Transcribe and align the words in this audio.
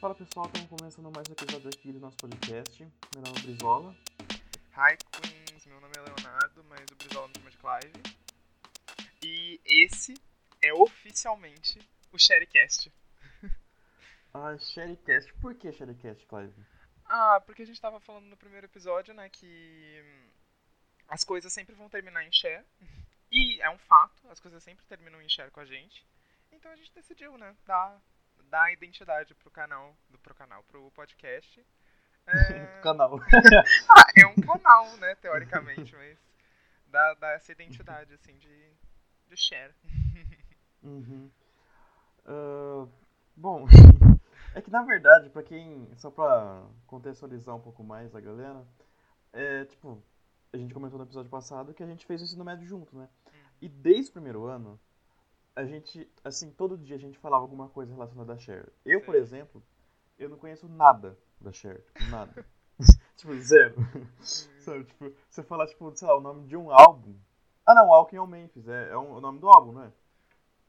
Fala 0.00 0.14
pessoal, 0.14 0.46
estamos 0.46 0.80
começando 0.80 1.14
mais 1.14 1.28
um 1.28 1.32
episódio 1.32 1.68
aqui 1.68 1.92
do 1.92 2.00
nosso 2.00 2.16
podcast. 2.16 2.82
Meu 2.82 3.22
nome 3.22 3.38
é 3.38 3.42
Brizola. 3.42 3.94
Hi 4.72 4.96
Queens, 5.12 5.66
meu 5.66 5.78
nome 5.78 5.92
é 5.94 6.00
Leonardo, 6.00 6.64
mas 6.64 6.86
o 6.90 6.96
Brizola 6.96 7.28
me 7.28 7.34
chama 7.34 7.50
de 7.50 7.58
Clive. 7.58 8.16
E 9.22 9.60
esse 9.66 10.14
é 10.62 10.72
oficialmente 10.72 11.86
o 12.10 12.18
Sharecast. 12.18 12.90
Ah, 14.32 14.56
Sharecast. 14.56 15.34
Por 15.34 15.54
que 15.54 15.70
Sharecast, 15.70 16.26
Clive? 16.26 16.64
Ah, 17.04 17.42
porque 17.44 17.60
a 17.60 17.66
gente 17.66 17.78
tava 17.78 18.00
falando 18.00 18.24
no 18.24 18.38
primeiro 18.38 18.68
episódio, 18.68 19.12
né, 19.12 19.28
que 19.28 20.02
hum, 20.02 20.30
as 21.08 21.24
coisas 21.24 21.52
sempre 21.52 21.74
vão 21.74 21.90
terminar 21.90 22.24
em 22.24 22.32
share. 22.32 22.64
E 23.30 23.60
é 23.60 23.68
um 23.70 23.78
fato, 23.78 24.26
as 24.30 24.40
coisas 24.40 24.64
sempre 24.64 24.84
terminam 24.86 25.20
em 25.20 25.28
share 25.28 25.50
com 25.52 25.60
a 25.60 25.66
gente. 25.66 26.04
Então 26.50 26.72
a 26.72 26.76
gente 26.76 26.92
decidiu, 26.94 27.36
né, 27.36 27.54
dar, 27.66 28.00
dar 28.50 28.72
identidade 28.72 29.34
pro 29.34 29.50
canal, 29.50 29.96
do, 30.10 30.18
pro 30.18 30.34
canal, 30.34 30.62
pro 30.64 30.90
podcast. 30.90 31.64
É, 32.26 32.80
Canal. 32.82 33.18
ah, 33.96 34.06
é 34.16 34.26
um 34.26 34.34
canal, 34.34 34.96
né, 34.98 35.14
teoricamente, 35.14 35.94
mas 35.94 36.18
dá, 36.88 37.14
dá 37.14 37.30
essa 37.30 37.52
identidade, 37.52 38.12
assim, 38.12 38.36
de, 38.36 38.72
de 39.28 39.36
share. 39.36 39.74
Uhum. 40.82 41.30
Ah, 42.24 42.88
bom, 43.36 43.66
é 44.54 44.62
que 44.62 44.70
na 44.70 44.82
verdade, 44.82 45.28
pra 45.28 45.42
quem. 45.42 45.86
Só 45.98 46.10
pra 46.10 46.62
contextualizar 46.86 47.54
um 47.54 47.60
pouco 47.60 47.84
mais 47.84 48.14
a 48.14 48.20
galera, 48.20 48.64
é 49.30 49.66
tipo, 49.66 50.02
a 50.50 50.56
gente 50.56 50.72
comentou 50.72 50.98
no 50.98 51.04
episódio 51.04 51.30
passado 51.30 51.74
que 51.74 51.82
a 51.82 51.86
gente 51.86 52.06
fez 52.06 52.22
o 52.22 52.24
ensino 52.24 52.46
médio 52.46 52.66
junto, 52.66 52.96
né? 52.96 53.10
E 53.60 53.68
desde 53.68 54.08
o 54.08 54.14
primeiro 54.14 54.46
ano, 54.46 54.80
a 55.56 55.64
gente, 55.64 56.10
assim, 56.24 56.50
todo 56.50 56.78
dia 56.78 56.96
a 56.96 56.98
gente 56.98 57.18
falava 57.18 57.42
alguma 57.42 57.68
coisa 57.68 57.92
relacionada 57.92 58.32
a 58.32 58.38
Cher. 58.38 58.68
Eu, 58.84 59.00
por 59.00 59.14
exemplo, 59.14 59.62
eu 60.18 60.28
não 60.28 60.36
conheço 60.38 60.68
nada 60.68 61.18
da 61.40 61.52
Cher, 61.52 61.82
tipo, 61.94 62.10
nada. 62.10 62.46
tipo, 63.16 63.34
zero. 63.38 63.74
Sabe, 64.60 64.84
tipo, 64.84 65.12
você 65.28 65.42
falar, 65.42 65.66
tipo, 65.66 65.90
sei 65.96 66.08
lá, 66.08 66.16
o 66.16 66.20
nome 66.20 66.46
de 66.46 66.56
um 66.56 66.70
álbum. 66.70 67.14
Ah 67.66 67.74
não, 67.74 67.88
Walking 67.88 68.18
on 68.18 68.26
Memphis, 68.26 68.66
é, 68.68 68.90
é 68.90 68.96
um- 68.98 69.12
o 69.12 69.20
nome 69.20 69.38
do 69.38 69.48
álbum, 69.48 69.72
não 69.72 69.84
é? 69.84 69.92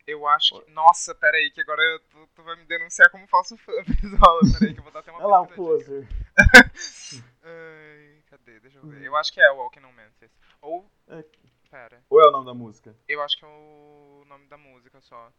Eu 0.07 0.27
acho 0.27 0.59
que. 0.61 0.71
Nossa, 0.71 1.13
peraí, 1.15 1.51
que 1.51 1.61
agora 1.61 1.81
tu, 2.09 2.27
tu 2.35 2.43
vai 2.43 2.55
me 2.57 2.65
denunciar 2.65 3.09
como 3.11 3.27
falso 3.27 3.55
fã, 3.57 3.71
Brizola. 3.85 4.39
Peraí, 4.59 4.73
que 4.73 4.79
eu 4.79 4.83
vou 4.83 4.91
dar 4.91 4.99
até 4.99 5.11
uma 5.11 5.19
Olha 5.19 5.27
lá 5.27 5.41
o 5.41 5.47
poser. 5.47 6.07
Ai, 7.43 8.23
cadê? 8.29 8.59
Deixa 8.59 8.77
eu 8.79 8.87
ver. 8.87 8.97
Uhum. 8.97 9.03
Eu 9.03 9.15
acho 9.15 9.31
que 9.31 9.39
é 9.41 9.51
Walking 9.51 9.83
on 9.85 9.91
Memphis. 9.93 10.31
Ou. 10.61 10.89
É. 11.07 11.23
Pera. 11.71 12.03
Ou 12.09 12.21
é 12.21 12.27
o 12.27 12.31
nome 12.31 12.45
da 12.45 12.53
música? 12.53 12.93
Eu 13.07 13.21
acho 13.21 13.37
que 13.37 13.45
é 13.45 13.47
o 13.47 14.25
nome 14.27 14.45
da 14.47 14.57
música 14.57 14.99
só. 14.99 15.31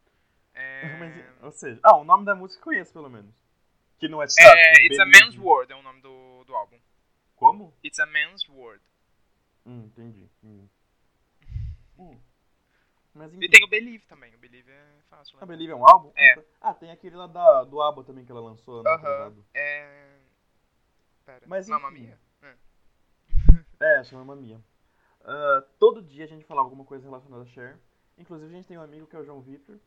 É. 0.55 0.83
Mas, 0.98 1.42
ou 1.42 1.52
seja, 1.52 1.78
ah, 1.83 1.97
o 1.97 2.05
nome 2.05 2.24
da 2.24 2.34
música 2.34 2.58
eu 2.61 2.64
conheço 2.64 2.91
pelo 2.92 3.11
menos. 3.11 3.34
Que 3.98 4.08
não 4.08 4.22
é 4.22 4.27
sabe, 4.27 4.58
É, 4.58 4.86
It's 4.86 4.98
a. 4.98 5.05
Man's 5.05 5.36
World 5.36 5.70
é 5.72 5.77
o 5.77 5.83
nome 5.83 6.00
do, 6.00 6.42
do 6.44 6.55
álbum. 6.56 6.80
Como? 7.36 7.72
It's 7.84 7.98
a 8.00 8.06
Man's 8.06 8.48
World. 8.48 8.83
Hum, 9.66 9.84
entendi. 9.84 10.28
entendi. 10.42 10.69
Hum. 11.98 12.19
Mas 13.14 13.30
E 13.34 13.48
tem 13.48 13.62
o 13.62 13.69
Believe 13.69 14.06
também. 14.06 14.34
O 14.34 14.39
Believe 14.39 14.70
é 14.70 15.02
fácil, 15.11 15.36
A 15.36 15.42
né? 15.42 15.46
Believe 15.46 15.72
é 15.72 15.77
um 15.77 15.86
álbum? 15.86 16.11
É. 16.17 16.33
Ah. 16.62 16.70
Ah, 16.70 16.74
tem 16.74 16.91
aquele 16.91 17.14
lá 17.14 17.27
da, 17.27 17.62
do 17.64 17.80
ABBA 17.83 18.02
também 18.05 18.24
que 18.24 18.33
ela 18.33 18.41
lançou 18.41 18.80
ano 18.80 18.89
Aham. 18.89 18.96
atrasado. 18.96 19.44
É. 19.52 20.19
Pera. 21.27 21.44
Mas 21.46 21.69
Mamma. 21.69 21.91
Mia? 21.91 22.19
É. 22.41 22.55
É, 24.00 24.05
chama 24.05 24.24
Mamia. 24.24 24.58
Ah, 25.24 25.64
todo 25.78 26.02
dia 26.02 26.24
a 26.24 26.28
gente 26.28 26.44
falava 26.44 26.66
alguma 26.66 26.84
coisa 26.84 27.04
relacionada 27.04 27.42
a 27.42 27.46
Cher. 27.46 27.78
Inclusive 28.18 28.52
a 28.52 28.56
gente 28.56 28.66
tem 28.66 28.78
um 28.78 28.82
amigo 28.82 29.06
que 29.06 29.16
é 29.16 29.18
o 29.18 29.24
João 29.24 29.40
Vitor. 29.40 29.78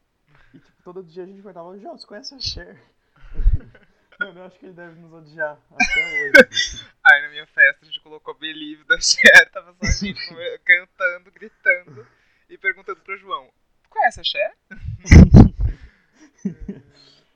E 0.54 0.60
tipo, 0.60 0.84
todo 0.84 1.04
dia 1.04 1.24
a 1.24 1.26
gente 1.26 1.42
perguntava, 1.42 1.78
João, 1.78 1.98
você 1.98 2.08
conhece 2.08 2.36
a 2.36 2.40
Cher? 2.40 2.82
Mano, 4.20 4.40
eu 4.40 4.46
acho 4.46 4.58
que 4.58 4.66
ele 4.66 4.74
deve 4.74 4.98
nos 5.00 5.12
odiar 5.12 5.60
até 5.72 6.00
hoje. 6.00 6.86
Aí 7.04 7.22
na 7.22 7.30
minha 7.30 7.46
festa 7.48 7.84
a 7.84 7.86
gente 7.86 8.00
colocou 8.00 8.34
Believe 8.34 8.86
da 8.86 8.98
Cher, 9.00 9.52
tava 9.52 9.74
só 9.74 9.86
a 9.86 9.92
gente 9.92 10.22
cantando, 10.64 11.32
gritando 11.32 12.08
e 12.50 12.58
perguntando 12.58 13.02
pro 13.02 13.18
João: 13.18 13.52
Conhece 13.90 14.22
a 14.22 14.24
Cher? 14.24 14.58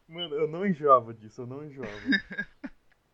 Mano, 0.07 0.35
eu 0.35 0.47
não 0.47 0.65
enjoava 0.65 1.13
disso, 1.13 1.41
eu 1.41 1.47
não 1.47 1.65
enjoava. 1.65 1.91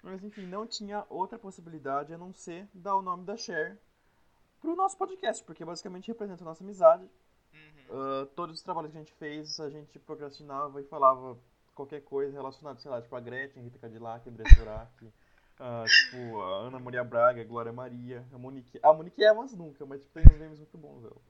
Mas 0.03 0.23
enfim, 0.23 0.45
não 0.45 0.67
tinha 0.67 1.03
outra 1.09 1.39
possibilidade 1.39 2.13
a 2.13 2.17
não 2.17 2.33
ser 2.33 2.67
dar 2.71 2.95
o 2.95 3.01
nome 3.01 3.25
da 3.25 3.35
Cher 3.35 3.79
pro 4.65 4.75
nosso 4.75 4.97
podcast, 4.97 5.43
porque 5.43 5.63
basicamente 5.63 6.07
representa 6.07 6.43
a 6.43 6.45
nossa 6.45 6.63
amizade. 6.63 7.03
Uhum. 7.53 7.85
Ah, 7.91 8.27
todos 8.35 8.55
os 8.55 8.63
trabalhos 8.63 8.91
que 8.91 8.97
a 8.97 9.01
gente 9.01 9.13
fez, 9.13 9.59
a 9.59 9.69
gente 9.69 9.97
procrastinava 9.99 10.81
e 10.81 10.83
falava 10.85 11.37
qualquer 11.73 12.01
coisa 12.01 12.33
relacionada, 12.33 12.79
sei 12.79 12.89
lá, 12.89 13.01
tipo 13.01 13.15
a 13.15 13.19
Gretchen, 13.19 13.63
Rita 13.63 13.77
Cadillac, 13.79 14.27
André 14.29 14.43
Surak, 14.55 15.13
ah, 15.59 15.83
tipo 15.85 16.41
a 16.41 16.67
Ana 16.67 16.79
Maria 16.79 17.03
Braga, 17.03 17.41
a 17.41 17.45
Glória 17.45 17.71
Maria, 17.71 18.25
a 18.33 18.37
Monique. 18.37 18.79
A 18.81 18.91
Monique 18.93 19.23
Evans 19.23 19.53
nunca, 19.55 19.85
mas 19.85 20.01
tipo, 20.01 20.13
tem 20.13 20.23
uns 20.23 20.39
memes 20.39 20.57
muito 20.59 20.77
bons 20.77 21.01
dela. 21.03 21.21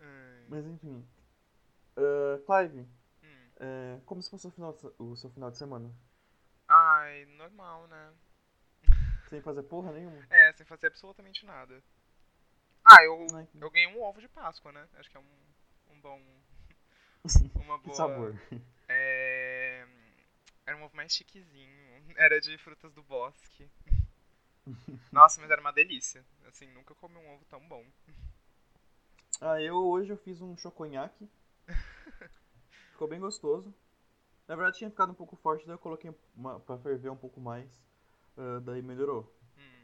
Ai. 0.00 0.44
Mas 0.48 0.66
enfim. 0.66 1.04
Ah, 1.96 2.38
Clive, 2.44 2.86
Hum. 3.22 3.48
é, 3.56 4.00
como 4.04 4.20
se 4.22 4.30
fosse 4.30 4.46
o, 4.46 4.50
final 4.50 4.72
de 4.72 4.86
o 4.98 5.16
seu 5.16 5.30
final 5.30 5.50
de 5.50 5.56
semana? 5.56 5.90
Ai, 6.68 7.24
normal, 7.36 7.86
né? 7.88 8.12
Sem 9.28 9.40
fazer 9.40 9.62
porra 9.62 9.90
nenhuma? 9.92 10.18
É, 10.30 10.52
sem 10.52 10.66
fazer 10.66 10.88
absolutamente 10.88 11.46
nada. 11.46 11.82
Ah, 12.84 13.02
eu, 13.02 13.26
eu 13.60 13.70
ganhei 13.70 13.88
um 13.88 14.02
ovo 14.02 14.20
de 14.20 14.28
Páscoa, 14.28 14.70
né? 14.72 14.86
Acho 14.94 15.10
que 15.10 15.16
é 15.16 15.20
um, 15.20 15.94
um 15.94 16.00
bom. 16.00 16.20
Uma 17.64 17.78
boa. 17.78 17.94
sabor. 17.94 18.38
É, 18.88 19.86
Era 20.66 20.76
um 20.76 20.82
ovo 20.84 20.94
mais 20.94 21.12
chiquezinho. 21.12 22.04
Era 22.16 22.40
de 22.40 22.56
frutas 22.58 22.92
do 22.92 23.02
bosque. 23.02 23.68
Nossa, 25.10 25.40
mas 25.40 25.50
era 25.50 25.60
uma 25.60 25.72
delícia. 25.72 26.24
Assim, 26.46 26.66
nunca 26.72 26.94
comi 26.94 27.16
um 27.16 27.34
ovo 27.34 27.44
tão 27.46 27.60
bom. 27.68 27.84
Ah, 29.40 29.60
eu 29.60 29.76
hoje 29.76 30.10
eu 30.12 30.16
fiz 30.16 30.40
um 30.40 30.56
choconhaque. 30.56 31.28
Ficou 32.92 33.08
bem 33.08 33.20
gostoso. 33.20 33.74
Na 34.48 34.56
verdade 34.56 34.78
tinha 34.78 34.90
ficado 34.90 35.12
um 35.12 35.14
pouco 35.14 35.36
forte, 35.36 35.66
daí 35.66 35.74
eu 35.74 35.78
coloquei 35.78 36.14
uma, 36.34 36.60
pra 36.60 36.78
ferver 36.78 37.10
um 37.10 37.16
pouco 37.16 37.40
mais. 37.40 37.68
ah, 38.36 38.60
daí 38.60 38.82
melhorou. 38.82 39.32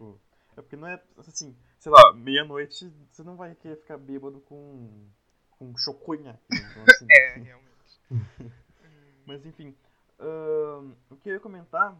Hum. 0.00 0.18
É 0.56 0.62
porque 0.62 0.76
não 0.76 0.88
é 0.88 1.02
assim, 1.18 1.56
sei 1.78 1.92
lá, 1.92 2.12
meia-noite 2.14 2.92
você 3.10 3.22
não 3.22 3.36
vai 3.36 3.54
querer 3.54 3.76
ficar 3.76 3.96
bêbado 3.96 4.40
com, 4.40 5.08
com 5.50 5.76
choconhaque. 5.76 6.40
né? 6.50 6.68
Então, 6.70 6.84
assim, 6.88 7.06
É, 7.10 7.34
realmente. 7.38 8.00
Hum. 8.10 8.50
Mas 9.26 9.46
enfim, 9.46 9.76
ahn, 10.18 10.92
o 11.08 11.16
que 11.16 11.28
eu 11.28 11.34
ia 11.34 11.40
comentar 11.40 11.96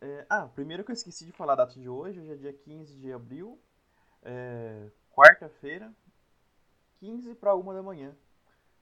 é... 0.00 0.26
Ah, 0.28 0.46
primeiro 0.46 0.84
que 0.84 0.90
eu 0.90 0.94
esqueci 0.94 1.24
de 1.24 1.32
falar 1.32 1.54
a 1.54 1.56
data 1.56 1.80
de 1.80 1.88
hoje, 1.88 2.20
hoje 2.20 2.32
é 2.32 2.36
dia 2.36 2.52
15 2.52 2.94
de 2.98 3.12
abril, 3.12 3.58
é... 4.22 4.90
quarta-feira, 5.10 5.90
15 7.00 7.34
para 7.36 7.54
uma 7.54 7.72
da 7.72 7.82
manhã. 7.82 8.14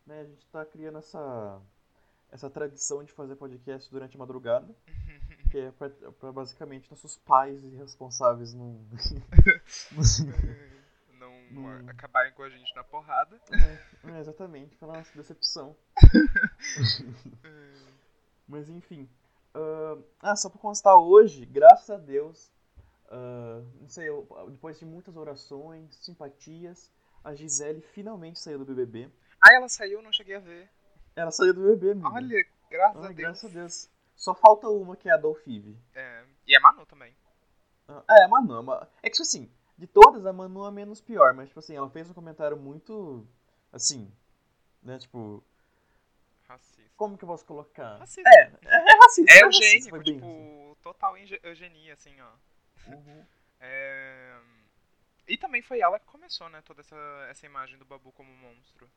Né? 0.05 0.21
A 0.21 0.25
gente 0.25 0.45
tá 0.49 0.65
criando 0.65 0.99
essa, 0.99 1.61
essa 2.31 2.51
tradição 2.51 3.05
de 3.05 3.13
fazer 3.13 3.37
podcast 3.37 3.89
durante 3.91 4.17
a 4.17 4.19
madrugada, 4.19 4.75
que 5.53 5.59
é 5.59 5.71
pra, 5.73 5.91
pra 5.91 6.33
basicamente 6.33 6.91
nossos 6.91 7.17
pais 7.19 7.63
e 7.63 7.69
responsáveis 7.77 8.55
não... 8.55 8.81
Não 11.21 11.31
Não- 11.53 11.89
acabarem 11.91 12.33
com 12.33 12.43
a 12.43 12.49
gente 12.49 12.75
na 12.75 12.83
porrada. 12.83 13.39
é, 13.53 14.11
é, 14.11 14.19
exatamente, 14.21 14.75
foi 14.77 14.89
nossa 14.89 15.11
decepção. 15.17 15.77
Mas 18.49 18.69
enfim. 18.69 19.09
ahn, 19.55 20.03
ah, 20.21 20.35
só 20.35 20.49
pra 20.49 20.59
constar 20.59 20.97
hoje, 20.97 21.45
graças 21.47 21.91
a 21.91 21.99
Deus, 21.99 22.51
ah, 23.11 23.63
não 23.81 23.89
sei, 23.89 24.09
eu- 24.09 24.27
depois 24.51 24.79
de 24.79 24.85
muitas 24.87 25.17
orações, 25.17 25.95
simpatias, 25.97 26.91
a 27.23 27.35
Gisele 27.35 27.81
finalmente 27.83 28.41
saiu 28.41 28.59
do 28.59 28.65
BBB. 28.65 29.11
Ah, 29.41 29.55
ela 29.55 29.69
saiu, 29.69 29.99
eu 29.99 30.03
não 30.03 30.13
cheguei 30.13 30.37
a 30.37 30.41
ver. 30.41 30.69
Ela 31.15 31.31
saiu 31.31 31.53
do 31.55 31.61
BBB, 31.63 31.93
amigo. 31.93 32.09
Olha, 32.13 32.47
graças 32.71 33.05
a 33.05 33.09
Deus. 33.09 33.17
graças 33.17 33.51
a 33.51 33.55
Deus. 33.55 33.91
Só 34.17 34.35
falta 34.35 34.69
uma, 34.69 34.97
que 34.97 35.09
é 35.09 35.13
a 35.13 35.17
Dolphive. 35.17 35.77
É, 35.95 36.25
e 36.47 36.55
a 36.57 36.61
Manu 36.61 36.87
também. 36.87 37.15
Ah, 37.89 38.03
é, 38.11 38.25
a 38.25 38.29
Manu. 38.29 38.55
a 38.55 38.63
Ma- 38.63 38.89
É 39.03 39.09
que, 39.09 39.17
tipo 39.17 39.23
assim, 39.23 39.51
de 39.77 39.87
todas, 39.87 40.25
a 40.27 40.33
Manu 40.33 40.65
é 40.65 40.69
a 40.69 40.71
menos 40.71 41.01
pior, 41.01 41.35
mas, 41.35 41.49
tipo 41.49 41.59
assim, 41.59 41.77
ela 41.77 41.91
fez 41.91 42.09
um 42.09 42.15
comentário 42.15 42.57
muito, 42.57 43.27
assim, 43.73 44.11
né, 44.83 44.99
tipo, 44.99 45.43
Racista. 46.49 46.83
como 46.97 47.17
que 47.19 47.25
eu 47.25 47.29
posso 47.29 47.45
colocar? 47.45 47.97
Racista. 47.99 48.29
É, 48.29 48.53
é, 48.65 48.77
é 48.93 48.99
racista. 49.03 49.33
É 49.33 49.39
é 49.39 49.43
eugênico, 49.45 49.89
foi 49.91 50.05
tipo, 50.05 50.25
assim. 50.25 50.77
total 50.83 51.15
eugenia, 51.43 51.95
assim, 51.95 52.15
ó. 52.21 52.31
Uhum. 52.89 53.25
É... 53.65 54.41
E 55.29 55.39
também 55.39 55.63
foi 55.63 55.79
ela 55.79 55.97
que 56.01 56.07
começou, 56.07 56.49
né, 56.49 56.61
toda 56.63 56.81
essa, 56.81 56.97
essa 57.31 57.47
imagem 57.47 57.79
do 57.79 57.85
Babu 57.85 58.11
como 58.11 58.29
monstro. 58.39 58.91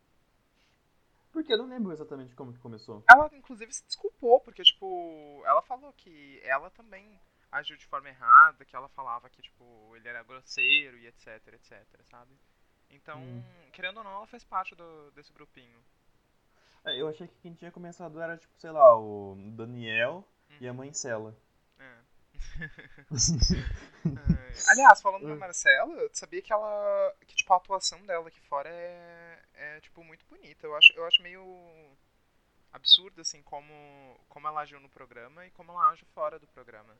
Porque 1.35 1.51
eu 1.51 1.57
não 1.57 1.67
lembro 1.67 1.91
exatamente 1.91 2.33
como 2.33 2.53
que 2.53 2.59
começou. 2.59 3.03
Ela, 3.11 3.29
inclusive, 3.33 3.69
se 3.73 3.85
desculpou, 3.85 4.39
porque, 4.39 4.63
tipo, 4.63 5.43
ela 5.45 5.61
falou 5.61 5.91
que 5.91 6.39
ela 6.45 6.69
também 6.69 7.19
agiu 7.51 7.75
de 7.75 7.85
forma 7.85 8.07
errada, 8.07 8.63
que 8.63 8.73
ela 8.73 8.87
falava 8.87 9.29
que, 9.29 9.41
tipo, 9.41 9.93
ele 9.97 10.07
era 10.07 10.23
grosseiro 10.23 10.97
e 10.97 11.07
etc, 11.07 11.45
etc, 11.53 11.85
sabe? 12.05 12.31
Então, 12.89 13.19
Hum. 13.21 13.43
querendo 13.73 13.97
ou 13.97 14.03
não, 14.05 14.11
ela 14.11 14.27
faz 14.27 14.45
parte 14.45 14.75
do, 14.75 15.11
desse 15.11 15.33
grupinho. 15.33 15.77
É, 16.85 17.01
eu 17.01 17.09
achei 17.09 17.27
que 17.27 17.35
quem 17.41 17.53
tinha 17.53 17.69
começado 17.69 18.17
era, 18.21 18.37
tipo, 18.37 18.57
sei 18.57 18.71
lá, 18.71 18.97
o 18.97 19.35
Daniel. 19.57 20.25
e 20.61 20.65
a 20.69 20.73
mãe 20.73 20.93
Cela. 20.93 21.35
É. 21.77 21.97
Aliás, 24.69 25.01
falando 25.01 25.27
da 25.27 25.35
Marcela, 25.35 26.09
tu 26.09 26.17
sabia 26.17 26.41
que 26.41 26.51
ela. 26.51 27.15
que 27.27 27.35
tipo, 27.35 27.53
a 27.53 27.57
atuação 27.57 28.03
dela 28.05 28.27
aqui 28.27 28.39
fora 28.41 28.69
é. 28.69 29.41
é 29.53 29.79
tipo, 29.81 30.03
muito 30.03 30.25
bonita. 30.25 30.65
Eu 30.65 30.75
acho, 30.75 30.93
eu 30.93 31.05
acho 31.05 31.21
meio 31.21 31.43
absurdo, 32.71 33.21
assim, 33.21 33.41
como, 33.41 33.73
como 34.27 34.47
ela 34.47 34.61
agiu 34.61 34.79
no 34.79 34.89
programa 34.89 35.45
e 35.45 35.51
como 35.51 35.71
ela 35.71 35.89
age 35.89 36.05
fora 36.13 36.37
do 36.37 36.47
programa. 36.47 36.95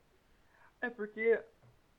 É 0.80 0.90
porque 0.90 1.42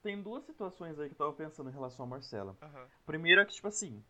tem 0.02 0.22
duas 0.22 0.44
situações 0.44 0.98
aí 0.98 1.08
que 1.08 1.14
eu 1.14 1.18
tava 1.18 1.32
pensando 1.32 1.70
em 1.70 1.72
relação 1.72 2.04
a 2.04 2.08
Marcela. 2.08 2.56
Aham. 2.60 2.88
Primeiro 3.06 3.40
é 3.40 3.44
que, 3.44 3.54
tipo 3.54 3.68
assim, 3.68 4.04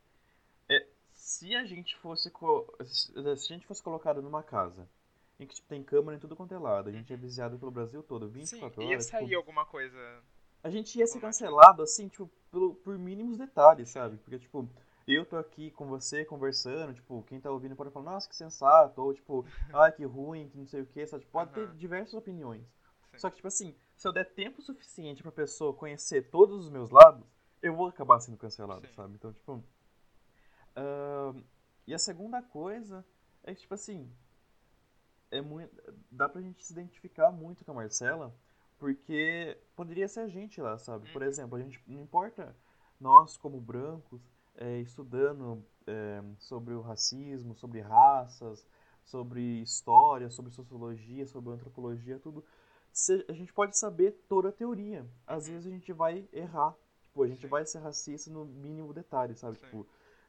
é, 0.69 0.86
se 1.12 1.54
a 1.54 1.64
gente 1.64 1.96
fosse 1.98 2.32
se 2.84 3.19
a 3.19 3.34
gente 3.34 3.66
fosse 3.66 3.82
colocado 3.82 4.22
numa 4.22 4.42
casa 4.42 4.88
em 5.38 5.46
que 5.46 5.55
tipo, 5.55 5.69
tem 5.69 5.82
câmera 5.82 6.17
em 6.17 6.20
tudo 6.20 6.35
quanto 6.37 6.52
é 6.55 6.58
lado, 6.58 6.88
a 6.88 6.93
gente 6.93 7.12
é 7.12 7.17
vigiado 7.17 7.58
pelo 7.58 7.70
Brasil 7.70 8.02
todo, 8.02 8.29
Sim, 8.44 8.61
24 8.61 8.82
ia 8.82 8.88
horas, 8.88 9.06
sair 9.06 9.25
tipo, 9.26 9.37
alguma 9.37 9.64
coisa. 9.64 10.23
a 10.62 10.70
gente 10.70 10.99
ia 10.99 11.06
ser 11.06 11.20
cancelado, 11.20 11.82
assim, 11.82 12.08
tipo, 12.08 12.31
pelo, 12.50 12.75
por 12.75 12.99
mínimos 12.99 13.37
detalhes, 13.37 13.90
sabe? 13.90 14.17
Porque, 14.19 14.38
tipo, 14.38 14.69
eu 15.06 15.25
tô 15.25 15.37
aqui 15.37 15.70
com 15.70 15.87
você 15.87 16.25
conversando, 16.25 16.93
tipo, 16.94 17.23
quem 17.23 17.40
tá 17.40 17.50
ouvindo 17.50 17.76
pode 17.76 17.90
falar, 17.90 18.12
nossa, 18.12 18.29
que 18.29 18.37
sensato, 18.37 19.00
ou 19.00 19.14
tipo, 19.14 19.44
ai, 19.73 19.93
que 19.93 20.05
ruim, 20.05 20.49
que 20.49 20.58
não 20.58 20.67
sei 20.67 20.82
o 20.82 20.87
que, 20.87 21.06
sabe? 21.06 21.25
Pode 21.26 21.52
ter 21.52 21.67
Aham. 21.67 21.76
diversas 21.76 22.14
opiniões. 22.14 22.62
Sim. 23.11 23.19
Só 23.19 23.31
que, 23.31 23.37
tipo 23.37 23.49
assim, 23.49 23.75
se 23.96 24.06
eu 24.06 24.12
der 24.12 24.25
tempo 24.35 24.61
suficiente 24.61 25.23
pra 25.23 25.32
pessoa 25.32 25.73
conhecer 25.75 26.31
todos 26.31 26.64
os 26.64 26.70
meus 26.70 26.90
lados, 26.90 27.25
eu 27.62 27.75
vou 27.75 27.88
acabar 27.88 28.20
sendo 28.20 28.37
cancelado, 28.37 28.87
Sim. 28.87 28.94
sabe? 28.94 29.14
Então, 29.14 29.32
tipo. 29.32 29.64
ahn, 30.76 31.43
e 31.87 31.94
a 31.94 31.99
segunda 31.99 32.43
coisa 32.43 33.05
é 33.43 33.55
que, 33.55 33.62
tipo 33.62 33.75
assim. 33.75 34.12
É 35.30 35.40
muito, 35.40 35.70
dá 36.10 36.28
pra 36.28 36.40
gente 36.40 36.64
se 36.64 36.72
identificar 36.72 37.30
muito 37.30 37.64
com 37.64 37.72
a 37.72 37.75
Marcela, 37.75 38.34
porque 38.78 39.58
poderia 39.76 40.08
ser 40.08 40.20
a 40.20 40.28
gente 40.28 40.60
lá, 40.60 40.78
sabe? 40.78 41.10
Por 41.12 41.22
Uhum. 41.22 41.28
exemplo, 41.28 41.58
a 41.58 41.60
gente 41.62 41.82
não 41.86 42.02
importa 42.02 42.56
nós 43.00 43.36
como 43.36 43.60
brancos 43.60 44.20
é, 44.54 44.78
estudando 44.80 45.62
é, 45.86 46.22
sobre 46.38 46.75
o 46.75 46.80
racismo, 46.80 47.54
sobre 47.54 47.80
raças, 47.80 48.66
sobre 49.04 49.40
história, 49.62 50.30
sobre 50.30 50.50
sociologia, 50.50 51.26
sobre 51.26 51.52
antropologia, 51.52 52.19
tudo. 52.19 52.44
Se- 52.92 53.25
a 53.28 53.32
gente 53.32 53.52
pode 53.52 53.76
saber 53.78 54.12
toda 54.28 54.48
a 54.48 54.52
teoria. 54.52 55.06
Às 55.26 55.46
vezes 55.48 55.66
a 55.66 55.70
gente 55.70 55.92
vai 55.92 56.28
errar. 56.32 56.75
Tipo, 57.04 57.22
a 57.22 57.28
gente 57.28 57.42
Sim. 57.42 57.48
vai 57.48 57.64
ser 57.64 57.78
racista 57.78 58.30
no 58.30 58.44
mínimo 58.44 58.92
detalhe, 58.92 59.34
sabe? 59.36 59.58
Sim. 59.58 59.64
Tipo, 59.66 59.86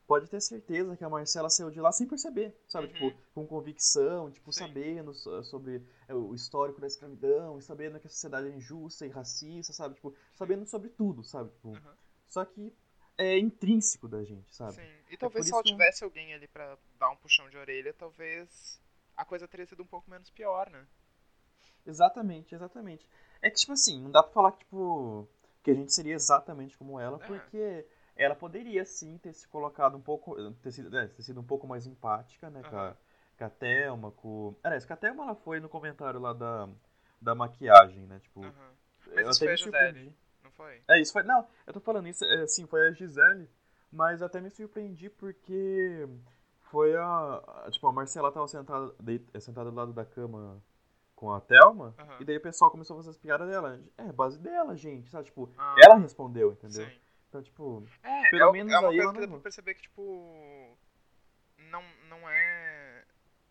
pode 0.09 0.27
ter 0.27 0.41
certeza 0.41 0.97
que 0.97 1.03
a 1.03 1.09
Marcela 1.09 1.51
saiu 1.51 1.69
de 1.69 1.79
lá 1.79 1.91
sem 1.91 2.07
perceber, 2.07 2.59
sabe? 2.67 2.87
Uhum. 2.87 2.93
Tipo, 2.93 3.21
com 3.35 3.45
convicção, 3.45 4.31
tipo, 4.31 4.51
Sim. 4.51 4.61
sabendo 4.61 5.13
so- 5.13 5.43
sobre 5.43 5.85
é, 6.07 6.15
o 6.15 6.33
histórico 6.33 6.81
da 6.81 6.87
escravidão, 6.87 7.61
sabendo 7.61 7.99
que 7.99 8.07
a 8.07 8.09
sociedade 8.09 8.47
é 8.47 8.55
injusta 8.55 9.05
e 9.05 9.09
racista, 9.09 9.71
sabe? 9.71 9.93
Tipo, 9.95 10.15
sabendo 10.33 10.65
sobre 10.65 10.89
tudo, 10.89 11.23
sabe? 11.23 11.51
Tipo, 11.51 11.75
Aham. 11.75 11.95
só 12.27 12.43
que 12.43 12.73
é 13.19 13.37
intrínseco 13.37 14.07
da 14.07 14.23
gente, 14.23 14.53
sabe? 14.55 14.73
Sim. 14.73 14.89
E 15.11 15.15
talvez 15.17 15.45
por 15.45 15.47
se 15.47 15.51
ela 15.53 15.61
isso 15.61 15.63
que 15.63 15.69
tivesse 15.77 16.03
alguém 16.03 16.33
ali 16.33 16.47
pra 16.47 16.75
dar 16.97 17.11
um 17.11 17.15
puxão 17.15 17.47
de 17.47 17.57
orelha, 17.57 17.93
talvez 17.93 18.81
a 19.15 19.23
coisa 19.23 19.47
teria 19.47 19.67
sido 19.67 19.83
um 19.83 19.87
pouco 19.87 20.09
menos 20.09 20.31
pior, 20.31 20.71
né? 20.71 20.87
Exatamente, 21.85 22.55
exatamente. 22.55 23.07
É 23.41 23.49
que, 23.49 23.57
tipo 23.59 23.73
assim, 23.73 24.01
não 24.01 24.11
dá 24.11 24.21
pra 24.23 24.31
falar 24.33 24.51
que, 24.53 24.59
tipo, 24.59 25.27
que 25.63 25.71
a 25.71 25.73
gente 25.73 25.93
seria 25.93 26.13
exatamente 26.15 26.77
como 26.77 26.99
ela, 26.99 27.17
É. 27.21 27.27
porque 27.27 27.85
ela 28.23 28.35
poderia, 28.35 28.83
sim, 28.85 29.17
ter 29.17 29.33
se 29.33 29.47
colocado 29.47 29.95
um 29.97 30.01
pouco, 30.01 30.35
ter 30.55 30.71
sido, 30.71 30.95
é, 30.97 31.07
ter 31.07 31.23
sido 31.23 31.39
um 31.39 31.43
pouco 31.43 31.65
mais 31.65 31.87
empática, 31.87 32.49
né, 32.49 32.61
com, 32.63 32.75
a, 32.75 32.89
Aham. 32.89 32.97
com 33.37 33.43
a 33.45 33.49
Thelma, 33.49 34.11
com... 34.11 34.55
Aliás, 34.63 34.85
com 34.85 34.93
a 34.93 34.97
Thelma 34.97 35.23
ela 35.23 35.35
foi 35.35 35.59
no 35.59 35.69
comentário 35.69 36.19
lá 36.19 36.33
da, 36.33 36.67
da 37.21 37.33
maquiagem, 37.33 38.05
né, 38.05 38.19
tipo... 38.19 38.41
Eu 39.07 39.15
Mas 39.15 39.29
isso 39.29 39.43
até 39.43 39.45
foi 39.45 39.47
me 39.47 39.53
a 39.53 39.55
Gisele, 39.57 40.15
não 40.43 40.51
foi? 40.51 40.81
É, 40.89 40.99
isso 40.99 41.13
foi... 41.13 41.23
Não, 41.23 41.47
eu 41.65 41.73
tô 41.73 41.79
falando 41.79 42.07
isso, 42.07 42.25
é, 42.25 42.45
sim, 42.45 42.67
foi 42.67 42.87
a 42.87 42.91
Gisele, 42.91 43.49
mas 43.91 44.19
eu 44.21 44.27
até 44.27 44.41
me 44.41 44.49
surpreendi 44.49 45.09
porque 45.09 46.07
foi 46.63 46.95
a... 46.97 47.67
tipo, 47.71 47.87
a 47.87 47.91
Marcela 47.93 48.31
tava 48.31 48.47
sentada, 48.47 48.93
deit- 48.99 49.41
sentada 49.41 49.71
do 49.71 49.75
lado 49.77 49.93
da 49.93 50.03
cama 50.05 50.61
com 51.15 51.31
a 51.31 51.39
Thelma, 51.41 51.95
Aham. 51.97 52.17
e 52.19 52.25
daí 52.25 52.37
o 52.37 52.41
pessoal 52.41 52.69
começou 52.71 52.95
a 52.95 52.99
fazer 52.99 53.09
as 53.11 53.17
piadas 53.17 53.47
dela. 53.49 53.79
É, 53.97 54.11
base 54.11 54.37
dela, 54.39 54.75
gente, 54.75 55.09
sabe? 55.09 55.25
Tipo, 55.25 55.49
Ah, 55.57 55.75
ela 55.83 55.95
respondeu, 55.95 56.51
entendeu? 56.51 56.85
Sim. 56.85 56.99
Então, 57.29 57.41
tipo, 57.43 57.83
É, 58.03 58.27
Pelo 58.29 58.49
é, 58.51 58.53
menos 58.53 58.73
é 58.73 58.79
uma 58.79 58.93
aí 58.93 58.93
coisa 58.93 59.13
que 59.13 59.19
dá 59.19 59.27
não- 59.27 59.39
pra 59.39 59.39
perceber 59.39 59.75
que, 59.75 59.81
tipo, 59.83 60.77
não, 61.57 61.83
não 62.09 62.29
é 62.29 63.05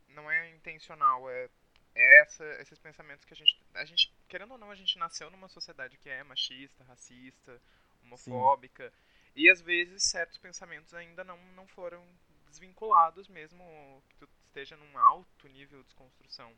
não 0.08 0.30
é 0.30 0.50
intencional, 0.50 1.30
é, 1.30 1.48
é 1.94 2.22
essa, 2.22 2.44
esses 2.60 2.78
pensamentos 2.78 3.24
que 3.24 3.34
a 3.34 3.36
gente, 3.36 3.60
a 3.74 3.84
gente, 3.84 4.14
querendo 4.28 4.52
ou 4.52 4.58
não, 4.58 4.70
a 4.70 4.76
gente 4.76 4.98
nasceu 4.98 5.30
numa 5.30 5.48
sociedade 5.48 5.98
que 5.98 6.08
é 6.10 6.22
machista, 6.24 6.84
racista, 6.84 7.60
homofóbica, 8.02 8.92
e 9.36 9.50
às 9.50 9.60
vezes 9.62 10.04
certos 10.04 10.38
pensamentos 10.38 10.94
ainda 10.94 11.24
não, 11.24 11.38
não 11.54 11.66
foram 11.68 12.06
desvinculados 12.46 13.28
mesmo 13.28 14.02
que 14.10 14.16
tu 14.16 14.28
esteja 14.48 14.76
num 14.76 14.98
alto 14.98 15.48
nível 15.48 15.80
de 15.80 15.86
desconstrução. 15.86 16.56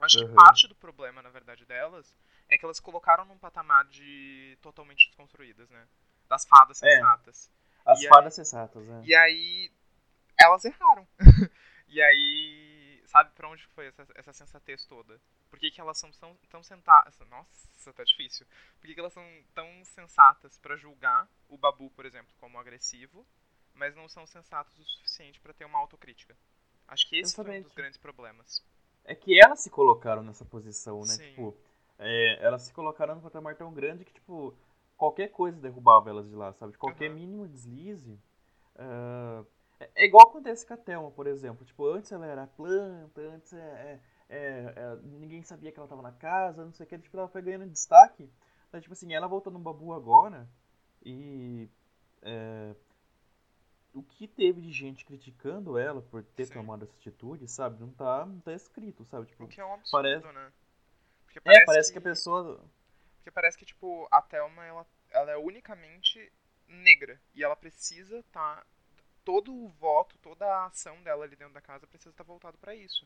Acho 0.00 0.18
que 0.18 0.24
Uhum. 0.24 0.34
parte 0.34 0.66
do 0.68 0.74
problema, 0.74 1.22
na 1.22 1.30
verdade, 1.30 1.64
delas 1.66 2.14
é 2.48 2.56
que 2.58 2.64
elas 2.64 2.80
colocaram 2.80 3.24
num 3.24 3.38
patamar 3.38 3.84
de 3.86 4.56
totalmente 4.62 5.06
desconstruídas, 5.06 5.68
né? 5.70 5.86
Das 6.28 6.44
fadas 6.46 6.82
É. 6.82 6.90
sensatas. 6.96 7.50
as 7.84 8.00
E 8.02 8.08
fadas 8.08 8.34
sensatas, 8.34 8.84
né? 8.86 9.02
E 9.04 9.14
aí 9.14 9.70
elas 10.38 10.64
erraram. 10.64 11.06
e 11.88 12.02
aí, 12.02 13.02
sabe 13.06 13.30
pra 13.34 13.48
onde 13.48 13.64
foi 13.68 13.86
essa, 13.86 14.06
essa 14.14 14.32
sensatez 14.32 14.84
toda? 14.86 15.20
Por 15.48 15.58
que, 15.58 15.70
que 15.70 15.80
elas 15.80 15.96
são 15.98 16.10
tão, 16.12 16.36
tão 16.50 16.62
sentadas? 16.62 17.16
Nossa, 17.30 17.92
tá 17.92 18.02
difícil. 18.04 18.46
Por 18.80 18.86
que, 18.86 18.94
que 18.94 19.00
elas 19.00 19.12
são 19.12 19.24
tão 19.54 19.84
sensatas 19.84 20.58
pra 20.58 20.76
julgar 20.76 21.28
o 21.48 21.56
Babu, 21.56 21.88
por 21.90 22.04
exemplo, 22.04 22.34
como 22.38 22.58
agressivo, 22.58 23.24
mas 23.72 23.94
não 23.94 24.08
são 24.08 24.26
sensatos 24.26 24.76
o 24.78 24.84
suficiente 24.84 25.40
pra 25.40 25.54
ter 25.54 25.64
uma 25.64 25.78
autocrítica? 25.78 26.36
Acho 26.88 27.08
que 27.08 27.18
esse 27.18 27.34
foi 27.34 27.44
um 27.44 27.46
dos 27.46 27.54
Exatamente. 27.54 27.76
grandes 27.76 27.98
problemas. 27.98 28.64
É 29.04 29.14
que 29.14 29.40
elas 29.40 29.60
se 29.60 29.70
colocaram 29.70 30.22
nessa 30.22 30.44
posição, 30.44 31.00
né? 31.02 31.14
Sim. 31.14 31.30
Tipo, 31.30 31.56
é, 31.98 32.44
elas 32.44 32.62
se 32.62 32.72
colocaram 32.72 33.14
num 33.14 33.20
patamar 33.22 33.54
tão 33.56 33.72
grande 33.72 34.04
que, 34.04 34.12
tipo, 34.12 34.56
qualquer 34.96 35.28
coisa 35.28 35.60
derrubava 35.60 36.10
elas 36.10 36.28
de 36.28 36.34
lá, 36.34 36.52
sabe? 36.54 36.76
Qualquer 36.76 37.06
Aham. 37.06 37.14
mínimo 37.14 37.48
deslize. 37.48 38.18
ah, 38.76 39.44
é, 39.94 40.06
igual 40.06 40.28
acontece 40.28 40.66
com 40.66 40.72
a 40.72 40.76
Thelma, 40.76 41.10
por 41.10 41.26
exemplo. 41.26 41.64
Tipo, 41.64 41.86
antes 41.86 42.10
ela 42.10 42.26
era 42.26 42.46
planta, 42.46 43.20
antes 43.20 43.52
é, 43.52 43.58
é- 43.58 44.00
é- 44.36 44.72
é, 44.74 44.96
ninguém 45.02 45.42
sabia 45.42 45.70
que 45.70 45.78
ela 45.78 45.86
tava 45.88 46.00
na 46.02 46.12
casa, 46.12 46.64
não 46.64 46.72
sei 46.72 46.86
o 46.86 46.88
que. 46.88 46.98
Tipo, 46.98 47.18
ela 47.18 47.28
foi 47.28 47.42
ganhando 47.42 47.66
destaque. 47.70 48.30
Então, 48.68 48.80
tipo 48.80 48.92
assim, 48.94 49.12
ela 49.12 49.26
voltou 49.28 49.52
no 49.52 49.58
Babu 49.58 49.92
agora 49.92 50.48
e. 51.04 51.68
é, 52.22 52.74
o 53.94 54.02
que 54.02 54.26
teve 54.28 54.60
de 54.60 54.72
gente 54.72 55.04
criticando 55.06 55.78
ela 55.78 56.02
por 56.02 56.22
ter 56.22 56.46
Sim. 56.46 56.54
tomado 56.54 56.82
essa 56.84 56.94
atitude, 56.96 57.48
sabe? 57.48 57.80
Não 57.80 57.90
tá, 57.90 58.26
não 58.26 58.40
tá 58.40 58.52
escrito, 58.52 59.04
sabe? 59.06 59.26
Tipo, 59.26 59.44
O 59.44 59.48
que 59.48 59.60
é 59.60 59.64
um 59.64 59.72
absurdo, 59.74 59.90
parece- 59.92 60.32
né? 60.32 60.52
Porque 61.24 61.40
é, 61.44 61.64
parece 61.64 61.92
que 61.92 61.98
a 61.98 62.02
pessoa. 62.02 62.64
Porque 63.26 63.34
parece 63.34 63.58
que, 63.58 63.66
tipo, 63.66 64.06
a 64.08 64.22
Thelma, 64.22 64.64
ela, 64.64 64.86
ela 65.10 65.32
é 65.32 65.36
unicamente 65.36 66.32
negra. 66.68 67.20
E 67.34 67.42
ela 67.42 67.56
precisa 67.56 68.20
estar. 68.20 68.64
todo 69.24 69.52
o 69.52 69.68
voto, 69.68 70.16
toda 70.18 70.46
a 70.46 70.66
ação 70.66 71.02
dela 71.02 71.24
ali 71.24 71.34
dentro 71.34 71.52
da 71.52 71.60
casa 71.60 71.88
precisa 71.88 72.10
estar 72.10 72.22
voltado 72.22 72.56
pra 72.58 72.72
isso. 72.72 73.04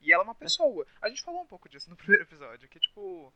E 0.00 0.10
ela 0.10 0.22
é 0.22 0.24
uma 0.24 0.34
pessoa. 0.34 0.86
A 1.02 1.10
gente 1.10 1.22
falou 1.22 1.42
um 1.42 1.46
pouco 1.46 1.68
disso 1.68 1.90
no 1.90 1.96
primeiro 2.00 2.22
episódio, 2.24 2.66
que, 2.66 2.80
tipo. 2.80 3.30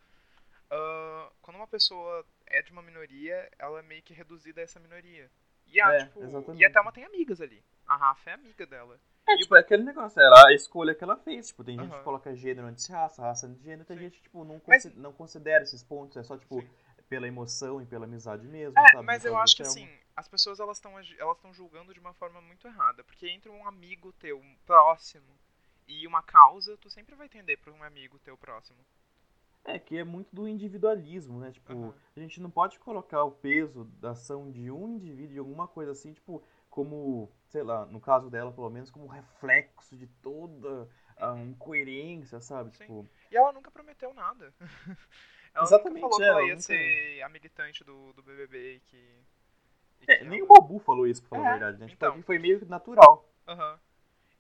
ah, 0.70 1.30
quando 1.42 1.56
uma 1.56 1.66
pessoa 1.68 2.26
é 2.46 2.62
de 2.62 2.72
uma 2.72 2.80
minoria, 2.80 3.50
ela 3.58 3.80
é 3.80 3.82
meio 3.82 4.02
que 4.02 4.14
reduzida 4.14 4.62
a 4.62 4.64
essa 4.64 4.80
minoria. 4.80 5.30
E 5.66 5.78
a, 5.82 5.92
É, 5.92 5.98
tipo, 6.06 6.22
exatamente. 6.22 6.62
e 6.62 6.64
a 6.64 6.72
Thelma 6.72 6.92
tem 6.92 7.04
amigas 7.04 7.42
ali. 7.42 7.62
A 7.86 7.94
Rafa 7.94 8.30
é 8.30 8.32
amiga 8.32 8.64
dela. 8.64 8.98
É, 9.32 9.34
E 9.34 9.38
tipo, 9.38 9.56
é 9.56 9.60
aquele 9.60 9.82
negócio, 9.82 10.20
era 10.20 10.46
a 10.48 10.52
escolha 10.54 10.94
que 10.94 11.02
ela 11.02 11.16
fez. 11.16 11.48
Tipo, 11.48 11.64
tem 11.64 11.78
gente 11.78 11.90
Aham. 11.90 11.98
que 11.98 12.04
coloca 12.04 12.34
gênero 12.34 12.66
antes 12.68 12.86
de 12.86 12.92
raça, 12.92 13.22
raça 13.22 13.46
antes 13.46 13.58
de 13.58 13.64
gênero, 13.64 13.84
tem 13.84 13.96
Sim. 13.96 14.02
gente 14.04 14.16
que, 14.18 14.22
tipo, 14.24 14.44
não, 14.44 14.60
Mas- 14.66 14.84
consi- 14.84 14.96
não 14.98 15.12
considera 15.12 15.62
esses 15.64 15.82
pontos, 15.82 16.16
é 16.16 16.22
só, 16.22 16.36
tipo, 16.36 16.60
Sim. 16.60 16.68
pela 17.08 17.26
emoção 17.28 17.80
e 17.82 17.86
pela 17.86 18.04
amizade 18.04 18.46
mesmo, 18.46 18.78
É, 18.78 18.88
sabe? 18.92 19.04
mas 19.04 19.24
No 19.24 19.30
eu 19.30 19.36
acho 19.38 19.56
que 19.56 19.62
Thelma. 19.62 19.86
assim, 19.86 19.98
as 20.16 20.28
pessoas 20.28 20.60
elas 20.60 20.76
estão 20.78 20.92
elas 20.98 21.36
estão 21.36 21.52
julgando 21.52 21.92
de 21.92 22.00
uma 22.00 22.14
forma 22.14 22.40
muito 22.40 22.66
errada, 22.66 23.02
porque 23.04 23.28
entre 23.28 23.50
um 23.50 23.66
amigo 23.66 24.12
teu, 24.14 24.38
um 24.38 24.56
próximo 24.66 25.38
e 25.86 26.06
uma 26.06 26.22
causa, 26.22 26.76
tu 26.78 26.88
sempre 26.90 27.14
vai 27.14 27.28
tender 27.28 27.58
para 27.58 27.72
um 27.72 27.82
amigo 27.82 28.18
teu 28.18 28.36
próximo. 28.36 28.78
É, 29.64 29.78
que 29.78 29.96
é 29.96 30.02
muito 30.04 30.34
do 30.34 30.48
individualismo, 30.48 31.38
né? 31.38 31.52
Tipo, 31.52 31.72
Aham. 31.72 31.94
a 32.16 32.20
gente 32.20 32.40
não 32.40 32.50
pode 32.50 32.78
colocar 32.80 33.22
o 33.24 33.30
peso 33.30 33.84
da 34.00 34.10
ação 34.10 34.50
de 34.50 34.70
um 34.70 34.88
indivíduo, 34.88 35.32
de 35.34 35.38
alguma 35.38 35.68
coisa 35.68 35.92
assim, 35.92 36.12
tipo, 36.12 36.42
como, 36.73 37.31
sei 37.49 37.62
lá, 37.62 37.85
no 37.85 38.00
caso 38.00 38.31
dela, 38.31 38.50
pelo 38.50 38.71
menos, 38.71 38.91
como 38.91 39.07
reflexo 39.07 39.95
de 39.95 40.07
toda 40.07 40.88
a 41.19 41.38
incoerência, 41.38 42.41
sabe? 42.41 42.71
Sim. 42.75 42.85
Tipo, 42.85 43.07
E 43.31 43.37
ela 43.37 43.52
nunca 43.52 43.71
prometeu 43.71 44.12
nada. 44.14 44.52
ela 45.55 45.64
Exatamente, 45.64 46.00
nunca 46.02 46.17
falou 46.17 46.17
que 46.19 46.25
é, 46.25 46.29
ela 46.29 46.38
ela 46.38 46.49
ia 46.49 46.55
nunca- 46.55 46.62
ser 46.67 47.23
a 47.23 47.29
militante 47.29 47.85
do, 47.85 48.12
do 48.14 48.23
BBB 48.23 48.76
e 48.76 48.81
que. 48.81 48.97
e 50.00 50.12
é, 50.12 50.25
nem 50.25 50.43
o 50.43 50.47
Babu 50.47 50.79
falou 50.79 51.07
isso, 51.07 51.23
pra 51.23 51.38
falar 51.38 51.45
É, 51.45 51.49
a 51.49 51.52
verdade, 51.52 51.79
né? 51.79 51.87
Tipo, 51.88 52.07
então. 52.07 52.23
foi 52.23 52.38
meio 52.38 52.59
que 52.59 52.64
natural. 52.64 53.29
Aham. 53.47 53.79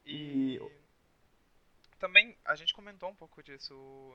E. 0.06 0.56
E- 0.56 0.82
também, 1.98 2.36
a 2.46 2.54
gente 2.56 2.74
comentou 2.74 3.08
um 3.10 3.14
pouco 3.14 3.42
disso, 3.42 3.74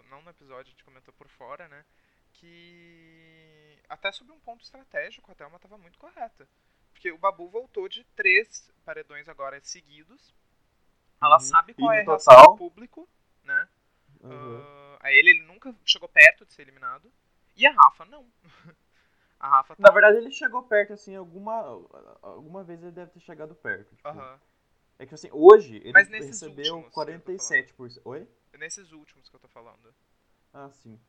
não 0.10 0.22
no 0.24 0.30
episódio, 0.32 0.68
a 0.70 0.72
gente 0.72 0.84
comentou 0.84 1.14
por 1.14 1.30
fora, 1.30 1.70
né? 1.70 1.86
Que 2.34 3.80
até 3.88 4.12
sobre 4.12 4.34
um 4.34 4.40
ponto 4.40 4.64
estratégico, 4.64 5.32
a 5.32 5.36
Thelma 5.36 5.56
estava 5.56 5.78
muito 5.78 5.98
correta. 5.98 6.50
Porque 6.98 7.12
o 7.12 7.18
Babu 7.20 7.48
voltou 7.48 7.88
de 7.88 8.04
três 8.16 8.72
paredões 8.84 9.30
agora 9.30 9.62
seguidos. 9.62 10.34
Ela 11.22 11.36
Uhum. 11.36 11.40
sabe 11.42 11.76
qual 11.76 11.94
E 11.94 11.98
é 11.98 12.02
a 12.02 12.04
reação 12.06 12.34
total- 12.36 12.52
do 12.54 12.58
público, 12.58 13.08
né? 13.44 13.70
Uhum. 14.24 14.60
Ah, 14.60 14.98
a 15.02 15.12
ele, 15.12 15.30
ele 15.30 15.44
nunca 15.44 15.76
chegou 15.86 16.10
perto 16.10 16.44
de 16.44 16.54
ser 16.54 16.64
eliminado. 16.64 17.14
E 17.56 17.68
a 17.68 17.72
Rafa, 17.72 18.04
não. 18.06 18.28
a 19.40 19.48
Rafa 19.48 19.76
tá... 19.76 19.84
Na 19.84 19.92
verdade, 19.92 20.18
ele 20.18 20.32
chegou 20.32 20.64
perto, 20.64 20.94
assim, 20.94 21.16
alguma, 21.16 21.54
alguma 22.24 22.64
vez 22.64 22.82
ele 22.82 22.92
deve 22.92 23.12
ter 23.12 23.20
chegado 23.20 23.54
perto. 23.54 23.96
Tipo, 23.96 24.08
Aham. 24.10 24.42
É 24.98 25.06
que, 25.06 25.14
assim, 25.14 25.30
hoje 25.32 25.76
ele 25.84 25.94
recebeu 25.94 26.78
últimos 26.78 26.94
que 26.96 27.00
eu 27.00 27.38
tô 27.38 27.44
47%. 27.46 28.02
Oi? 28.06 28.28
Nesses 28.58 28.92
últimos 28.92 29.30
que 29.30 29.36
eu 29.36 29.40
tô 29.40 29.48
falando. 29.48 29.94
Ah, 30.52 30.72
sim. 30.72 31.00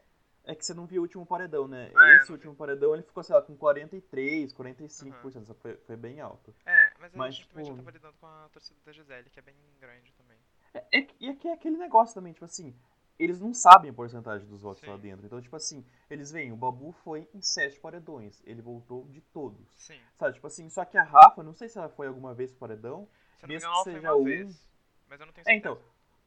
É 0.49 0.55
que 0.55 0.65
você 0.65 0.73
não 0.73 0.87
viu 0.87 1.03
o 1.03 1.05
último 1.05 1.27
paredão, 1.27 1.69
né? 1.69 1.93
Ah, 1.95 2.09
é, 2.09 2.17
Esse 2.17 2.31
não 2.31 2.37
último 2.37 2.55
paredão 2.57 2.95
ele 2.95 3.03
ficou, 3.03 3.23
sei 3.23 3.35
lá, 3.35 3.43
com 3.43 3.55
43, 3.55 4.51
45%. 4.55 5.45
Só 5.47 5.55
foi, 5.55 5.77
foi 5.77 5.95
bem 5.95 6.21
alto. 6.21 6.55
É, 6.65 6.91
mas, 6.99 7.13
Mas, 7.15 7.27
a 7.29 7.31
gente 7.37 7.49
também 7.51 7.65
já 7.67 7.71
tipo- 7.73 7.83
tava 7.85 7.91
lidando 7.91 8.17
com 8.19 8.27
a 8.27 8.49
torcida 8.51 8.81
da 8.83 8.91
Gisele, 8.93 9.29
que 9.29 9.39
é 9.39 9.43
bem 9.43 9.55
grande 9.79 10.11
também. 10.15 10.39
É, 10.73 11.01
é, 11.01 11.07
e 11.21 11.29
aqui 11.29 11.49
é 11.49 11.53
aquele 11.53 11.77
negócio 11.77 12.15
também, 12.15 12.33
tipo 12.33 12.47
assim, 12.47 12.75
eles 13.19 13.39
não 13.39 13.53
sabem 13.53 13.91
a 13.91 13.95
porcentagem 13.95 14.49
dos 14.49 14.63
votos 14.63 14.81
Sim. 14.83 14.89
lá 14.91 14.97
dentro. 14.97 15.27
Então, 15.27 15.39
tipo 15.43 15.55
assim, 15.55 15.85
eles 16.09 16.31
veem, 16.33 16.51
o 16.51 16.57
Babu 16.57 16.93
foi 16.93 17.29
em 17.35 17.43
sete 17.43 17.79
paredões. 17.79 18.41
Ele 18.47 18.63
voltou 18.63 19.07
de 19.09 19.21
todos. 19.21 19.69
Sim. 19.77 20.01
Sabe, 20.15 20.33
tipo 20.33 20.47
assim, 20.47 20.71
só 20.71 20.83
que 20.87 20.97
a 20.97 21.03
Rafa, 21.03 21.43
não 21.43 21.53
sei 21.53 21.69
se 21.69 21.77
ela 21.77 21.91
foi 21.91 22.07
alguma 22.07 22.33
vez 22.33 22.51
pro 22.53 22.61
paredão. 22.61 23.07
Se 23.37 23.43
não 23.47 23.49
Mesmo 23.49 23.69
ela 23.69 23.77
que 23.85 23.91
seja 23.93 24.09
uma 24.15 24.17
um- 24.17 24.25
vez. 24.25 24.67
Mas 25.07 25.21
eu 25.21 25.27
não 25.27 25.33
tenho 25.35 25.43
É, 25.47 25.53
certeza. 25.53 25.75
então, 25.75 25.83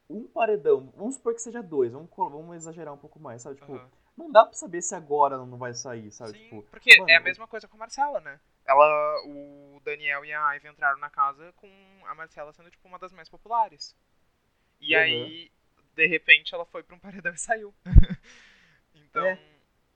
um 0.08 0.28
paredão, 0.28 0.92
vamos 0.96 1.14
supor 1.16 1.34
que 1.34 1.42
seja 1.42 1.60
dois, 1.62 1.92
vamos, 1.92 2.08
vamos 2.16 2.54
exagerar 2.54 2.94
um 2.94 2.98
pouco 2.98 3.18
mais, 3.18 3.42
sabe? 3.42 3.56
Tipo, 3.56 3.72
Aham. 3.72 3.90
Não 4.16 4.30
dá 4.30 4.44
pra 4.44 4.54
saber 4.54 4.82
se 4.82 4.94
agora 4.94 5.34
ela 5.36 5.46
não 5.46 5.58
vai 5.58 5.74
sair, 5.74 6.10
sabe? 6.12 6.32
Sim, 6.32 6.38
Tipo, 6.38 6.66
porque 6.70 6.90
mano, 6.94 7.12
é 7.12 7.16
a 7.16 7.20
mesma 7.20 7.46
coisa 7.46 7.68
com 7.68 7.76
a 7.76 7.80
Marcela, 7.80 8.20
né? 8.20 8.40
Ela, 8.64 9.22
o 9.26 9.80
Daniel 9.84 10.24
e 10.24 10.32
a 10.32 10.52
Ivy 10.54 10.68
entraram 10.68 10.98
na 10.98 11.10
casa 11.10 11.52
com 11.54 11.68
a 12.06 12.14
Marcela 12.14 12.52
sendo, 12.52 12.70
tipo, 12.70 12.86
uma 12.88 12.98
das 12.98 13.12
mais 13.12 13.28
populares. 13.28 13.96
E 14.80 14.94
Uhum. 14.94 14.96
aí, 14.96 15.50
de 15.94 16.06
repente, 16.06 16.54
ela 16.54 16.66
foi 16.66 16.82
pra 16.84 16.96
um 16.96 17.00
paredão 17.00 17.34
e 17.34 17.38
saiu. 17.38 17.74
então, 18.94 19.26
É. 19.26 19.38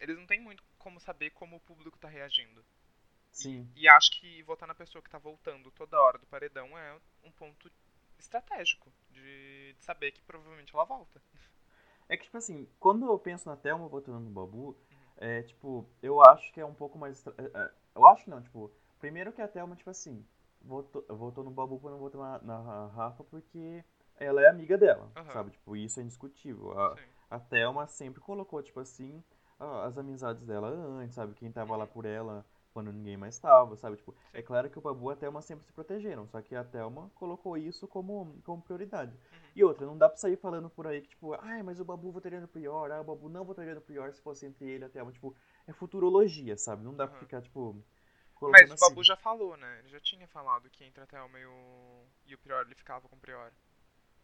eles 0.00 0.16
não 0.18 0.26
têm 0.26 0.40
muito 0.40 0.62
como 0.78 1.00
saber 1.00 1.30
como 1.30 1.56
o 1.56 1.60
público 1.60 1.98
tá 1.98 2.08
reagindo. 2.08 2.64
sim. 3.30 3.68
E 3.76 3.86
acho 3.88 4.10
que 4.18 4.42
votar 4.42 4.66
na 4.66 4.74
pessoa 4.74 5.00
que 5.02 5.10
tá 5.10 5.18
voltando 5.18 5.70
toda 5.70 6.00
hora 6.00 6.18
do 6.18 6.26
paredão 6.26 6.76
é 6.76 6.98
um 7.22 7.30
ponto 7.30 7.70
estratégico 8.18 8.92
de, 9.10 9.74
de 9.74 9.84
saber 9.84 10.10
que 10.12 10.22
provavelmente 10.22 10.74
ela 10.74 10.84
volta. 10.84 11.22
É 12.08 12.16
que, 12.16 12.24
tipo 12.24 12.36
assim, 12.36 12.68
quando 12.78 13.06
eu 13.06 13.18
penso 13.18 13.48
na 13.48 13.56
Thelma 13.56 13.88
votando 13.88 14.20
no 14.20 14.30
Babu, 14.30 14.76
é, 15.16 15.42
tipo, 15.42 15.86
eu 16.02 16.20
acho 16.22 16.52
que 16.52 16.60
é 16.60 16.64
um 16.66 16.74
pouco 16.74 16.98
mais. 16.98 17.26
é, 17.26 17.30
é, 17.54 17.70
Eu 17.94 18.06
acho 18.06 18.28
não, 18.30 18.40
tipo, 18.40 18.70
primeiro 18.98 19.32
que 19.32 19.42
a 19.42 19.48
Thelma, 19.48 19.74
tipo 19.76 19.90
assim, 19.90 20.24
votou, 20.62 21.04
votou 21.08 21.42
no 21.44 21.50
Babu 21.50 21.78
quando 21.80 21.98
votou 21.98 22.20
na, 22.20 22.38
na 22.42 22.86
Rafa 22.88 23.24
porque 23.24 23.84
ela 24.18 24.40
é 24.42 24.48
amiga 24.48 24.78
dela, 24.78 25.10
Aham. 25.16 25.32
sabe? 25.32 25.50
Tipo, 25.50 25.76
isso 25.76 25.98
é 26.00 26.02
indiscutível. 26.02 26.78
A, 26.78 26.94
Sim. 26.94 27.02
a 27.30 27.40
Thelma 27.40 27.86
sempre 27.86 28.20
colocou, 28.20 28.62
tipo 28.62 28.78
assim, 28.80 29.22
a- 29.58 29.86
as 29.86 29.98
amizades 29.98 30.44
dela 30.46 30.68
antes, 30.68 31.14
sabe? 31.14 31.34
Quem 31.34 31.50
tava 31.50 31.76
lá 31.76 31.86
por 31.86 32.04
ela 32.04 32.44
quando 32.76 32.92
ninguém 32.92 33.16
mais 33.16 33.38
tava, 33.38 33.74
sabe? 33.74 33.96
Tipo, 33.96 34.14
é 34.34 34.42
claro 34.42 34.68
que 34.68 34.78
o 34.78 34.82
Babu 34.82 35.10
e 35.10 35.14
a 35.14 35.16
Thelma 35.16 35.40
sempre 35.40 35.64
se 35.64 35.72
protegeram, 35.72 36.28
só 36.28 36.42
que 36.42 36.54
a 36.54 36.62
Thelma 36.62 37.10
colocou 37.14 37.56
isso 37.56 37.88
como, 37.88 38.38
como 38.44 38.60
prioridade. 38.60 39.16
Uhum. 39.32 39.38
E 39.54 39.64
outra, 39.64 39.86
não 39.86 39.96
dá 39.96 40.10
pra 40.10 40.18
sair 40.18 40.36
falando 40.36 40.68
por 40.68 40.86
aí 40.86 41.00
que, 41.00 41.08
tipo, 41.08 41.32
ai, 41.40 41.62
mas 41.62 41.80
o 41.80 41.86
Babu 41.86 42.12
votaria 42.12 42.38
no 42.38 42.46
Prior, 42.46 42.92
ah, 42.92 43.00
o 43.00 43.04
Babu 43.04 43.30
não 43.30 43.46
votaria 43.46 43.74
no 43.74 43.80
Prior 43.80 44.12
se 44.12 44.20
fosse 44.20 44.44
entre 44.44 44.66
ele 44.66 44.84
e 44.84 44.86
a 44.86 44.90
Thelma. 44.90 45.10
Tipo, 45.10 45.34
é 45.66 45.72
futurologia, 45.72 46.54
sabe? 46.58 46.84
Não 46.84 46.94
dá 46.94 47.06
pra 47.06 47.16
Aham. 47.16 47.24
ficar, 47.24 47.40
tipo, 47.40 47.82
Mas 48.42 48.70
o 48.70 48.76
Babu 48.76 49.00
assim. 49.00 49.04
já 49.04 49.16
falou, 49.16 49.56
né? 49.56 49.78
Ele 49.78 49.88
já 49.88 50.00
tinha 50.00 50.28
falado 50.28 50.68
que 50.68 50.84
entre 50.84 51.02
a 51.02 51.06
Thelma 51.06 51.40
e 51.40 51.46
o, 51.46 52.04
e 52.26 52.34
o 52.34 52.38
Prior 52.38 52.60
ele 52.66 52.74
ficava 52.74 53.08
com 53.08 53.16
o 53.16 53.20
Prior. 53.20 53.50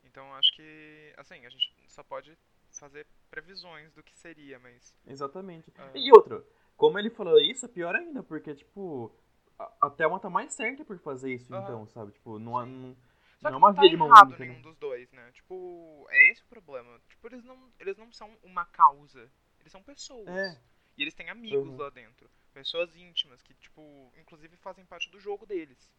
Então 0.04 0.28
eu 0.28 0.34
acho 0.34 0.54
que, 0.54 1.14
assim, 1.16 1.46
a 1.46 1.48
gente 1.48 1.74
só 1.88 2.02
pode 2.02 2.36
fazer 2.70 3.06
previsões 3.30 3.94
do 3.94 4.02
que 4.02 4.14
seria, 4.14 4.58
mas. 4.58 4.94
Exatamente. 5.06 5.72
Ah. 5.78 5.90
E 5.94 6.12
outra, 6.12 6.44
como 6.76 6.98
ele 6.98 7.10
falou 7.10 7.38
isso, 7.40 7.64
é 7.64 7.68
pior 7.68 7.94
ainda, 7.94 8.22
porque, 8.22 8.54
tipo, 8.54 9.12
a, 9.58 9.86
a 9.86 9.90
Thelma 9.90 10.18
tá 10.20 10.28
mais 10.30 10.52
certa 10.52 10.84
por 10.84 10.98
fazer 10.98 11.34
isso, 11.34 11.54
Aham. 11.54 11.62
então, 11.64 11.86
sabe? 11.88 12.12
Tipo, 12.12 12.38
não, 12.38 12.58
há- 12.58 12.66
não, 12.66 12.96
Só 13.40 13.48
não 13.50 13.54
é 13.54 13.58
uma 13.58 13.74
tá 13.74 13.80
via 13.82 13.90
de 13.90 13.96
mão 13.96 14.08
errado 14.08 14.28
única, 14.28 14.44
nenhum 14.44 14.56
né? 14.56 14.62
dos 14.62 14.76
dois, 14.78 15.10
né? 15.12 15.30
Tipo, 15.32 16.06
é 16.10 16.30
esse 16.30 16.42
o 16.42 16.46
problema. 16.46 17.00
Tipo, 17.08 17.28
eles 17.28 17.44
não, 17.44 17.72
eles 17.78 17.96
não 17.96 18.10
são 18.12 18.30
uma 18.42 18.64
causa. 18.66 19.30
Eles 19.60 19.70
são 19.72 19.82
pessoas. 19.82 20.28
É. 20.28 20.60
E 20.96 21.02
eles 21.02 21.14
têm 21.14 21.30
amigos 21.30 21.66
Uhum. 21.68 21.76
lá 21.76 21.90
dentro. 21.90 22.30
Pessoas 22.52 22.94
íntimas 22.96 23.40
que, 23.42 23.54
tipo, 23.54 24.12
inclusive 24.16 24.56
fazem 24.58 24.84
parte 24.84 25.10
do 25.10 25.18
jogo 25.20 25.46
deles. 25.46 25.92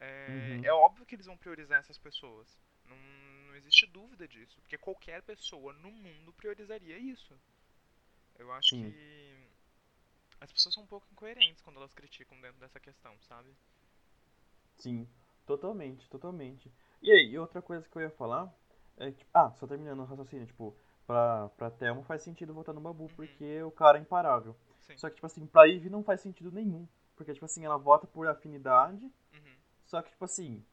É, 0.00 0.58
Uhum. 0.58 0.64
é 0.64 0.72
óbvio 0.72 1.06
que 1.06 1.14
eles 1.14 1.26
vão 1.26 1.36
priorizar 1.36 1.78
essas 1.80 1.98
pessoas. 1.98 2.58
Não, 2.84 2.96
não 3.48 3.54
existe 3.56 3.86
dúvida 3.86 4.28
disso. 4.28 4.60
Porque 4.60 4.76
qualquer 4.78 5.22
pessoa 5.22 5.72
no 5.74 5.90
mundo 5.90 6.32
priorizaria 6.34 6.98
isso. 6.98 7.34
Eu 8.38 8.52
acho 8.52 8.70
Sim. 8.70 8.90
que 8.92 9.35
as 10.40 10.52
pessoas 10.52 10.74
são 10.74 10.82
um 10.84 10.86
pouco 10.86 11.06
incoerentes 11.12 11.62
quando 11.62 11.76
elas 11.76 11.94
criticam 11.94 12.40
dentro 12.40 12.58
dessa 12.60 12.78
questão, 12.80 13.14
sabe? 13.22 13.50
Sim, 14.76 15.08
totalmente, 15.46 16.08
totalmente. 16.08 16.70
E 17.02 17.10
aí, 17.10 17.38
outra 17.38 17.62
coisa 17.62 17.88
que 17.88 17.96
eu 17.96 18.02
ia 18.02 18.10
falar 18.10 18.52
é, 18.96 19.10
tipo, 19.10 19.30
ah, 19.32 19.50
só 19.52 19.66
terminando 19.66 20.00
o 20.00 20.04
raciocínio, 20.04 20.46
tipo, 20.46 20.76
pra, 21.06 21.48
pra 21.50 21.70
Thelma 21.70 22.02
faz 22.04 22.22
sentido 22.22 22.54
votar 22.54 22.74
no 22.74 22.80
Babu, 22.80 23.08
porque 23.16 23.62
o 23.62 23.70
cara 23.70 23.98
é 23.98 24.00
imparável. 24.00 24.56
Sim. 24.80 24.96
Só 24.96 25.08
que, 25.08 25.16
tipo 25.16 25.26
assim, 25.26 25.46
pra 25.46 25.66
Ivy 25.66 25.90
não 25.90 26.02
faz 26.02 26.20
sentido 26.20 26.50
nenhum. 26.50 26.86
Porque, 27.16 27.32
tipo 27.32 27.44
assim, 27.46 27.64
ela 27.64 27.76
vota 27.78 28.06
por 28.06 28.26
afinidade, 28.28 29.04
Uhum. 29.32 29.56
só 29.84 30.02
que, 30.02 30.10
tipo 30.10 30.24
assim, 30.24 30.64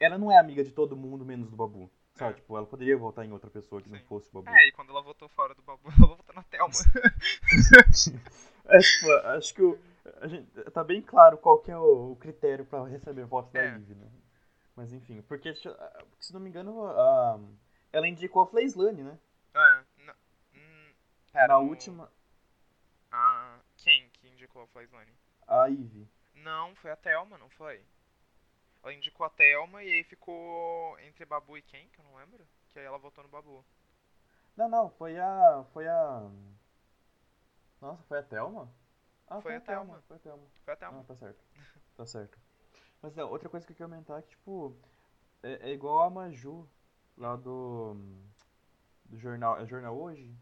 ela 0.00 0.18
não 0.18 0.30
é 0.30 0.38
amiga 0.38 0.64
de 0.64 0.72
todo 0.72 0.96
mundo, 0.96 1.24
menos 1.24 1.50
do 1.50 1.56
Babu. 1.56 1.90
Sabe? 2.14 2.32
É. 2.32 2.34
Tipo, 2.36 2.56
ela 2.56 2.66
poderia 2.66 2.96
votar 2.96 3.24
em 3.24 3.32
outra 3.32 3.50
pessoa 3.50 3.80
que 3.82 3.88
não 3.88 3.98
Sim. 3.98 4.04
fosse 4.06 4.28
o 4.30 4.40
Babu. 4.42 4.56
É, 4.56 4.68
e 4.68 4.72
quando 4.72 4.90
ela 4.90 5.02
votou 5.02 5.28
fora 5.28 5.54
do 5.54 5.62
Babu, 5.62 5.88
ela 5.98 6.16
votou 6.16 6.34
na 6.34 6.42
Thelma. 6.44 6.74
É, 8.66 8.78
tipo, 8.78 9.10
acho 9.36 9.54
que 9.54 9.62
o, 9.62 9.78
a 10.22 10.26
gente, 10.26 10.46
tá 10.70 10.82
bem 10.82 11.02
claro 11.02 11.36
qual 11.36 11.58
que 11.58 11.70
é 11.70 11.76
o, 11.76 12.12
o 12.12 12.16
critério 12.16 12.64
pra 12.64 12.82
receber 12.86 13.26
votos 13.26 13.52
da 13.52 13.60
É. 13.60 13.74
Ivy, 13.76 13.94
né? 13.94 14.08
Mas 14.74 14.90
enfim, 14.92 15.20
porque, 15.22 15.52
deixa- 15.52 15.76
se 16.18 16.32
não 16.32 16.40
me 16.40 16.48
engano, 16.48 16.86
a- 16.86 17.38
ela 17.92 18.08
indicou 18.08 18.42
a 18.42 18.46
Fleislane, 18.46 19.02
né? 19.02 19.18
É, 19.54 19.84
na, 20.04 20.14
hum, 20.54 20.92
pera, 21.30 21.48
Na 21.48 21.58
o- 21.58 21.66
última, 21.68 22.10
A, 23.12 23.58
quem 23.76 24.08
que 24.14 24.26
indicou 24.28 24.62
a 24.62 24.66
Flyslane? 24.68 25.12
a 25.46 25.66
Ivy. 25.68 26.08
Não, 26.36 26.74
foi 26.76 26.90
a 26.90 26.96
Thelma, 26.96 27.36
não 27.36 27.50
foi? 27.50 27.84
Ela 28.84 28.92
indicou 28.92 29.24
a 29.24 29.30
Thelma 29.30 29.82
e 29.82 29.90
aí 29.90 30.04
ficou 30.04 30.98
entre 31.00 31.24
Babu 31.24 31.56
e 31.56 31.62
quem, 31.62 31.88
que 31.88 31.98
eu 31.98 32.04
não 32.04 32.16
lembro? 32.16 32.46
Que 32.68 32.78
aí 32.78 32.84
ela 32.84 32.98
votou 32.98 33.24
no 33.24 33.30
Babu. 33.30 33.64
Não, 34.54 34.68
não, 34.68 34.90
foi 34.90 35.18
a. 35.18 35.64
Foi 35.72 35.88
a. 35.88 36.30
Nossa, 37.80 38.02
foi 38.04 38.18
a 38.18 38.22
Thelma? 38.22 38.70
Ah, 39.26 39.40
Foi 39.40 39.56
a 39.56 39.60
Thelma. 39.60 40.02
Foi 40.06 40.16
a 40.16 40.20
Thelma. 40.20 40.46
Foi 40.64 40.74
a 40.74 40.76
Thelma. 40.76 41.00
Ah, 41.00 41.04
tá 41.04 41.14
certo. 41.16 41.44
Tá 41.96 42.06
certo. 42.06 42.38
Mas 43.00 43.14
não, 43.16 43.30
outra 43.30 43.48
coisa 43.48 43.66
que 43.66 43.72
eu 43.72 43.76
queria 43.76 43.88
comentar 43.88 44.18
é 44.18 44.22
que, 44.22 44.28
tipo, 44.28 44.76
é, 45.42 45.70
é 45.70 45.72
igual 45.72 46.02
a 46.02 46.10
Maju 46.10 46.68
lá 47.16 47.36
do. 47.36 47.96
Do 49.06 49.18
jornal. 49.18 49.58
É 49.58 49.66
jornal 49.66 49.96
hoje? 49.96 50.34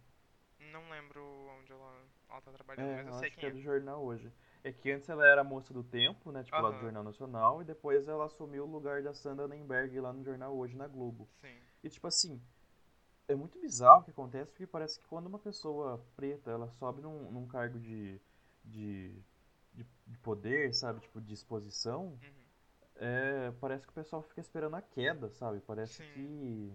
Não 0.73 0.89
lembro 0.91 1.23
onde 1.59 1.73
ela, 1.73 2.05
ela 2.29 2.41
tá 2.41 2.53
trabalhando, 2.53 2.89
É, 2.89 3.03
mas 3.03 3.07
eu 3.07 3.21
sei 3.21 3.31
que 3.31 3.37
quem 3.37 3.49
é 3.49 3.53
é. 3.53 3.55
do 3.55 3.61
jornal 3.61 4.03
hoje. 4.03 4.33
É 4.65 4.73
que 4.73 4.91
antes 4.93 5.09
ela 5.09 5.27
era 5.27 5.43
moça 5.43 5.73
do 5.75 5.83
tempo, 5.83 6.31
né? 6.31 6.43
Tipo, 6.45 6.61
lá 6.61 6.71
do. 6.71 6.79
Jornal 6.81 7.03
Nacional, 7.03 7.63
e 7.63 7.65
depois 7.65 8.07
ela 8.09 8.27
assumiu 8.27 8.65
o 8.65 8.71
lugar 8.71 9.03
da 9.03 9.13
Sandra 9.13 9.49
Nemberg 9.49 9.99
lá 10.01 10.13
no 10.13 10.23
jornal 10.25 10.57
hoje 10.57 10.77
na 10.77 10.87
Globo. 10.87 11.29
Sim. 11.41 11.61
E 11.83 11.89
tipo 11.91 12.07
assim, 12.07 12.41
é 13.29 13.35
muito 13.35 13.61
bizarro 13.61 14.03
o 14.03 14.05
que 14.05 14.11
acontece, 14.13 14.53
porque 14.53 14.67
parece 14.67 14.99
que 15.01 15.07
quando 15.07 15.27
uma 15.27 15.39
pessoa 15.39 16.05
preta 16.17 16.51
ela 16.51 16.69
sobe 16.71 17.03
num, 17.03 17.31
num 17.33 17.47
cargo 17.49 17.79
de, 17.81 18.21
de, 18.65 19.13
de, 19.75 19.87
de 20.07 20.19
poder, 20.19 20.73
sabe? 20.75 21.01
Tipo, 21.01 21.21
de 21.21 21.35
exposição, 21.35 22.19
Uhum. 22.23 22.45
é, 22.97 23.51
parece 23.61 23.85
que 23.87 23.91
o 23.93 23.95
pessoal 23.95 24.23
fica 24.23 24.41
esperando 24.41 24.77
a 24.77 24.83
queda, 24.83 25.31
sabe? 25.31 25.61
Parece 25.61 26.03
Sim. 26.03 26.13
que. 26.15 26.73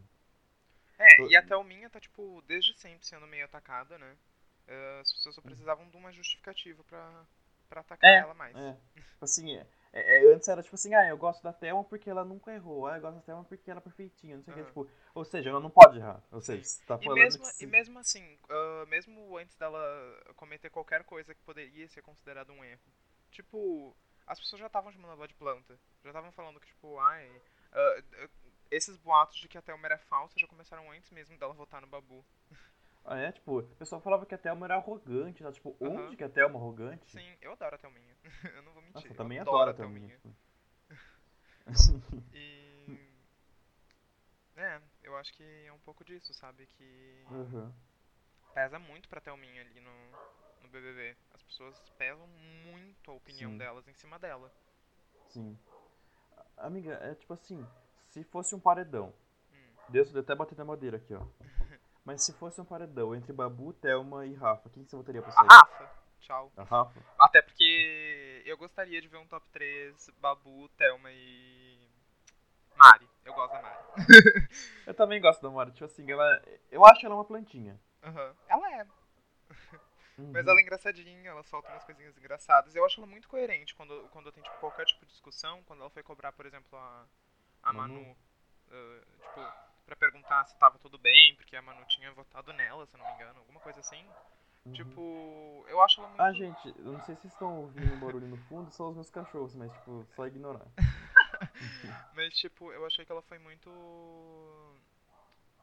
É, 0.98 1.16
Tô- 1.18 1.28
e 1.30 1.36
a 1.36 1.42
Thelminha 1.44 1.90
tá, 1.90 2.00
tipo, 2.00 2.42
desde 2.48 2.74
sempre 2.78 3.06
sendo 3.06 3.28
meio 3.28 3.46
atacada, 3.46 3.98
né? 3.98 4.18
Eh, 4.68 5.00
As 5.02 5.14
pessoas 5.14 5.36
só 5.36 5.42
precisavam 5.42 5.90
de 5.90 5.98
uma 5.98 6.12
justificativa 6.12 6.84
pra, 6.84 7.26
pra 7.68 7.82
atacar 7.82 8.14
É, 8.14 8.18
ela 8.20 8.34
mais. 8.34 8.58
É. 8.58 8.74
Tipo 9.12 9.26
assim, 9.26 9.56
é, 9.56 9.68
é, 9.94 10.34
antes 10.34 10.48
era 10.48 10.62
tipo 10.62 10.76
assim, 10.76 10.94
ah, 10.94 11.08
eu 11.08 11.18
gosto 11.18 11.42
da 11.44 11.52
Thelma 11.54 11.84
porque 11.84 12.10
ela 12.10 12.24
nunca 12.24 12.52
errou, 12.54 12.86
ah, 12.88 12.98
eu 12.98 13.02
gosto 13.02 13.16
da 13.16 13.22
Thelma 13.22 13.44
porque 13.46 13.70
ela 13.72 13.80
é 13.80 13.82
perfeitinha, 13.84 14.36
não 14.38 14.44
sei 14.44 14.52
o 14.54 14.56
que, 14.56 14.64
Aham. 14.64 14.66
tipo, 14.66 14.90
ou 15.16 15.26
seja, 15.26 15.50
ela 15.50 15.60
não 15.60 15.70
pode 15.72 15.98
errar. 15.98 16.24
Ou 16.32 16.40
seja, 16.42 16.62
Sim. 16.62 16.64
você 16.64 16.84
tá 16.86 16.98
E 17.00 17.10
falando 17.10 17.10
mesmo, 17.10 17.44
que 17.44 17.48
e 17.60 17.66
se- 17.66 17.68
mesmo 17.68 18.00
assim, 18.00 18.38
ah, 18.50 18.86
mesmo 18.88 19.38
antes 19.38 19.56
dela 19.56 19.80
cometer 20.36 20.70
qualquer 20.70 21.04
coisa 21.04 21.34
que 21.36 21.42
poderia 21.42 21.88
ser 21.90 22.02
considerado 22.02 22.52
um 22.52 22.64
erro, 22.64 22.82
tipo, 23.32 23.96
as 24.26 24.40
pessoas 24.40 24.60
já 24.60 24.68
estavam 24.68 24.92
chamando 24.92 25.14
ela 25.14 25.28
de 25.28 25.34
planta. 25.36 25.80
Já 26.04 26.10
estavam 26.10 26.32
falando 26.32 26.60
que, 26.60 26.68
tipo, 26.68 26.98
ai. 27.00 27.42
ah, 27.72 28.02
esses 28.72 28.98
boatos 28.98 29.38
de 29.40 29.48
que 29.48 29.58
a 29.58 29.62
Thelma 29.62 29.88
era 29.88 29.98
falsa 29.98 30.40
já 30.40 30.48
começaram 30.48 30.92
antes 30.92 31.10
mesmo 31.12 31.38
dela 31.38 31.54
votar 31.54 31.82
no 31.82 31.88
Babu. 31.88 32.26
Ah, 33.10 33.18
é? 33.18 33.32
Tipo, 33.32 33.60
o 33.60 33.76
pessoal 33.78 34.02
falava 34.02 34.26
que 34.26 34.36
a 34.36 34.38
Thelma 34.38 34.66
era 34.66 34.76
arrogante, 34.76 35.42
né? 35.42 35.50
Tipo, 35.54 35.78
onde 35.80 36.18
que 36.18 36.24
a 36.26 36.30
Thelma 36.30 36.56
é 36.56 36.58
arrogante? 36.58 37.10
Sim, 37.10 37.38
eu 37.42 37.54
adoro 37.54 37.76
a 37.76 37.78
Thelminha. 37.78 38.14
eu 38.54 38.62
não 38.64 38.74
vou 38.74 38.82
mentir. 38.82 38.96
Nossa, 38.96 39.08
eu 39.08 39.16
também 39.16 39.40
adoro 39.40 39.58
adoro 39.58 39.72
a 39.72 39.74
Thelminha. 39.74 40.20
E. 42.34 42.98
É, 44.56 44.82
eu 45.04 45.16
acho 45.18 45.34
que 45.34 45.44
é 45.44 45.72
um 45.72 45.80
pouco 45.80 46.04
disso, 46.04 46.34
sabe? 46.34 46.66
Que 46.66 47.26
pesa 48.54 48.80
muito 48.80 49.08
pra 49.08 49.22
Thelminha 49.22 49.62
ali 49.62 49.80
no, 49.80 49.92
no 50.64 50.70
BBB. 50.70 51.16
As 51.34 51.44
pessoas 51.44 51.78
pesam 51.98 52.26
muito 52.66 53.12
a 53.12 53.14
opinião 53.14 53.52
Sim. 53.52 53.58
delas 53.58 53.88
em 53.88 53.94
cima 53.94 54.18
dela. 54.18 54.52
Sim. 55.28 55.58
Amiga, 56.58 56.94
é 57.04 57.14
tipo 57.16 57.34
assim, 57.34 57.66
se 58.10 58.24
fosse 58.24 58.56
um 58.56 58.60
paredão, 58.60 59.14
Hum. 59.52 59.76
Deus, 59.90 60.14
eu 60.14 60.22
até 60.22 60.34
bater 60.34 60.58
na 60.58 60.66
madeira 60.66 60.98
aqui, 60.98 61.14
ó. 61.14 61.26
Mas 62.08 62.24
se 62.24 62.32
fosse 62.32 62.62
um 62.62 62.64
paredão 62.64 63.14
entre 63.14 63.34
Babu, 63.34 63.74
Thelma 63.74 64.26
e 64.26 64.34
Rafa, 64.34 64.70
quem 64.70 64.82
que 64.82 64.90
você 64.90 64.96
votaria 64.96 65.22
pra 65.22 65.30
A 65.30 65.34
sair? 65.34 65.48
Rafa, 65.50 65.92
tchau. 66.22 66.54
A 66.56 66.64
Rafa? 66.64 67.04
Até 67.20 67.42
porque 67.42 68.42
eu 68.46 68.58
gostaria 68.58 69.02
de 69.02 69.10
ver 69.10 69.18
um 69.18 69.28
top 69.28 69.46
3 69.50 70.12
Babu, 70.18 70.70
Thelma 70.78 71.12
e. 71.12 71.86
Mari. 72.78 73.10
Eu 73.26 73.34
gosto 73.34 73.52
da 73.52 73.62
Mari. 73.62 73.84
Eu 74.88 74.94
também 74.94 75.20
gosto 75.20 75.42
da 75.42 75.50
Mari, 75.50 75.74
tipo 75.74 75.84
assim, 75.84 76.10
ela. 76.10 76.42
Eu 76.72 76.86
acho 76.86 77.06
ela 77.06 77.16
uma 77.16 77.26
plantinha. 77.26 77.78
Aham. 78.02 78.36
Ela 78.48 78.74
é. 78.78 78.88
Uhum. 80.18 80.32
Mas 80.32 80.48
ela 80.48 80.60
é 80.60 80.64
engraçadinha, 80.64 81.30
ela 81.30 81.44
solta 81.44 81.70
umas 81.70 81.84
coisinhas 81.84 82.18
engraçadas. 82.18 82.74
Eu 82.74 82.86
acho 82.86 83.02
ela 83.02 83.08
muito 83.08 83.28
coerente 83.28 83.76
quando, 83.76 84.08
quando 84.14 84.32
tem 84.32 84.42
tipo, 84.42 84.58
qualquer 84.60 84.86
tipo 84.86 85.06
de 85.06 85.12
discussão. 85.12 85.62
Quando 85.64 85.82
ela 85.82 85.90
foi 85.90 86.04
cobrar, 86.04 86.32
por 86.32 86.46
exemplo, 86.46 86.78
a, 86.78 87.06
a 87.64 87.74
Manu. 87.74 87.96
Manu, 87.96 88.18
eh, 88.72 89.02
tipo, 89.22 89.67
pra 89.88 89.96
perguntar 89.96 90.46
se 90.46 90.56
tava 90.58 90.78
tudo 90.78 90.98
bem, 90.98 91.34
porque 91.36 91.56
a 91.56 91.62
Manu 91.62 91.84
tinha 91.86 92.12
votado 92.12 92.52
nela, 92.52 92.86
se 92.86 92.94
eu 92.94 93.00
não 93.00 93.08
me 93.08 93.14
engano, 93.14 93.40
alguma 93.40 93.60
coisa 93.62 93.80
assim. 93.80 94.06
Uhum. 94.66 94.74
Tipo, 94.74 95.66
eu 95.70 95.82
acho 95.82 96.02
ela 96.02 96.10
muito. 96.10 96.22
Ah, 96.22 96.34
gente, 96.34 96.68
eu 96.78 96.92
não 96.92 97.02
sei 97.06 97.16
se 97.16 97.22
vocês 97.22 97.34
estão 97.34 97.62
ouvindo 97.62 97.94
um 97.94 98.00
barulho 98.00 98.28
no 98.28 98.38
fundo, 98.38 98.70
são 98.70 98.90
os 98.90 98.96
meus 98.96 99.10
cachorros, 99.10 99.56
mas, 99.56 99.72
tipo, 99.72 100.06
só 100.14 100.28
ignorar. 100.28 100.68
Mas, 102.16 102.36
tipo, 102.36 102.72
eu 102.72 102.84
achei 102.86 103.06
que 103.06 103.12
ela 103.12 103.22
foi 103.22 103.38
muito. 103.38 103.70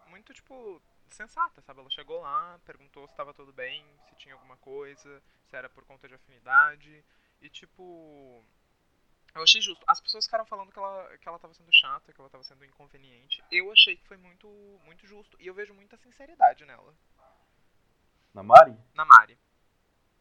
Muito, 0.07 0.33
tipo, 0.33 0.81
sensata, 1.09 1.61
sabe? 1.63 1.81
Ela 1.81 1.91
chegou 1.91 2.21
lá, 2.21 2.61
perguntou 2.65 3.09
se 3.09 3.15
tava 3.17 3.35
tudo 3.35 3.53
bem, 3.53 3.85
se 4.09 4.15
tinha 4.15 4.35
alguma 4.35 4.57
coisa, 4.59 5.21
se 5.49 5.57
era 5.57 5.69
por 5.69 5.85
conta 5.85 6.07
de 6.07 6.15
afinidade. 6.15 7.05
E, 7.41 7.51
tipo. 7.51 8.45
Eu 9.35 9.43
achei 9.43 9.61
justo. 9.61 9.85
As 9.87 10.01
pessoas 10.01 10.25
ficaram 10.27 10.47
falando 10.47 10.71
que 10.71 10.79
ela, 10.79 11.19
que 11.19 11.29
ela 11.29 11.39
tava 11.39 11.53
sendo 11.55 11.73
chata, 11.73 12.13
que 12.13 12.21
ela 12.21 12.31
tava 12.31 12.45
sendo 12.45 12.65
inconveniente. 12.65 13.43
Eu 13.51 13.71
achei 13.73 13.97
que 13.97 14.07
foi 14.07 14.17
muito, 14.17 14.49
muito 14.85 15.07
justo. 15.07 15.37
E 15.41 15.47
eu 15.47 15.55
vejo 15.55 15.75
muita 15.75 15.97
sinceridade 15.97 16.65
nela. 16.65 16.95
Na 18.33 18.43
Mari? 18.43 18.77
Na 18.95 19.05
Mari. 19.05 19.37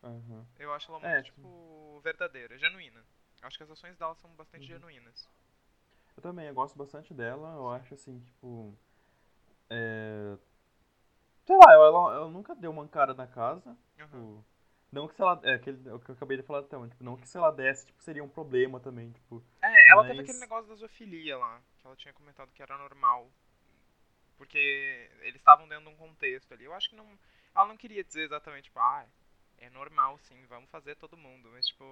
Aham. 0.03 0.47
Eu 0.57 0.73
acho 0.73 0.89
ela 0.91 0.99
muito, 0.99 1.11
É, 1.11 1.21
tipo, 1.21 1.99
verdadeira, 2.03 2.57
genuína. 2.57 3.05
Acho 3.43 3.57
que 3.57 3.63
as 3.63 3.69
ações 3.71 3.97
dela 3.97 4.15
são 4.15 4.29
bastante 4.31 4.63
Uhum. 4.63 4.79
genuínas. 4.79 5.29
Eu 6.15 6.21
também, 6.23 6.47
eu 6.47 6.53
gosto 6.53 6.77
bastante 6.77 7.13
dela, 7.13 7.53
eu 7.55 7.69
acho 7.69 7.93
assim, 7.93 8.19
tipo. 8.21 8.75
É. 9.69 10.37
Sei 11.45 11.55
lá, 11.57 11.73
ela, 11.73 11.87
ela 11.87 12.29
nunca 12.29 12.55
deu 12.55 12.71
mancada 12.73 13.13
na 13.13 13.27
casa. 13.27 13.77
Aham. 13.99 14.05
Tipo, 14.07 14.45
não 14.93 15.07
que 15.07 15.15
se 15.15 15.21
ela. 15.21 15.39
É 15.43 15.53
aquele, 15.55 15.89
é 15.89 15.93
o 15.93 15.99
que 15.99 16.09
eu 16.09 16.15
acabei 16.15 16.37
de 16.37 16.43
falar 16.43 16.59
até, 16.59 16.77
tipo, 16.87 17.03
não 17.03 17.17
que 17.17 17.27
se 17.27 17.37
ela 17.37 17.51
desse, 17.51 17.85
tipo, 17.87 18.01
seria 18.03 18.23
um 18.23 18.29
problema 18.29 18.79
também, 18.79 19.11
tipo. 19.11 19.43
É, 19.61 19.91
ela 19.91 20.03
teve 20.03 20.15
Mas- 20.15 20.29
aquele 20.29 20.39
negócio 20.39 20.69
da 20.69 20.75
zoofilia 20.75 21.37
lá, 21.37 21.61
que 21.77 21.87
ela 21.87 21.95
tinha 21.95 22.13
comentado 22.13 22.51
que 22.51 22.61
era 22.61 22.77
normal. 22.77 23.29
Porque 24.37 25.09
eles 25.21 25.35
estavam 25.35 25.67
dentro 25.67 25.85
de 25.85 25.91
um 25.91 25.95
contexto 25.97 26.53
ali. 26.53 26.65
Eu 26.65 26.73
acho 26.73 26.89
que 26.89 26.95
não. 26.95 27.07
Ela 27.55 27.67
não 27.67 27.77
queria 27.77 28.03
dizer 28.03 28.23
exatamente, 28.23 28.65
tipo, 28.65 28.79
ah, 28.79 29.05
é 29.57 29.69
normal 29.69 30.17
sim, 30.17 30.45
vamos 30.47 30.69
fazer 30.69 30.95
todo 30.95 31.17
mundo. 31.17 31.49
Mas, 31.51 31.67
tipo, 31.67 31.83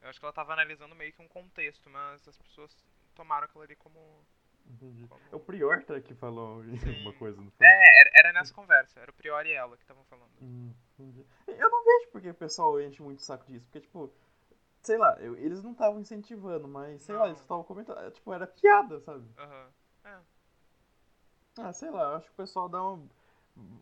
eu 0.00 0.08
acho 0.08 0.18
que 0.18 0.24
ela 0.24 0.32
tava 0.32 0.52
analisando 0.52 0.94
meio 0.94 1.12
que 1.12 1.22
um 1.22 1.28
contexto, 1.28 1.88
mas 1.90 2.26
as 2.26 2.38
pessoas 2.38 2.76
tomaram 3.14 3.46
aquilo 3.46 3.62
ali 3.62 3.76
como. 3.76 3.98
Entendi. 4.66 5.06
como... 5.08 5.20
É 5.32 5.34
o 5.34 5.40
Prior 5.40 5.82
tá, 5.84 5.98
que 6.00 6.14
falou 6.14 6.62
alguma 6.86 7.12
coisa, 7.14 7.40
não 7.40 7.50
foi? 7.52 7.66
É, 7.66 8.00
era, 8.00 8.10
era 8.14 8.32
nessa 8.32 8.52
conversa, 8.52 9.00
era 9.00 9.10
o 9.10 9.14
Prior 9.14 9.44
e 9.46 9.52
ela 9.52 9.76
que 9.76 9.82
estavam 9.82 10.04
falando. 10.04 10.30
Hum, 10.42 10.74
entendi. 10.92 11.24
Eu 11.58 11.70
não 11.70 11.84
vejo 11.84 12.08
porque 12.12 12.30
o 12.30 12.34
pessoal 12.34 12.80
enche 12.80 13.02
muito 13.02 13.18
o 13.18 13.22
saco 13.22 13.44
disso, 13.50 13.64
porque, 13.66 13.80
tipo, 13.80 14.10
sei 14.82 14.98
lá, 14.98 15.16
eu- 15.20 15.36
eles 15.36 15.62
não 15.62 15.72
estavam 15.72 16.00
incentivando, 16.00 16.68
mas, 16.68 17.02
sei 17.02 17.14
lá, 17.16 17.22
Não. 17.22 17.28
eles 17.28 17.40
estavam 17.40 17.64
comentando, 17.64 17.98
é, 18.00 18.10
tipo, 18.10 18.32
era 18.32 18.46
piada, 18.46 19.00
sabe? 19.00 19.24
Aham. 19.38 19.68
Ah, 21.58 21.72
sei 21.72 21.90
lá, 21.90 22.02
eu 22.12 22.16
acho 22.16 22.26
que 22.26 22.32
o 22.32 22.36
pessoal 22.36 22.68
dá 22.68 22.82
uma 22.82 23.08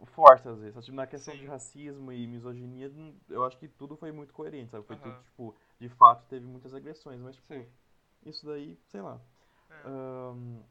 força 0.06 0.50
às 0.50 0.58
vezes, 0.58 0.84
tipo, 0.84 0.96
na 0.96 1.06
questão 1.06 1.34
Sim. 1.34 1.40
de 1.40 1.46
racismo 1.46 2.10
e 2.10 2.26
misoginia, 2.26 2.90
eu 3.28 3.44
acho 3.44 3.58
que 3.58 3.68
tudo 3.68 3.96
foi 3.96 4.10
muito 4.10 4.32
coerente, 4.32 4.70
sabe? 4.70 4.86
Foi 4.86 4.96
Aham. 4.96 5.02
tudo, 5.12 5.24
tipo, 5.24 5.54
de 5.78 5.88
fato 5.90 6.26
teve 6.28 6.46
muitas 6.46 6.72
agressões, 6.74 7.20
mas, 7.20 7.36
tipo, 7.36 7.52
Sim. 7.52 7.66
isso 8.24 8.46
daí, 8.46 8.78
sei 8.88 9.02
lá. 9.02 9.20
É. 9.70 9.88
Ahn, 9.88 10.62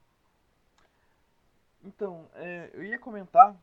Então, 1.84 2.28
é, 2.34 2.72
eu 2.74 2.84
ia 2.84 2.98
comentar 2.98 3.56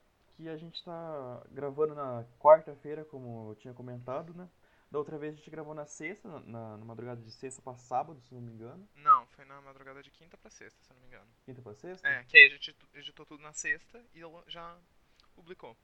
que 0.42 0.48
a 0.48 0.56
gente 0.56 0.82
tá 0.84 1.42
gravando 1.50 1.94
na 1.94 2.24
quarta-feira, 2.38 3.04
como 3.04 3.50
eu 3.50 3.54
tinha 3.56 3.74
comentado, 3.74 4.34
né? 4.34 4.48
Da 4.90 4.98
outra 4.98 5.16
vez 5.18 5.32
a 5.34 5.36
gente 5.36 5.50
gravou 5.50 5.74
na 5.74 5.86
sexta, 5.86 6.28
na, 6.28 6.40
na- 6.76 6.84
madrugada 6.84 7.20
de 7.22 7.30
sexta 7.30 7.62
pra 7.62 7.74
sábado, 7.76 8.20
se 8.20 8.34
não 8.34 8.42
me 8.42 8.52
engano. 8.52 8.86
Não, 8.96 9.26
foi 9.28 9.44
na 9.44 9.60
madrugada 9.60 10.02
de 10.02 10.10
quinta 10.10 10.36
pra 10.36 10.50
sexta, 10.50 10.82
se 10.84 10.92
não 10.92 11.00
me 11.00 11.06
engano. 11.06 11.28
Quinta 11.44 11.62
pra 11.62 11.74
sexta? 11.74 12.08
É, 12.08 12.24
que 12.24 12.36
aí 12.36 12.46
a 12.46 12.48
gente 12.50 12.76
editou 12.94 13.24
tudo 13.26 13.42
na 13.42 13.52
sexta 13.52 14.04
e 14.14 14.20
já 14.48 14.76
publicou. 15.34 15.76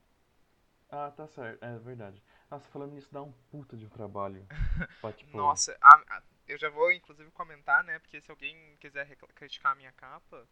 Ah, 0.91 1.11
tá 1.11 1.27
certo, 1.27 1.63
é 1.63 1.79
verdade. 1.79 2.23
Nossa, 2.51 2.67
falando 2.69 2.93
nisso, 2.93 3.09
dá 3.13 3.23
um 3.23 3.33
puta 3.51 3.77
de 3.77 3.85
um 3.87 3.89
trabalho. 3.91 4.47
pra, 5.01 5.13
tipo, 5.13 5.37
Nossa, 5.37 5.77
a- 5.81 6.03
a- 6.17 6.23
eu 6.47 6.59
já 6.59 6.69
vou 6.71 6.91
inclusive 6.93 7.31
comentar, 7.33 7.85
né? 7.85 7.99
Porque 7.99 8.21
se 8.21 8.31
alguém 8.31 8.77
quiser 8.81 9.07
criticar 9.35 9.73
a 9.73 9.75
minha 9.75 9.93
capa, 9.93 10.47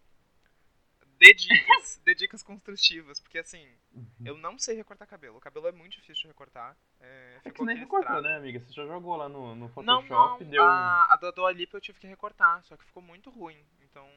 dê 1.18 1.34
dicas, 1.34 2.00
dê 2.04 2.14
dicas 2.14 2.42
construtivas. 2.42 3.20
Porque 3.20 3.38
assim, 3.38 3.66
uhum. 3.94 4.06
eu 4.24 4.36
não 4.38 4.58
sei 4.58 4.76
recortar 4.76 5.06
cabelo. 5.08 5.36
O 5.38 5.40
cabelo 5.40 5.68
é 5.68 5.72
muito 5.72 5.92
difícil 5.92 6.22
de 6.22 6.28
recortar. 6.28 6.76
É, 7.00 7.40
É 7.44 7.50
que 7.50 7.64
nem 7.64 7.76
recortou, 7.76 8.22
né, 8.22 8.36
amiga? 8.36 8.60
Você 8.60 8.72
já 8.72 8.86
jogou 8.86 9.16
lá 9.16 9.28
no, 9.28 9.54
no 9.54 9.66
Não, 9.66 9.68
Photoshop 9.70 10.08
não, 10.08 10.40
e 10.42 10.44
deu. 10.50 10.62
um- 10.62 10.66
a, 10.66 11.06
a 11.12 11.16
da 11.16 11.30
Dua 11.30 11.52
Lipa 11.52 11.76
eu 11.76 11.80
tive 11.80 11.98
que 11.98 12.06
recortar, 12.06 12.62
só 12.64 12.76
que 12.76 12.84
ficou 12.84 13.02
muito 13.02 13.30
ruim. 13.30 13.58
Então, 13.82 14.08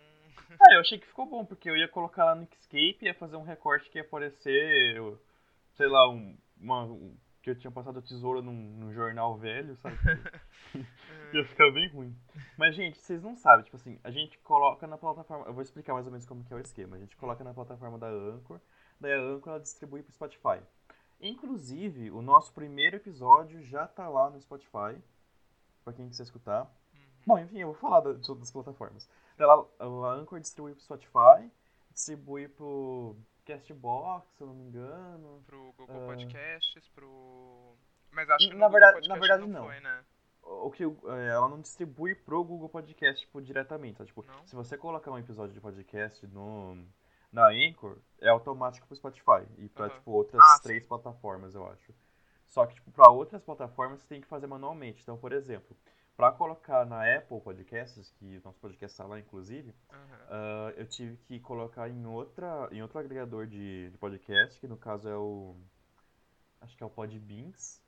Ah, 0.60 0.74
eu 0.74 0.82
achei 0.82 0.98
que 0.98 1.08
ficou 1.08 1.26
bom, 1.26 1.46
porque 1.46 1.70
eu 1.70 1.76
ia 1.78 1.88
colocar 1.88 2.26
lá 2.26 2.36
no 2.36 2.44
Inkscape 2.44 2.98
e 3.02 3.06
ia 3.06 3.14
fazer 3.14 3.36
um 3.36 3.44
recorte 3.44 3.90
que 3.90 3.98
ia 3.98 4.04
aparecer, 4.04 5.02
sei 5.76 5.88
lá, 5.88 6.10
um, 6.10 6.38
uma, 6.60 6.84
um- 6.84 7.18
que 7.42 7.50
eu 7.50 7.56
tinha 7.56 7.72
passado 7.72 8.00
a 8.00 8.02
tesoura 8.02 8.42
num, 8.42 8.52
num 8.54 8.94
jornal 8.94 9.38
velho, 9.38 9.76
sabe? 9.78 9.96
Ia 11.34 11.46
ficar 11.46 11.72
bem 11.72 11.88
ruim. 11.90 12.16
Mas, 12.58 12.76
gente, 12.76 12.98
vocês 13.00 13.22
não 13.22 13.36
sabem, 13.36 13.64
tipo 13.64 13.76
assim, 13.78 14.00
a 14.04 14.12
gente 14.12 14.38
coloca 14.40 14.86
na 14.88 14.98
plataforma. 14.98 15.46
Eu 15.46 15.54
vou 15.54 15.62
explicar 15.62 15.94
mais 15.94 16.06
ou 16.06 16.12
menos 16.12 16.26
como 16.26 16.44
que 16.44 16.52
é 16.54 16.56
o 16.56 16.60
esquema. 16.60 16.96
A 16.96 17.00
gente 17.00 17.16
coloca 17.16 17.44
na 17.44 17.54
plataforma 17.54 17.98
da 17.98 18.08
Anchor, 18.10 18.60
daí 19.00 19.14
a 19.14 19.22
Anchor 19.22 19.54
ela 19.54 19.60
distribui 19.62 20.02
pro 20.04 20.12
Spotify. 20.14 20.60
Inclusive, 21.22 22.12
o 22.12 22.22
nosso 22.22 22.54
primeiro 22.54 22.96
episódio 22.96 23.62
já 23.62 23.86
tá 23.88 24.08
lá 24.10 24.30
no 24.30 24.40
Spotify, 24.42 24.98
pra 25.84 25.94
quem 25.94 26.08
quiser 26.10 26.24
escutar. 26.24 26.64
uhum, 26.94 27.00
Bom, 27.28 27.40
enfim, 27.40 27.60
eu 27.60 27.68
vou 27.68 27.76
falar 27.76 28.00
da- 28.02 28.14
de 28.14 28.26
todas 28.26 28.44
as 28.44 28.52
plataformas. 28.52 29.10
Ela, 29.38 29.66
a 29.80 29.86
Anchor 30.14 30.40
distribui 30.40 30.74
pro 30.74 30.82
Spotify, 30.84 31.52
distribui 31.92 32.48
pro 32.48 33.16
Castbox, 33.54 34.28
se 34.36 34.42
eu 34.44 34.48
não 34.48 34.54
me 34.56 34.64
engano. 34.66 35.44
pro 35.46 35.74
Google 35.78 36.04
Ah. 36.04 36.08
Podcasts, 36.08 36.88
pro. 36.90 37.76
Mas 38.12 38.30
acho 38.30 38.48
que 38.50 38.56
Na 38.56 38.68
Google 38.68 38.80
verdade- 38.80 39.08
na 39.08 39.16
verdade, 39.16 39.42
não, 39.48 39.60
não. 39.62 39.66
foi, 39.66 39.80
né? 39.80 40.04
O 40.42 40.72
que 40.72 40.84
é, 40.84 41.28
ela 41.30 41.48
não 41.50 41.60
distribui 41.62 42.16
pro 42.16 42.44
Google 42.44 42.70
Podcast 42.70 43.26
tipo, 43.26 43.42
diretamente. 43.42 43.98
Tá? 43.98 44.06
Tipo, 44.06 44.26
Não? 44.26 44.46
se 44.46 44.56
você 44.56 44.78
colocar 44.78 45.12
um 45.12 45.18
episódio 45.18 45.54
de 45.54 45.60
podcast 45.62 46.26
no, 46.28 46.86
na 47.32 47.48
Anchor, 47.50 47.98
é 48.20 48.30
automático 48.30 48.88
pro 48.88 48.96
Spotify 48.96 49.46
e 49.58 49.68
pra 49.70 49.86
Aham. 49.86 49.94
tipo, 49.96 50.12
outras 50.12 50.42
Ah, 50.42 50.56
sim. 50.58 50.64
três 50.64 50.86
plataformas, 50.86 51.54
eu 51.56 51.68
acho. 51.68 51.94
Só 52.48 52.66
que 52.66 52.74
tipo, 52.76 52.90
para 52.92 53.12
outras 53.12 53.44
plataformas 53.44 54.00
você 54.00 54.08
tem 54.08 54.22
que 54.22 54.28
fazer 54.28 54.48
manualmente. 54.48 55.02
Então, 55.04 55.18
por 55.18 55.34
exemplo, 55.34 55.76
para 56.20 56.34
colocar 56.34 56.86
na 56.86 57.16
Apple 57.16 57.40
Podcasts, 57.40 58.12
que 58.20 58.42
nosso 58.44 58.60
podcast 58.60 58.94
está 58.94 59.06
lá 59.06 59.18
inclusive, 59.18 59.74
Aham. 59.90 60.20
Ah, 60.30 60.74
eu 60.76 60.86
tive 60.86 61.16
que 61.16 61.40
colocar 61.40 61.88
em 61.90 62.06
outra 62.06 62.68
em 62.74 62.82
outro 62.82 63.00
agregador 63.00 63.48
de, 63.48 63.90
de 63.90 63.98
podcast, 63.98 64.60
que 64.60 64.68
no 64.68 64.76
caso 64.76 65.08
é 65.08 65.16
o 65.16 65.56
acho 66.60 66.76
que 66.76 66.84
é 66.84 66.86
o 66.86 66.90
Podbeans. 66.90 67.82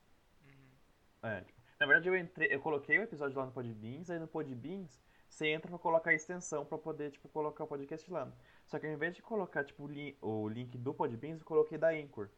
Uhum. 0.46 1.30
É, 1.30 1.42
tipo, 1.42 1.62
na 1.78 1.86
verdade 1.86 2.08
eu 2.08 2.16
entrei, 2.16 2.48
eu 2.50 2.62
coloquei 2.62 3.00
o 3.00 3.04
episódio 3.04 3.38
lá 3.38 3.46
no 3.46 3.52
Podbeans, 3.52 4.10
aí 4.10 4.18
no 4.18 4.30
Podbeans 4.30 4.98
você 5.28 5.48
entra 5.50 5.70
pra 5.70 5.78
colocar 5.78 6.12
a 6.12 6.14
extensão 6.14 6.66
pra 6.66 6.78
poder 6.78 7.12
tipo 7.12 7.28
colocar 7.28 7.66
o 7.66 7.68
podcast 7.68 8.10
lá. 8.10 8.32
Só 8.66 8.80
que 8.80 8.88
ao 8.88 8.94
invés 8.94 9.14
de 9.14 9.22
colocar 9.22 9.66
tipo 9.66 9.84
o, 9.84 9.88
li- 9.88 10.18
o 10.22 10.48
link 10.48 10.78
do 10.78 10.94
Podbeans, 10.94 11.42
eu 11.42 11.46
coloquei 11.46 11.78
da 11.78 11.90
Anchor. 11.90 12.30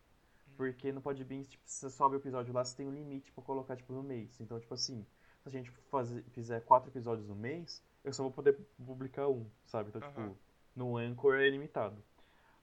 Porque 0.58 0.92
no 0.92 1.02
Podbeans, 1.02 1.48
tipo, 1.50 1.64
você 1.68 1.88
sobe 1.90 2.16
o 2.16 2.20
episódio 2.20 2.52
lá, 2.52 2.64
você 2.66 2.78
tem 2.78 2.88
um 2.88 2.92
limite 2.92 3.32
pra 3.32 3.44
colocar 3.44 3.76
tipo 3.76 3.94
no 3.94 4.02
mês. 4.02 4.40
Então, 4.42 4.60
tipo 4.60 4.74
assim, 4.74 5.06
se 5.44 5.50
a 5.50 5.52
gente 5.52 5.72
fazer, 5.92 6.24
fizer 6.32 6.62
quatro 6.62 6.90
episódios 6.90 7.28
no 7.28 7.36
mês, 7.36 7.84
eu 8.04 8.14
só 8.14 8.24
vou 8.24 8.32
poder 8.32 8.54
publicar 8.86 9.28
um, 9.28 9.46
sabe? 9.66 9.90
Então, 9.90 10.02
Aham. 10.02 10.30
tipo, 10.30 10.38
No 10.76 10.98
Anchor 10.98 11.36
é 11.36 11.48
ilimitado. 11.48 12.02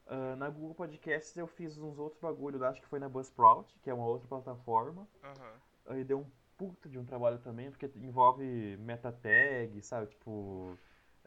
Uh, 0.07 0.35
na 0.37 0.49
Google 0.49 0.75
Podcasts 0.75 1.37
eu 1.37 1.47
fiz 1.47 1.79
uns 1.79 1.99
outros 1.99 2.21
bagulhos, 2.21 2.63
acho 2.63 2.81
que 2.81 2.89
foi 2.89 2.99
na 2.99 3.09
Buzzsprout, 3.09 3.79
que 3.81 3.91
é 3.91 3.95
uma 3.95 4.07
outra 4.07 4.27
plataforma. 4.27 5.07
Aham. 5.23 5.53
Aí 5.87 6.05
deu 6.05 6.21
um 6.21 6.27
puta 6.57 6.89
de 6.89 6.99
um 6.99 7.05
trabalho 7.05 7.39
também, 7.39 7.71
porque 7.71 7.91
envolve 7.97 8.77
meta 8.79 9.13
tag, 9.13 9.81
sabe? 9.83 10.09
Tipo, 10.09 10.77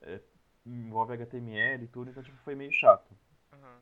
é, 0.02 0.20
envolve 0.66 1.14
HTML 1.14 1.84
e 1.84 1.88
tudo, 1.88 2.10
então 2.10 2.24
tipo, 2.24 2.38
foi 2.40 2.56
meio 2.56 2.72
chato. 2.72 3.16
Aham. 3.54 3.80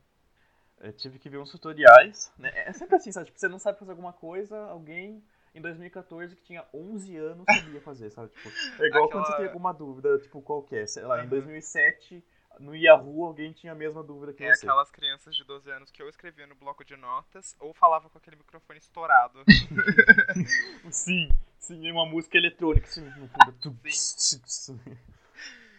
Eu 0.80 0.92
tive 0.92 1.18
que 1.18 1.28
ver 1.28 1.38
uns 1.38 1.50
tutoriais, 1.50 2.32
né? 2.36 2.50
É 2.54 2.72
sempre 2.72 2.96
assim, 2.96 3.12
sabe? 3.12 3.26
Tipo, 3.26 3.38
você 3.38 3.48
não 3.48 3.58
sabe 3.58 3.78
fazer 3.78 3.92
alguma 3.92 4.12
coisa, 4.12 4.58
alguém 4.66 5.22
em 5.54 5.60
2014 5.60 6.34
que 6.36 6.42
tinha 6.42 6.64
11 6.72 7.16
anos 7.16 7.44
sabia 7.74 7.80
fazer, 7.80 8.10
sabe? 8.10 8.30
Tipo, 8.30 8.48
é 8.82 8.86
igual 8.88 9.08
quando 9.08 9.24
você 9.24 9.32
Aquela- 9.32 9.36
tem 9.38 9.46
alguma 9.48 9.72
dúvida, 9.72 10.18
tipo, 10.18 10.40
qualquer. 10.42 10.86
Sei 10.88 11.02
lá, 11.04 11.18
em 11.18 11.20
Aham. 11.22 11.28
2007, 11.30 12.24
no 12.60 12.74
Yahoo, 12.76 13.24
alguém 13.24 13.52
tinha 13.52 13.72
a 13.72 13.74
mesma 13.74 14.02
dúvida 14.02 14.32
que 14.32 14.44
É 14.44 14.54
você. 14.54 14.66
aquelas 14.66 14.90
crianças 14.90 15.34
de 15.36 15.44
12 15.44 15.70
anos 15.70 15.90
que 15.90 16.02
ou 16.02 16.08
escrevia 16.08 16.46
no 16.46 16.54
bloco 16.54 16.84
de 16.84 16.96
notas 16.96 17.56
ou 17.60 17.72
falava 17.74 18.08
com 18.10 18.18
aquele 18.18 18.36
microfone 18.36 18.78
estourado. 18.78 19.42
Sim, 20.90 21.28
sim, 21.58 21.88
é 21.88 21.92
uma 21.92 22.06
música 22.06 22.36
eletrônica, 22.36 22.86
assim, 22.86 23.00
no 23.18 23.28
fundo. 23.28 23.78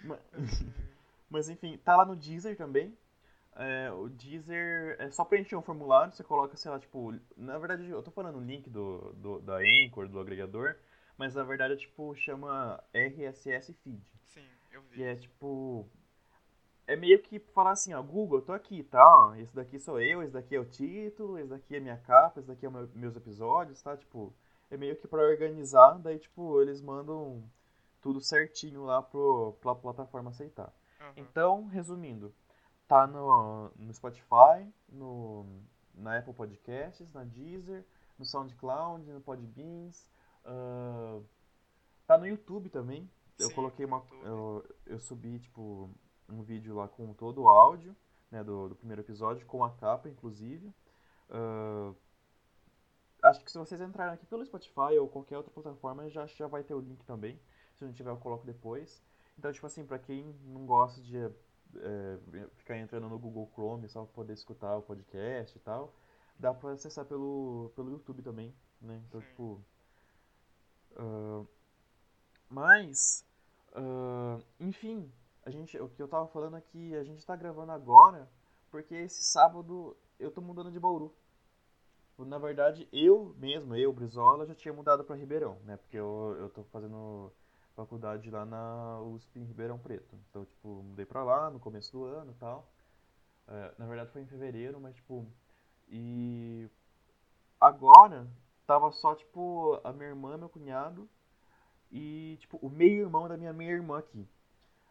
Mas- 0.04 0.28
Mas 1.30 1.50
enfim, 1.50 1.78
tá 1.84 1.96
lá 1.96 2.06
no 2.06 2.16
Deezer 2.16 2.56
também. 2.56 2.96
É, 3.56 3.92
o 3.92 4.10
Deezer 4.10 4.96
é 5.00 5.10
só 5.12 5.24
preencher 5.24 5.56
um 5.56 5.62
formulário, 5.62 6.12
você 6.14 6.24
coloca, 6.24 6.58
sei 6.58 6.72
lá, 6.72 6.80
tipo. 6.80 7.14
Na 7.38 7.58
verdade, 7.58 7.88
eu 7.88 8.02
tô 8.02 8.12
falando 8.12 8.38
o 8.38 8.44
link 8.44 8.70
do, 8.70 9.14
do, 9.14 9.40
da 9.40 9.58
Anchor, 9.58 10.08
do 10.08 10.20
agregador, 10.20 10.76
mas 11.18 11.36
na 11.36 11.44
verdade 11.44 11.74
é 11.74 11.78
tipo, 11.78 12.16
chama 12.16 12.84
RSS 12.94 13.74
Feed. 13.74 14.02
Sim, 14.24 14.48
eu 14.72 14.82
vi. 14.82 14.96
Que 14.96 15.04
é 15.04 15.16
tipo. 15.16 15.88
É 16.86 16.96
meio 16.98 17.22
que 17.22 17.40
falar 17.40 17.72
assim, 17.72 17.94
ó, 17.94 18.02
Google, 18.02 18.40
eu 18.40 18.46
tô 18.46 18.52
aqui, 18.52 18.84
tá? 18.84 19.34
Esse 19.38 19.56
daqui 19.56 19.80
sou 19.80 20.02
eu, 20.02 20.22
esse 20.22 20.34
daqui 20.34 20.56
é 20.56 20.60
o 20.60 20.66
título, 20.66 21.38
esse 21.38 21.48
daqui 21.50 21.76
é 21.76 21.80
minha 21.80 21.98
capa, 21.98 22.40
esse 22.40 22.48
daqui 22.48 22.66
é 22.66 22.70
meu- 22.70 22.90
meus 22.94 23.16
episódios, 23.16 23.82
tá? 23.82 23.96
Tipo, 23.96 24.34
é 24.70 24.76
meio 24.76 24.96
que 24.98 25.08
pra 25.08 25.22
organizar, 25.22 25.98
daí, 26.00 26.20
tipo, 26.20 26.62
eles 26.62 26.82
mandam 26.82 27.42
tudo 28.02 28.20
certinho 28.20 28.84
lá 28.84 29.02
pro, 29.02 29.54
pra 29.62 29.74
plataforma 29.74 30.30
aceitar. 30.32 30.74
Aham. 31.00 31.14
Então, 31.16 31.66
resumindo, 31.68 32.34
tá 32.88 33.08
no, 33.08 33.72
no 33.76 33.94
Spotify, 33.94 34.72
no, 34.90 35.46
na 35.94 36.18
Apple 36.18 36.34
Podcasts, 36.34 37.12
na 37.14 37.24
Deezer, 37.24 37.86
no 38.18 38.26
SoundCloud, 38.26 39.10
no 39.12 39.22
Podbeans, 39.22 40.08
ah, 40.46 41.20
tá 42.06 42.18
no 42.18 42.28
YouTube 42.28 42.70
também. 42.70 43.10
Eu 43.40 43.50
Sim, 43.50 43.56
coloquei 43.56 43.86
uma. 43.86 44.04
Eu, 44.24 44.64
eu 44.86 45.00
subi, 45.00 45.40
tipo, 45.40 45.90
um 46.30 46.44
vídeo 46.44 46.76
lá 46.76 46.88
com 46.88 47.14
todo 47.14 47.44
o 47.44 47.48
áudio, 47.48 47.96
né, 48.30 48.44
do, 48.44 48.70
do 48.70 48.76
primeiro 48.76 49.02
episódio, 49.02 49.46
com 49.46 49.64
a 49.64 49.72
capa, 49.72 50.10
inclusive. 50.10 50.74
Ah, 51.30 51.94
acho 53.24 53.44
que 53.44 53.52
se 53.52 53.58
vocês 53.58 53.82
entrarem 53.82 54.14
aqui 54.14 54.26
pelo 54.26 54.46
Spotify 54.46 54.98
ou 55.00 55.08
qualquer 55.08 55.38
outra 55.38 55.52
plataforma, 55.52 56.10
já, 56.10 56.26
já 56.28 56.48
vai 56.48 56.64
ter 56.64 56.74
o 56.74 56.80
link 56.80 57.04
também. 57.06 57.40
Se 57.76 57.86
não 57.86 57.92
tiver, 57.92 58.12
eu 58.12 58.18
coloco 58.18 58.46
depois. 58.46 59.02
Então, 59.38 59.52
tipo 59.52 59.66
assim, 59.66 59.86
pra 59.86 59.98
quem 59.98 60.36
não 60.44 60.66
gosta 60.66 61.02
de 61.02 61.18
é, 61.78 62.48
ficar 62.56 62.78
entrando 62.78 63.10
no 63.10 63.20
Google 63.20 63.50
Chrome 63.54 63.88
só 63.90 64.04
pra 64.04 64.14
poder 64.14 64.34
escutar 64.34 64.78
o 64.78 64.82
podcast 64.82 65.58
e 65.58 65.62
tal, 65.62 65.94
dá 66.38 66.54
pra 66.54 66.72
acessar 66.72 67.06
pelo, 67.06 67.72
pelo 67.76 67.92
YouTube 67.92 68.22
também, 68.22 68.54
né? 68.82 69.02
Então, 69.08 69.22
Sim. 69.22 69.28
tipo. 69.28 69.62
ah, 70.96 71.44
mas, 72.50 73.26
ah, 73.74 74.40
enfim, 74.60 75.12
a 75.46 75.50
gente, 75.50 75.78
o 75.80 75.90
que 75.90 76.02
eu 76.02 76.08
tava 76.08 76.28
falando 76.28 76.56
aqui, 76.56 76.96
a 76.96 77.04
gente 77.04 77.26
tá 77.26 77.36
gravando 77.36 77.72
agora 77.72 78.30
porque 78.74 78.96
esse 78.96 79.24
sábado 79.24 79.96
eu 80.20 80.32
tô 80.32 80.42
mudando 80.42 80.72
de 80.72 80.80
Bauru. 80.80 81.14
Na 82.18 82.40
verdade, 82.40 82.88
eu 82.92 83.36
mesmo, 83.38 83.76
eu, 83.76 83.94
Brizola, 83.94 84.48
já 84.48 84.56
tinha 84.56 84.74
mudado 84.74 85.04
pra 85.04 85.16
Ribeirão, 85.16 85.60
né? 85.64 85.78
Porque 85.78 85.96
eu, 85.96 86.36
eu 86.40 86.50
tô 86.50 86.64
fazendo 86.66 87.32
faculdade 87.76 88.30
lá 88.30 88.46
na 88.46 89.02
USP 89.02 89.40
em 89.40 89.46
Ribeirão 89.46 89.80
Preto. 89.80 90.16
Então, 90.30 90.46
tipo, 90.46 90.84
mudei 90.84 91.06
pra 91.06 91.24
lá 91.24 91.50
no 91.50 91.60
começo 91.60 91.92
do 91.92 92.04
ano 92.06 92.32
e 92.32 92.36
tal. 92.36 92.68
É, 93.48 93.74
na 93.78 93.86
verdade 93.88 94.12
foi 94.12 94.22
em 94.22 94.28
fevereiro, 94.28 94.80
mas 94.82 94.96
tipo. 94.96 95.26
E 95.90 96.70
agora 97.60 98.28
tava 98.68 98.92
só, 98.92 99.16
tipo, 99.16 99.80
a 99.84 99.92
minha 99.94 100.10
irmã, 100.10 100.38
meu 100.38 100.50
cunhado 100.50 101.10
e, 101.92 102.38
tipo, 102.40 102.58
o 102.62 102.70
meio-irmão 102.70 103.28
da 103.28 103.38
minha 103.38 103.54
meia-irmã 103.54 104.00
aqui. 104.00 104.28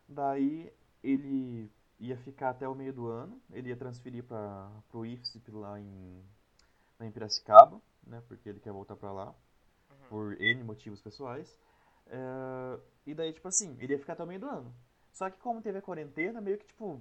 Daí 0.09 0.73
ele 1.03 1.71
ia 2.01 2.17
ficar 2.19 2.51
até 2.51 2.69
o 2.69 2.75
meio 2.75 2.93
do 2.93 3.09
ano, 3.09 3.41
ele 3.53 3.69
ia 3.71 3.77
transferir 3.77 4.25
para 4.25 4.71
pro 4.91 5.07
IFSP 5.07 5.51
lá 5.53 5.81
em, 5.81 6.25
lá 7.01 7.07
em 7.07 7.13
Piracicaba, 7.13 7.81
né? 8.07 8.23
Porque 8.29 8.49
ele 8.49 8.61
quer 8.61 8.73
voltar 8.73 8.97
pra 8.97 9.13
lá 9.13 9.35
Uhum. 9.91 10.09
por 10.09 10.41
N 10.41 10.63
motivos 10.65 11.01
pessoais. 11.01 11.59
É, 12.07 12.79
e 13.07 13.15
daí, 13.15 13.33
tipo 13.33 13.49
assim, 13.49 13.77
ele 13.81 13.95
ia 13.95 13.99
ficar 13.99 14.13
até 14.15 14.23
o 14.23 14.27
meio 14.27 14.41
do 14.41 14.47
ano. 14.49 14.75
Só 15.13 15.29
que 15.31 15.39
como 15.39 15.61
teve 15.63 15.79
a 15.79 15.83
quarentena, 15.83 16.41
meio 16.41 16.59
que, 16.59 16.67
tipo. 16.67 17.01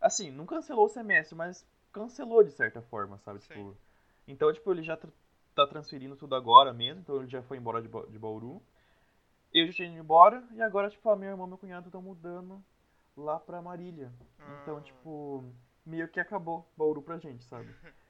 Assim, 0.00 0.30
não 0.30 0.46
cancelou 0.46 0.86
o 0.86 0.88
semestre, 0.88 1.34
mas 1.34 1.66
cancelou 1.92 2.42
de 2.42 2.50
certa 2.50 2.82
forma, 2.82 3.18
sabe? 3.18 3.40
Sim. 3.40 3.48
Tipo, 3.48 3.76
então, 4.28 4.52
tipo, 4.52 4.70
ele 4.72 4.82
já 4.82 4.98
tá 5.54 5.66
transferindo 5.66 6.16
tudo 6.16 6.34
agora 6.34 6.72
mesmo, 6.72 7.00
então 7.00 7.16
ele 7.16 7.26
já 7.28 7.42
foi 7.42 7.56
embora 7.56 7.80
de, 7.80 7.88
Ba- 7.88 8.06
de 8.06 8.18
Bauru. 8.18 8.60
Eu 9.52 9.66
já 9.68 9.72
tinha 9.72 9.88
ido 9.88 9.98
embora, 9.98 10.42
e 10.52 10.60
agora, 10.62 10.90
tipo, 10.90 11.08
a 11.08 11.16
minha 11.16 11.30
irmã 11.30 11.44
e 11.44 11.48
meu 11.48 11.58
cunhado 11.58 11.86
estão 11.88 12.02
mudando 12.02 12.62
lá 13.16 13.38
pra 13.38 13.62
Marília. 13.62 14.12
Então, 14.62 14.78
Ah. 14.78 14.80
tipo, 14.80 15.44
meio 15.86 16.08
que 16.08 16.18
acabou 16.18 16.66
Bauru 16.76 17.00
pra 17.02 17.18
gente, 17.18 17.44
sabe? 17.44 17.68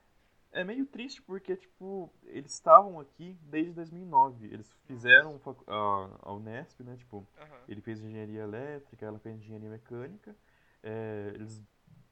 É 0.54 0.62
meio 0.62 0.86
triste 0.86 1.20
porque, 1.20 1.56
tipo, 1.56 2.12
eles 2.26 2.52
estavam 2.52 3.00
aqui 3.00 3.36
desde 3.42 3.72
2009. 3.72 4.46
Eles 4.46 4.72
fizeram 4.86 5.40
a, 5.66 6.18
a 6.22 6.32
Unesp, 6.32 6.80
né? 6.84 6.96
Tipo, 6.96 7.26
Aham. 7.36 7.60
ele 7.68 7.80
fez 7.80 8.00
engenharia 8.00 8.42
elétrica, 8.42 9.04
ela 9.04 9.18
fez 9.18 9.36
engenharia 9.36 9.68
mecânica. 9.68 10.34
É, 10.80 11.32
eles 11.34 11.60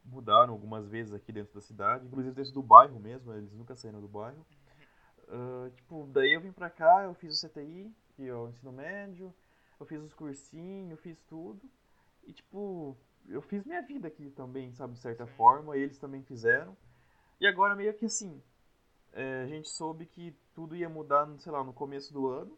mudaram 0.04 0.52
algumas 0.52 0.88
vezes 0.88 1.14
aqui 1.14 1.30
dentro 1.32 1.54
da 1.54 1.60
cidade, 1.60 2.04
inclusive 2.04 2.34
dentro 2.34 2.52
do 2.52 2.62
bairro 2.62 2.98
mesmo, 2.98 3.32
eles 3.32 3.52
nunca 3.52 3.76
saíram 3.76 4.00
do 4.00 4.08
bairro. 4.08 4.44
Ah, 5.28 5.70
tipo, 5.74 6.06
daí 6.12 6.32
eu 6.32 6.40
vim 6.40 6.52
pra 6.52 6.68
cá, 6.68 7.04
eu 7.04 7.14
fiz 7.14 7.32
o 7.32 7.48
CTI, 7.48 7.94
que 8.14 8.28
é 8.28 8.34
o 8.34 8.48
ensino 8.48 8.72
médio, 8.72 9.32
eu 9.78 9.86
fiz 9.86 10.02
os 10.02 10.12
cursinhos, 10.12 10.90
eu 10.90 10.96
fiz 10.96 11.22
tudo. 11.22 11.70
E, 12.24 12.32
tipo, 12.32 12.96
eu 13.28 13.40
fiz 13.40 13.64
minha 13.64 13.82
vida 13.82 14.08
aqui 14.08 14.30
também, 14.30 14.72
sabe, 14.72 14.94
de 14.94 14.98
certa 14.98 15.26
forma, 15.26 15.76
eles 15.76 15.98
também 15.98 16.22
fizeram. 16.22 16.76
E 17.42 17.46
agora 17.48 17.74
meio 17.74 17.92
que 17.92 18.04
assim, 18.04 18.40
é, 19.12 19.42
a 19.42 19.46
gente 19.48 19.68
soube 19.68 20.06
que 20.06 20.32
tudo 20.54 20.76
ia 20.76 20.88
mudar, 20.88 21.28
sei 21.40 21.50
lá, 21.50 21.64
no 21.64 21.72
começo 21.72 22.12
do 22.12 22.28
ano, 22.28 22.56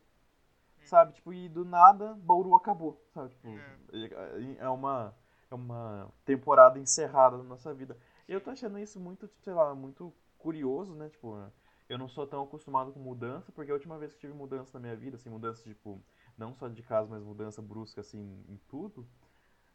sabe? 0.83 1.15
Tipo, 1.15 1.33
e 1.33 1.49
do 1.49 1.65
nada, 1.65 2.13
Bauru 2.17 2.55
acabou, 2.55 3.03
sabe? 3.15 3.31
Tipo, 3.31 3.49
é, 3.49 4.57
é 4.59 4.69
uma, 4.69 5.17
é 5.51 5.55
uma 5.55 6.13
temporada 6.27 6.79
encerrada 6.79 7.39
na 7.39 7.45
nossa 7.45 7.73
vida. 7.73 7.97
E 8.29 8.33
eu 8.35 8.43
tô 8.43 8.51
achando 8.51 8.79
isso 8.79 9.01
muito, 9.01 9.27
tipo, 9.27 9.43
sei 9.43 9.55
lá, 9.55 9.75
muito 9.75 10.13
curioso, 10.37 10.95
né? 10.95 11.09
Tipo, 11.09 11.51
eu 11.89 11.97
não 11.97 12.07
sou 12.07 12.27
tão 12.27 12.43
acostumado 12.43 12.93
com 12.93 13.01
mudança, 13.01 13.51
porque 13.53 13.71
a 13.71 13.75
última 13.75 13.99
vez 13.99 14.13
que 14.13 14.19
tive 14.19 14.35
mudança 14.35 14.79
na 14.79 14.81
minha 14.81 14.97
vida, 14.97 15.17
assim, 15.17 15.31
mudança, 15.31 15.63
tipo, 15.63 15.99
não 16.37 16.53
só 16.53 16.69
de 16.69 16.83
casa, 16.83 17.09
mas 17.09 17.25
mudança 17.25 17.63
brusca, 17.63 18.03
assim, 18.03 18.45
em 18.51 18.61
tudo, 18.69 19.09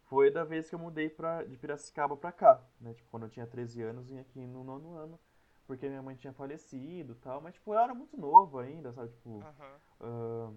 foi 0.09 0.31
da 0.31 0.43
vez 0.43 0.67
que 0.67 0.75
eu 0.75 0.79
mudei 0.79 1.09
pra, 1.09 1.43
de 1.43 1.55
Piracicaba 1.57 2.17
pra 2.17 2.31
cá, 2.31 2.59
né? 2.81 2.93
Tipo, 2.93 3.09
quando 3.11 3.23
eu 3.23 3.29
tinha 3.29 3.45
13 3.47 3.81
anos, 3.81 4.07
vim 4.07 4.17
aqui 4.19 4.45
no 4.45 4.63
nono 4.63 4.95
ano, 4.95 5.19
porque 5.67 5.87
minha 5.87 6.01
mãe 6.01 6.15
tinha 6.15 6.33
falecido 6.33 7.13
e 7.13 7.15
tal, 7.17 7.39
mas, 7.41 7.53
tipo, 7.53 7.73
eu 7.73 7.79
era 7.79 7.93
muito 7.93 8.17
novo 8.17 8.57
ainda, 8.59 8.91
sabe? 8.91 9.09
Tipo, 9.09 9.39
Aham. 9.41 9.79
ah, 10.01 10.51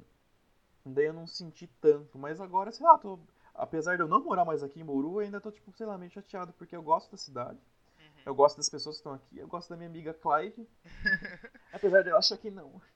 daí 0.87 1.07
eu 1.07 1.13
não 1.13 1.27
senti 1.27 1.67
tanto, 1.81 2.19
mas 2.19 2.41
agora, 2.41 2.73
sei 2.73 2.85
lá, 2.87 2.97
tô, 2.99 3.19
apesar 3.55 3.97
de 3.97 4.03
eu 4.03 4.09
não 4.09 4.25
morar 4.25 4.45
mais 4.45 4.63
aqui 4.63 4.81
em 4.81 4.87
eu 4.87 5.19
ainda 5.19 5.41
tô, 5.41 5.51
tipo, 5.51 5.71
sei 5.77 5.87
lá, 5.87 5.99
meio 5.99 6.11
chateado, 6.11 6.53
porque 6.55 6.75
eu 6.75 6.83
gosto 6.83 7.11
da 7.11 7.19
cidade, 7.19 7.61
Uhum. 7.99 8.23
eu 8.25 8.35
gosto 8.35 8.57
das 8.57 8.71
pessoas 8.71 8.97
que 8.97 9.01
estão 9.01 9.13
aqui, 9.15 9.39
eu 9.39 9.47
gosto 9.47 9.69
da 9.69 9.77
minha 9.77 9.89
amiga 9.89 10.15
Clive, 10.15 10.67
apesar 11.73 12.03
de 12.03 12.11
eu 12.11 12.17
achar 12.17 12.39
que 12.39 12.51
não. 12.51 12.81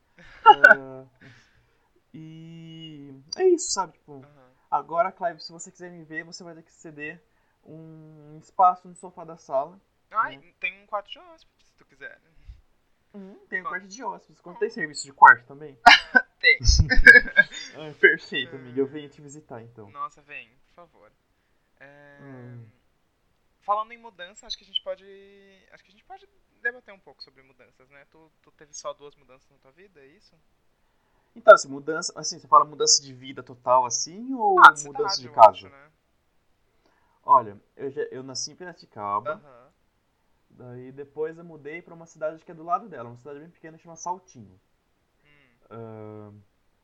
Ah, 0.48 1.04
e 2.14 3.12
é 3.36 3.48
isso, 3.48 3.72
sabe? 3.72 3.92
Tipo, 3.94 4.24
Aham. 4.24 4.45
Agora, 4.70 5.12
Clive, 5.12 5.40
se 5.40 5.52
você 5.52 5.70
quiser 5.70 5.90
me 5.90 6.05
ver, 6.05 6.24
você 6.24 6.42
vai 6.44 6.55
ter 6.55 6.62
que 6.62 6.72
ceder 6.72 7.22
um 7.64 8.38
espaço 8.38 8.87
no 8.88 8.94
sofá 8.94 9.24
da 9.24 9.37
sala. 9.37 9.81
Ai, 10.11 10.38
tem 10.61 10.83
um 10.83 10.87
quarto 10.87 11.11
de 11.11 11.18
hóspede, 11.18 11.64
se 11.64 11.74
tu 11.74 11.85
quiser. 11.85 12.20
tem 13.48 13.61
um 13.61 13.64
quarto 13.64 13.87
de 13.88 14.05
hóspedes. 14.05 14.40
Quando 14.40 14.59
tem 14.59 14.70
serviço 14.70 15.05
de 15.05 15.12
quarto 15.12 15.46
também? 15.46 15.79
Tem. 16.38 16.59
Ah, 17.74 17.92
perfeito, 17.98 18.55
amiga. 18.57 18.81
Eu 18.81 18.87
venho 18.87 19.09
te 19.09 19.20
visitar, 19.20 19.62
então. 19.62 19.90
Nossa, 19.90 20.20
vem, 20.22 20.48
por 20.68 20.74
favor. 20.74 21.12
É, 21.81 22.18
Hum. 22.20 22.68
Falando 23.61 23.90
em 23.92 23.98
mudança, 23.98 24.46
acho 24.46 24.57
que 24.57 24.62
a 24.62 24.66
gente 24.66 24.81
pode. 24.83 25.05
Acho 25.72 25.83
que 25.83 25.90
a 25.90 25.92
gente 25.92 26.05
pode 26.05 26.29
debater 26.62 26.94
um 26.94 27.00
pouco 27.00 27.22
sobre 27.22 27.42
mudanças, 27.42 27.88
né? 27.90 28.07
Tu, 28.11 28.33
tu 28.40 28.52
teve 28.52 28.72
só 28.72 28.92
duas 28.92 29.16
mudanças 29.16 29.50
na 29.50 29.59
tua 29.59 29.72
vida, 29.72 30.00
é 30.00 30.07
isso? 30.07 30.38
Então, 31.37 31.55
assim, 31.55 31.68
mudança, 31.68 32.12
assim, 32.16 32.38
você 32.38 32.49
fala 32.49 32.64
mudança 32.64 33.03
de 33.03 33.12
vida 33.12 33.42
total, 33.42 33.85
assim, 33.85 34.35
ou 34.35 34.59
Ah, 34.59 34.72
de 34.72 34.85
mudança 34.85 35.20
de 35.20 35.29
casa? 35.29 35.51
acho, 35.51 35.68
né? 35.68 35.90
Olha, 37.22 37.61
eu, 37.77 37.90
já, 37.90 38.03
eu 38.05 38.22
nasci 38.22 38.53
em 38.53 38.57
Piracicaba. 38.57 39.33
Aham. 39.35 39.72
Daí 40.49 40.90
depois 40.92 41.37
eu 41.37 41.44
mudei 41.44 41.83
pra 41.83 41.92
uma 41.92 42.07
cidade 42.07 42.42
que 42.42 42.51
é 42.51 42.55
do 42.55 42.62
lado 42.64 42.88
dela, 42.88 43.11
uma 43.11 43.18
cidade 43.18 43.38
bem 43.38 43.51
pequena 43.51 43.77
chama 43.77 43.96
Saltinho. 43.96 44.59
Hum. 45.22 45.57
Ah, 45.68 46.33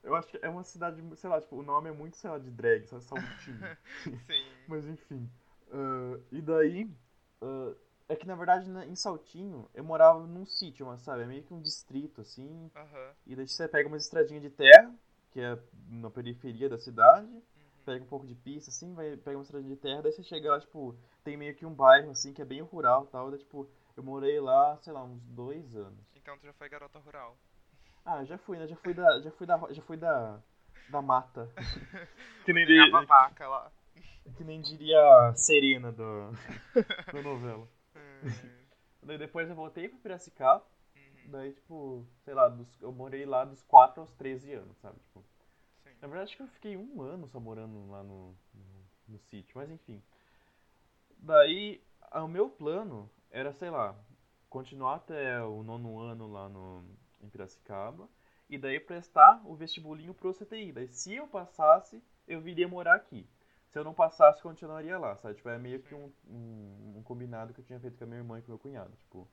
eu 0.03 0.15
acho 0.15 0.29
que 0.29 0.39
é 0.43 0.49
uma 0.51 0.65
cidade, 0.65 1.03
sei 1.17 1.31
lá, 1.31 1.41
tipo, 1.41 1.57
o 1.57 1.63
nome 1.63 1.89
é 1.89 1.93
muito, 1.93 2.19
sei 2.19 2.29
lá, 2.29 2.39
de 2.39 2.51
drag, 2.51 2.87
só 2.87 3.01
Saltinho. 3.01 3.77
Sim. 4.27 4.45
Mas 4.69 4.87
enfim. 4.87 5.31
Ah, 5.71 6.21
e 6.31 6.43
daí. 6.43 6.91
ah, 7.41 7.75
é 8.13 8.17
que 8.17 8.27
na 8.27 8.35
verdade 8.35 8.69
na- 8.69 8.87
em 8.87 8.95
Saltinho 8.95 9.69
eu 9.75 9.83
morava 9.85 10.27
num 10.27 10.45
sítio, 10.47 10.87
mas 10.87 11.03
sabe? 11.03 11.23
É 11.23 11.27
meio 11.27 11.43
que 11.43 11.53
um 11.55 11.61
distrito 11.61 12.21
assim. 12.21 12.71
Aham. 12.75 13.11
E 13.27 13.37
daí 13.37 13.47
você 13.49 13.67
pega 13.69 13.89
uma 13.89 13.97
estradinha 13.97 14.41
de 14.41 14.51
terra, 14.51 14.95
que 15.31 15.41
é 15.41 15.59
na 15.89 16.11
periferia 16.11 16.69
da 16.69 16.79
cidade. 16.79 17.27
Uhum. 17.27 17.43
Pega 17.85 18.05
um 18.05 18.09
pouco 18.09 18.27
de 18.27 18.35
pista 18.35 18.71
assim, 18.71 18.95
vai, 18.95 19.17
pega 19.17 19.37
uma 19.37 19.43
estradinha 19.43 19.75
de 19.75 19.81
terra. 19.81 20.03
Daí 20.03 20.13
você 20.13 20.23
chega 20.23 20.51
lá, 20.51 20.61
tipo, 20.61 20.97
tem 21.25 21.37
meio 21.37 21.55
que 21.55 21.67
um 21.67 21.75
bairro 21.75 22.11
assim 22.11 22.33
que 22.33 22.41
é 22.43 22.45
bem 22.45 22.61
rural 22.61 23.05
e 23.05 23.09
tal. 23.09 23.31
Daí, 23.31 23.39
tipo, 23.41 23.69
eu 23.97 24.03
morei 24.03 24.41
lá, 24.41 24.77
sei 24.79 24.93
lá, 24.93 25.03
uns 25.03 25.21
dois 25.27 25.75
anos. 25.75 25.99
Então 26.15 26.39
tu 26.39 26.47
já 26.47 26.53
foi 26.53 26.69
garota 26.69 26.99
rural. 27.01 27.37
Ah, 28.05 28.25
já 28.25 28.37
fui, 28.39 28.59
né? 28.59 28.67
Já 28.67 28.77
fui 28.77 28.95
da. 28.95 29.21
Já 29.21 29.31
fui 29.33 29.47
da. 29.47 29.59
Já 29.71 29.83
fui 29.83 29.97
da. 29.97 30.41
Da 30.89 31.01
mata. 31.01 31.49
que, 32.45 32.53
nem, 32.53 32.67
Pegava 32.67 33.05
vaca 33.07 33.49
lá. 33.49 33.73
que 34.37 34.45
nem 34.45 34.61
diria 34.61 35.33
Serena 35.37 35.93
do, 35.93 36.31
da 37.13 37.23
novela. 37.23 37.69
Daí 39.03 39.19
depois 39.19 39.49
eu 39.49 39.57
voltei 39.57 39.89
pra 39.89 39.99
Piracicaba. 39.99 40.65
Uhum. 40.97 41.31
Daí, 41.31 41.53
tipo, 41.53 42.07
sei 42.25 42.35
lá, 42.35 42.49
dos- 42.49 42.81
eu 42.81 42.93
morei 42.93 43.25
lá 43.25 43.45
dos 43.45 43.63
4 43.63 44.01
aos 44.01 44.13
13 44.13 44.53
anos, 44.53 44.77
sabe? 44.79 44.99
Tipo, 45.01 45.25
Sim. 45.85 45.91
na 46.01 46.09
verdade, 46.09 46.31
acho 46.31 46.37
que 46.37 46.43
eu 46.43 46.49
fiquei 46.49 46.77
um 46.77 47.03
ano 47.03 47.29
só 47.29 47.41
morando 47.41 47.91
lá 47.91 48.03
no, 48.03 48.35
no, 48.55 48.85
no 49.09 49.19
sítio, 49.19 49.53
mas 49.57 49.71
enfim. 49.71 50.03
Daí, 51.19 51.81
o 52.15 52.27
meu 52.29 52.49
plano 52.51 53.11
era, 53.31 53.53
sei 53.53 53.71
lá, 53.71 53.95
continuar 54.51 54.97
até 54.97 55.43
o 55.43 55.63
nono 55.63 55.99
ano 56.01 56.31
lá 56.31 56.49
no, 56.49 56.85
em 57.21 57.29
Piracicaba 57.29 58.09
e 58.49 58.59
daí 58.59 58.79
prestar 58.81 59.41
o 59.47 59.55
vestibulinho 59.55 60.13
pro 60.15 60.33
CTI. 60.35 60.73
Daí, 60.73 60.89
se 60.89 61.15
eu 61.15 61.27
passasse, 61.29 62.03
eu 62.27 62.41
viria 62.41 62.69
morar 62.69 62.97
aqui. 62.97 63.27
Se 63.73 63.79
eu 63.79 63.85
não 63.85 63.95
passasse, 63.95 64.43
continuaria 64.43 64.99
lá, 64.99 65.17
sabe? 65.17 65.37
Tipo, 65.37 65.49
é 65.49 65.59
meio 65.59 65.81
que 65.81 65.95
um, 65.95 66.13
um, 66.29 66.95
um 66.99 67.03
combinado 67.03 67.55
que 67.55 67.61
eu 67.61 67.65
tinha 67.65 67.81
feito 67.81 67.97
com 67.97 68.05
a 68.05 68.07
minha 68.07 68.21
irmã 68.21 68.39
e 68.39 68.43
com 68.43 68.49
o 68.49 68.51
meu 68.51 68.59
cunhado, 68.59 68.95
tipo... 68.99 69.27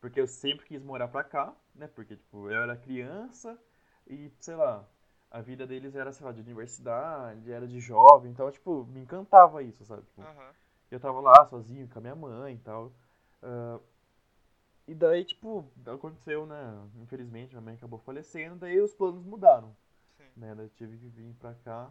Porque 0.00 0.18
eu 0.18 0.26
sempre 0.26 0.66
quis 0.66 0.82
morar 0.82 1.08
pra 1.08 1.22
cá, 1.22 1.54
né? 1.74 1.86
Porque, 1.86 2.16
tipo, 2.16 2.50
eu 2.50 2.62
era 2.62 2.76
criança 2.76 3.58
e, 4.06 4.30
sei 4.40 4.54
lá, 4.54 4.88
a 5.30 5.40
vida 5.42 5.66
deles 5.66 5.94
era, 5.94 6.12
sei 6.12 6.24
lá, 6.24 6.32
de 6.32 6.40
universidade, 6.40 7.52
era 7.52 7.66
de 7.66 7.78
jovem, 7.78 8.30
então, 8.30 8.50
tipo, 8.50 8.86
me 8.86 9.00
encantava 9.00 9.62
isso, 9.62 9.84
sabe? 9.84 10.02
Tipo, 10.02 10.22
Aham. 10.22 10.52
eu 10.90 11.00
tava 11.00 11.20
lá 11.20 11.46
sozinho 11.46 11.86
com 11.88 11.98
a 11.98 12.02
minha 12.02 12.14
mãe 12.14 12.54
e 12.54 12.58
tal. 12.58 12.90
ah, 13.42 13.78
e 14.86 14.94
daí, 14.94 15.24
tipo, 15.24 15.70
aconteceu, 15.86 16.46
né? 16.46 16.88
Infelizmente, 16.96 17.50
minha 17.50 17.60
mãe 17.60 17.74
acabou 17.74 17.98
falecendo, 17.98 18.56
daí 18.56 18.80
os 18.80 18.94
planos 18.94 19.24
mudaram, 19.24 19.74
Sim. 20.16 20.24
né? 20.36 20.54
Daí 20.54 20.66
eu 20.66 20.70
tive 20.70 20.96
que 20.98 21.08
vir 21.08 21.34
pra 21.34 21.54
cá. 21.54 21.90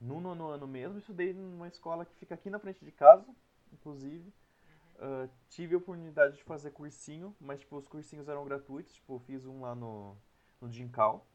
No 0.00 0.20
nono 0.20 0.48
ano 0.48 0.66
mesmo, 0.66 0.98
estudei 0.98 1.32
numa 1.32 1.66
escola 1.68 2.04
que 2.04 2.14
fica 2.16 2.34
aqui 2.34 2.48
na 2.48 2.58
frente 2.58 2.84
de 2.84 2.92
casa, 2.92 3.26
inclusive. 3.72 4.32
Ah, 4.98 5.28
tive 5.48 5.74
a 5.74 5.78
oportunidade 5.78 6.36
de 6.36 6.44
fazer 6.44 6.72
cursinho, 6.72 7.34
mas 7.40 7.60
tipo, 7.60 7.76
os 7.76 7.88
cursinhos 7.88 8.28
eram 8.28 8.44
gratuitos, 8.44 8.94
tipo, 8.94 9.14
eu 9.14 9.18
fiz 9.20 9.46
um 9.46 9.60
lá 9.62 9.74
no, 9.74 10.16
no 10.60 10.70
Jincal. 10.70 11.26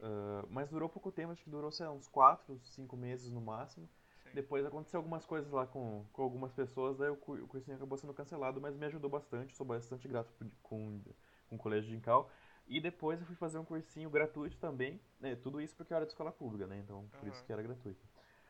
Ah, 0.00 0.44
mas 0.50 0.68
durou 0.70 0.88
pouco 0.88 1.12
tempo, 1.12 1.32
acho 1.32 1.44
que 1.44 1.50
durou, 1.50 1.70
sei 1.72 1.86
lá, 1.86 1.92
uns 1.92 2.08
4, 2.08 2.58
5 2.64 2.96
meses 2.96 3.30
no 3.32 3.40
máximo. 3.40 3.88
Sim. 4.24 4.30
Depois 4.34 4.64
aconteceu 4.66 4.98
algumas 4.98 5.24
coisas 5.26 5.50
lá 5.52 5.66
com, 5.66 6.04
com 6.12 6.22
algumas 6.22 6.52
pessoas, 6.52 6.98
daí 6.98 7.10
o, 7.10 7.14
o 7.14 7.48
cursinho 7.48 7.76
acabou 7.76 7.98
sendo 7.98 8.14
cancelado, 8.14 8.60
mas 8.60 8.76
me 8.76 8.86
ajudou 8.86 9.10
bastante, 9.10 9.56
sou 9.56 9.66
bastante 9.66 10.06
grato 10.08 10.32
por- 10.34 10.48
com, 10.62 11.00
com 11.48 11.56
o 11.56 11.58
colégio 11.58 11.90
Jincal. 11.90 12.30
E 12.68 12.80
depois 12.80 13.18
eu 13.20 13.26
fui 13.26 13.34
fazer 13.36 13.58
um 13.58 13.64
cursinho 13.64 14.10
gratuito 14.10 14.58
também, 14.58 15.00
né, 15.18 15.34
tudo 15.36 15.60
isso 15.60 15.74
porque 15.74 15.92
eu 15.92 15.96
era 15.96 16.04
de 16.06 16.12
escola 16.12 16.30
pública, 16.30 16.66
né, 16.66 16.78
então 16.78 17.08
por 17.18 17.26
isso 17.26 17.38
Aham. 17.38 17.46
que 17.46 17.52
era 17.52 17.62
gratuito. 17.62 18.06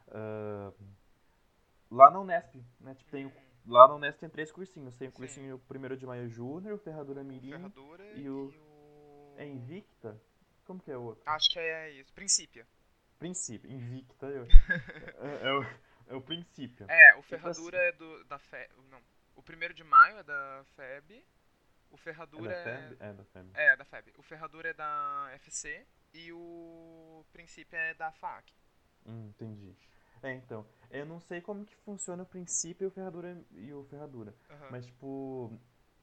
Ah, 0.09 0.73
lá 1.91 2.11
na 2.11 2.21
Unesp, 2.21 2.57
né, 2.81 2.95
tipo, 2.95 3.11
tem 3.11 3.27
o 3.27 3.29
Hum. 3.29 3.49
Lá 3.67 3.87
na 3.87 3.95
Unesp 3.97 4.19
tem 4.19 4.31
três 4.31 4.51
cursinhos. 4.51 4.97
Tem 4.97 5.09
o 5.09 5.11
Sim. 5.11 5.17
cursinho 5.17 5.61
1 5.71 5.97
de 5.97 6.07
Maio 6.07 6.27
Júnior, 6.29 6.75
o 6.75 6.79
Ferradura 6.79 7.21
O 7.21 7.25
Mirim. 7.25 7.51
Ferradura 7.51 8.05
e 8.15 8.23
e 8.23 8.31
o- 8.31 8.49
o... 8.49 9.35
É 9.37 9.47
Invicta? 9.47 10.19
Como 10.65 10.81
que 10.81 10.91
é 10.91 10.97
o 10.97 11.03
outro? 11.03 11.23
Acho 11.27 11.51
que 11.51 11.59
é 11.59 11.91
isso. 11.91 12.11
Princípio. 12.15 12.67
Princípio. 13.19 13.71
Invicta. 13.71 14.27
eu- 14.27 14.47
é, 15.21 15.49
é 15.49 15.53
o, 15.53 15.63
é 16.07 16.15
o 16.15 16.21
princípio. 16.23 16.87
É, 16.89 17.13
o 17.13 17.17
Tipo 17.17 17.29
Ferradura 17.29 17.77
é 17.77 17.93
do, 17.93 18.25
da 18.25 18.39
FEB. 18.39 18.71
Não. 18.91 19.01
O 19.37 19.43
primeiro 19.43 19.75
de 19.75 19.85
maio 19.85 20.17
é 20.19 20.23
da 20.23 20.63
FEB. 20.75 21.23
O 21.91 21.95
É 21.95 21.99
Ferradura 21.99 22.51
da 22.51 22.57
é. 22.57 22.65
FEB? 22.65 22.97
É 23.01 23.13
da 23.13 23.25
FEB. 23.25 23.51
É, 23.55 23.77
da 23.77 23.85
FEB. 23.85 24.13
O 24.19 24.23
Ferradura 24.23 24.69
é 24.69 24.75
da 24.75 25.29
FC. 25.35 25.87
E 26.15 26.33
o 26.33 27.25
Princípio 27.33 27.77
é 27.77 27.95
da 27.95 28.11
FAC. 28.13 28.53
Hum, 29.07 29.29
entendi. 29.29 29.77
É, 30.23 30.33
então. 30.33 30.67
Eu 30.91 31.07
não 31.07 31.21
sei 31.21 31.41
como 31.41 31.65
que 31.65 31.77
funciona 31.77 32.23
o 32.23 32.27
princípio 32.27 32.87
e 32.87 32.89
o 32.89 32.91
Ferradura. 32.91 33.45
E 33.53 33.73
o 33.73 33.85
Ferradura. 33.85 34.35
Aham. 34.51 34.69
Mas, 34.71 34.87
tipo, 34.87 35.53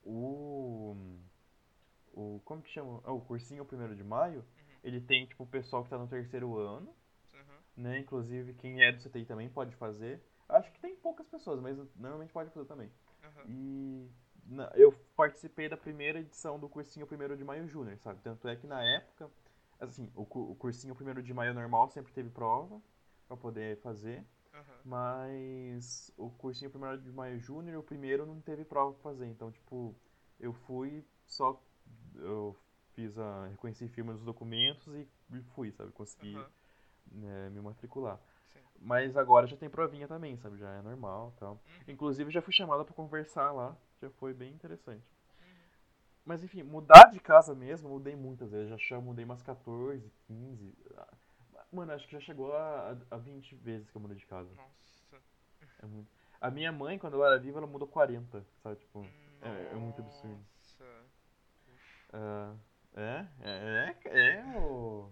o. 0.03 0.95
O. 2.13 2.39
Como 2.45 2.61
que 2.61 2.69
chama? 2.69 3.01
Ah, 3.03 3.11
o 3.11 3.21
cursinho 3.21 3.67
1 3.69 3.95
de 3.95 4.03
maio. 4.03 4.39
Uhum. 4.39 4.79
Ele 4.83 5.01
tem, 5.01 5.25
tipo, 5.25 5.43
o 5.43 5.47
pessoal 5.47 5.83
que 5.83 5.89
tá 5.89 5.97
no 5.97 6.07
terceiro 6.07 6.57
ano. 6.57 6.95
Uhum. 7.33 7.59
né? 7.77 7.99
Inclusive, 7.99 8.53
quem 8.53 8.83
é 8.83 8.91
do 8.91 9.01
CTI 9.01 9.25
também 9.25 9.49
pode 9.49 9.75
fazer. 9.75 10.23
Acho 10.47 10.71
que 10.71 10.79
tem 10.79 10.95
poucas 10.95 11.27
pessoas, 11.27 11.59
mas 11.59 11.75
normalmente 11.95 12.31
pode 12.31 12.51
fazer 12.51 12.67
também. 12.67 12.91
E 13.47 14.09
na- 14.45 14.71
eu 14.75 14.91
participei 15.15 15.67
da 15.67 15.77
primeira 15.77 16.19
edição 16.19 16.59
do 16.59 16.69
cursinho 16.69 17.05
1 17.07 17.35
de 17.35 17.43
Maio 17.43 17.67
Júnior, 17.67 17.97
sabe? 17.97 18.21
Tanto 18.21 18.47
é 18.47 18.55
que 18.55 18.67
na 18.67 18.83
época, 18.83 19.29
assim, 19.79 20.11
o, 20.15 20.21
o 20.21 20.55
cursinho 20.55 20.95
1 20.95 21.21
de 21.21 21.33
Maio 21.33 21.53
normal 21.53 21.89
sempre 21.89 22.13
teve 22.13 22.29
prova 22.29 22.81
pra 23.27 23.35
poder 23.35 23.77
fazer, 23.77 24.23
Aham. 24.53 24.79
mas 24.83 26.11
o 26.17 26.29
cursinho 26.29 26.71
1 26.73 26.97
de 27.01 27.11
Maio 27.11 27.39
Júnior, 27.39 27.79
o 27.79 27.83
primeiro 27.83 28.25
não 28.25 28.39
teve 28.41 28.63
prova 28.63 28.93
pra 28.93 29.03
fazer. 29.03 29.25
Então, 29.27 29.51
tipo, 29.51 29.95
eu 30.39 30.53
fui 30.53 31.03
só. 31.25 31.61
Eu 32.15 32.55
fiz 32.93 33.17
a. 33.17 33.47
reconheci 33.47 33.87
firma 33.87 34.13
dos 34.13 34.23
documentos 34.23 34.87
e, 34.95 35.07
fui, 35.53 35.71
sabe? 35.71 35.91
Consegui 35.91 36.35
Aham. 36.35 36.49
né, 37.11 37.49
me 37.49 37.61
matricular. 37.61 38.19
Sim. 38.55 38.79
Mas 38.79 39.15
agora 39.17 39.47
já 39.47 39.57
tem 39.57 39.69
provinha 39.69 40.07
também, 40.07 40.37
sabe? 40.37 40.57
Já 40.57 40.69
é 40.71 40.81
normal 40.81 41.33
e 41.35 41.39
tal. 41.39 41.51
Uhum. 41.53 41.59
Inclusive 41.87 42.31
já 42.31 42.41
fui 42.41 42.53
chamada 42.53 42.83
pra 42.85 42.93
conversar 42.93 43.51
lá, 43.51 43.75
já 44.01 44.09
foi 44.11 44.33
bem 44.33 44.53
interessante. 44.53 45.03
Uhum. 45.39 45.45
Mas 46.25 46.43
enfim, 46.43 46.63
mudar 46.63 47.09
de 47.11 47.19
casa 47.19 47.53
mesmo, 47.53 47.87
eu 47.87 47.93
mudei 47.93 48.15
muitas 48.15 48.51
vezes. 48.51 48.69
Já 48.69 48.77
já 48.77 49.01
mudei 49.01 49.25
umas 49.25 49.41
14, 49.41 50.11
15. 50.27 50.73
ah, 50.97 51.13
Mano, 51.71 51.91
acho 51.93 52.05
que 52.07 52.13
já 52.13 52.19
chegou 52.21 52.55
a, 52.55 52.95
a 53.11 53.17
20 53.17 53.55
vezes 53.55 53.89
que 53.89 53.97
eu 53.97 54.01
mudei 54.01 54.15
de 54.17 54.25
casa. 54.25 54.49
Nossa. 54.55 55.21
É 55.81 55.85
muito. 55.85 56.09
A 56.39 56.49
minha 56.51 56.71
mãe, 56.71 56.97
quando 56.99 57.15
ela 57.15 57.27
era 57.33 57.39
viva, 57.39 57.57
ela 57.59 57.67
mudou 57.67 57.87
40, 57.87 58.45
sabe? 58.61 58.75
Tipo, 58.77 59.05
É- 59.41 59.71
é 59.71 59.75
muito 59.75 60.01
absurdo. 60.01 60.37
Nossa. 60.37 61.05
ah, 62.13 62.55
é, 62.95 63.25
é, 63.41 63.95
é, 64.05 64.29
é 64.37 64.57
o. 64.57 65.11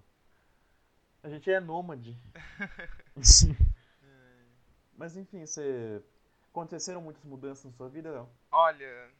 A 1.23 1.29
gente 1.29 1.49
é 1.51 1.59
nômade. 1.59 2.17
Mas 4.95 5.17
enfim, 5.17 5.45
você. 5.45 6.01
Aconteceram 6.49 7.01
muitas 7.01 7.23
mudanças 7.23 7.65
na 7.65 7.71
sua 7.71 7.89
vida, 7.89 8.11
Léo? 8.11 8.29
Olha, 8.51 9.11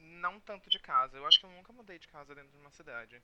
não 0.00 0.40
tanto 0.40 0.70
de 0.70 0.78
casa. 0.78 1.18
Eu 1.18 1.26
acho 1.26 1.38
que 1.38 1.44
eu 1.44 1.50
nunca 1.50 1.72
mudei 1.72 1.98
de 1.98 2.08
casa 2.08 2.34
dentro 2.34 2.50
de 2.50 2.56
uma 2.58 2.70
cidade. 2.70 3.22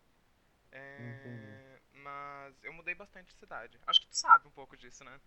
É, 0.70 1.80
mas 1.92 2.54
eu 2.62 2.72
mudei 2.72 2.94
bastante 2.94 3.32
de 3.32 3.38
cidade. 3.38 3.80
Acho 3.86 4.00
que 4.00 4.08
tu 4.08 4.16
sabe 4.16 4.46
um 4.46 4.50
pouco 4.50 4.76
disso, 4.76 5.02
né? 5.04 5.18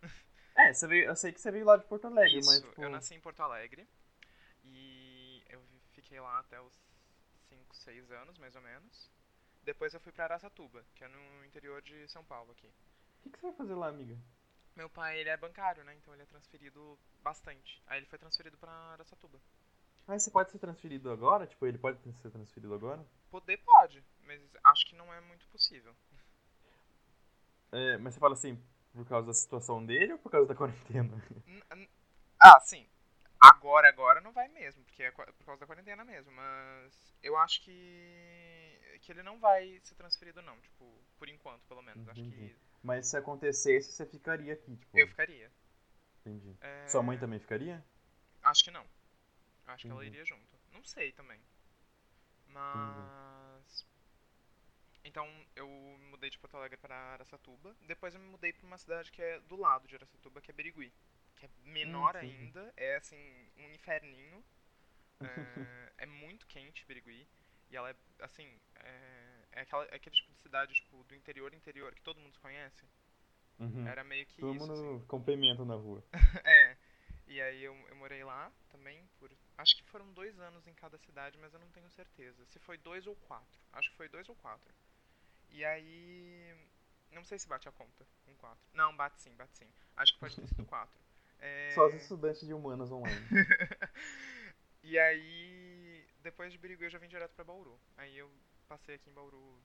É, 0.55 0.73
você 0.73 0.87
veio, 0.87 1.05
eu 1.05 1.15
sei 1.15 1.31
que 1.31 1.39
você 1.39 1.51
veio 1.51 1.65
lá 1.65 1.77
de 1.77 1.85
Porto 1.85 2.05
Alegre, 2.05 2.39
Isso, 2.39 2.49
mas 2.49 2.61
tipo, 2.61 2.81
eu 2.81 2.89
nasci 2.89 3.15
em 3.15 3.19
Porto 3.21 3.41
Alegre 3.41 3.87
e 4.63 5.41
eu 5.47 5.61
fiquei 5.93 6.19
lá 6.19 6.39
até 6.39 6.59
os 6.59 6.73
5, 7.47 7.75
6 7.75 8.11
anos, 8.11 8.37
mais 8.37 8.55
ou 8.55 8.61
menos. 8.61 9.09
Depois 9.63 9.93
eu 9.93 9.99
fui 9.99 10.11
pra 10.11 10.25
Araçatuba, 10.25 10.83
que 10.95 11.03
é 11.03 11.07
no 11.07 11.45
interior 11.45 11.81
de 11.81 12.07
São 12.09 12.23
Paulo 12.23 12.51
aqui. 12.51 12.67
o 12.67 13.21
que, 13.23 13.29
que 13.29 13.39
você 13.39 13.47
vai 13.47 13.55
fazer 13.55 13.75
lá, 13.75 13.87
amiga? 13.87 14.17
Meu 14.79 14.89
pai, 14.89 15.19
ele 15.19 15.27
é 15.27 15.35
bancário, 15.35 15.83
né? 15.83 15.93
Então 15.95 16.13
ele 16.13 16.23
é 16.23 16.25
transferido 16.25 16.97
bastante. 17.21 17.83
Aí 17.85 17.99
ele 17.99 18.05
foi 18.05 18.17
transferido 18.17 18.57
pra 18.57 18.71
Araçatuba. 18.71 19.37
Ah, 20.07 20.17
você 20.17 20.31
pode 20.31 20.51
ser 20.51 20.57
transferido 20.57 21.11
agora? 21.11 21.45
Tipo, 21.45 21.67
ele 21.67 21.77
pode 21.77 21.99
ser 22.13 22.31
transferido 22.31 22.73
agora? 22.73 23.05
Poder 23.29 23.57
pode, 23.57 24.01
mas 24.21 24.41
acho 24.63 24.85
que 24.85 24.95
não 24.95 25.13
é 25.13 25.19
muito 25.19 25.45
possível. 25.49 25.93
É, 27.73 27.97
mas 27.97 28.13
você 28.13 28.21
fala 28.21 28.35
assim, 28.35 28.57
por 28.93 29.05
causa 29.05 29.27
da 29.27 29.33
situação 29.33 29.85
dele 29.85 30.13
ou 30.13 30.19
por 30.19 30.31
causa 30.31 30.47
da 30.47 30.55
quarentena? 30.55 31.21
Ah, 32.39 32.61
sim. 32.61 32.87
Agora, 33.37 33.89
agora 33.89 34.21
não 34.21 34.31
vai 34.31 34.47
mesmo, 34.47 34.81
porque 34.85 35.03
é 35.03 35.11
por 35.11 35.45
causa 35.45 35.59
da 35.59 35.67
quarentena 35.67 36.05
mesmo. 36.05 36.31
Mas 36.31 37.13
eu 37.21 37.35
acho 37.35 37.61
que 37.65 38.79
que 39.01 39.11
ele 39.11 39.23
não 39.23 39.39
vai 39.39 39.79
ser 39.83 39.95
transferido 39.95 40.41
não, 40.41 40.57
tipo, 40.61 40.85
por 41.17 41.27
enquanto, 41.27 41.65
pelo 41.67 41.81
menos. 41.81 42.07
Acho 42.07 42.23
que 42.23 42.55
Mas 42.83 43.07
se 43.07 43.17
acontecesse, 43.17 43.91
você 43.91 44.05
ficaria 44.05 44.53
aqui, 44.53 44.75
tipo. 44.77 44.97
eu 44.97 45.07
ficaria. 45.07 45.51
Entendi. 46.21 46.55
É, 46.61 46.87
Sua 46.87 47.03
mãe 47.03 47.17
também 47.17 47.39
ficaria? 47.39 47.83
Acho 48.43 48.63
que 48.63 48.71
não. 48.71 48.85
Acho 49.67 49.85
que 49.85 49.91
ela 49.91 50.05
iria 50.05 50.25
junto. 50.25 50.57
Não 50.71 50.83
sei 50.83 51.11
também. 51.11 51.39
Mas. 52.47 53.85
Então 55.03 55.27
eu 55.55 55.67
mudei 56.09 56.29
de 56.29 56.37
Porto 56.37 56.57
Alegre 56.57 56.77
para 56.77 56.95
Aracatuba. 56.95 57.75
Depois 57.81 58.13
eu 58.13 58.19
me 58.21 58.27
mudei 58.27 58.51
para 58.53 58.65
uma 58.67 58.77
cidade 58.77 59.11
que 59.11 59.21
é 59.21 59.39
do 59.41 59.55
lado 59.55 59.87
de 59.87 59.95
Aracatuba, 59.95 60.41
que 60.41 60.51
é 60.51 60.53
Birigui. 60.53 60.91
Que 61.37 61.45
é 61.45 61.49
menor 61.63 62.15
Hum, 62.15 62.19
entendi. 62.19 62.35
ainda. 62.43 62.73
É 62.75 62.95
assim, 62.95 63.17
um 63.57 63.69
inferninho. 63.73 64.43
É, 65.21 65.91
é 65.97 66.05
muito 66.05 66.47
quente 66.47 66.85
Birigui. 66.85 67.27
E 67.69 67.75
ela 67.75 67.89
é 67.89 67.95
assim. 68.21 68.57
É, 68.75 69.28
é, 69.51 69.61
aquela, 69.61 69.83
é 69.85 69.95
aquele 69.95 70.15
tipo 70.15 70.31
de 70.31 70.39
cidade 70.41 70.73
tipo, 70.73 71.03
do 71.03 71.15
interior 71.15 71.53
interior 71.53 71.93
que 71.93 72.01
todo 72.01 72.19
mundo 72.19 72.33
se 72.33 72.39
conhece. 72.39 72.85
Uhum. 73.59 73.87
Era 73.87 74.03
meio 74.03 74.25
que 74.25 74.39
Todo 74.39 74.55
isso. 74.55 74.65
mundo 74.65 74.73
assim. 74.73 75.05
com 75.05 75.21
pimenta 75.21 75.65
na 75.65 75.75
rua. 75.75 76.03
É. 76.45 76.77
E 77.27 77.39
aí 77.39 77.63
eu, 77.63 77.75
eu 77.89 77.95
morei 77.95 78.23
lá 78.23 78.51
também 78.69 79.07
por. 79.19 79.31
Acho 79.55 79.75
que 79.75 79.83
foram 79.83 80.11
dois 80.13 80.39
anos 80.39 80.65
em 80.65 80.73
cada 80.73 80.97
cidade, 80.97 81.37
mas 81.37 81.53
eu 81.53 81.59
não 81.59 81.69
tenho 81.69 81.87
certeza. 81.91 82.43
Se 82.47 82.57
foi 82.57 82.75
dois 82.79 83.05
ou 83.05 83.15
quatro. 83.15 83.59
Acho 83.71 83.91
que 83.91 83.97
foi 83.97 84.09
dois 84.09 84.27
ou 84.27 84.35
quatro. 84.35 84.73
E 85.51 85.63
aí. 85.63 86.55
Não 87.11 87.23
sei 87.23 87.37
se 87.37 87.47
bate 87.47 87.69
a 87.69 87.71
conta 87.71 88.05
com 88.25 88.33
quatro. 88.35 88.63
Não, 88.73 88.95
bate 88.95 89.21
sim, 89.21 89.35
bate 89.35 89.57
sim. 89.57 89.67
Acho 89.95 90.13
que 90.13 90.19
pode 90.19 90.35
ter 90.35 90.47
sido 90.47 90.65
quatro. 90.65 90.99
É... 91.37 91.71
Só 91.75 91.87
os 91.87 91.93
estudantes 91.93 92.47
de 92.47 92.53
humanas 92.53 92.91
online. 92.91 93.27
e 94.81 94.97
aí. 94.97 96.07
Depois 96.23 96.51
de 96.51 96.57
Birigui 96.57 96.85
eu 96.85 96.89
já 96.89 96.97
vim 96.97 97.07
direto 97.07 97.33
pra 97.35 97.45
Bauru. 97.45 97.79
Aí 97.95 98.17
eu 98.17 98.31
passei 98.69 98.95
aqui 98.95 99.09
em 99.09 99.13
Bauru 99.13 99.59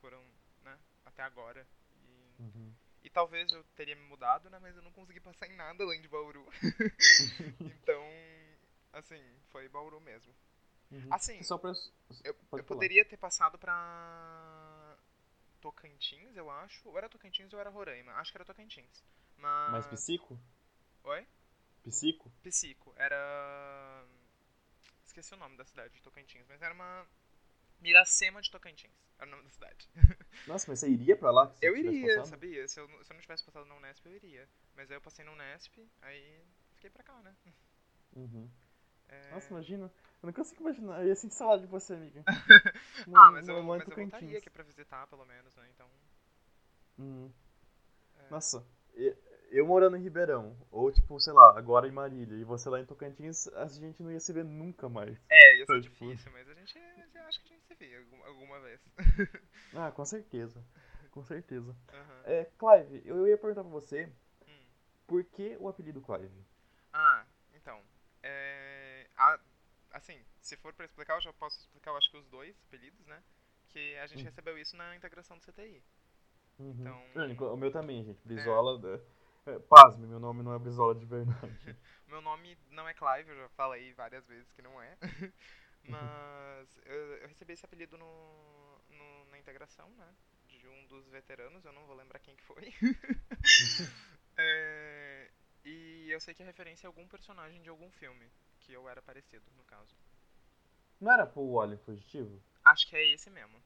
por 0.00 0.12
um. 0.14 0.26
né? 0.62 0.76
Até 1.04 1.22
agora. 1.22 1.64
E. 2.02 2.42
Uhum. 2.42 2.74
E 3.02 3.10
talvez 3.10 3.50
eu 3.52 3.62
teria 3.76 3.94
me 3.94 4.02
mudado, 4.02 4.50
né? 4.50 4.58
Mas 4.58 4.74
eu 4.74 4.82
não 4.82 4.90
consegui 4.92 5.20
passar 5.20 5.46
em 5.46 5.54
nada 5.54 5.84
além 5.84 6.00
de 6.00 6.08
Bauru. 6.08 6.44
então, 7.60 8.02
assim, 8.92 9.22
foi 9.50 9.68
Bauru 9.68 10.00
mesmo. 10.00 10.34
Uhum. 10.90 11.06
Assim, 11.10 11.42
Só 11.42 11.58
pra. 11.58 11.72
Eu, 12.24 12.34
eu 12.52 12.64
poderia 12.64 13.04
ter 13.04 13.16
passado 13.18 13.58
pra 13.58 14.96
Tocantins, 15.60 16.34
eu 16.36 16.50
acho. 16.50 16.88
Ou 16.88 16.96
era 16.98 17.08
Tocantins 17.08 17.52
ou 17.52 17.60
era 17.60 17.70
Roraima. 17.70 18.12
Acho 18.14 18.32
que 18.32 18.38
era 18.38 18.44
Tocantins. 18.44 19.04
Mas. 19.36 19.72
Mas 19.72 19.86
psico? 19.86 20.38
Oi? 21.04 21.26
Psico? 21.84 22.30
Psico. 22.42 22.92
Era. 22.96 24.04
Esqueci 25.04 25.34
o 25.34 25.36
nome 25.36 25.56
da 25.56 25.64
cidade 25.64 25.94
de 25.94 26.02
Tocantins, 26.02 26.46
mas 26.48 26.60
era 26.62 26.74
uma. 26.74 27.06
Miracema 27.80 28.40
de 28.42 28.50
Tocantins. 28.50 28.92
Era 29.18 29.26
o 29.26 29.30
nome 29.30 29.42
da 29.44 29.50
cidade. 29.50 29.88
Nossa, 30.46 30.70
mas 30.70 30.78
você 30.80 30.88
iria 30.88 31.16
pra 31.16 31.30
lá? 31.30 31.52
Eu 31.60 31.76
iria, 31.76 32.24
sabia? 32.24 32.66
Se 32.68 32.78
eu, 32.80 32.86
não- 32.88 33.02
se 33.02 33.10
eu 33.10 33.14
não 33.14 33.20
tivesse 33.20 33.44
passado 33.44 33.66
na 33.66 33.74
Unesp, 33.76 34.04
eu 34.06 34.14
iria. 34.14 34.48
Mas 34.76 34.90
aí 34.90 34.96
eu 34.96 35.00
passei 35.00 35.24
na 35.24 35.32
Unesp, 35.32 35.76
aí 36.02 36.40
fiquei 36.74 36.90
pra 36.90 37.02
cá, 37.02 37.20
né? 37.22 37.34
Uhum. 38.16 38.48
É... 39.10 39.30
Nossa, 39.30 39.48
imagina. 39.48 39.84
Eu 40.22 40.26
não 40.26 40.32
consigo 40.34 40.60
imaginar. 40.60 41.00
Eu 41.00 41.08
ia 41.08 41.16
sentir 41.16 41.34
saudade 41.34 41.62
de 41.62 41.68
você, 41.68 41.94
amiga. 41.94 42.22
ah, 42.26 43.30
mas, 43.30 43.48
eu, 43.48 43.56
é 43.56 43.62
mas 43.62 43.88
eu 43.88 43.96
voltaria 43.96 44.36
aqui 44.36 44.50
pra 44.50 44.62
visitar, 44.62 45.06
pelo 45.06 45.24
menos, 45.24 45.56
né? 45.56 45.66
Então. 45.74 45.88
Uhum. 46.98 47.32
é. 48.18 48.30
Nossa, 48.30 48.66
e- 48.94 49.16
eu 49.50 49.66
morando 49.66 49.96
em 49.96 50.02
Ribeirão, 50.02 50.54
ou 50.70 50.92
tipo, 50.92 51.18
sei 51.20 51.32
lá, 51.32 51.56
agora 51.58 51.88
em 51.88 51.90
Marília, 51.90 52.36
e 52.36 52.44
você 52.44 52.68
lá 52.68 52.80
em 52.80 52.84
Tocantins, 52.84 53.48
a 53.48 53.66
gente 53.68 54.02
não 54.02 54.12
ia 54.12 54.20
se 54.20 54.30
ver 54.30 54.44
nunca 54.44 54.90
mais. 54.90 55.16
É, 55.30 55.56
ia 55.56 55.64
ser 55.64 55.80
tipo- 55.80 56.04
difícil, 56.04 56.30
mas 56.32 56.46
a 56.46 56.52
gente. 56.52 56.78
Eu 57.80 57.84
acho 57.84 57.84
que 57.84 57.84
a 57.84 57.86
gente 57.86 57.86
se 57.86 57.86
vê 57.88 57.96
algum- 57.96 58.24
alguma 58.24 58.60
vez. 58.60 58.80
Ah, 59.74 59.90
com 59.92 60.04
certeza. 60.04 60.64
Com 61.10 61.22
certeza. 61.24 61.76
Aham. 61.92 62.22
É, 62.24 62.44
Clive, 62.58 63.02
eu 63.06 63.26
ia 63.26 63.36
perguntar 63.38 63.62
pra 63.62 63.70
você, 63.72 64.12
Hum. 64.46 64.66
por 65.06 65.24
que 65.24 65.56
o 65.60 65.68
apelido 65.68 66.00
Clive? 66.02 66.44
Ah, 66.92 67.24
então. 67.54 67.82
É, 68.22 69.08
a- 69.16 69.40
assim, 69.92 70.22
se 70.40 70.56
for 70.56 70.72
pra 70.74 70.84
explicar, 70.84 71.14
eu 71.16 71.20
já 71.20 71.32
posso 71.32 71.58
explicar, 71.60 71.90
eu 71.92 71.96
acho 71.96 72.10
que 72.10 72.16
os 72.16 72.26
dois 72.26 72.60
apelidos, 72.68 73.06
né? 73.06 73.22
Que 73.70 73.96
a 73.98 74.06
gente 74.06 74.22
Hum. 74.22 74.24
recebeu 74.24 74.58
isso 74.58 74.76
na 74.76 74.96
integração 74.96 75.36
do 75.38 75.44
CTI. 75.44 75.82
Uhum. 76.58 76.76
Então- 76.80 77.02
É, 77.48 77.52
O 77.52 77.56
meu 77.56 77.70
também, 77.70 78.04
gente. 78.04 78.20
Brizola. 78.26 78.80
É. 79.46 79.50
é, 79.52 79.58
pasme, 79.60 80.06
meu 80.06 80.18
nome 80.20 80.42
não 80.42 80.52
é 80.52 80.58
Brizola 80.58 80.94
de 80.94 81.06
verdade. 81.06 81.26
Meu 82.08 82.20
nome 82.22 82.56
não 82.70 82.88
é 82.88 82.94
Clive, 82.94 83.30
eu 83.30 83.36
já 83.36 83.48
falei 83.50 83.92
várias 83.94 84.26
vezes 84.26 84.50
que 84.52 84.62
não 84.62 84.80
é. 84.80 84.96
Mas 85.88 86.68
eu, 86.84 87.14
eu 87.16 87.28
recebi 87.28 87.52
esse 87.54 87.64
apelido 87.64 87.96
no, 87.96 88.78
no- 88.90 89.24
na 89.26 89.38
integração, 89.38 89.88
né? 89.96 90.14
De 90.48 90.66
um 90.68 90.86
dos 90.86 91.08
veteranos, 91.08 91.64
eu 91.64 91.72
não 91.72 91.86
vou 91.86 91.94
lembrar 91.96 92.18
quem 92.20 92.36
que 92.36 92.42
foi. 92.44 92.72
É, 94.36 95.30
e 95.64 96.10
eu 96.10 96.20
sei 96.20 96.34
que 96.34 96.42
é 96.42 96.46
referência 96.46 96.86
a 96.86 96.88
algum 96.88 97.06
personagem 97.08 97.60
de 97.62 97.68
algum 97.68 97.90
filme, 97.90 98.30
que 98.60 98.72
eu 98.72 98.88
era 98.88 99.02
parecido, 99.02 99.44
no 99.56 99.64
caso. 99.64 99.94
Não 101.00 101.10
era 101.12 101.26
pro 101.26 101.60
Alien 101.60 101.78
Fugitivo? 101.78 102.40
Acho 102.64 102.86
que 102.86 102.94
é 102.96 103.04
esse 103.04 103.28
mesmo. 103.30 103.60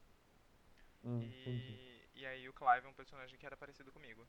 Hum, 1.04 1.24
entendi. 1.40 1.78
E, 2.14 2.20
e 2.20 2.26
aí 2.26 2.48
o 2.48 2.52
Clive 2.52 2.86
é 2.86 2.88
um 2.88 2.94
personagem 2.94 3.38
que 3.38 3.46
era 3.46 3.56
parecido 3.56 3.92
comigo. 3.92 4.26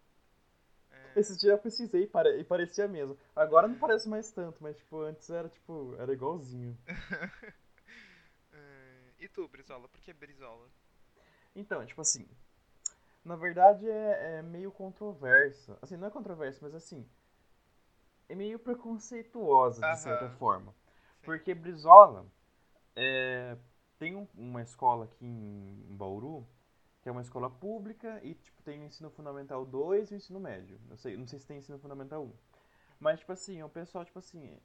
É, 0.91 1.19
Esse 1.19 1.37
dia 1.37 1.51
eu 1.51 1.57
pesquisei 1.57 2.03
e 2.39 2.43
parecia 2.43 2.87
mesmo. 2.87 3.17
Agora 3.35 3.67
não 3.67 3.75
parece 3.75 4.07
mais 4.09 4.31
tanto, 4.31 4.61
mas 4.61 4.77
tipo, 4.77 4.99
antes 5.01 5.29
era 5.29 5.47
tipo, 5.49 5.95
era 5.99 6.11
igualzinho. 6.13 6.77
e 9.25 9.29
tu, 9.29 9.47
Brizola? 9.47 9.87
Por 9.87 10.01
que 10.01 10.13
Brizola? 10.13 10.69
Então, 11.55 11.85
tipo 11.85 12.01
assim, 12.01 12.27
na 13.25 13.35
verdade 13.35 13.89
é, 13.89 14.37
é 14.39 14.41
meio 14.41 14.71
controversa. 14.71 15.77
Assim, 15.81 15.97
não 15.97 16.07
é 16.07 16.11
controversa, 16.11 16.59
mas 16.61 16.75
assim, 16.75 17.07
é 18.29 18.35
meio 18.35 18.59
preconceituosa 18.59 19.81
de 19.81 19.97
certa 19.97 20.29
forma. 20.29 20.73
Porque 21.23 21.53
Brizola 21.53 22.25
é, 22.95 23.57
tem 23.99 24.15
um- 24.15 24.27
uma 24.35 24.61
escola 24.61 25.05
aqui 25.05 25.25
em, 25.25 25.85
em 25.89 25.95
Bauru, 25.95 26.47
que 27.01 27.09
é 27.09 27.11
uma 27.11 27.21
escola 27.21 27.49
pública 27.49 28.19
e 28.23 28.35
tipo, 28.35 28.61
tem 28.63 28.79
o 28.81 28.85
ensino 28.85 29.09
fundamental 29.11 29.65
2 29.65 30.11
e 30.11 30.15
o 30.15 30.17
ensino 30.17 30.39
médio. 30.39 30.79
Eu 30.89 30.97
sei, 30.97 31.17
não 31.17 31.27
sei 31.27 31.39
se 31.39 31.47
tem 31.47 31.57
ensino 31.57 31.79
fundamental 31.79 32.23
1. 32.25 32.33
Mas, 32.99 33.19
tipo 33.19 33.31
assim, 33.33 33.61
o 33.63 33.69
pessoal, 33.69 34.05
tipo 34.05 34.19
assim, 34.19 34.57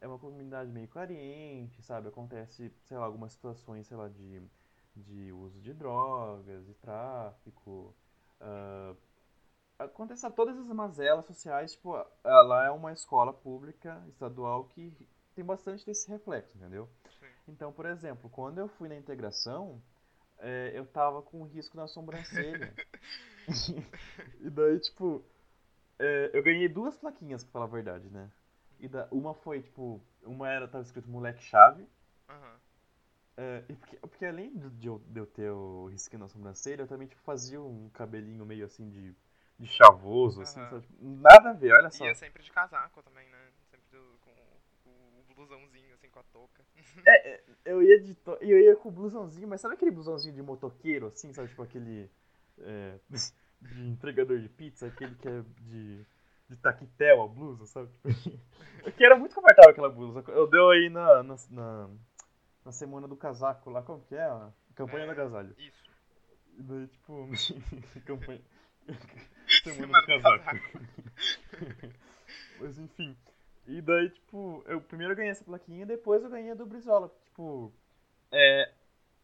é 0.00 0.06
uma 0.06 0.18
comunidade 0.18 0.70
meio 0.70 0.88
carente, 0.88 1.82
sabe? 1.82 2.08
Acontece, 2.08 2.72
sei 2.84 2.96
lá, 2.96 3.04
algumas 3.04 3.32
situações, 3.32 3.86
sei 3.86 3.96
lá, 3.96 4.08
de, 4.08 4.42
de 4.96 5.32
uso 5.32 5.60
de 5.60 5.72
drogas, 5.72 6.66
de 6.66 6.74
tráfico. 6.74 7.94
ah, 8.40 8.94
acontece 9.78 10.28
todas 10.30 10.58
as 10.58 10.68
mazelas 10.68 11.24
sociais, 11.26 11.72
tipo, 11.72 11.94
ela 12.24 12.64
é 12.64 12.70
uma 12.70 12.92
escola 12.92 13.32
pública 13.32 14.02
estadual 14.08 14.64
que 14.64 14.92
tem 15.34 15.44
bastante 15.44 15.86
desse 15.86 16.08
reflexo, 16.10 16.56
entendeu? 16.56 16.88
Sim. 17.20 17.26
Então, 17.46 17.72
por 17.72 17.86
exemplo, 17.86 18.28
quando 18.28 18.58
eu 18.58 18.68
fui 18.68 18.88
na 18.88 18.96
integração, 18.96 19.80
é, 20.38 20.72
eu 20.74 20.84
tava 20.86 21.22
com 21.22 21.44
risco 21.44 21.76
na 21.76 21.86
sobrancelha. 21.86 22.74
e 24.40 24.50
daí, 24.50 24.78
tipo, 24.80 25.24
é, 25.98 26.30
eu 26.34 26.42
ganhei 26.42 26.68
duas 26.68 26.96
plaquinhas, 26.96 27.42
pra 27.42 27.52
falar 27.52 27.64
a 27.64 27.68
verdade, 27.68 28.10
né? 28.10 28.30
E 28.78 28.88
da, 28.88 29.08
uma 29.10 29.34
foi, 29.34 29.60
tipo, 29.62 30.00
uma 30.22 30.48
era, 30.48 30.68
tava 30.68 30.84
escrito 30.84 31.08
moleque 31.10 31.42
chave. 31.42 31.86
É, 33.36 33.64
e 33.68 33.74
porque, 33.74 33.96
porque 33.98 34.26
além 34.26 34.52
de 34.56 34.88
eu, 34.88 34.98
de 35.06 35.20
eu 35.20 35.26
ter 35.26 35.50
o 35.50 35.86
risquinho 35.86 36.20
na 36.20 36.28
sobrancelha, 36.28 36.82
eu 36.82 36.88
também, 36.88 37.06
tipo, 37.06 37.20
fazia 37.22 37.60
um 37.60 37.88
cabelinho 37.90 38.44
meio 38.44 38.66
assim 38.66 38.88
de, 38.90 39.14
de 39.58 39.66
chavoso, 39.66 40.42
assim, 40.42 40.58
Aham. 40.60 40.70
sabe? 40.70 40.82
Tipo, 40.82 41.04
Nada 41.04 41.50
a 41.50 41.52
ver, 41.52 41.72
olha 41.72 41.90
só. 41.90 42.04
Ia 42.04 42.14
sempre 42.16 42.42
de 42.42 42.50
casaco 42.50 43.00
também, 43.02 43.28
né? 43.28 43.38
Sempre 43.70 43.86
do- 43.92 44.18
com 44.20 44.30
o 44.90 45.34
blusãozinho, 45.34 45.94
assim, 45.94 46.08
com 46.10 46.18
a 46.18 46.24
touca. 46.32 46.64
Eu 47.64 47.80
ia 47.80 48.00
de 48.00 48.14
to... 48.16 48.32
eu 48.40 48.58
ia 48.60 48.74
com 48.74 48.88
o 48.88 48.92
blusãozinho, 48.92 49.46
mas 49.46 49.60
sabe 49.60 49.74
aquele 49.74 49.92
blusãozinho 49.92 50.34
de 50.34 50.42
motoqueiro, 50.42 51.06
assim, 51.06 51.32
sabe? 51.32 51.48
Tipo 51.48 51.62
aquele. 51.62 52.10
é, 52.58 52.98
de 53.60 53.88
entregador 53.88 54.38
de 54.40 54.48
pizza, 54.48 54.86
aquele 54.88 55.14
que 55.14 55.28
é 55.28 55.42
de. 55.60 56.04
De 56.48 56.56
taquetel 56.56 57.22
a 57.22 57.28
blusa, 57.28 57.66
sabe? 57.66 57.88
Tipo, 57.92 58.92
que 58.92 59.04
era 59.04 59.16
muito 59.16 59.34
confortável 59.34 59.70
aquela 59.70 59.90
blusa. 59.90 60.24
Eu 60.28 60.48
dei 60.48 60.60
aí 60.60 60.88
na, 60.88 61.22
na, 61.22 61.36
na, 61.50 61.90
na 62.64 62.72
semana 62.72 63.06
do 63.06 63.16
casaco 63.16 63.70
lá, 63.70 63.82
como 63.82 64.02
que 64.04 64.14
é? 64.14 64.24
A 64.24 64.50
campanha 64.74 65.04
É, 65.04 65.06
do 65.06 65.12
agasalho. 65.12 65.54
Isso. 65.58 65.84
E 66.56 66.62
daí, 66.62 66.86
tipo. 66.88 67.28
campanha. 68.06 68.40
semana 68.86 68.98
Semana 69.62 70.00
do 70.00 70.06
do 70.06 70.22
casaco. 70.22 70.78
Mas 72.60 72.78
enfim. 72.78 73.16
E 73.66 73.82
daí, 73.82 74.08
tipo, 74.08 74.62
eu 74.66 74.80
primeiro 74.80 75.14
ganhei 75.14 75.30
essa 75.30 75.44
plaquinha, 75.44 75.84
depois 75.84 76.24
eu 76.24 76.30
ganhei 76.30 76.52
a 76.52 76.54
do 76.54 76.64
Brizola. 76.64 77.12
Tipo, 77.24 77.70
é, 78.32 78.72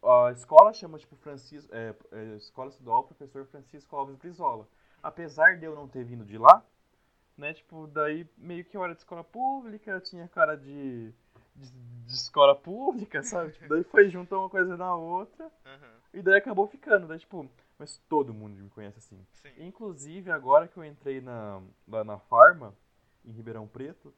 a 0.02 0.30
escola 0.32 0.72
chama, 0.74 0.98
tipo, 0.98 1.16
Francisco, 1.16 1.74
é, 1.74 1.94
é, 2.12 2.36
Escola 2.36 2.68
Estadual 2.68 3.04
Professor 3.04 3.46
Francisco 3.46 3.96
Alves 3.96 4.16
Brizola. 4.16 4.68
Apesar 5.02 5.56
de 5.58 5.64
eu 5.64 5.74
não 5.74 5.88
ter 5.88 6.04
vindo 6.04 6.24
de 6.26 6.36
lá, 6.36 6.62
né, 7.36 7.52
tipo, 7.54 7.86
daí 7.86 8.28
meio 8.36 8.64
que 8.64 8.76
eu 8.76 8.84
era 8.84 8.94
de 8.94 9.00
escola 9.00 9.24
pública, 9.24 9.90
eu 9.90 10.00
tinha 10.00 10.28
cara 10.28 10.56
de, 10.56 11.12
de, 11.54 11.70
de 12.06 12.12
escola 12.12 12.54
pública, 12.54 13.22
sabe? 13.22 13.52
Tipo, 13.52 13.68
daí 13.68 13.84
foi 13.84 14.08
junto 14.08 14.34
uma 14.36 14.48
coisa 14.48 14.76
na 14.76 14.94
outra, 14.94 15.50
Aham. 15.64 15.94
e 16.12 16.22
daí 16.22 16.38
acabou 16.38 16.66
ficando, 16.66 17.06
daí, 17.06 17.18
tipo, 17.18 17.48
mas 17.78 17.98
todo 18.08 18.32
mundo 18.32 18.56
me 18.56 18.70
conhece 18.70 18.98
assim. 18.98 19.26
Sim. 19.32 19.52
Inclusive, 19.58 20.30
agora 20.30 20.68
que 20.68 20.76
eu 20.76 20.84
entrei 20.84 21.20
na, 21.20 21.60
lá 21.88 22.04
na 22.04 22.18
Farma, 22.18 22.74
em 23.24 23.32
Ribeirão 23.32 23.66
Preto. 23.66 24.14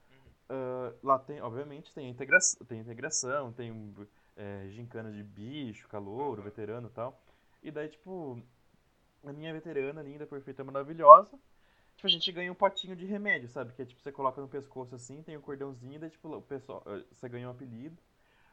Uh, 0.49 0.95
lá 1.03 1.19
tem, 1.19 1.41
obviamente, 1.41 1.93
tem 1.93 2.09
integração, 2.09 2.65
tem, 2.67 2.79
integração, 2.79 3.53
tem 3.53 3.93
é, 4.37 4.69
gincana 4.69 5.11
de 5.11 5.23
bicho, 5.23 5.89
calouro, 5.89 6.43
veterano 6.43 6.87
e 6.89 6.91
tal. 6.91 7.21
E 7.63 7.71
daí, 7.71 7.89
tipo, 7.89 8.41
a 9.25 9.33
minha 9.33 9.53
veterana, 9.53 10.03
linda, 10.03 10.27
perfeita, 10.27 10.63
maravilhosa, 10.63 11.37
tipo, 11.97 12.07
a 12.07 12.11
gente 12.11 12.31
ganha 12.31 12.53
um 12.53 12.55
potinho 12.55 12.95
de 12.95 13.07
remédio, 13.07 13.49
sabe? 13.49 13.73
Que 13.73 13.83
é 13.83 13.85
tipo, 13.85 14.01
você 14.01 14.13
coloca 14.13 14.41
no 14.41 14.49
pescoço 14.49 14.95
assim, 14.95 15.23
tem 15.23 15.37
um 15.37 15.41
cordãozinho, 15.41 15.99
daí, 15.99 16.11
tipo, 16.11 16.29
o 16.29 16.43
pessoal, 16.43 16.83
eh, 16.87 17.05
você 17.11 17.29
ganha 17.29 17.49
um 17.49 17.51
apelido. 17.51 17.97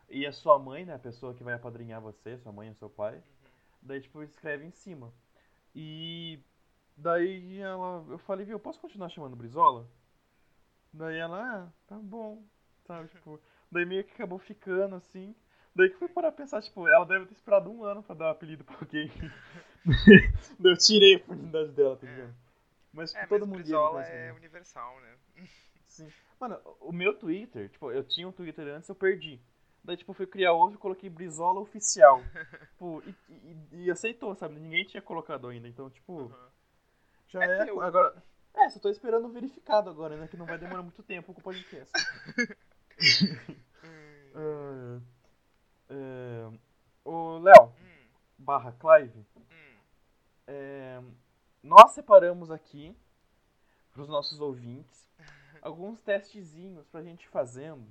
E 0.09 0.25
a 0.25 0.31
sua 0.31 0.57
mãe, 0.59 0.85
né, 0.85 0.95
a 0.95 0.99
pessoa 0.99 1.33
que 1.33 1.43
vai 1.43 1.53
apadrinhar 1.53 2.01
você, 2.01 2.37
sua 2.37 2.51
mãe 2.51 2.69
ou 2.69 2.75
seu 2.75 2.89
pai, 2.89 3.15
uhum. 3.15 3.21
daí, 3.81 4.01
tipo, 4.01 4.23
escreve 4.23 4.65
em 4.65 4.71
cima. 4.71 5.13
E 5.75 6.39
daí 6.95 7.59
ela, 7.59 8.05
eu 8.09 8.17
falei, 8.19 8.45
viu, 8.45 8.55
eu 8.55 8.59
posso 8.59 8.79
continuar 8.79 9.09
chamando 9.09 9.35
Brizola? 9.35 9.87
Daí 10.93 11.17
ela, 11.17 11.65
ah, 11.65 11.71
tá 11.87 11.97
bom, 11.97 12.43
sabe, 12.85 13.09
tipo, 13.09 13.39
daí 13.71 13.85
meio 13.85 14.03
que 14.03 14.13
acabou 14.13 14.39
ficando 14.39 14.95
assim. 14.95 15.35
Daí 15.75 15.89
que 15.89 15.97
fui 15.97 16.07
parar 16.07 16.31
pra 16.31 16.43
pensar, 16.43 16.61
tipo, 16.61 16.87
ela 16.87 17.05
deve 17.05 17.25
ter 17.25 17.33
esperado 17.33 17.71
um 17.71 17.83
ano 17.83 18.03
pra 18.03 18.15
dar 18.15 18.27
um 18.27 18.31
apelido 18.31 18.63
pra 18.63 18.77
alguém. 18.79 19.11
eu 20.63 20.77
tirei 20.77 21.15
a 21.15 21.17
oportunidade 21.17 21.71
dela, 21.71 21.97
tá 21.97 22.05
ligado? 22.05 22.42
Mas 22.93 23.13
é, 23.15 23.25
todo 23.25 23.47
mas 23.47 23.67
mundo 23.67 23.99
é 23.99 24.31
universal, 24.33 25.01
né? 25.01 25.17
Sim. 25.87 26.13
Mano, 26.39 26.59
o 26.79 26.91
meu 26.91 27.17
Twitter, 27.17 27.69
tipo, 27.69 27.91
eu 27.91 28.03
tinha 28.03 28.27
um 28.27 28.31
Twitter 28.31 28.67
antes, 28.67 28.87
eu 28.87 28.95
perdi. 28.95 29.41
Daí, 29.83 29.97
tipo, 29.97 30.13
fui 30.13 30.27
criar 30.27 30.53
outro 30.53 30.77
e 30.77 30.79
coloquei 30.79 31.09
Brizola 31.09 31.59
Oficial. 31.59 32.21
tipo, 32.71 33.03
e, 33.05 33.15
e, 33.29 33.85
e, 33.85 33.91
aceitou, 33.91 34.35
sabe? 34.35 34.59
Ninguém 34.59 34.85
tinha 34.85 35.01
colocado 35.01 35.47
ainda. 35.47 35.67
Então, 35.67 35.89
tipo, 35.89 36.13
uhum. 36.13 36.49
já 37.27 37.43
é. 37.43 37.67
é 37.67 37.69
agora. 37.69 38.23
É, 38.55 38.69
só 38.69 38.79
tô 38.79 38.89
esperando 38.89 39.27
verificado 39.29 39.89
agora, 39.89 40.15
né? 40.15 40.27
Que 40.27 40.37
não 40.37 40.45
vai 40.45 40.57
demorar 40.57 40.83
muito 40.83 41.01
tempo 41.01 41.33
com 41.33 41.41
o 41.41 41.43
podcast. 41.43 41.91
uh, 44.35 45.01
uh, 45.89 46.59
o 47.03 47.39
Léo, 47.39 47.65
hum. 47.65 48.07
barra 48.37 48.71
Clive, 48.73 49.25
hum. 49.35 49.77
é, 50.47 51.01
nós 51.63 51.91
separamos 51.91 52.51
aqui 52.51 52.95
para 53.91 54.01
os 54.01 54.09
nossos 54.09 54.39
ouvintes 54.39 55.09
alguns 55.61 56.01
testezinhos 56.01 56.85
pra 56.87 57.01
gente 57.01 57.27
fazendo 57.29 57.87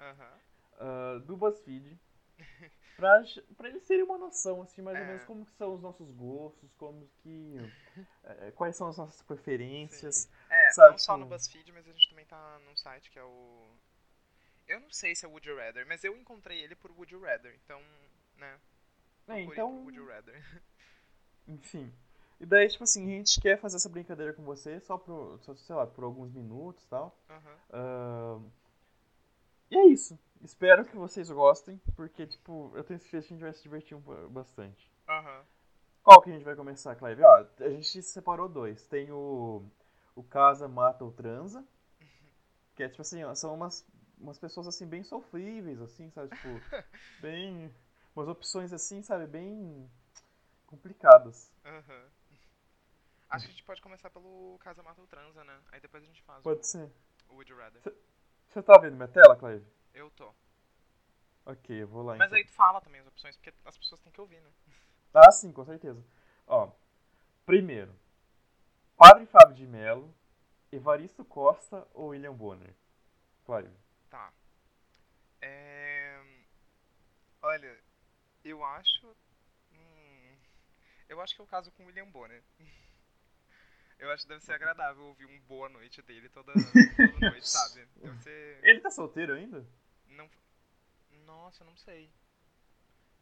uh, 0.00 1.20
do 1.20 1.36
BuzzFeed 1.36 2.00
pra 2.96 3.68
eles 3.68 3.86
terem 3.86 4.04
uma 4.04 4.18
noção, 4.18 4.62
assim, 4.62 4.80
mais 4.82 4.96
é. 4.96 5.00
ou 5.00 5.06
menos 5.06 5.24
como 5.24 5.44
que 5.44 5.52
são 5.52 5.74
os 5.74 5.82
nossos 5.82 6.10
gostos, 6.12 6.72
como 6.74 7.08
que. 7.22 7.56
É, 8.22 8.50
quais 8.52 8.76
são 8.76 8.88
as 8.88 8.96
nossas 8.96 9.22
preferências. 9.22 10.16
Sim. 10.16 10.30
É, 10.50 10.70
sabe, 10.70 10.90
não 10.92 10.98
só 10.98 11.16
no 11.16 11.26
BuzzFeed, 11.26 11.72
mas 11.72 11.86
a 11.88 11.92
gente 11.92 12.08
também 12.08 12.24
tá 12.24 12.58
num 12.60 12.76
site 12.76 13.10
que 13.10 13.18
é 13.18 13.24
o. 13.24 13.68
Eu 14.66 14.80
não 14.80 14.90
sei 14.90 15.14
se 15.14 15.26
é 15.26 15.28
Would 15.28 15.46
You 15.46 15.56
Rather, 15.56 15.86
mas 15.86 16.02
eu 16.04 16.16
encontrei 16.16 16.60
ele 16.60 16.74
por 16.74 16.90
Would 16.92 17.12
You 17.12 17.20
Rather, 17.20 17.54
então, 17.64 17.82
né? 18.36 18.58
É, 19.28 19.40
então. 19.40 19.82
Would 19.82 19.98
You 19.98 20.06
Rather. 20.06 20.62
Enfim. 21.46 21.92
E 22.40 22.46
daí, 22.46 22.68
tipo 22.68 22.84
assim, 22.84 23.04
a 23.04 23.16
gente 23.18 23.40
quer 23.40 23.58
fazer 23.58 23.76
essa 23.76 23.88
brincadeira 23.88 24.32
com 24.32 24.42
você 24.42 24.80
só 24.80 24.98
por, 24.98 25.38
só, 25.40 25.54
sei 25.54 25.74
lá, 25.74 25.86
por 25.86 26.04
alguns 26.04 26.32
minutos 26.32 26.84
e 26.84 26.88
tal. 26.88 27.16
Uhum. 27.30 28.40
Uh, 28.40 28.52
e 29.70 29.76
é 29.76 29.86
isso. 29.86 30.18
Espero 30.42 30.84
que 30.84 30.96
vocês 30.96 31.30
gostem, 31.30 31.80
porque, 31.96 32.26
tipo, 32.26 32.70
eu 32.74 32.84
tenho 32.84 33.00
certeza 33.00 33.26
que 33.26 33.32
a 33.32 33.36
gente 33.36 33.44
vai 33.44 33.52
se 33.54 33.62
divertir 33.62 33.96
bastante. 34.30 34.92
Uhum. 35.08 35.42
Qual 36.02 36.20
que 36.20 36.28
a 36.28 36.32
gente 36.34 36.44
vai 36.44 36.54
começar, 36.54 36.94
Clive? 36.96 37.22
Ó, 37.22 37.46
a 37.60 37.70
gente 37.70 38.02
separou 38.02 38.46
dois. 38.46 38.86
Tem 38.86 39.10
o, 39.10 39.64
o 40.14 40.22
Casa 40.22 40.68
Mata 40.68 41.02
ou 41.02 41.10
Transa, 41.10 41.64
que 42.74 42.82
é, 42.82 42.88
tipo 42.88 43.00
assim, 43.00 43.24
ó, 43.24 43.34
são 43.34 43.54
umas, 43.54 43.86
umas 44.18 44.38
pessoas, 44.38 44.66
assim, 44.66 44.86
bem 44.86 45.02
sofríveis, 45.02 45.80
assim, 45.80 46.10
sabe? 46.10 46.36
Tipo, 46.36 46.48
bem... 47.22 47.74
Umas 48.14 48.28
opções, 48.28 48.72
assim, 48.72 49.02
sabe? 49.02 49.26
Bem 49.26 49.90
complicadas. 50.66 51.50
Uhum. 51.64 52.04
Acho 53.34 53.46
que 53.46 53.50
a 53.50 53.54
gente 53.54 53.64
pode 53.64 53.82
começar 53.82 54.10
pelo 54.10 54.56
Casa 54.60 54.82
Mata 54.82 55.00
ou 55.00 55.06
Transa, 55.06 55.42
né? 55.42 55.60
Aí 55.72 55.80
depois 55.80 56.02
a 56.02 56.06
gente 56.06 56.22
faz 56.22 56.42
pode 56.42 56.60
o, 56.60 56.64
ser. 56.64 56.90
o 57.28 57.34
Would 57.34 57.50
You 57.50 57.58
Rather. 57.58 57.82
Você 58.46 58.62
tá 58.62 58.78
vendo 58.78 58.94
minha 58.96 59.08
tela, 59.08 59.36
Clive? 59.36 59.66
Eu 59.92 60.10
tô. 60.12 60.32
Ok, 61.46 61.82
eu 61.82 61.88
vou 61.88 62.02
lá 62.02 62.16
Mas 62.16 62.28
então. 62.28 62.38
aí 62.38 62.44
tu 62.44 62.52
fala 62.52 62.80
também 62.80 63.00
as 63.00 63.06
opções, 63.06 63.36
porque 63.36 63.52
as 63.64 63.76
pessoas 63.76 64.00
têm 64.00 64.12
que 64.12 64.20
ouvir, 64.20 64.40
né? 64.40 64.50
Ah, 65.12 65.30
sim, 65.30 65.52
com 65.52 65.64
certeza. 65.64 66.04
Ó, 66.46 66.70
primeiro, 67.44 67.94
Padre 68.96 69.26
Fábio 69.26 69.54
de 69.54 69.66
Mello, 69.66 70.14
Evaristo 70.72 71.24
Costa 71.24 71.86
ou 71.92 72.08
William 72.08 72.32
Bonner? 72.32 72.74
Clive. 73.44 73.76
Tá. 74.08 74.32
É... 75.40 76.20
Olha, 77.42 77.78
eu 78.44 78.64
acho... 78.64 79.16
Hum... 79.72 80.36
Eu 81.08 81.20
acho 81.20 81.34
que 81.34 81.40
é 81.40 81.44
o 81.44 81.48
caso 81.48 81.70
com 81.72 81.84
William 81.86 82.10
Bonner. 82.10 82.42
Eu 84.04 84.10
acho 84.12 84.24
que 84.24 84.28
deve 84.28 84.44
ser 84.44 84.52
agradável 84.52 85.02
ouvir 85.02 85.24
um 85.24 85.40
boa 85.40 85.66
noite 85.70 86.02
dele 86.02 86.28
toda, 86.28 86.52
toda 86.52 87.30
noite, 87.30 87.48
sabe? 87.48 87.86
Deve 87.96 88.18
ser... 88.18 88.60
Ele 88.62 88.80
tá 88.80 88.90
solteiro 88.90 89.32
ainda? 89.32 89.66
Não. 90.08 90.28
Nossa, 91.24 91.64
não 91.64 91.74
sei. 91.74 92.12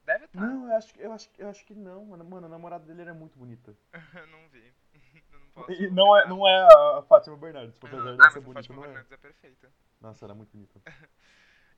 Deve 0.04 0.24
estar. 0.24 0.40
Tá. 0.40 0.44
Não, 0.44 0.66
eu 0.66 0.76
acho, 0.76 0.98
eu, 0.98 1.12
acho, 1.12 1.30
eu 1.38 1.48
acho 1.48 1.64
que 1.64 1.72
não. 1.72 2.04
Mano, 2.06 2.46
a 2.46 2.48
namorada 2.48 2.84
dele 2.84 3.02
era 3.02 3.14
muito 3.14 3.38
bonita. 3.38 3.76
não 4.28 4.48
vi. 4.48 4.74
não 5.30 5.50
posso. 5.54 5.72
E 5.72 5.88
não 5.88 6.16
é, 6.16 6.28
não 6.28 6.48
é 6.48 6.98
a 6.98 7.02
Fátima 7.02 7.36
Bernardes, 7.36 7.74
tipo, 7.74 7.86
apesar 7.86 8.10
uhum. 8.10 8.16
de 8.16 8.26
ah, 8.26 8.30
ser 8.30 8.40
bonita. 8.40 8.58
A 8.58 8.62
Fátima 8.62 8.76
não 8.76 8.82
é. 8.82 8.86
Bernardes 8.86 9.12
é. 9.12 9.14
é 9.14 9.18
perfeita. 9.18 9.72
Nossa, 10.00 10.24
ela 10.24 10.34
é 10.34 10.36
muito 10.36 10.50
bonita. 10.50 10.82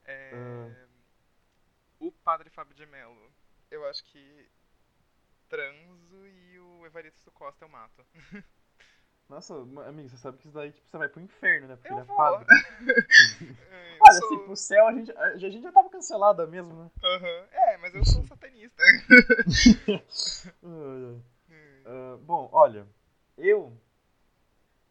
é... 0.05 0.33
Uh... 0.35 2.07
O 2.07 2.11
Padre 2.11 2.49
Fábio 2.49 2.75
de 2.75 2.87
Mello. 2.87 3.31
Eu 3.71 3.87
acho 3.87 4.03
que 4.05 4.51
transo 5.49 6.27
e 6.27 6.59
o 6.59 6.87
Evaristo 6.87 7.31
Costa 7.33 7.67
eu 7.67 7.69
mato. 7.69 8.03
Nossa, 9.29 9.55
amigo, 9.55 10.09
você 10.09 10.17
sabe 10.19 10.39
que 10.39 10.47
isso 10.47 10.55
daí 10.55 10.71
tipo, 10.71 10.87
você 10.87 10.99
vai 10.99 11.09
pro 11.09 11.21
inferno, 11.21 11.69
né? 11.69 11.77
Porque 11.77 11.89
eu 11.89 11.97
ele 11.97 12.03
é 12.03 12.05
vou. 12.05 12.17
padre. 12.17 12.47
Olha, 14.01 14.19
sou... 14.19 14.27
assim, 14.27 14.39
pro 14.45 14.57
céu 14.57 14.87
a 14.87 14.93
gente, 14.93 15.13
a 15.13 15.37
gente 15.39 15.63
já 15.63 15.73
tava 15.73 15.89
cancelada 15.89 16.47
mesmo, 16.47 16.75
né? 16.75 16.91
Uhum. 17.03 17.47
É, 17.51 17.77
mas 17.79 17.95
eu 17.95 18.05
sou 18.05 18.23
satanista. 18.25 18.83
uh, 20.63 22.19
bom, 22.19 22.49
olha, 22.53 22.87
eu. 23.39 23.77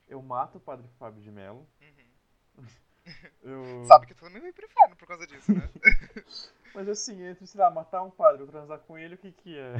Eu 0.07 0.21
mato 0.21 0.57
o 0.57 0.61
padre 0.61 0.87
Fábio 0.99 1.21
de 1.21 1.31
Mello. 1.31 1.67
Uhum. 1.81 2.65
Eu... 3.41 3.85
Sabe 3.85 4.07
que 4.07 4.13
tu 4.13 4.23
também 4.23 4.41
vai 4.41 4.51
pro 4.51 4.65
inferno 4.65 4.95
por 4.95 5.07
causa 5.07 5.27
disso, 5.27 5.53
né? 5.53 5.69
mas 6.73 6.87
assim, 6.87 7.21
entre, 7.25 7.45
sei 7.45 7.59
lá, 7.59 7.69
matar 7.69 8.01
um 8.03 8.11
padre 8.11 8.41
ou 8.41 8.47
transar 8.47 8.79
com 8.79 8.97
ele, 8.97 9.15
o 9.15 9.17
que 9.17 9.31
que 9.31 9.57
é? 9.57 9.75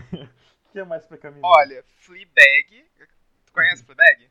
o 0.67 0.71
que 0.71 0.79
é 0.79 0.83
mais 0.83 1.05
pecaminoso? 1.05 1.45
Olha, 1.45 1.83
Fleabag. 1.97 2.85
Tu 3.45 3.53
conhece 3.53 3.83
Fleabag? 3.83 4.29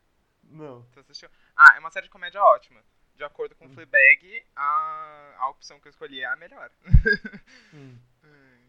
Não. 0.52 0.82
Você 0.82 1.00
assistiu? 1.00 1.28
Ah, 1.56 1.74
é 1.76 1.80
uma 1.80 1.90
série 1.90 2.06
de 2.06 2.12
comédia 2.12 2.42
ótima. 2.42 2.80
De 3.14 3.24
acordo 3.24 3.54
com 3.54 3.66
o 3.66 3.68
hum. 3.68 3.74
Fleabag, 3.74 4.44
a, 4.56 5.34
a 5.38 5.48
opção 5.50 5.78
que 5.78 5.88
eu 5.88 5.90
escolhi 5.90 6.20
é 6.20 6.26
a 6.26 6.36
melhor. 6.36 6.70
Hum. 7.74 7.98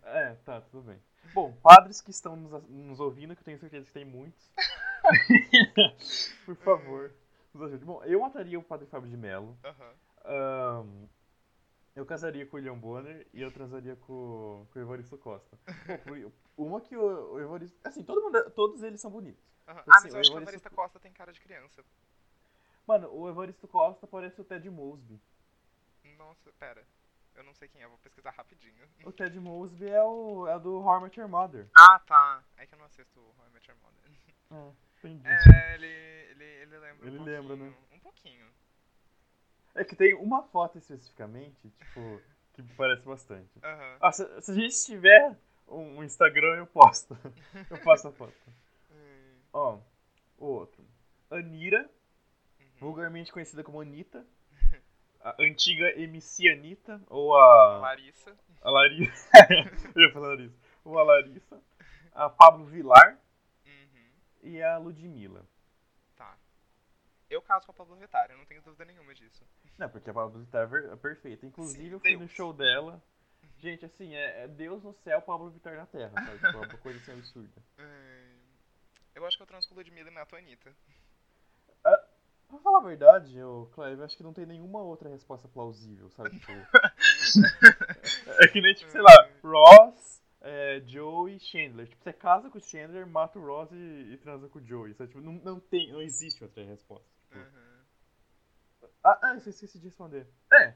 É, 0.06 0.36
tá, 0.44 0.60
tudo 0.60 0.84
bem. 0.84 1.02
Bom, 1.34 1.54
padres 1.64 2.02
que 2.02 2.12
estão 2.12 2.36
nos, 2.36 2.52
nos 2.70 3.00
ouvindo, 3.00 3.36
que 3.36 3.42
eu 3.42 3.46
tenho 3.46 3.60
certeza 3.60 3.88
que 3.88 3.94
tem 3.94 4.06
muitos. 4.06 4.52
Por 6.46 6.56
favor, 6.58 7.14
nos 7.54 7.64
ajude. 7.64 7.86
Bom, 7.86 8.04
eu 8.04 8.20
mataria 8.20 8.60
o 8.60 8.64
padre 8.64 8.86
Fábio 8.88 9.10
de 9.10 9.18
Mello. 9.18 9.58
Uhum. 9.64 9.94
Um, 10.26 11.10
eu 11.96 12.06
casaria 12.06 12.46
com 12.46 12.58
o 12.58 12.60
William 12.60 12.78
Bonner 12.78 13.28
e 13.34 13.42
eu 13.42 13.52
transaria 13.52 13.96
com, 13.96 14.68
com 14.72 14.80
o 14.80 14.82
Evaristo 14.82 15.18
Costa. 15.18 15.58
uma 16.58 16.82
que 16.82 16.98
o, 16.98 17.34
o 17.34 17.40
Evaristo. 17.40 17.78
Assim, 17.84 18.04
todo 18.04 18.22
mundo, 18.22 18.52
todos 18.52 18.84
eles 18.84 19.00
são 19.00 19.12
bonitos. 19.12 19.53
Uhum. 19.68 19.80
Assim, 19.80 19.82
ah, 19.88 20.02
mas 20.04 20.14
eu 20.14 20.20
acho 20.20 20.32
que 20.32 20.38
o 20.38 20.42
Evaristo 20.42 20.70
Costa 20.72 21.00
tem 21.00 21.12
cara 21.12 21.32
de 21.32 21.40
criança. 21.40 21.84
Mano, 22.86 23.10
o 23.14 23.30
Evaristo 23.30 23.68
Costa 23.68 24.06
parece 24.06 24.42
o 24.42 24.44
Ted 24.44 24.70
Mosby. 24.70 25.20
Nossa, 26.18 26.52
pera. 26.60 26.86
Eu 27.36 27.44
não 27.44 27.54
sei 27.54 27.68
quem 27.68 27.82
é, 27.82 27.88
vou 27.88 27.98
pesquisar 27.98 28.32
rapidinho. 28.32 28.88
O 29.06 29.12
Ted 29.12 29.40
Mosby 29.40 29.90
é 29.90 30.04
o 30.04 30.48
é 30.48 30.60
do 30.60 30.80
How 30.80 31.08
Your 31.18 31.28
Mother. 31.28 31.68
Ah, 31.76 32.00
tá. 32.00 32.44
É 32.58 32.66
que 32.66 32.76
eu 32.76 32.78
não 32.78 32.86
assisto 32.86 33.20
o 33.20 33.24
How 33.24 33.48
Your 33.48 33.78
Mother. 33.82 33.94
É, 34.52 35.08
entendi. 35.08 35.28
É, 35.28 35.74
ele, 35.76 35.86
ele, 35.86 36.44
ele 36.44 36.78
lembra 36.78 37.08
Ele 37.08 37.18
um 37.18 37.24
lembra, 37.24 37.56
né? 37.56 37.74
Um 37.92 38.00
pouquinho. 38.00 38.46
É 39.74 39.84
que 39.84 39.96
tem 39.96 40.14
uma 40.14 40.44
foto 40.44 40.78
especificamente, 40.78 41.70
tipo, 41.70 42.22
que 42.54 42.62
parece 42.76 43.02
bastante. 43.04 43.50
Uhum. 43.56 43.98
Ah, 44.00 44.12
se, 44.12 44.42
se, 44.42 44.52
a 44.52 44.54
gente 44.54 44.86
tiver 44.86 45.36
um 45.68 46.04
Instagram, 46.04 46.58
eu 46.58 46.68
posto. 46.68 47.18
eu 47.72 47.78
posto 47.80 48.10
a 48.10 48.12
foto. 48.12 48.36
Ó, 49.54 49.80
o 50.38 50.46
outro. 50.46 50.84
Anira, 51.30 51.90
uhum. 52.60 52.66
vulgarmente 52.80 53.32
conhecida 53.32 53.64
como 53.64 53.80
Anitta. 53.80 54.26
A 55.22 55.36
antiga 55.40 55.90
MC 55.98 56.50
Anitta, 56.50 57.02
ou 57.08 57.34
a. 57.34 57.78
Larissa. 57.78 58.36
A 58.62 58.70
Larissa. 58.70 59.30
eu 59.96 60.02
ia 60.02 60.12
falar 60.12 60.28
Larissa. 60.30 60.58
Ou 60.84 61.00
a 61.00 61.04
Larissa. 61.04 61.64
A 62.14 62.30
Pablo 62.30 62.66
Vilar. 62.66 63.18
Uhum. 63.66 64.10
E 64.42 64.62
a 64.62 64.78
Ludmilla. 64.78 65.46
Tá. 66.18 66.38
eu 67.30 67.42
caso 67.42 67.66
com 67.66 67.72
a 67.72 67.76
Pablo 67.76 67.96
Vittar, 67.96 68.30
eu 68.32 68.38
não 68.38 68.46
tenho 68.46 68.62
dúvida 68.64 68.84
nenhuma 68.84 69.14
disso. 69.14 69.46
Não, 69.78 69.88
porque 69.88 70.10
a 70.10 70.14
Pablo 70.14 70.42
Vittar 70.42 70.70
é 70.74 70.92
é 70.92 70.96
perfeita. 70.98 71.46
Inclusive, 71.46 71.88
Sim, 71.88 71.94
eu 71.94 72.00
fui 72.02 72.14
no 72.14 72.20
Deus. 72.20 72.32
show 72.32 72.52
dela. 72.52 73.02
Gente, 73.60 73.86
assim, 73.86 74.14
é, 74.14 74.44
é 74.44 74.48
Deus 74.50 74.84
no 74.84 74.92
céu, 74.92 75.22
Pablo 75.22 75.50
Vittar 75.50 75.78
na 75.78 75.86
terra, 75.86 76.12
sabe? 76.14 76.34
Tipo, 76.34 76.48
é 76.48 76.68
uma 76.68 76.78
coisa 76.80 77.00
assim 77.00 77.14
absurda. 77.14 77.64
É, 77.80 78.13
Eu 79.16 79.26
acho 79.26 79.38
que 79.38 79.44
eu 79.44 79.48
transo 79.48 79.70
com 79.70 79.76
Ludmilla 79.76 80.10
e 80.10 80.14
mato 80.14 80.36
a 80.36 80.40
Anitta. 80.40 80.76
Pra 82.54 82.60
falar 82.60 82.80
a 82.80 82.88
verdade, 82.88 83.36
eu, 83.36 83.68
Clive, 83.74 83.98
eu 83.98 84.06
acho 84.06 84.16
que 84.16 84.22
não 84.22 84.32
tem 84.32 84.46
nenhuma 84.46 84.80
outra 84.80 85.10
resposta 85.10 85.48
plausível, 85.48 86.10
sabe? 86.12 86.30
Tipo, 86.40 86.52
é 88.44 88.48
que 88.48 88.62
nem, 88.62 88.76
tipo, 88.76 88.92
sei 88.92 89.02
lá, 89.02 89.30
Ross, 89.44 90.22
é, 90.40 90.80
Joey, 90.86 91.40
Chandler. 91.40 91.88
Tipo, 91.88 92.04
você 92.04 92.14
casa 92.14 92.52
com 92.52 92.60
o 92.60 92.62
Chandler, 92.62 93.08
mata 93.08 93.40
o 93.40 93.46
Ross 93.46 93.72
e, 93.72 94.14
e 94.14 94.18
transa 94.18 94.48
com 94.50 94.60
o 94.60 94.64
Joey. 94.64 94.94
Sabe? 94.94 95.10
Tipo, 95.10 95.22
não, 95.22 95.34
não 95.34 95.60
tem, 95.60 95.92
não 95.92 96.02
existe 96.02 96.44
outra 96.44 96.64
resposta. 96.64 97.08
Tipo, 97.22 97.40
Uhum. 97.40 97.74
Ah, 99.04 99.20
ah, 99.24 99.34
eu 99.34 99.38
esqueci 99.38 99.80
de 99.80 99.86
responder. 99.86 100.28
É, 100.52 100.76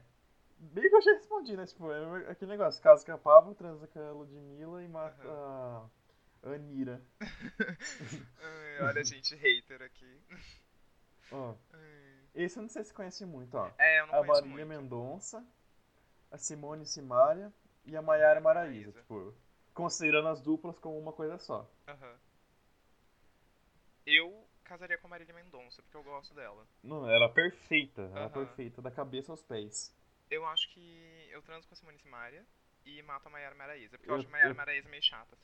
bem 0.58 0.88
que 0.88 0.96
eu 0.96 1.00
já 1.00 1.12
respondi, 1.12 1.56
né? 1.56 1.64
Tipo, 1.64 1.92
é 1.92 2.30
aquele 2.30 2.50
negócio, 2.50 2.82
casa 2.82 3.06
com 3.06 3.12
a 3.12 3.18
Pablo, 3.18 3.54
transa 3.54 3.86
com 3.86 4.00
a 4.00 4.10
Ludmilla 4.10 4.82
e 4.82 4.88
mata 4.88 5.22
a 5.22 5.86
Anira. 6.54 7.02
Ai, 8.42 8.80
olha, 8.82 9.04
gente, 9.04 9.34
hater 9.36 9.82
aqui. 9.82 10.20
Ó, 11.30 11.54
esse 12.34 12.58
eu 12.58 12.62
não 12.62 12.68
sei 12.68 12.84
se 12.84 12.92
conhece 12.94 13.24
muito, 13.26 13.54
ó. 13.56 13.70
É, 13.78 14.00
eu 14.00 14.06
não 14.06 14.14
a 14.14 14.18
conheço 14.18 14.42
Marília 14.46 14.66
muito. 14.66 14.80
Mendonça, 14.82 15.44
a 16.30 16.38
Simone 16.38 16.86
Simaria 16.86 17.52
e 17.84 17.96
a 17.96 18.02
Maiara 18.02 18.40
Maraíza. 18.40 18.92
Tipo, 19.00 19.34
considerando 19.74 20.28
as 20.28 20.40
duplas 20.40 20.78
como 20.78 20.98
uma 20.98 21.12
coisa 21.12 21.38
só. 21.38 21.70
Aham. 21.86 22.16
Eu 24.06 24.48
casaria 24.64 24.96
com 24.98 25.06
a 25.06 25.10
Marília 25.10 25.34
Mendonça, 25.34 25.82
porque 25.82 25.96
eu 25.96 26.02
gosto 26.02 26.34
dela. 26.34 26.66
Não, 26.82 27.08
ela 27.10 27.26
é 27.26 27.28
perfeita. 27.28 28.02
Ela 28.02 28.20
é 28.20 28.22
Aham. 28.24 28.30
perfeita, 28.30 28.80
da 28.82 28.90
cabeça 28.90 29.32
aos 29.32 29.42
pés. 29.42 29.94
Eu 30.30 30.46
acho 30.46 30.68
que 30.72 31.28
eu 31.30 31.42
transo 31.42 31.66
com 31.68 31.74
a 31.74 31.76
Simone 31.76 31.98
Simaria 31.98 32.44
e 32.84 33.02
mato 33.02 33.26
a 33.26 33.30
Maiara 33.30 33.54
Maraíza, 33.54 33.98
porque 33.98 34.10
eu, 34.10 34.14
Eu- 34.14 34.18
acho 34.20 34.28
a 34.28 34.30
Maiara 34.30 34.50
eu- 34.50 34.54
Maraíza 34.56 34.88
meio 34.88 35.02
chata. 35.02 35.36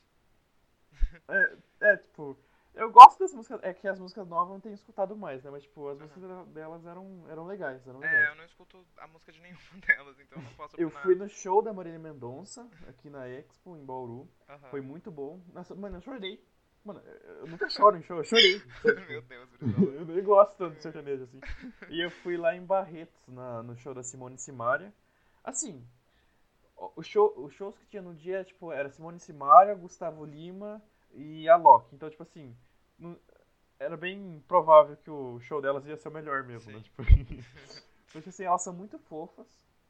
É, 1.27 1.57
é, 1.81 1.97
tipo, 1.97 2.37
eu 2.73 2.91
gosto 2.91 3.19
das 3.19 3.33
músicas. 3.33 3.59
É 3.63 3.73
que 3.73 3.87
as 3.87 3.99
músicas 3.99 4.27
novas 4.27 4.49
eu 4.49 4.53
não 4.55 4.59
tenho 4.61 4.75
escutado 4.75 5.15
mais, 5.15 5.43
né? 5.43 5.49
Mas, 5.51 5.63
tipo, 5.63 5.87
as 5.87 5.97
músicas 5.99 6.21
dela- 6.23 6.45
delas 6.45 6.85
eram, 6.85 7.25
eram 7.29 7.45
legais, 7.45 7.87
eram 7.87 7.99
legais. 7.99 8.27
É, 8.27 8.31
eu 8.31 8.35
não 8.35 8.43
escuto 8.45 8.85
a 8.97 9.07
música 9.07 9.31
de 9.31 9.39
nenhuma 9.41 9.59
delas, 9.87 10.19
então 10.19 10.37
eu 10.39 10.43
não 10.43 10.53
posso 10.53 10.75
Eu 10.79 10.87
opinar. 10.87 11.03
fui 11.03 11.15
no 11.15 11.27
show 11.29 11.61
da 11.61 11.71
Marília 11.73 11.99
Mendonça, 11.99 12.67
aqui 12.87 13.09
na 13.09 13.27
Expo, 13.29 13.75
em 13.77 13.85
Bauru. 13.85 14.29
Aham. 14.49 14.69
Foi 14.69 14.81
muito 14.81 15.09
bom. 15.11 15.41
Nossa, 15.53 15.73
mano, 15.75 15.97
eu 15.97 16.01
chorei. 16.01 16.43
Mano, 16.83 16.99
eu 17.39 17.47
nunca 17.47 17.67
choro 17.67 17.97
em 17.97 18.03
show, 18.03 18.17
eu 18.17 18.23
chorei. 18.23 18.61
Meu 19.09 19.21
Deus. 19.23 19.49
Eu 19.61 20.05
nem 20.05 20.23
gosto 20.23 20.55
tanto 20.55 20.75
de 20.75 20.83
sertanejo 20.83 21.23
assim. 21.23 21.39
E 21.89 21.99
eu 21.99 22.11
fui 22.11 22.37
lá 22.37 22.55
em 22.55 22.63
Barretos, 22.63 23.27
na, 23.27 23.63
no 23.63 23.75
show 23.75 23.91
da 23.91 24.03
Simone 24.03 24.37
Simaria. 24.37 24.93
Assim, 25.43 25.83
o 26.95 27.01
show, 27.01 27.33
os 27.37 27.53
shows 27.55 27.75
que 27.77 27.87
tinha 27.87 28.03
no 28.03 28.13
dia, 28.13 28.43
tipo, 28.43 28.71
era 28.71 28.89
Simone 28.91 29.19
Simaria, 29.19 29.73
Gustavo 29.73 30.23
Lima 30.25 30.79
e 31.15 31.49
a 31.49 31.55
Loki. 31.55 31.95
Então, 31.95 32.09
tipo 32.09 32.23
assim, 32.23 32.55
não- 32.97 33.19
era 33.79 33.97
bem 33.97 34.43
provável 34.47 34.97
que 34.97 35.09
o 35.11 35.39
show 35.41 35.61
delas 35.61 35.85
ia 35.87 35.97
ser 35.97 36.09
o 36.09 36.13
melhor 36.13 36.43
mesmo, 36.43 36.71
né? 36.71 36.79
Sim. 36.79 36.83
Tipo, 36.83 37.03
porque 38.11 38.29
assim, 38.29 38.43
elas 38.45 38.63
são 38.63 38.73
muito 38.73 38.97
fofas, 38.99 39.47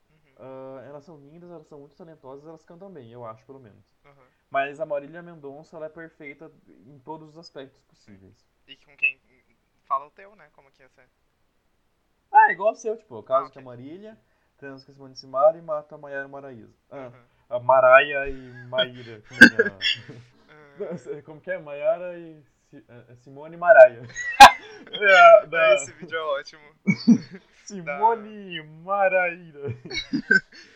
Uhum, 0.10 0.38
ah, 0.38 0.84
elas 0.86 1.06
são 1.06 1.18
lindas, 1.20 1.52
elas 1.52 1.68
são 1.68 1.80
muito 1.80 1.96
talentosas, 1.96 2.48
elas 2.48 2.64
cantam 2.66 2.92
bem, 2.92 3.12
eu 3.12 3.26
acho, 3.26 3.46
pelo 3.46 3.60
menos. 3.60 3.86
aham. 4.06 4.32
Mas 4.50 4.80
a 4.80 4.86
Marília 4.86 5.22
Mendonça, 5.24 5.78
ela 5.78 5.88
é 5.88 5.90
perfeita 5.90 6.52
em 6.88 7.00
todos 7.00 7.30
os 7.32 7.38
aspectos 7.38 7.84
possíveis. 7.84 8.46
E 8.68 8.78
com 8.78 8.96
quem 8.98 9.20
fala 9.86 10.06
o 10.06 10.12
teu, 10.12 10.36
né? 10.36 10.50
Como 10.54 10.72
que 10.72 10.82
ia 10.84 10.90
ser? 10.90 11.10
Ah, 12.32 12.52
igual 12.52 12.74
o 12.74 12.76
seu, 12.76 12.96
tipo, 12.98 13.22
caso 13.24 13.48
Ah, 13.48 13.54
com 13.54 13.60
a. 13.60 13.64
Marília, 13.64 14.18
transo 14.58 14.86
com 14.86 14.94
Simone 14.94 15.16
Simara 15.16 15.58
e 15.58 15.62
mato 15.62 15.96
a 15.96 15.98
Maiara 15.98 16.28
Maraíza. 16.28 16.74
Ah, 16.92 17.08
Aham. 17.08 17.26
a 17.50 17.60
Maraia 17.60 18.30
e 18.30 18.54
Maíra. 18.54 19.24
Como 21.26 21.40
é, 21.40 21.42
que 21.44 21.52
é? 21.52 21.58
Maiara 21.60 22.18
e 22.18 22.42
Si- 22.70 22.84
é, 22.88 23.16
Simone 23.18 23.58
Maraia. 23.58 24.02
É, 24.92 25.48
da 25.48 25.74
Esse 25.76 25.94
vídeo 25.94 26.16
é 26.16 26.22
ótimo. 26.22 26.62
Simone 27.66 28.62
Maraíra. 28.84 29.62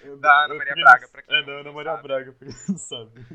É 0.04 0.16
Da 0.16 0.46
Ana 0.46 0.56
é, 0.56 0.58
Maria 0.58 0.74
Braga, 0.76 1.08
pra 1.10 1.22
quem 1.22 1.36
É, 1.36 1.40
não- 1.42 1.46
da 1.46 1.52
Ana 1.60 1.72
Maria 1.72 1.92
sabe. 1.92 2.04
Braga, 2.04 2.32
pra 2.34 2.48
quem 2.48 2.56
não 2.70 2.78
sabe. 2.78 3.26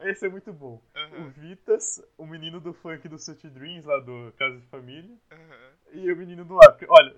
Esse 0.00 0.26
é 0.26 0.28
muito 0.28 0.52
bom. 0.52 0.80
O 0.94 0.98
Aham, 0.98 1.28
Vitas, 1.30 2.02
o 2.16 2.24
menino 2.26 2.60
do 2.60 2.72
funk 2.72 3.08
do 3.08 3.18
City 3.18 3.48
Dreams, 3.48 3.84
lá 3.86 3.98
do 3.98 4.32
Casa 4.38 4.56
de 4.58 4.66
Família. 4.66 5.16
aham. 5.32 5.72
E 5.92 6.12
o 6.12 6.16
menino 6.16 6.44
do 6.44 6.58
Acre. 6.62 6.86
Olha, 6.88 7.12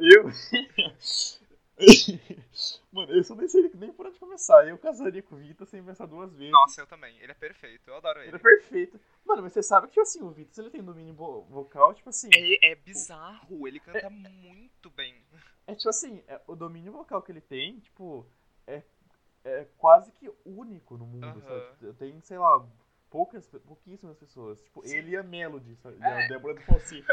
eu. 0.00 0.30
Mano, 2.92 3.12
eu 3.12 3.22
só 3.22 3.34
nem 3.34 3.48
sei 3.48 3.70
nem 3.74 3.92
por 3.92 4.06
onde 4.06 4.18
começar. 4.18 4.66
Eu 4.66 4.78
casaria 4.78 5.22
com 5.22 5.34
o 5.34 5.38
Vitas 5.38 5.68
sem 5.68 5.82
pensar 5.82 6.06
duas 6.06 6.32
vezes. 6.32 6.52
Nossa, 6.52 6.80
eu 6.80 6.86
também. 6.86 7.16
Ele 7.18 7.32
é 7.32 7.34
perfeito, 7.34 7.88
eu 7.88 7.96
adoro 7.96 8.20
Ele 8.20 8.28
ele. 8.30 8.36
é 8.36 8.38
perfeito. 8.38 9.00
Mano, 9.24 9.42
mas 9.42 9.52
você 9.52 9.62
sabe 9.62 9.86
que, 9.86 9.92
tipo 9.92 10.02
assim, 10.02 10.22
o 10.22 10.30
Vitas 10.30 10.58
ele 10.58 10.70
tem 10.70 10.82
domínio 10.82 11.14
vo- 11.14 11.42
vocal, 11.44 11.94
tipo 11.94 12.08
assim. 12.08 12.30
É, 12.32 12.70
é 12.72 12.74
bizarro, 12.74 13.66
ele 13.68 13.80
canta 13.80 14.10
muito 14.10 14.90
bem. 14.90 15.14
É 15.66 15.74
tipo 15.74 15.88
assim, 15.90 16.22
é, 16.26 16.40
o 16.46 16.56
domínio 16.56 16.92
vocal 16.92 17.22
que 17.22 17.30
ele 17.30 17.40
tem, 17.40 17.78
tipo, 17.80 18.26
é, 18.66 18.82
é 19.44 19.64
quase 19.76 20.12
que 20.12 20.30
único 20.44 20.96
no 20.96 21.06
mundo, 21.06 21.40
Aham. 21.40 21.76
sabe? 21.78 21.92
Tem, 21.94 22.20
sei 22.22 22.38
lá, 22.38 22.66
poucas, 23.10 23.46
pouquíssimas 23.66 24.16
pessoas. 24.18 24.60
Tipo, 24.62 24.86
Sim. 24.86 24.96
ele 24.96 25.10
e 25.12 25.16
a 25.16 25.22
Melody, 25.22 25.76
sabe? 25.76 25.96
E 25.98 26.02
É. 26.02 26.06
a 26.24 26.28
Débora 26.28 26.54
do 26.54 26.60
Falsete. 26.62 27.06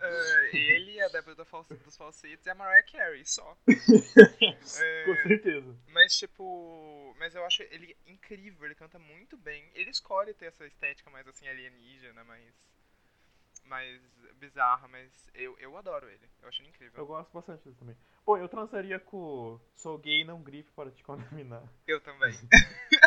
Ah, 0.00 0.48
ele, 0.52 1.00
a 1.00 1.08
Débora 1.08 1.34
do 1.36 1.44
Fal- 1.44 1.64
dos 1.84 1.96
Falsetes 1.96 2.46
e 2.46 2.50
a 2.50 2.54
Mariah 2.54 2.82
Carey, 2.90 3.24
só. 3.24 3.56
É, 4.80 5.04
Com 5.04 5.16
certeza. 5.28 5.76
Mas, 5.88 6.16
tipo. 6.16 7.14
Mas 7.18 7.34
eu 7.34 7.44
acho 7.44 7.62
ele 7.64 7.96
incrível, 8.06 8.64
ele 8.64 8.74
canta 8.74 8.98
muito 8.98 9.36
bem. 9.36 9.70
Ele 9.74 9.90
escolhe 9.90 10.34
ter 10.34 10.46
essa 10.46 10.66
estética 10.66 11.10
mais 11.10 11.26
assim 11.28 11.46
alienígena, 11.48 12.24
mais. 12.24 12.52
mais 13.64 14.00
bizarra, 14.36 14.88
mas 14.88 15.30
eu, 15.34 15.56
eu 15.58 15.76
adoro 15.76 16.08
ele. 16.08 16.28
Eu 16.42 16.48
acho 16.48 16.60
ele 16.62 16.68
incrível. 16.70 16.98
Eu 17.00 17.06
gosto 17.06 17.32
bastante 17.32 17.62
dele 17.64 17.76
também. 17.76 17.96
Pô, 18.24 18.36
eu 18.36 18.48
transaria 18.48 18.98
com 19.00 19.60
Sou 19.74 19.98
gay, 19.98 20.24
não 20.24 20.42
grife 20.42 20.70
para 20.72 20.90
te 20.90 21.02
contaminar. 21.02 21.62
Eu 21.86 22.00
também. 22.00 22.32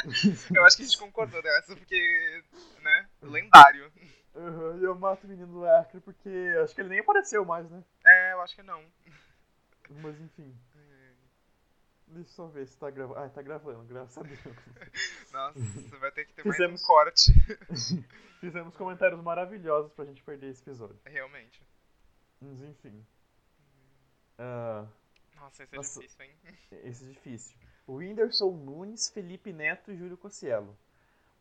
eu 0.55 0.65
acho 0.65 0.77
que 0.77 0.83
a 0.83 0.85
gente 0.85 0.97
concordou 0.97 1.41
nessa, 1.41 1.75
porque. 1.75 2.43
né? 2.81 3.09
Lendário. 3.21 3.91
Uhum, 4.33 4.83
eu 4.83 4.95
mato 4.95 5.25
o 5.25 5.29
menino 5.29 5.47
do 5.47 5.65
Acre 5.65 6.01
porque 6.01 6.29
acho 6.61 6.75
que 6.75 6.81
ele 6.81 6.89
nem 6.89 6.99
apareceu 6.99 7.45
mais, 7.45 7.69
né? 7.69 7.81
É, 8.05 8.33
eu 8.33 8.41
acho 8.41 8.53
que 8.55 8.63
não. 8.63 8.83
Mas 9.89 10.19
enfim, 10.19 10.53
deixa 12.07 12.29
eu 12.29 12.33
só 12.35 12.47
ver 12.47 12.67
se 12.67 12.77
tá 12.77 12.89
gravando. 12.89 13.19
Ah, 13.19 13.29
tá 13.29 13.41
gravando, 13.41 13.83
graças 13.85 14.17
a 14.17 14.23
Deus. 14.23 14.41
Nossa, 15.31 15.59
você 15.59 15.97
vai 15.97 16.11
ter 16.11 16.25
que 16.25 16.33
ter 16.33 16.43
mais 16.45 16.57
Fizemos- 16.57 16.83
um 16.83 16.85
corte. 16.85 17.31
Fizemos 18.41 18.75
comentários 18.75 19.21
maravilhosos 19.23 19.93
pra 19.93 20.03
gente 20.05 20.21
perder 20.21 20.49
esse 20.49 20.61
episódio. 20.61 20.99
Realmente. 21.05 21.65
Mas 22.41 22.61
enfim. 22.61 23.05
Ah, 24.37 24.85
Nossa, 25.37 25.63
esse 25.63 25.73
é 25.73 25.77
Nossa. 25.77 25.99
difícil, 26.01 26.25
hein? 26.25 26.35
esse 26.83 27.05
é 27.05 27.07
difícil. 27.07 27.57
O 27.87 27.93
Whindersson 27.95 28.51
Nunes, 28.51 29.09
Felipe 29.09 29.53
Neto 29.53 29.91
e 29.91 29.97
Júlio 29.97 30.17
Cossielo. 30.17 30.77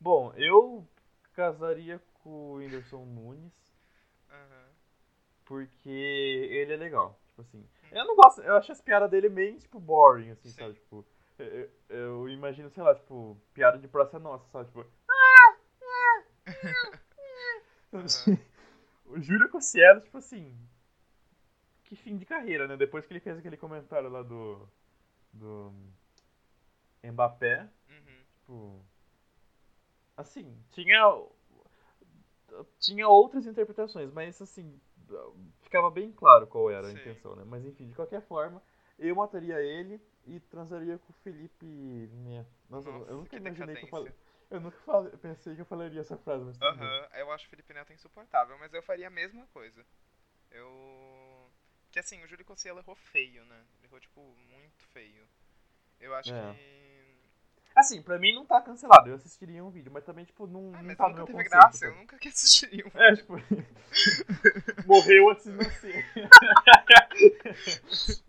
Bom, 0.01 0.33
eu 0.37 0.87
casaria 1.33 2.01
com 2.23 2.31
o 2.31 2.55
Whindersson 2.57 3.05
Nunes. 3.05 3.53
Aham. 4.31 4.65
porque 5.45 5.89
ele 5.91 6.73
é 6.73 6.77
legal. 6.77 7.19
Tipo 7.29 7.43
assim, 7.43 7.67
eu 7.91 8.05
não 8.05 8.17
gosto, 8.17 8.41
eu 8.43 8.57
acho 8.57 8.73
as 8.73 8.81
piadas 8.81 9.11
dele 9.11 9.29
meio, 9.29 9.59
tipo, 9.59 9.79
boring, 9.81 10.31
assim, 10.31 10.49
Sim. 10.51 10.59
sabe? 10.61 10.75
Tipo, 10.75 11.05
eu, 11.39 11.71
eu- 11.89 12.29
imagino, 12.29 12.71
sei 12.71 12.83
lá, 12.83 12.95
tipo, 12.95 13.37
piada 13.53 13.79
de 13.79 13.89
Praça 13.89 14.19
Nossa, 14.19 14.49
sabe? 14.51 14.67
Tipo, 14.67 14.87
Aham. 17.93 18.39
o 19.07 19.21
Júlio 19.21 19.49
Cossielo, 19.51 20.01
tipo 20.01 20.19
assim, 20.19 20.57
que 21.85 21.97
fim 21.97 22.17
de 22.17 22.25
carreira, 22.27 22.67
né? 22.67 22.77
Depois 22.77 23.07
que 23.07 23.13
ele 23.13 23.21
fez 23.21 23.39
aquele 23.39 23.57
comentário 23.57 24.09
lá 24.09 24.23
do, 24.23 24.69
do 25.33 25.73
Mbappé, 27.13 27.69
Uhum. 27.89 28.25
tipo, 28.41 28.85
assim, 30.17 30.57
tinha 30.73 31.01
tinha 32.79 33.09
outras 33.09 33.47
interpretações, 33.47 34.13
mas 34.13 34.41
assim, 34.41 34.79
ficava 35.63 35.91
bem 35.91 36.13
claro 36.13 36.47
qual 36.47 36.71
era 36.71 36.87
a 36.87 36.93
Sim. 36.93 37.01
intenção, 37.01 37.35
né? 37.37 37.45
Mas 37.45 37.65
enfim, 37.65 37.89
de 37.89 37.95
qualquer 37.95 38.23
forma, 38.23 38.63
eu 38.99 39.15
mataria 39.17 39.61
ele 39.61 40.01
e 40.27 40.39
transaria 40.41 40.99
com 40.99 41.11
o 41.11 41.17
Felipe 41.17 41.67
Neto. 41.67 42.51
Nossa, 42.71 42.91
Nossa, 42.91 43.11
eu 43.11 43.17
nunca 43.19 43.37
imaginei 43.37 43.77
que 43.77 43.85
eu 43.85 43.89
falei. 43.89 44.13
Eu 44.51 44.61
nunca 44.61 44.77
falei, 44.85 45.11
pensei 45.17 45.55
que 45.55 45.63
eu 45.63 45.67
falaria 45.67 46.01
essa 46.01 46.17
frase, 46.17 46.45
mas. 46.45 46.63
Aham, 46.63 47.09
eu 47.15 47.33
acho 47.33 47.47
o 47.47 47.49
Felipe 47.51 47.73
Neto 47.75 47.93
insuportável, 47.93 48.57
mas 48.59 48.73
eu 48.73 48.83
faria 48.83 49.09
a 49.09 49.11
mesma 49.11 49.47
coisa. 49.49 49.85
Eu. 50.51 51.51
Que 51.91 51.99
assim, 51.99 52.23
o 52.23 52.27
Júlio 52.29 52.45
Cossielo 52.45 52.79
errou 52.81 52.95
feio, 52.95 53.45
né? 53.45 53.65
Ele 53.79 53.87
errou, 53.87 54.01
tipo, 54.01 54.21
muito 54.51 54.85
feio. 54.93 55.27
Eu 56.01 56.15
acho 56.15 56.33
É. 56.33 56.53
que. 56.53 56.84
Assim, 57.85 58.03
pra 58.03 58.19
mim 58.19 58.35
não 58.35 58.47
tá 58.47 58.61
cancelado, 58.63 59.09
eu 59.11 59.15
assistiria 59.15 59.63
um 59.65 59.71
vídeo, 59.71 59.93
mas 59.93 60.05
também, 60.05 60.25
tipo, 60.25 60.47
não, 60.47 60.73
Ah, 60.75 60.79
não 60.79 60.85
mas 60.85 60.97
tá 60.97 61.09
no 61.09 61.15
meu 61.17 61.27
teve 61.27 61.37
conceito. 61.39 61.51
graça, 61.53 61.79
sabe? 61.79 61.93
eu 61.93 61.97
nunca 61.97 62.19
quis 62.19 62.35
assistir 62.35 62.85
um. 62.87 62.99
É, 62.99 63.15
tipo. 63.15 63.35
Morreu 64.87 65.31
antes 65.31 65.45
de 65.45 65.53
nascer. 65.53 66.05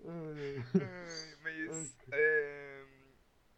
Ai, 0.06 1.36
Mas. 1.42 1.96
É, 2.12 2.84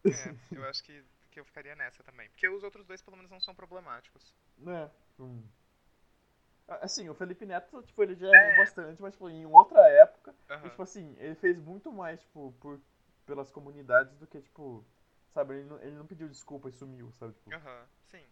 é, 0.06 0.34
eu 0.52 0.64
acho 0.64 0.82
que, 0.84 1.04
que 1.30 1.40
eu 1.40 1.44
ficaria 1.44 1.74
nessa 1.74 2.02
também. 2.04 2.28
Porque 2.30 2.48
os 2.48 2.62
outros 2.62 2.86
dois, 2.86 3.02
pelo 3.02 3.16
menos, 3.16 3.30
não 3.30 3.40
são 3.40 3.54
problemáticos. 3.54 4.34
né? 4.56 4.90
Hum. 5.18 5.42
Assim, 6.68 7.08
o 7.08 7.14
Felipe 7.14 7.46
Neto, 7.46 7.82
tipo, 7.82 8.02
ele 8.02 8.14
já 8.14 8.26
É. 8.28 8.46
errou 8.46 8.56
bastante, 8.58 9.00
mas, 9.00 9.14
tipo, 9.14 9.28
em 9.30 9.46
outra 9.46 9.80
época, 9.88 10.34
e, 10.48 10.52
Aham. 10.52 10.68
tipo 10.70 10.82
assim, 10.82 11.16
ele 11.18 11.34
fez 11.34 11.58
muito 11.58 11.90
mais, 11.90 12.20
tipo, 12.20 12.52
por, 12.60 12.78
pelas 13.24 13.50
comunidades 13.50 14.14
do 14.18 14.26
que, 14.26 14.40
tipo, 14.42 14.84
sabe, 15.34 15.54
ele 15.54 15.64
não, 15.64 15.82
ele 15.82 15.96
não 15.96 16.06
pediu 16.06 16.28
desculpa 16.28 16.68
e 16.68 16.72
sumiu, 16.72 17.12
sabe? 17.12 17.34
Tipo, 17.34 17.50
Aham, 17.52 17.86
sim. 18.10 18.24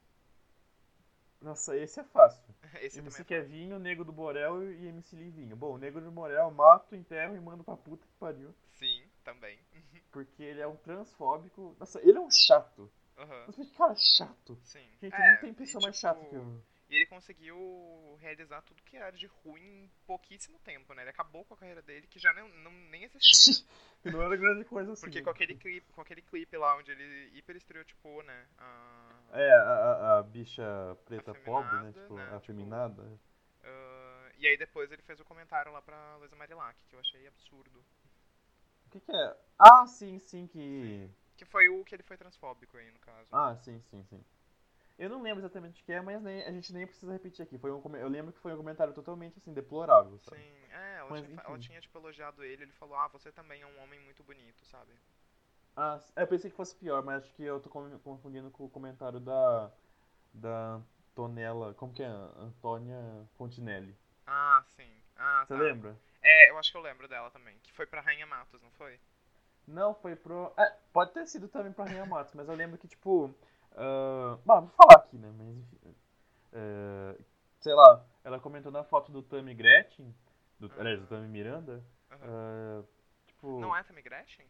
nossa, 1.40 1.76
esse 1.76 2.00
é 2.00 2.04
fácil. 2.04 2.54
Esse 2.80 2.98
MC 3.00 3.22
é 3.22 3.24
Kevinho, 3.24 3.78
Nego 3.78 4.04
do 4.04 4.12
Borel 4.12 4.70
e 4.72 4.86
MC 4.86 5.16
Livinho. 5.16 5.56
Bom, 5.56 5.74
o 5.74 5.78
Nego 5.78 6.00
do 6.00 6.10
Borel 6.10 6.50
mato, 6.50 6.94
enterro 6.94 7.36
e 7.36 7.40
mando 7.40 7.62
pra 7.64 7.76
puta 7.76 8.06
que 8.06 8.14
pariu. 8.18 8.54
Sim, 8.78 9.02
também. 9.24 9.58
Porque 10.12 10.42
ele 10.42 10.60
é 10.60 10.66
um 10.66 10.76
transfóbico. 10.76 11.76
Nossa, 11.78 12.00
ele 12.00 12.18
é 12.18 12.20
um 12.20 12.30
chato. 12.30 12.90
Aham, 13.18 13.44
Mas 13.46 13.56
que 13.56 13.66
cara 13.76 13.94
chato. 13.96 14.58
sim. 14.62 14.86
Gente, 15.00 15.14
É, 15.14 15.30
não 15.30 15.36
tem 15.36 15.54
pessoa 15.54 15.80
e, 15.80 15.82
mais 15.82 15.94
tipo, 15.96 16.00
chata 16.00 16.24
que 16.26 16.34
eu. 16.34 16.62
E 16.88 16.94
ele 16.94 17.06
conseguiu 17.06 18.16
realizar 18.20 18.62
tudo 18.62 18.82
que 18.82 18.96
era 18.96 19.10
de 19.10 19.26
ruim 19.26 19.84
em 19.84 19.90
pouquíssimo 20.06 20.58
tempo, 20.60 20.94
né? 20.94 21.02
Ele 21.02 21.10
acabou 21.10 21.44
com 21.44 21.54
a 21.54 21.56
carreira 21.56 21.82
dele, 21.82 22.06
que 22.06 22.18
já 22.18 22.32
não, 22.32 22.48
não- 22.48 22.70
nem 22.90 23.04
existia. 23.04 23.64
Não 24.04 24.22
era 24.22 24.36
grande 24.36 24.64
coisa 24.64 24.92
assim. 24.92 25.00
Porque 25.00 25.20
com 25.20 25.30
aquele 25.30 25.56
clipe, 25.56 25.92
com 25.92 26.00
aquele 26.00 26.22
clipe 26.22 26.56
lá 26.56 26.76
onde 26.76 26.92
ele 26.92 27.36
hiper 27.36 27.56
estereotipou, 27.56 28.22
né? 28.22 28.46
A, 28.56 29.10
É, 29.32 29.52
a, 29.52 30.18
a- 30.18 30.22
bicha 30.22 30.62
preta 31.06 31.34
pobre, 31.34 31.76
né? 31.76 31.92
Tipo, 31.92 32.14
né, 32.14 32.24
tipo, 32.24 32.36
afeminada. 32.36 33.18
ah, 33.64 34.30
e 34.38 34.46
aí 34.46 34.56
depois 34.56 34.92
ele 34.92 35.02
fez 35.02 35.18
o 35.18 35.24
comentário 35.24 35.72
lá 35.72 35.82
pra 35.82 36.16
Luísa 36.18 36.36
Marilac, 36.36 36.78
que 36.88 36.94
eu 36.94 37.00
achei 37.00 37.26
absurdo. 37.26 37.82
O 38.86 38.90
que 38.90 39.00
que 39.00 39.12
é? 39.12 39.36
Ah, 39.58 39.86
sim, 39.86 40.18
sim, 40.20 40.46
que. 40.46 41.08
Que 41.36 41.44
foi 41.44 41.68
o 41.68 41.84
que 41.84 41.94
ele 41.94 42.02
foi 42.02 42.16
transfóbico 42.16 42.76
aí, 42.76 42.90
no 42.90 42.98
caso. 43.00 43.28
Ah, 43.32 43.54
sim, 43.56 43.80
sim, 43.90 44.02
sim. 44.04 44.24
Eu 44.98 45.10
não 45.10 45.22
lembro 45.22 45.40
exatamente 45.40 45.82
o 45.82 45.84
que 45.84 45.92
é, 45.92 46.00
mas 46.00 46.22
nem- 46.22 46.42
a 46.44 46.50
gente 46.52 46.72
nem 46.72 46.86
precisa 46.86 47.12
repetir 47.12 47.42
aqui. 47.42 47.58
Foi 47.58 47.70
um, 47.70 47.82
eu 47.96 48.08
lembro 48.08 48.32
que 48.32 48.38
foi 48.40 48.52
um 48.54 48.56
comentário 48.56 48.94
totalmente, 48.94 49.38
assim, 49.38 49.52
deplorável, 49.52 50.18
sabe? 50.20 50.40
Sim, 50.40 50.66
é, 50.72 50.96
ela, 50.98 51.10
Mas, 51.10 51.24
tinha, 51.24 51.40
ela 51.42 51.58
tinha, 51.58 51.80
tipo, 51.80 51.98
elogiado 51.98 52.44
ele, 52.44 52.64
ele 52.64 52.72
falou, 52.72 52.96
ah, 52.96 53.08
você 53.08 53.30
também 53.32 53.62
é 53.62 53.66
um 53.66 53.82
homem 53.82 54.00
muito 54.00 54.22
bonito, 54.24 54.64
sabe? 54.66 54.92
Ah, 55.76 56.00
eu 56.16 56.26
pensei 56.26 56.50
que 56.50 56.56
fosse 56.56 56.74
pior, 56.74 57.02
mas 57.04 57.22
acho 57.22 57.32
que 57.34 57.42
eu 57.42 57.60
tô 57.60 57.68
confundindo 57.68 58.50
com 58.50 58.64
o 58.64 58.68
comentário 58.70 59.20
da. 59.20 59.70
Da 60.34 60.80
Antonella. 61.12 61.74
Como 61.74 61.92
que 61.94 62.02
é? 62.02 62.06
Antônia 62.08 62.98
Fontinelli. 63.38 63.96
Ah, 64.26 64.62
sim. 64.76 65.02
Ah, 65.16 65.44
Você 65.46 65.54
tá. 65.54 65.58
lembra? 65.60 65.96
É, 66.22 66.50
eu 66.50 66.58
acho 66.58 66.70
que 66.70 66.76
eu 66.76 66.82
lembro 66.82 67.08
dela 67.08 67.30
também. 67.30 67.58
Que 67.62 67.72
foi 67.72 67.86
pra 67.86 68.00
Rainha 68.00 68.26
Matos, 68.26 68.60
não 68.62 68.70
foi? 68.72 68.98
Não, 69.66 69.94
foi 69.94 70.14
pro. 70.16 70.52
É, 70.56 70.70
pode 70.92 71.12
ter 71.12 71.26
sido 71.26 71.48
também 71.48 71.72
pra 71.72 71.84
Rainha 71.84 72.06
Matos, 72.06 72.34
mas 72.34 72.48
eu 72.48 72.54
lembro 72.54 72.78
que, 72.78 72.88
tipo. 72.88 73.34
Ah, 73.76 74.38
Bom, 74.44 74.60
vou 74.62 74.70
falar 74.70 75.00
aqui, 75.04 75.16
né? 75.18 75.30
Mas 75.36 75.56
enfim. 75.56 75.94
é, 76.52 77.16
sei 77.60 77.74
lá, 77.74 78.04
ela 78.24 78.40
comentou 78.40 78.72
na 78.72 78.84
foto 78.84 79.12
do 79.12 79.22
Tammy 79.22 79.54
Gretchen. 79.54 80.14
Do, 80.58 80.72
aliás, 80.78 81.00
do 81.00 81.06
Tammy 81.06 81.28
Miranda. 81.28 81.84
Aham. 82.10 82.20
ah, 82.22 82.84
tipo. 83.26 83.60
Não 83.60 83.76
é 83.76 83.82
Tammy 83.82 84.02
Gretchen? 84.02 84.46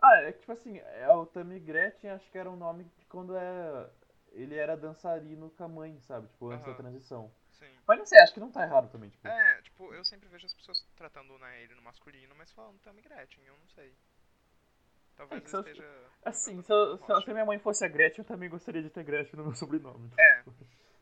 Ah, 0.00 0.16
é 0.22 0.32
que, 0.32 0.40
tipo 0.40 0.52
assim, 0.52 0.78
é 0.78 1.08
o 1.10 1.24
Tammy 1.24 1.58
Gretchen, 1.60 2.10
acho 2.10 2.30
que 2.30 2.36
era 2.36 2.50
um 2.50 2.56
nome 2.56 2.84
de 2.84 3.06
quando 3.06 3.36
é. 3.36 3.90
Ele 4.32 4.56
era 4.56 4.76
dançarino 4.76 5.48
com 5.50 5.64
a 5.64 5.68
mãe, 5.68 6.00
sabe? 6.00 6.26
Tipo, 6.26 6.50
antes 6.50 6.66
da 6.66 6.72
Aham. 6.72 6.82
transição. 6.82 7.32
Sim. 7.52 7.70
Mas 7.86 7.98
não 7.98 8.04
sei, 8.04 8.18
acho 8.20 8.34
que 8.34 8.40
não 8.40 8.50
tá 8.50 8.64
errado 8.64 8.90
também, 8.90 9.08
tipo. 9.08 9.28
É, 9.28 9.62
tipo, 9.62 9.94
eu 9.94 10.04
sempre 10.04 10.28
vejo 10.28 10.44
as 10.44 10.52
pessoas 10.54 10.84
tratando 10.96 11.38
né, 11.38 11.62
ele 11.62 11.74
no 11.76 11.82
masculino, 11.82 12.34
mas 12.34 12.50
falando 12.50 12.80
Tammy 12.80 13.00
Gretchen, 13.00 13.44
eu 13.46 13.56
não 13.56 13.68
sei. 13.68 13.96
Talvez 15.16 15.52
É 15.52 15.56
eu- 15.56 15.60
esteja. 15.60 15.84
Assim, 16.24 16.62
se, 16.62 16.72
eu- 16.72 16.98
se, 16.98 17.22
se 17.24 17.32
minha 17.32 17.44
mãe 17.44 17.58
fosse 17.58 17.84
a 17.84 17.88
Gretchen, 17.88 18.22
eu 18.22 18.26
também 18.26 18.48
gostaria 18.48 18.82
de 18.82 18.90
ter 18.90 19.04
Gretchen 19.04 19.36
no 19.38 19.44
meu 19.46 19.54
sobrenome. 19.56 20.10
É, 20.18 20.42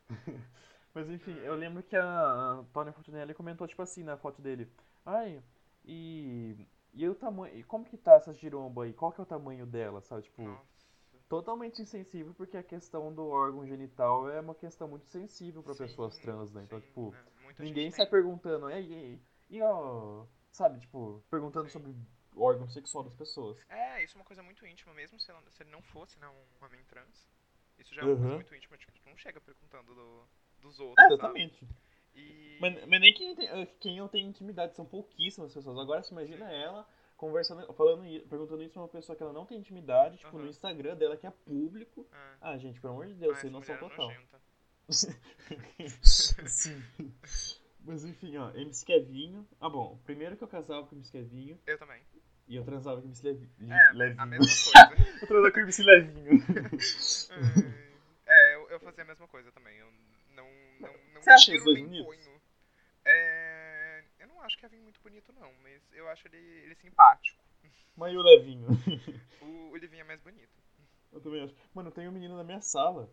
Mas 0.94 1.08
enfim, 1.08 1.34
eu 1.38 1.54
lembro 1.54 1.82
que 1.82 1.96
a 1.96 2.50
Antônia 2.60 2.92
Fontinelli 2.92 3.32
comentou, 3.34 3.66
tipo 3.66 3.80
assim, 3.82 4.02
na 4.02 4.16
foto 4.16 4.42
dele. 4.42 4.70
Ai, 5.06 5.42
e. 5.84 6.66
E 6.94 7.08
o 7.08 7.14
tamanho. 7.14 7.56
E 7.56 7.62
como 7.64 7.84
que 7.86 7.96
tá 7.96 8.14
essa 8.16 8.34
giromba 8.34 8.84
aí? 8.84 8.92
Qual 8.92 9.10
que 9.10 9.20
é 9.20 9.22
o 9.22 9.26
tamanho 9.26 9.64
dela, 9.64 10.02
sabe? 10.02 10.22
Tipo, 10.24 10.42
nossa. 10.42 10.86
totalmente 11.26 11.80
insensível, 11.80 12.34
porque 12.34 12.58
a 12.58 12.62
questão 12.62 13.10
do 13.14 13.26
órgão 13.26 13.66
genital 13.66 14.28
é 14.28 14.38
uma 14.40 14.54
questão 14.54 14.86
muito 14.86 15.06
sensível 15.06 15.62
pra 15.62 15.72
Sim, 15.72 15.84
pessoas 15.86 16.18
trans, 16.18 16.52
né? 16.52 16.64
Então, 16.64 16.78
sim, 16.78 16.86
tipo, 16.86 17.10
né, 17.12 17.24
ninguém 17.58 17.90
sai 17.90 18.04
tem. 18.04 18.10
perguntando, 18.10 18.68
e 18.68 18.74
aí, 18.74 19.20
e 19.48 19.62
ó. 19.62 20.26
Sabe, 20.50 20.80
tipo, 20.80 21.24
perguntando 21.30 21.66
Sim. 21.68 21.72
sobre 21.72 21.94
órgão 22.36 22.68
sexual 22.68 23.04
das 23.04 23.14
pessoas. 23.14 23.58
É, 23.68 24.02
isso 24.04 24.16
é 24.16 24.18
uma 24.20 24.24
coisa 24.24 24.42
muito 24.42 24.66
íntima, 24.66 24.92
mesmo 24.94 25.18
se, 25.20 25.30
ela- 25.30 25.42
se 25.50 25.62
ele 25.62 25.70
não 25.70 25.82
fosse 25.82 26.18
né, 26.18 26.28
um 26.28 26.64
homem 26.64 26.80
trans. 26.84 27.28
Isso 27.78 27.94
já 27.94 28.02
é 28.02 28.04
uma 28.04 28.14
coisa 28.14 28.28
Uhum. 28.28 28.34
muito 28.36 28.54
íntima, 28.54 28.76
tipo, 28.78 28.92
tu 28.92 29.08
não 29.08 29.16
chega 29.16 29.40
perguntando 29.40 29.94
do- 29.94 30.28
dos 30.60 30.78
outros. 30.80 31.04
É, 31.04 31.08
exatamente. 31.12 31.66
E... 32.14 32.58
Mas, 32.60 32.86
mas 32.86 33.00
nem 33.00 33.12
quem, 33.14 33.34
tem, 33.34 33.48
eh, 33.48 33.66
quem 33.80 33.98
não 33.98 34.06
tem 34.08 34.26
intimidade, 34.26 34.76
são 34.76 34.84
pouquíssimas 34.84 35.52
pessoas. 35.54 35.78
Agora 35.78 36.02
você 36.02 36.12
imagina 36.12 36.50
ela 36.52 36.86
conversando, 37.16 37.72
falando, 37.72 38.02
perguntando 38.28 38.62
isso 38.62 38.72
pra 38.74 38.82
uma 38.82 38.88
pessoa 38.88 39.16
que 39.16 39.22
ela 39.22 39.32
não 39.32 39.46
tem 39.46 39.58
intimidade, 39.58 40.18
tipo, 40.18 40.32
no 40.32 40.40
Aham. 40.40 40.48
Instagram 40.50 40.96
dela, 40.96 41.16
que 41.16 41.26
é 41.26 41.30
público. 41.30 42.06
É. 42.12 42.36
Ah, 42.40 42.58
gente, 42.58 42.80
pelo 42.80 42.92
amor 42.92 43.06
de 43.06 43.14
Deus, 43.14 43.36
Ah, 43.38 43.40
sem 43.40 43.50
noção 43.50 43.74
mulher 43.76 43.86
é 43.86 43.88
total. 43.88 44.42
Sim. 46.02 46.82
Mas 47.84 48.04
enfim, 48.04 48.36
ó, 48.36 48.50
MC 48.50 48.84
Kevinho. 48.84 49.48
Ah, 49.60 49.68
bom, 49.68 49.98
primeiro 50.04 50.36
que 50.36 50.44
eu 50.44 50.48
casava 50.48 50.86
com 50.86 50.94
o 50.94 50.98
MC 50.98 51.10
Kevinho 51.10 51.58
Eu 51.66 51.78
também. 51.78 52.02
E 52.52 52.56
eu 52.56 52.64
transava 52.64 53.00
com 53.00 53.06
o 53.06 53.08
MC 53.08 53.26
Levi, 53.26 53.50
É, 53.70 53.92
Levinho. 53.94 54.20
a 54.20 54.26
mesma 54.26 54.46
coisa. 54.46 55.08
eu 55.22 55.26
transava 55.26 55.50
com 55.52 55.58
o 55.58 55.62
MC 55.62 55.82
Levinho. 55.82 56.44
é, 58.26 58.54
eu, 58.56 58.68
eu 58.68 58.80
fazia 58.80 59.04
a 59.04 59.06
mesma 59.06 59.26
coisa 59.26 59.50
também. 59.52 59.74
Eu 59.78 59.90
não, 60.36 60.46
não, 60.80 60.92
não 61.14 61.22
Você 61.22 61.30
acha 61.30 61.54
os 61.56 61.64
dois 61.64 61.80
bonitos? 61.80 62.06
ponho. 62.06 62.42
É, 63.06 64.04
eu 64.18 64.28
não 64.28 64.42
acho 64.42 64.58
Kevin 64.58 64.80
muito 64.80 65.00
bonito, 65.00 65.32
não, 65.32 65.50
mas 65.62 65.80
eu 65.92 66.06
acho 66.10 66.28
ele, 66.28 66.36
ele 66.36 66.74
simpático. 66.74 67.42
Mas 67.96 68.12
e 68.12 68.16
o 68.18 68.22
Levinho? 68.22 68.68
O, 69.40 69.70
o 69.70 69.76
Livinho 69.76 70.02
é 70.02 70.04
mais 70.04 70.20
bonito. 70.20 70.52
Eu 71.10 71.20
também 71.20 71.42
acho. 71.42 71.54
Mano, 71.74 71.90
tem 71.90 72.06
um 72.06 72.12
menino 72.12 72.36
na 72.36 72.44
minha 72.44 72.60
sala 72.60 73.10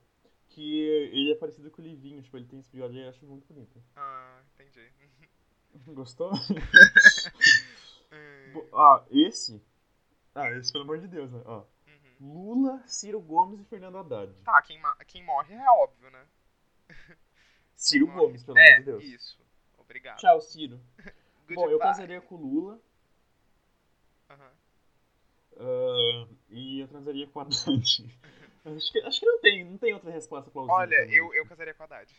que 0.49 0.81
ele 1.13 1.31
é 1.31 1.35
parecido 1.35 1.71
com 1.71 1.81
o 1.81 1.85
Livinho, 1.85 2.21
tipo, 2.21 2.35
ele 2.37 2.45
tem 2.45 2.59
esse 2.59 2.69
bigode 2.69 2.97
aí, 2.97 3.03
eu 3.03 3.09
acho 3.09 3.25
muito 3.25 3.47
bonito. 3.47 3.81
Ah, 3.95 4.41
entendi. 4.55 4.91
Gostou? 5.87 6.31
É, 8.11 8.49
Bo- 8.51 8.67
Ah, 8.73 9.05
esse. 9.11 9.61
Ah, 10.35 10.49
esse 10.51 10.71
pelo 10.71 10.83
amor 10.83 10.99
de 10.99 11.07
Deus, 11.07 11.31
né? 11.31 11.41
Ó. 11.45 11.63
uhum. 11.87 12.15
Lula, 12.19 12.83
Ciro 12.87 13.19
Gomes 13.19 13.59
e 13.59 13.65
Fernando 13.65 13.97
Haddad. 13.97 14.33
Tá, 14.43 14.61
quem, 14.61 14.81
quem 15.07 15.23
morre 15.23 15.53
é 15.55 15.69
óbvio, 15.71 16.09
né? 16.11 16.25
Ciro 17.75 18.07
morre- 18.07 18.19
Gomes, 18.19 18.43
pelo 18.43 18.57
é, 18.57 18.73
amor 18.73 18.79
de 18.79 18.85
Deus. 18.85 19.03
isso. 19.03 19.39
Obrigado. 19.77 20.17
Tchau, 20.17 20.41
Ciro. 20.41 20.79
Bom, 21.53 21.69
eu 21.69 21.79
casaria 21.79 22.21
com 22.21 22.35
o 22.35 22.37
Lula 22.37 22.79
Aham. 24.29 24.51
ah, 25.57 26.27
e 26.49 26.79
eu 26.81 26.87
transaria 26.87 27.27
com 27.27 27.39
o 27.39 27.41
Haddad. 27.41 27.59
acho, 28.65 28.91
que, 28.91 28.99
acho 28.99 29.19
que 29.19 29.25
não 29.25 29.39
tem, 29.41 29.63
não 29.65 29.77
tem 29.77 29.93
outra 29.93 30.11
resposta 30.11 30.51
plausível. 30.51 30.75
Olha, 30.75 30.97
também. 30.97 31.15
eu, 31.15 31.33
eu 31.33 31.45
casaria 31.47 31.73
com 31.73 31.83
a 31.83 31.85
Haddad. 31.85 32.13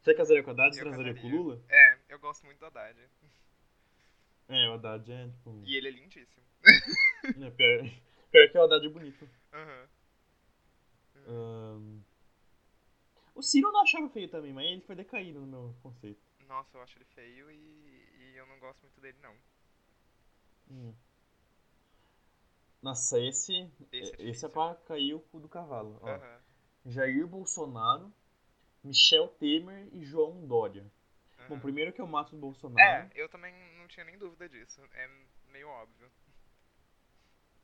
Você 0.00 0.14
casaria 0.14 0.42
com 0.44 0.50
o 0.50 0.52
Haddad 0.52 0.76
e 0.76 0.78
eu 0.78 0.84
transaria 0.84 1.12
com 1.14 1.18
o 1.18 1.22
casaria. 1.22 1.40
Lula? 1.40 1.60
É, 1.68 1.98
eu 2.10 2.18
gosto 2.20 2.44
muito 2.46 2.58
do 2.60 2.66
Haddad. 2.66 2.96
É, 4.48 4.68
o 4.68 4.74
Haddad 4.74 5.10
é, 5.10 5.28
tipo... 5.28 5.62
E 5.64 5.76
ele 5.76 5.88
é 5.88 5.90
lindíssimo. 5.90 6.44
É, 7.26 7.50
pior, 7.50 7.90
pior 8.30 8.48
que 8.52 8.58
o 8.58 8.62
Haddad 8.62 8.86
é 8.86 8.88
bonito. 8.88 9.28
Aham. 9.52 9.88
Ahn, 11.26 12.00
O 13.34 13.42
Ciro 13.42 13.68
eu 13.68 13.72
não 13.72 13.82
achava 13.82 14.08
feio 14.08 14.28
também, 14.28 14.52
mas 14.52 14.66
ele 14.66 14.80
foi 14.82 14.94
decaindo 14.94 15.40
no 15.40 15.46
meu 15.46 15.76
conceito. 15.82 16.20
Nossa, 16.46 16.76
eu 16.76 16.82
acho 16.82 16.96
ele 16.98 17.04
feio 17.06 17.50
e, 17.50 17.54
e 17.54 18.36
eu 18.36 18.46
não 18.46 18.58
gosto 18.60 18.80
muito 18.82 19.00
dele, 19.00 19.18
não. 19.20 19.34
Hum. 20.70 20.94
Nossa, 22.80 23.18
esse, 23.20 23.68
Esse 23.90 24.14
é 24.14 24.28
esse 24.28 24.46
é 24.46 24.48
pra 24.48 24.74
cair 24.86 25.14
o 25.14 25.20
cu 25.20 25.40
do 25.40 25.48
cavalo. 25.48 25.98
Ó. 26.00 26.08
Aham. 26.08 26.40
Jair 26.86 27.26
Bolsonaro, 27.26 28.12
Michel 28.84 29.26
Temer 29.28 29.88
e 29.92 30.04
João 30.04 30.46
Dória. 30.46 30.86
Bom, 31.48 31.58
primeiro 31.60 31.92
que 31.92 32.00
eu 32.00 32.06
mato 32.06 32.34
o 32.34 32.38
Bolsonaro. 32.38 32.80
É, 32.80 33.10
eu 33.14 33.28
também 33.28 33.52
não 33.86 33.88
tinha 33.88 34.04
nem 34.04 34.18
dúvida 34.18 34.48
disso. 34.48 34.80
É 34.94 35.08
meio 35.52 35.68
óbvio. 35.68 36.10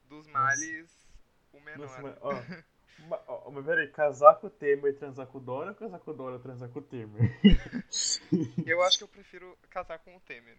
Dos 0.05 0.27
males, 0.29 1.09
o 1.53 1.61
menor. 1.61 1.79
Nossa, 1.87 2.01
mas, 2.03 2.17
ó, 2.21 2.33
ma- 3.09 3.23
ó, 3.27 3.51
mas 3.51 3.65
peraí, 3.67 3.89
casar 3.89 4.37
com 4.37 4.47
o 4.47 4.51
Temer 4.51 4.93
e 4.93 4.97
transar 4.97 5.27
com 5.27 5.39
o 5.39 5.41
Dória 5.41 5.71
ou 5.73 5.77
casar 5.77 5.99
com 5.99 6.11
o 6.13 6.15
Dória 6.15 6.37
e 6.37 6.41
transar 6.43 6.69
com 6.69 6.79
o 6.79 6.83
Temer? 6.83 7.31
Eu 8.67 8.83
acho 8.83 8.99
que 8.99 9.05
eu 9.05 9.09
prefiro 9.09 9.59
casar 9.69 9.99
com 9.99 10.17
o 10.17 10.21
Temer. 10.21 10.57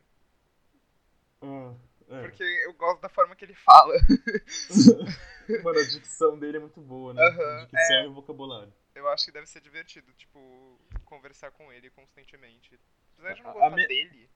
Ah, 1.42 1.74
É. 2.10 2.22
Porque 2.22 2.44
eu 2.44 2.74
gosto 2.74 3.02
da 3.02 3.10
forma 3.10 3.36
que 3.36 3.46
ele 3.46 3.56
fala. 3.56 3.94
Mano, 5.64 5.80
a 5.80 5.84
dicção 5.84 6.38
dele 6.38 6.58
é 6.58 6.60
muito 6.60 6.82
boa, 6.82 7.14
né? 7.14 7.22
A 7.22 7.66
dicção 7.66 7.96
é. 7.98 8.04
e 8.04 8.08
o 8.08 8.14
vocabulário. 8.14 8.74
Eu 8.96 9.08
acho 9.10 9.26
que 9.26 9.32
deve 9.32 9.48
ser 9.48 9.62
divertido, 9.62 10.12
tipo, 10.14 10.80
conversar 11.06 11.52
com 11.52 11.72
ele 11.72 11.90
constantemente. 11.92 12.80
Apesar 13.14 13.34
de 13.36 13.42
não 13.44 13.50
A- 13.50 13.52
a 13.52 13.54
gostar 13.56 13.76
me- 13.76 13.88
dele, 13.88 14.30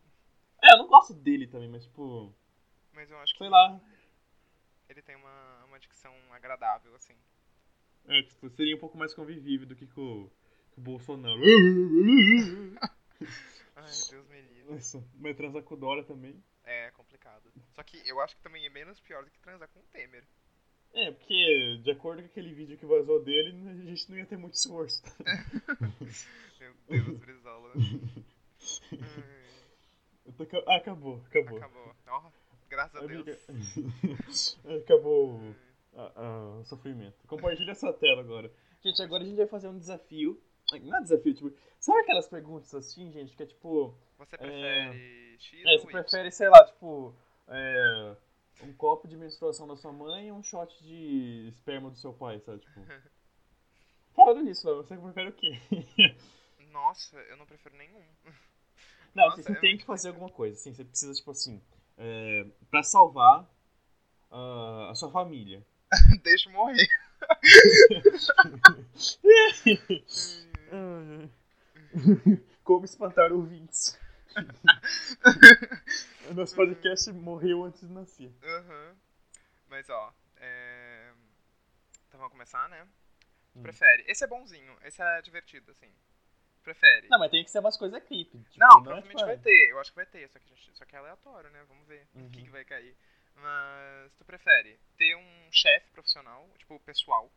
É, 0.64 0.74
eu 0.74 0.78
não 0.80 0.88
gosto 0.88 1.14
dele 1.14 1.47
também, 1.47 1.70
mas 1.70 1.84
tipo, 1.84 2.34
mas 2.97 3.12
eu 3.12 3.20
acho 3.20 3.34
que 3.34 3.38
sei 3.38 3.49
lá. 3.49 3.80
ele 4.89 5.03
tem 5.03 5.16
uma, 5.16 5.66
uma 5.66 5.80
dicção 5.80 6.12
agradável, 6.32 6.95
assim. 6.95 7.14
É, 8.08 8.24
tipo, 8.24 8.49
seria 8.49 8.76
um 8.76 8.80
pouco 8.80 8.97
mais 8.97 9.14
convivível 9.14 9.68
do 9.68 9.76
que 9.76 9.86
com, 9.86 10.28
com 10.72 10.82
o 10.82 10.84
Bolsonaro. 10.84 11.39
Ai, 13.76 13.91
Deus 14.10 14.28
me 14.28 14.41
livre. 14.41 14.74
Nossa, 14.74 15.03
mas 15.20 15.38
transar 15.38 15.62
com 15.62 15.76
o 15.76 15.78
Dória 15.78 16.03
também. 16.03 16.43
É 16.64 16.89
complicado. 16.91 17.53
Só 17.74 17.84
que 17.84 18.01
eu 18.10 18.20
acho 18.20 18.36
que 18.36 18.41
também 18.41 18.66
é 18.66 18.70
menos 18.70 18.99
pior 18.99 19.24
do 19.24 19.30
que 19.30 19.39
transar 19.39 19.70
com 19.70 19.80
o 19.80 19.88
Temer. 19.93 20.26
É, 20.93 21.12
porque 21.12 21.80
de 21.84 21.91
acordo 21.91 22.24
com 22.24 22.28
aquele 22.28 22.51
vídeo 22.53 22.78
que 22.80 22.86
vazou 22.86 23.24
dele, 23.24 23.51
a 23.70 23.86
gente 23.86 24.10
não 24.10 24.18
ia 24.18 24.26
ter 24.26 24.38
muito 24.38 24.55
esforço. 24.55 25.03
Meu 26.60 26.74
Deus, 26.89 27.20
Brizola. 27.20 27.74
Ai, 28.91 29.37
Ah, 30.68 30.76
acabou, 30.76 31.22
acabou. 31.26 31.58
Acabou. 31.58 31.96
Ó, 32.08 32.32
graças 32.70 32.96
a 32.96 33.06
Amiga, 33.06 33.24
Deus. 33.24 34.60
acabou 34.84 35.42
o 36.60 36.64
sofrimento. 36.66 37.16
Compartilha 37.28 37.72
essa 37.72 37.92
tela 37.94 38.22
agora. 38.22 38.52
Gente, 38.84 39.02
agora 39.02 39.24
a 39.24 39.26
gente 39.26 39.38
vai 39.38 39.48
fazer 39.48 39.68
um 39.68 39.78
desafio. 39.78 40.42
Não 40.82 40.98
é 40.98 41.02
desafio, 41.02 41.34
tipo. 41.34 41.54
Sabe 41.80 42.00
aquelas 42.00 42.28
perguntas 42.28 42.74
assim, 42.76 43.12
gente, 43.12 43.36
que 43.36 43.44
é 43.44 43.46
tipo. 43.46 43.96
Você 44.18 44.38
prefere 44.38 45.38
X 45.40 45.66
É, 45.66 45.78
você 45.78 45.88
prefere, 45.88 46.32
sei 46.32 46.50
lá, 46.50 46.66
tipo. 46.66 47.16
É, 47.48 48.16
um 48.64 48.74
copo 48.74 49.08
de 49.08 49.16
menstruação 49.16 49.68
da 49.68 49.76
sua 49.76 49.94
mãe 49.94 50.28
e 50.28 50.32
um 50.32 50.44
shot 50.44 50.84
de 50.84 51.48
esperma 51.48 51.90
do 51.90 51.98
seu 51.98 52.14
pai, 52.14 52.40
sabe? 52.42 52.60
Tipo. 52.60 52.82
Falando 54.14 54.44
nisso, 54.44 54.64
você 54.76 54.98
prefere 54.98 55.30
o 55.30 55.34
quê? 55.34 55.60
Nossa, 56.72 57.18
eu 57.18 57.38
não 57.38 57.46
prefiro 57.46 57.76
nenhum. 57.76 58.04
Não, 59.18 59.26
Nossa, 59.30 59.41
você 59.41 59.51
é 59.51 59.55
tem 59.55 59.76
que 59.76 59.84
fazer 59.84 60.09
alguma 60.09 60.30
coisa, 60.30 60.55
assim, 60.55 60.72
você 60.72 60.86
precisa, 60.86 61.11
tipo 61.11 61.32
assim, 61.32 61.59
é, 61.97 62.45
pra 62.70 62.84
salvar 62.84 63.51
ah, 64.30 64.89
a 64.91 64.95
sua 64.95 65.09
família. 65.09 65.65
Deixa 66.22 66.47
eu 66.47 66.53
morrer. 66.53 66.88
Como 72.63 72.86
espantar 72.86 73.34
ouvintes. 73.34 73.99
Nosso 76.36 76.55
podcast 76.55 77.11
morreu 77.11 77.63
antes 77.63 77.88
de 77.88 77.91
nascer. 77.91 78.32
Aham. 78.43 78.95
Mas 79.68 79.89
ó, 79.89 80.13
é... 80.36 81.11
Então 82.07 82.20
vamos 82.20 82.34
começar, 82.34 82.70
né? 82.70 82.88
Hum. 83.55 83.63
Prefere. 83.63 84.03
Esse 84.07 84.26
é 84.26 84.28
bonzinho, 84.28 84.78
esse 84.84 85.01
é 85.01 85.24
divertido, 85.24 85.72
assim. 85.72 85.91
Prefere. 86.68 87.07
Não, 87.07 87.18
mas 87.18 87.32
tem 87.32 87.45
que 87.45 87.49
ser 87.49 87.59
umas 87.59 87.78
coisas 87.78 88.03
creepy. 88.03 88.39
Tipo, 88.39 88.59
Não, 88.59 88.68
é, 88.68 88.84
provavelmente 88.84 89.20
tipo, 89.20 89.26
vai 89.26 89.38
ter, 89.38 89.70
eu 89.70 89.80
acho 89.80 89.89
que 89.89 89.95
vai 89.95 90.05
ter, 90.05 90.28
só 90.28 90.38
que, 90.38 90.49
gente- 90.49 90.76
só 90.78 90.84
que 90.84 90.95
é 90.97 90.99
aleatório, 90.99 91.49
né? 91.49 91.63
Vamos 91.65 91.88
ver 91.88 92.05
o 92.13 92.30
que, 92.30 92.39
Uhum. 92.39 92.43
que 92.43 92.49
vai 92.49 92.65
cair. 92.65 92.93
Mas 93.36 94.13
tu 94.15 94.26
prefere 94.26 94.78
ter 94.97 95.15
um 95.15 95.49
chefe 95.49 95.89
profissional, 95.91 96.45
tipo 96.57 96.78
pessoal, 96.82 97.32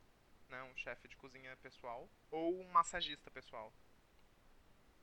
né? 0.48 0.60
Um 0.64 0.76
chefe 0.76 1.06
de 1.06 1.16
cozinha 1.16 1.56
pessoal, 1.58 2.10
ou 2.32 2.58
um 2.60 2.68
massagista 2.72 3.30
pessoal? 3.30 3.72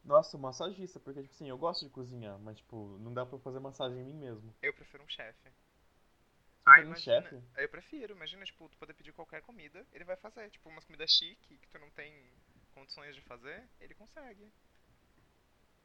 Nossa, 0.04 0.38
massagista, 0.38 1.00
porque, 1.00 1.22
tipo 1.22 1.34
assim, 1.34 1.48
eu 1.48 1.58
gosto 1.58 1.86
de 1.86 1.92
cozinhar, 1.92 2.38
mas, 2.40 2.58
tipo, 2.58 2.98
não 3.00 3.14
dá 3.14 3.26
pra 3.26 3.40
fazer 3.40 3.60
massagem 3.62 4.00
em 4.02 4.04
mim 4.06 4.14
mesmo. 4.14 4.54
Eu 4.62 4.74
prefiro 4.74 5.04
um 5.04 5.08
chefe. 5.08 5.50
Ah, 6.66 6.80
um 6.80 6.84
imagina. 6.84 7.22
chefe? 7.22 7.42
Eu 7.58 7.70
prefiro, 7.70 8.14
imagina, 8.14 8.44
tipo, 8.44 8.68
tu 8.68 8.78
poder 8.78 8.94
pedir 8.94 9.14
qualquer 9.14 9.42
comida, 9.42 9.86
ele 9.94 10.04
vai 10.04 10.18
fazer. 10.18 10.50
Tipo, 10.50 10.68
umas 10.70 10.84
comidas 10.84 11.12
chique 11.12 11.58
que 11.58 11.68
tu 11.70 11.80
não 11.80 11.90
tem 11.92 12.14
condições 12.78 13.16
de 13.16 13.22
fazer, 13.22 13.68
ele 13.80 13.96
consegue. 13.96 14.52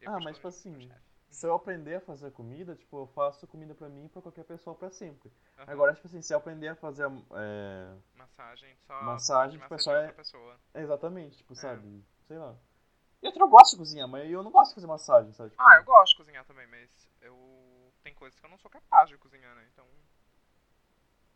Eu 0.00 0.12
Ah, 0.12 0.20
mas, 0.20 0.36
tipo 0.36 0.48
assim. 0.48 0.90
Se 1.30 1.46
eu 1.46 1.54
aprender 1.54 1.94
a 1.94 2.00
fazer 2.00 2.30
comida, 2.32 2.76
tipo, 2.76 2.94
eu 3.00 3.06
faço 3.06 3.46
comida 3.46 3.74
pra 3.74 3.88
mim 3.88 4.04
e 4.04 4.08
pra 4.10 4.20
qualquer 4.20 4.44
pessoa 4.44 4.76
pra 4.76 4.90
sempre. 4.90 5.32
Aham. 5.56 5.72
Agora, 5.72 5.94
tipo 5.94 6.06
assim, 6.06 6.20
se 6.20 6.34
eu 6.34 6.36
aprender 6.36 6.68
a 6.68 6.76
fazer 6.76 7.06
é, 7.34 7.96
Massagem 8.14 8.76
só. 8.86 9.02
massagem, 9.02 9.58
tipo, 9.58 9.74
é 9.74 9.78
só 9.78 9.96
é- 9.96 10.12
pessoa. 10.12 10.60
exatamente, 10.74 11.38
tipo, 11.38 11.54
É. 11.54 11.56
sabe? 11.56 12.04
Sei 12.28 12.36
lá. 12.36 12.54
Eu 13.22 13.48
gosto 13.48 13.70
de 13.72 13.78
cozinhar, 13.78 14.06
mas 14.08 14.30
eu 14.30 14.42
não 14.42 14.50
gosto 14.50 14.70
de 14.70 14.74
fazer 14.74 14.86
massagem, 14.86 15.32
sabe? 15.32 15.50
Tipo, 15.50 15.62
Ah, 15.62 15.76
eu 15.76 15.84
gosto 15.84 16.12
de 16.12 16.16
cozinhar 16.18 16.44
também, 16.44 16.66
mas 16.66 17.08
eu. 17.22 17.94
Tem 18.02 18.12
coisas 18.14 18.38
que 18.38 18.44
eu 18.44 18.50
não 18.50 18.58
sou 18.58 18.70
capaz 18.70 19.08
de 19.08 19.16
cozinhar, 19.16 19.54
né? 19.54 19.66
Então. 19.72 19.86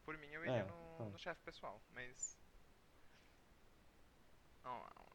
Por 0.04 0.18
mim 0.18 0.26
eu 0.28 0.44
iria 0.44 0.60
É, 0.60 0.62
no, 0.64 0.96
tá. 0.98 1.04
no 1.04 1.18
chefe 1.18 1.40
pessoal, 1.42 1.80
mas. 1.94 2.36
Lá. 4.64 5.05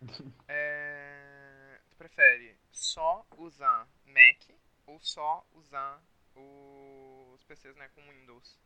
É, 0.48 1.80
Tu 1.90 1.96
prefere 1.96 2.56
só 2.72 3.26
usar 3.36 3.86
Mac 4.06 4.56
ou 4.86 4.98
só 5.00 5.46
usar 5.52 6.02
os 6.34 7.42
PCs 7.44 7.76
né, 7.76 7.88
com 7.94 8.00
Windows? 8.02 8.56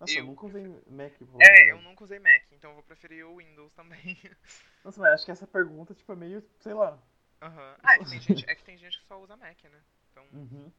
Nossa, 0.00 0.12
eu, 0.12 0.18
eu 0.18 0.26
nunca 0.26 0.46
usei 0.46 0.66
Mac. 0.86 1.12
É, 1.40 1.70
eu 1.70 1.82
nunca 1.82 2.04
usei 2.04 2.18
Mac, 2.18 2.42
então 2.52 2.70
eu 2.70 2.74
vou 2.74 2.82
preferir 2.82 3.26
o 3.26 3.36
Windows 3.36 3.72
também. 3.74 4.00
Nossa, 4.84 5.00
mas 5.00 5.14
acho 5.14 5.24
que 5.24 5.30
essa 5.30 5.46
pergunta, 5.46 5.94
tipo, 5.94 6.12
é 6.12 6.16
meio, 6.16 6.42
sei 6.60 6.74
lá. 6.74 6.98
Aham. 7.42 7.76
Ah, 7.82 7.94
é 7.94 7.98
que, 7.98 8.10
tem 8.10 8.20
gente, 8.20 8.50
é 8.50 8.54
que 8.54 8.64
tem 8.64 8.78
gente 8.78 8.98
que 8.98 9.06
só 9.06 9.20
usa 9.20 9.36
Mac, 9.36 9.62
né? 9.64 9.82
Então. 10.10 10.26
Uhum. 10.32 10.72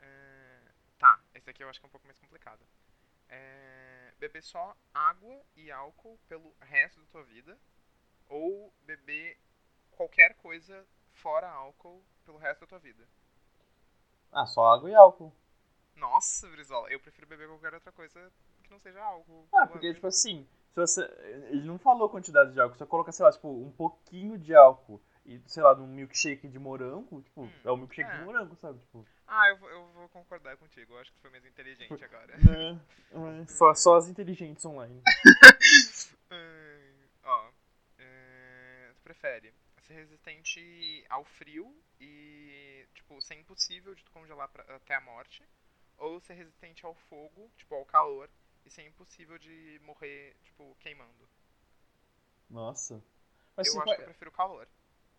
É, 0.00 0.60
Tá, 1.00 1.18
esse 1.34 1.48
aqui 1.48 1.64
eu 1.64 1.68
acho 1.70 1.80
que 1.80 1.86
é 1.86 1.88
um 1.88 1.90
pouco 1.90 2.06
mais 2.06 2.18
complicado. 2.18 2.60
É, 3.30 4.12
Beber 4.18 4.42
só 4.42 4.76
água 4.92 5.42
e 5.56 5.70
álcool 5.70 6.18
pelo 6.28 6.54
resto 6.60 7.00
da 7.00 7.06
tua 7.06 7.24
vida. 7.24 7.58
Ou 8.30 8.72
beber 8.86 9.38
qualquer 9.90 10.34
coisa 10.36 10.86
fora 11.12 11.48
álcool 11.50 12.02
pelo 12.24 12.38
resto 12.38 12.60
da 12.62 12.66
tua 12.66 12.78
vida. 12.78 13.06
Ah, 14.32 14.46
só 14.46 14.64
água 14.72 14.88
e 14.88 14.94
álcool. 14.94 15.32
Nossa, 15.96 16.48
Brizola, 16.48 16.88
eu 16.90 17.00
prefiro 17.00 17.26
beber 17.26 17.48
qualquer 17.48 17.74
outra 17.74 17.92
coisa 17.92 18.32
que 18.62 18.70
não 18.70 18.78
seja 18.78 19.02
álcool. 19.02 19.46
Ah, 19.52 19.66
porque, 19.66 19.88
água. 19.88 19.94
tipo 19.94 20.06
assim, 20.06 20.46
se 20.72 20.80
você. 20.80 21.02
Ele 21.50 21.62
não 21.66 21.78
falou 21.78 22.06
a 22.06 22.10
quantidade 22.10 22.52
de 22.52 22.60
álcool, 22.60 22.78
só 22.78 22.86
coloca, 22.86 23.12
sei 23.12 23.24
lá, 23.24 23.32
tipo, 23.32 23.48
um 23.48 23.70
pouquinho 23.72 24.38
de 24.38 24.54
álcool 24.54 25.02
e, 25.26 25.38
sei 25.46 25.62
lá, 25.62 25.74
num 25.74 25.86
milkshake 25.88 26.48
de 26.48 26.58
morango, 26.58 27.20
tipo, 27.22 27.42
Hum, 27.42 27.50
é 27.64 27.70
o 27.70 27.76
milkshake 27.76 28.08
é. 28.08 28.18
de 28.18 28.24
morango, 28.24 28.56
sabe? 28.56 28.78
Tipo, 28.78 29.04
Ah, 29.26 29.48
eu, 29.48 29.58
vou- 29.58 29.68
eu 29.70 29.86
vou 29.92 30.08
concordar 30.08 30.56
contigo. 30.56 30.94
Eu 30.94 30.98
acho 31.00 31.12
que 31.12 31.18
foi 31.20 31.30
mais 31.30 31.44
inteligente 31.44 32.02
agora. 32.04 32.36
né? 32.38 32.80
É, 33.12 33.46
só, 33.46 33.74
só 33.74 33.96
as 33.96 34.08
inteligentes 34.08 34.64
online. 34.64 35.02
É, 36.32 36.79
prefere 39.10 39.52
ser 39.82 39.94
resistente 39.94 41.04
ao 41.08 41.24
frio 41.24 41.74
e, 42.00 42.86
tipo, 42.94 43.20
ser 43.20 43.34
impossível 43.34 43.94
de 43.94 44.04
tu 44.04 44.10
congelar 44.12 44.48
pra- 44.48 44.64
até 44.76 44.94
a 44.94 45.00
morte, 45.00 45.42
ou 45.98 46.20
ser 46.20 46.34
resistente 46.34 46.84
ao 46.86 46.94
fogo, 46.94 47.50
tipo, 47.56 47.74
ao 47.74 47.84
calor, 47.84 48.28
e 48.64 48.70
ser 48.70 48.82
impossível 48.86 49.38
de 49.38 49.80
morrer, 49.82 50.36
tipo, 50.44 50.76
queimando. 50.80 51.28
Nossa. 52.48 53.02
Mas 53.56 53.66
eu 53.66 53.72
tipo, 53.72 53.82
acho 53.82 53.94
que 53.96 54.00
eu 54.02 54.04
prefiro 54.04 54.30
o 54.30 54.32
calor. 54.34 54.68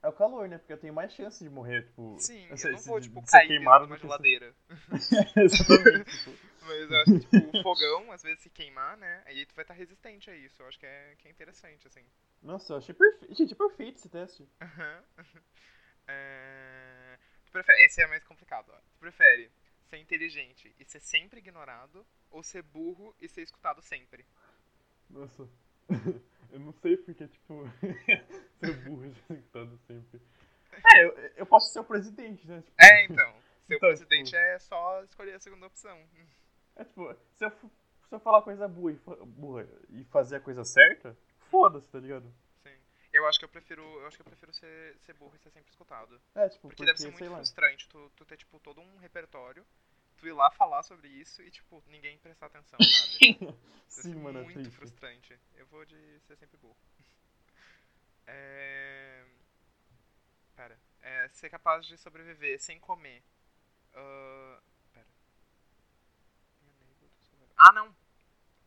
é 0.04 0.08
o 0.08 0.14
calor, 0.14 0.48
né? 0.48 0.58
Porque 0.58 0.74
eu 0.74 0.80
tenho 0.80 0.94
mais 0.94 1.12
chance 1.14 1.44
de 1.44 1.50
morrer, 1.50 1.84
tipo. 1.88 2.18
Sim, 2.20 2.48
eu 2.50 2.58
sei, 2.58 2.72
não 2.72 2.80
se- 2.80 2.88
vou, 2.90 3.02
tipo, 3.02 3.22
cair 3.26 3.48
queimado 3.48 3.86
de 3.88 3.92
uma 3.92 3.98
do 3.98 4.02
que 4.02 4.02
ser- 4.02 4.08
geladeira. 4.08 4.56
Exatamente. 5.36 6.18
tipo, 6.18 6.32
Mas 6.62 6.92
eu 6.92 6.98
acho 7.02 7.12
que, 7.14 7.20
tipo, 7.20 7.58
o 7.58 7.64
fogão, 7.64 8.12
às 8.12 8.22
vezes, 8.24 8.42
se 8.44 8.50
queimar, 8.50 8.96
né, 8.98 9.24
aí 9.26 9.46
tu 9.46 9.56
vai 9.56 9.64
estar 9.64 9.74
resistente 9.74 10.30
a 10.30 10.36
isso. 10.36 10.62
Eu 10.62 10.68
acho 10.68 10.80
que 10.80 10.86
é, 10.86 11.16
que 11.18 11.28
é 11.28 11.32
interessante, 11.32 11.88
assim. 11.88 12.06
Nossa, 12.42 12.74
eu 12.74 12.78
achei 12.78 12.94
perfeito. 12.96 13.34
Gente, 13.36 13.54
é 13.54 13.56
perfeito 13.56 13.98
esse 13.98 14.10
teste. 14.10 14.48
Aham. 14.62 15.04
É, 16.08 17.18
Tu 17.46 17.52
prefere... 17.52 17.84
Esse 17.86 18.02
é 18.02 18.08
mais 18.08 18.24
complicado, 18.24 18.72
ó. 18.74 18.78
Tu 18.78 19.00
prefere 19.00 19.52
ser 19.86 19.98
inteligente 19.98 20.74
e 20.80 20.86
ser 20.86 21.00
sempre 21.00 21.40
ignorado 21.40 22.06
ou 22.30 22.42
ser 22.42 22.64
burro 22.64 23.16
e 23.20 23.28
ser 23.28 23.42
escutado 23.42 23.82
sempre? 23.82 24.26
Nossa. 25.10 25.48
eu 26.52 26.60
não 26.60 26.72
sei 26.74 26.98
porque, 26.98 27.28
tipo. 27.28 27.64
ser 28.60 28.74
burro 28.84 29.12
já 29.12 29.36
todo 29.52 29.78
sempre. 29.88 30.22
É, 30.96 31.04
eu, 31.06 31.12
eu 31.38 31.46
posso 31.46 31.72
ser 31.74 31.80
o 31.80 31.84
presidente, 31.84 32.48
né? 32.48 32.62
Tipo, 32.62 32.76
É, 32.82 33.04
então. 33.06 33.36
Ser 33.68 33.76
o 33.76 33.78
Então, 33.78 33.90
presidente 33.90 34.26
tipo- 34.26 34.38
é 34.38 34.60
só 34.60 35.04
escolher 35.04 35.34
a 35.36 35.40
segunda 35.40 35.68
opção. 35.68 35.98
É 36.76 36.84
tipo, 36.84 37.14
se 37.36 37.46
eu, 37.46 37.50
se 37.52 38.16
eu 38.16 38.20
falar 38.20 38.42
coisa 38.42 38.68
burra 38.68 38.94
e, 38.94 39.26
burra 39.26 39.68
e 39.90 40.04
fazer 40.06 40.38
a 40.38 40.40
coisa 40.42 40.64
certa, 40.66 41.16
foda-se, 41.52 41.88
tá 41.90 42.00
ligado? 42.00 42.34
Sim. 42.64 42.76
Eu 43.12 43.28
acho 43.28 43.38
que 43.38 43.46
eu 43.46 43.50
prefiro, 43.50 43.84
eu 43.84 44.08
acho 44.08 44.16
que 44.16 44.22
eu 44.22 44.26
prefiro 44.26 44.54
ser, 44.54 44.98
ser 45.00 45.14
burro 45.14 45.36
e 45.36 45.40
ser 45.40 45.52
sempre 45.52 45.70
escutado. 45.70 46.20
É, 46.34 46.48
tipo, 46.48 46.62
porque, 46.62 46.78
porque 46.78 46.86
deve 46.86 46.98
ser 46.98 47.12
muito 47.12 47.36
frustrante 47.36 47.88
tu, 47.90 48.10
tu 48.16 48.26
ter, 48.26 48.38
tipo, 48.38 48.58
todo 48.62 48.80
um 48.80 48.98
repertório, 48.98 49.68
tu 50.18 50.26
ir 50.26 50.32
lá 50.32 50.50
falar 50.50 50.82
sobre 50.84 51.10
isso 51.10 51.44
e, 51.44 51.52
tipo, 51.52 51.84
ninguém 51.88 52.18
prestar 52.18 52.46
atenção, 52.46 52.80
sabe? 52.82 53.56
Sim, 53.88 54.16
mano, 54.16 54.40
é 54.40 54.44
muito 54.44 54.72
frustrante. 54.72 55.38
Eu 55.56 55.66
vou 55.68 55.84
de 55.86 56.20
ser 56.22 56.38
sempre 56.38 56.58
burro. 56.58 56.78
É... 58.28 59.26
Pera. 60.56 60.80
É, 61.02 61.28
ser 61.30 61.50
capaz 61.50 61.86
de 61.86 61.98
sobreviver 61.98 62.62
sem 62.62 62.80
comer. 62.80 63.22
Uh... 63.94 64.62
Pera. 64.94 65.08
Tá 67.56 67.64
ah, 67.68 67.74
não! 67.74 67.94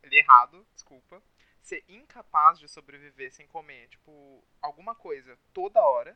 Ele 0.03 0.17
é 0.17 0.19
errado, 0.19 0.67
desculpa. 0.73 1.23
Ser 1.65 1.83
incapaz 1.89 2.59
de 2.59 2.67
sobreviver 2.67 3.31
sem 3.33 3.47
comer, 3.47 3.87
tipo, 3.89 4.43
alguma 4.61 4.93
coisa 4.93 5.35
toda 5.51 5.81
hora. 5.81 6.15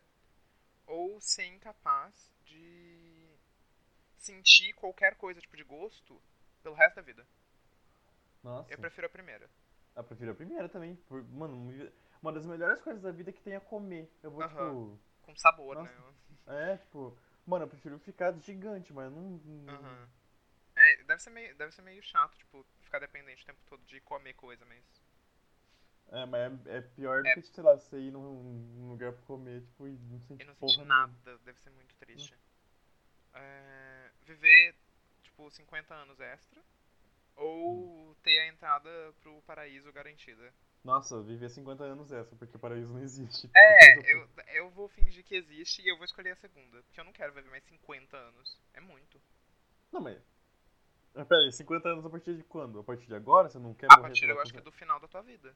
Ou 0.86 1.20
ser 1.20 1.46
incapaz 1.46 2.32
de 2.46 3.28
sentir 4.16 4.74
qualquer 4.74 5.16
coisa, 5.16 5.42
tipo, 5.42 5.58
de 5.58 5.64
gosto 5.64 6.22
pelo 6.62 6.76
resto 6.76 6.98
da 6.98 7.02
vida. 7.02 7.26
Nossa. 8.44 8.72
Eu 8.72 8.78
prefiro 8.78 9.08
a 9.08 9.10
primeira. 9.10 9.50
Eu 9.96 10.04
prefiro 10.04 10.32
a 10.32 10.36
primeira 10.36 10.70
também. 10.70 10.96
Por, 10.96 11.24
mano, 11.30 11.92
uma 12.22 12.32
das 12.32 12.46
melhores 12.46 12.80
coisas 12.80 13.02
da 13.02 13.12
vida 13.12 13.32
é 13.32 13.34
que 13.34 13.42
tem 13.42 13.56
a 13.56 13.60
comer. 13.60 14.08
Eu 14.22 14.30
vou, 14.30 14.44
Aham. 14.44 14.50
tipo. 14.52 15.00
Com 15.24 15.36
sabor, 15.36 15.78
Nossa. 15.78 15.92
né? 15.92 16.14
É, 16.46 16.78
tipo. 16.78 17.18
Mano, 17.44 17.66
eu 17.66 17.70
prefiro 17.70 17.98
ficar 17.98 18.32
gigante, 18.40 18.94
mas 18.94 19.12
não. 19.12 19.42
É, 20.76 21.04
deve 21.04 21.22
ser, 21.24 21.32
meio, 21.32 21.56
deve 21.56 21.72
ser 21.72 21.82
meio 21.82 22.04
chato, 22.04 22.38
tipo, 22.38 22.64
ficar 22.82 23.00
dependente 23.00 23.42
o 23.42 23.46
tempo 23.48 23.60
todo 23.68 23.84
de 23.86 24.00
comer 24.02 24.36
coisa, 24.36 24.64
mas. 24.66 25.09
É, 26.12 26.26
mas 26.26 26.66
é, 26.66 26.78
é 26.78 26.82
pior 26.82 27.22
do 27.22 27.28
É. 27.28 27.34
que, 27.36 27.42
sei 27.44 27.64
lá, 27.64 27.74
você 27.76 28.00
ir 28.00 28.12
num, 28.12 28.44
num 28.44 28.90
lugar 28.90 29.14
pra 29.14 29.22
comer, 29.24 29.62
tipo, 29.62 29.88
e 29.88 29.92
não 29.92 30.20
sentir 30.22 30.46
não 30.46 30.56
porra 30.56 30.84
nada, 30.86 31.38
deve 31.40 31.60
ser 31.60 31.70
muito 31.72 31.94
triste. 31.96 32.36
É, 33.34 34.10
viver, 34.26 34.76
tipo, 35.24 35.50
50 35.52 35.94
anos 35.94 36.20
extra. 36.20 36.62
Ou 37.36 38.16
ter 38.24 38.40
a 38.40 38.48
entrada 38.48 38.90
pro 39.22 39.42
paraíso 39.44 39.92
garantida. 39.94 40.54
Nossa, 40.84 41.22
viver 41.22 41.50
50 41.50 41.84
anos 41.84 42.12
essa, 42.12 42.36
porque 42.36 42.56
o 42.56 42.60
paraíso 42.60 42.92
não 42.92 43.02
existe. 43.02 43.50
É, 43.54 43.96
eu, 44.12 44.30
eu 44.48 44.70
vou 44.72 44.90
fingir 44.90 45.24
que 45.24 45.36
existe 45.36 45.82
e 45.82 45.88
eu 45.88 45.96
vou 45.96 46.06
escolher 46.06 46.32
a 46.32 46.36
segunda. 46.36 46.82
Porque 46.84 47.00
eu 47.00 47.04
não 47.06 47.14
quero 47.14 47.34
viver 47.34 47.50
mais 47.50 47.64
50 47.66 48.18
anos. 48.18 48.60
É 48.74 48.82
muito. 48.82 49.22
Não, 49.92 50.02
mas. 50.02 50.22
Mas 51.14 51.28
peraí, 51.28 51.52
50 51.52 51.90
anos 51.90 52.06
a 52.06 52.10
partir 52.10 52.36
de 52.36 52.44
quando? 52.44 52.80
A 52.80 52.84
partir 52.84 53.08
de 53.08 53.16
agora? 53.16 53.50
Você 53.50 53.60
não 53.60 53.74
quer 53.74 53.88
A 53.90 53.96
morrer? 53.98 54.02
partir, 54.10 54.20
sei 54.20 54.28
lá, 54.30 54.36
eu 54.36 54.42
acho 54.42 54.52
que 54.52 54.60
é 54.60 54.62
do 54.62 54.72
final 54.72 55.00
da 55.00 55.08
tua 55.08 55.22
vida. 55.22 55.56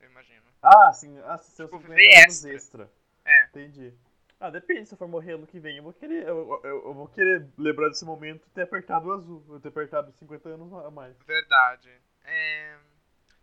Eu 0.00 0.10
imagino. 0.10 0.42
Ah, 0.62 0.92
sim, 0.92 1.18
ah, 1.20 1.38
seus 1.38 1.70
Tipo, 1.70 1.80
50 1.82 1.94
viver 1.94 2.18
anos 2.18 2.44
extra. 2.44 2.54
extra. 2.84 2.92
É. 3.24 3.44
Entendi. 3.46 3.94
Ah, 4.38 4.50
depende, 4.50 4.86
se 4.86 4.94
eu 4.94 4.98
for 4.98 5.08
morrer 5.08 5.32
ano 5.32 5.46
que 5.46 5.58
vem, 5.58 5.78
eu 5.78 5.82
vou 5.82 5.92
querer. 5.92 6.26
Eu, 6.26 6.60
eu, 6.62 6.84
eu 6.86 6.94
vou 6.94 7.08
querer 7.08 7.48
lembrar 7.56 7.88
desse 7.88 8.04
momento 8.04 8.46
e 8.46 8.50
ter 8.50 8.62
apertado 8.62 9.08
o 9.08 9.12
azul. 9.12 9.44
Eu 9.48 9.60
ter 9.60 9.68
apertado 9.68 10.12
50 10.12 10.48
anos 10.50 10.72
a 10.72 10.90
mais. 10.90 11.16
Verdade. 11.24 11.90
É... 12.24 12.76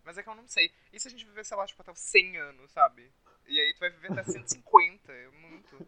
Mas 0.03 0.17
é 0.17 0.23
que 0.23 0.29
eu 0.29 0.35
não 0.35 0.47
sei. 0.47 0.71
E 0.91 0.99
se 0.99 1.07
a 1.07 1.11
gente 1.11 1.25
viver, 1.25 1.43
sei 1.45 1.57
lá, 1.57 1.65
tipo, 1.65 1.81
até 1.81 1.91
os 1.91 1.99
100 1.99 2.37
anos, 2.37 2.71
sabe? 2.71 3.11
E 3.47 3.59
aí 3.59 3.73
tu 3.73 3.79
vai 3.79 3.89
viver 3.89 4.11
até 4.11 4.23
150. 4.31 5.11
É 5.11 5.29
muito. 5.29 5.87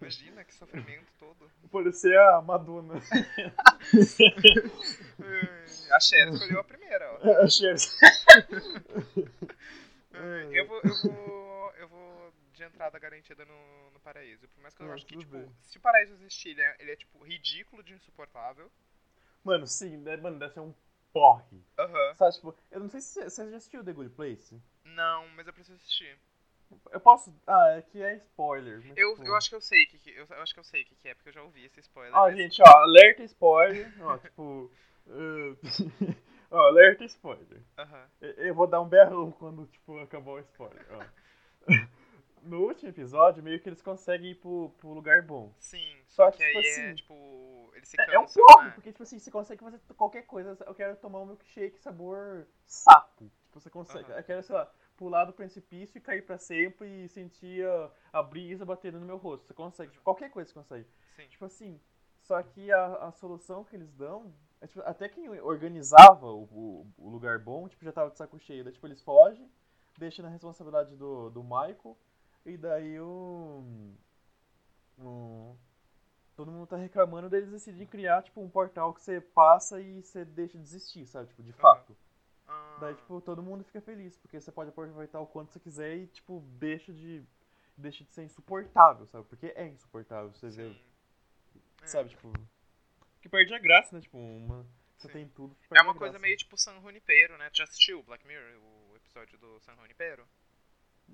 Imagina 0.00 0.44
que 0.44 0.54
sofrimento 0.54 1.12
todo. 1.18 1.50
Parecer 1.70 2.18
a 2.18 2.40
Madonna. 2.42 2.94
A 5.92 6.00
Cher 6.00 6.28
escolheu 6.28 6.60
a 6.60 6.64
primeira, 6.64 7.12
ó. 7.12 7.42
a 7.42 7.48
Cher. 7.48 7.76
Ai, 10.12 10.58
Eu 10.58 10.66
vou, 10.66 10.80
eu 10.82 10.94
vou, 11.02 11.72
eu 11.78 11.88
vou 11.88 12.32
de 12.52 12.62
entrada 12.62 12.98
garantida 12.98 13.44
no, 13.44 13.90
no 13.92 14.00
paraíso. 14.00 14.46
Por 14.48 14.62
mais 14.62 14.74
que 14.74 14.82
eu 14.82 14.92
acho 14.92 15.06
que, 15.06 15.16
tipo, 15.16 15.32
bem. 15.32 15.48
se 15.62 15.78
o 15.78 15.80
paraíso 15.80 16.12
existir, 16.14 16.50
ele 16.50 16.62
é, 16.62 16.76
ele 16.80 16.90
é, 16.92 16.96
tipo, 16.96 17.22
ridículo 17.24 17.82
de 17.82 17.94
insuportável. 17.94 18.70
Mano, 19.42 19.66
sim, 19.66 20.02
deve, 20.02 20.22
mano, 20.22 20.38
deve 20.38 20.52
ser 20.52 20.60
um 20.60 20.74
porre. 21.12 21.64
Aham. 21.78 22.14
Sabe, 22.14 22.34
tipo, 22.34 22.56
eu 22.70 22.80
não 22.80 22.88
sei 22.88 23.00
se 23.00 23.22
você 23.24 23.50
já 23.50 23.56
assistiu 23.56 23.84
The 23.84 23.92
Good 23.92 24.10
Place. 24.14 24.60
Não, 24.84 25.26
mas 25.28 25.46
eu 25.46 25.52
preciso 25.52 25.76
assistir. 25.76 26.18
Eu 26.92 27.00
posso. 27.00 27.34
Ah, 27.46 27.70
é 27.76 27.82
que 27.82 28.00
é 28.02 28.16
spoiler. 28.16 28.80
mas, 28.84 28.96
Eu, 28.96 29.14
tipo- 29.14 29.26
eu 29.26 29.34
acho 29.36 29.48
que 29.48 29.54
eu 29.56 29.60
sei 29.60 29.86
que, 29.86 29.98
que- 29.98 30.10
eu, 30.10 30.26
eu 30.28 30.42
acho 30.42 30.52
que 30.54 30.60
eu 30.60 30.64
sei 30.64 30.82
o 30.82 30.86
que, 30.86 30.94
que 30.96 31.08
é, 31.08 31.14
porque 31.14 31.28
eu 31.30 31.32
já 31.32 31.42
ouvi 31.42 31.64
esse 31.64 31.80
spoiler. 31.80 32.14
Ó, 32.16 32.22
mas- 32.22 32.36
gente, 32.36 32.62
ó, 32.62 32.68
alerta 32.78 33.22
spoiler. 33.24 33.92
ó, 34.00 34.18
tipo. 34.18 34.70
uh, 35.06 35.56
ó, 36.50 36.58
alerta 36.68 37.04
spoiler. 37.04 37.62
Aham. 37.78 38.06
Eu- 38.20 38.30
Eu 38.34 38.54
vou 38.54 38.66
dar 38.66 38.80
um 38.80 38.88
berrão 38.88 39.30
quando, 39.32 39.66
tipo, 39.66 39.98
acabar 39.98 40.32
o 40.32 40.38
spoiler, 40.40 40.86
ó. 40.92 41.04
No 42.42 42.62
último 42.62 42.88
episódio, 42.88 43.42
meio 43.42 43.60
que 43.60 43.68
eles 43.68 43.82
conseguem 43.82 44.30
ir 44.30 44.36
pro, 44.36 44.70
pro 44.78 44.94
lugar 44.94 45.20
bom. 45.20 45.52
Sim, 45.58 45.94
Só 46.08 46.30
que, 46.30 46.38
que 46.38 46.42
aí 46.44 46.52
tipo 46.54 46.66
é, 46.66 46.70
assim, 46.70 46.94
tipo, 46.94 47.70
eles 47.74 47.86
se 47.86 48.00
É, 48.00 48.14
é 48.14 48.18
um 48.18 48.24
porre, 48.24 48.64
né? 48.64 48.70
porque, 48.74 48.92
tipo 48.92 49.02
assim, 49.02 49.18
você 49.18 49.30
consegue 49.30 49.62
fazer 49.62 49.78
qualquer 49.94 50.22
coisa. 50.22 50.56
Eu 50.66 50.74
quero 50.74 50.96
tomar 50.96 51.20
um 51.20 51.26
milkshake 51.26 51.78
sabor 51.78 52.46
sapo. 52.64 53.30
Tipo, 53.44 53.60
você 53.60 53.68
consegue. 53.68 54.10
Aham. 54.10 54.16
Eu 54.16 54.24
quero, 54.24 54.42
sei 54.42 54.54
lá, 54.54 54.72
pular 55.00 55.24
do 55.24 55.32
precipício 55.32 55.96
e 55.96 56.00
cair 56.00 56.20
pra 56.26 56.36
sempre 56.36 56.86
e 57.04 57.08
sentir 57.08 57.66
a, 57.66 57.90
a 58.12 58.22
brisa 58.22 58.66
batendo 58.66 59.00
no 59.00 59.06
meu 59.06 59.16
rosto. 59.16 59.46
Você 59.46 59.54
consegue. 59.54 59.92
Tipo, 59.92 60.04
qualquer 60.04 60.30
coisa 60.30 60.48
você 60.50 60.54
consegue. 60.54 60.86
Sim. 61.16 61.26
Tipo 61.26 61.46
assim, 61.46 61.80
só 62.20 62.40
que 62.42 62.70
a, 62.70 63.08
a 63.08 63.12
solução 63.12 63.64
que 63.64 63.74
eles 63.74 63.90
dão. 63.94 64.30
é, 64.60 64.66
tipo, 64.66 64.82
até 64.82 65.08
quem 65.08 65.26
organizava 65.40 66.26
o, 66.26 66.42
o, 66.52 66.86
o 66.98 67.08
lugar 67.08 67.38
bom, 67.38 67.66
tipo, 67.66 67.82
já 67.82 67.92
tava 67.92 68.10
de 68.10 68.18
saco 68.18 68.38
cheio. 68.38 68.62
Daí, 68.62 68.74
tipo, 68.74 68.86
eles 68.86 69.02
fogem, 69.02 69.50
deixam 69.98 70.22
na 70.22 70.30
responsabilidade 70.30 70.94
do, 70.96 71.30
do 71.30 71.42
Michael, 71.42 71.96
e 72.44 72.58
daí 72.58 73.00
o. 73.00 73.64
o- 74.98 75.56
todo 76.36 76.50
mundo 76.52 76.66
tá 76.66 76.76
reclamando 76.76 77.28
deles 77.30 77.50
decidirem 77.50 77.86
criar, 77.86 78.22
tipo, 78.22 78.40
um 78.40 78.48
portal 78.50 78.92
que 78.94 79.02
você 79.02 79.18
passa 79.20 79.80
e 79.80 80.02
você 80.02 80.24
deixa 80.26 80.58
de 80.58 80.64
existir, 80.64 81.06
sabe? 81.06 81.28
Tipo, 81.28 81.42
de 81.42 81.52
fato. 81.52 81.96
Daí, 82.80 82.94
tipo, 82.94 83.20
todo 83.20 83.42
mundo 83.42 83.64
fica 83.64 83.80
feliz, 83.80 84.16
porque 84.18 84.40
você 84.40 84.50
pode 84.50 84.70
aproveitar 84.70 85.20
o 85.20 85.26
quanto 85.26 85.52
você 85.52 85.60
quiser 85.60 85.96
e, 85.96 86.06
tipo, 86.06 86.40
deixa 86.58 86.92
de. 86.92 87.24
Deixa 87.76 88.04
de 88.04 88.12
ser 88.12 88.24
insuportável, 88.24 89.06
sabe? 89.06 89.26
Porque 89.26 89.46
é 89.56 89.66
insuportável 89.66 90.30
você 90.32 90.50
ver. 90.50 90.76
É. 91.82 91.86
Sabe, 91.86 92.10
tipo. 92.10 92.32
Que 93.22 93.28
perde 93.28 93.54
a 93.54 93.58
graça, 93.58 93.94
né? 93.94 94.02
Tipo, 94.02 94.18
uma. 94.18 94.66
Você 94.98 95.06
Sim. 95.08 95.12
tem 95.14 95.28
tudo. 95.28 95.56
É 95.74 95.80
uma 95.82 95.94
coisa 95.94 96.12
graça. 96.12 96.22
meio 96.22 96.36
tipo 96.36 96.58
San 96.58 96.78
Junipero, 96.80 97.38
né? 97.38 97.48
Tu 97.50 97.56
já 97.58 97.64
assistiu 97.64 98.02
Black 98.02 98.26
Mirror, 98.26 98.60
o 98.62 98.96
episódio 98.96 99.38
do 99.38 99.58
San 99.60 99.74
Junipero? 99.76 100.26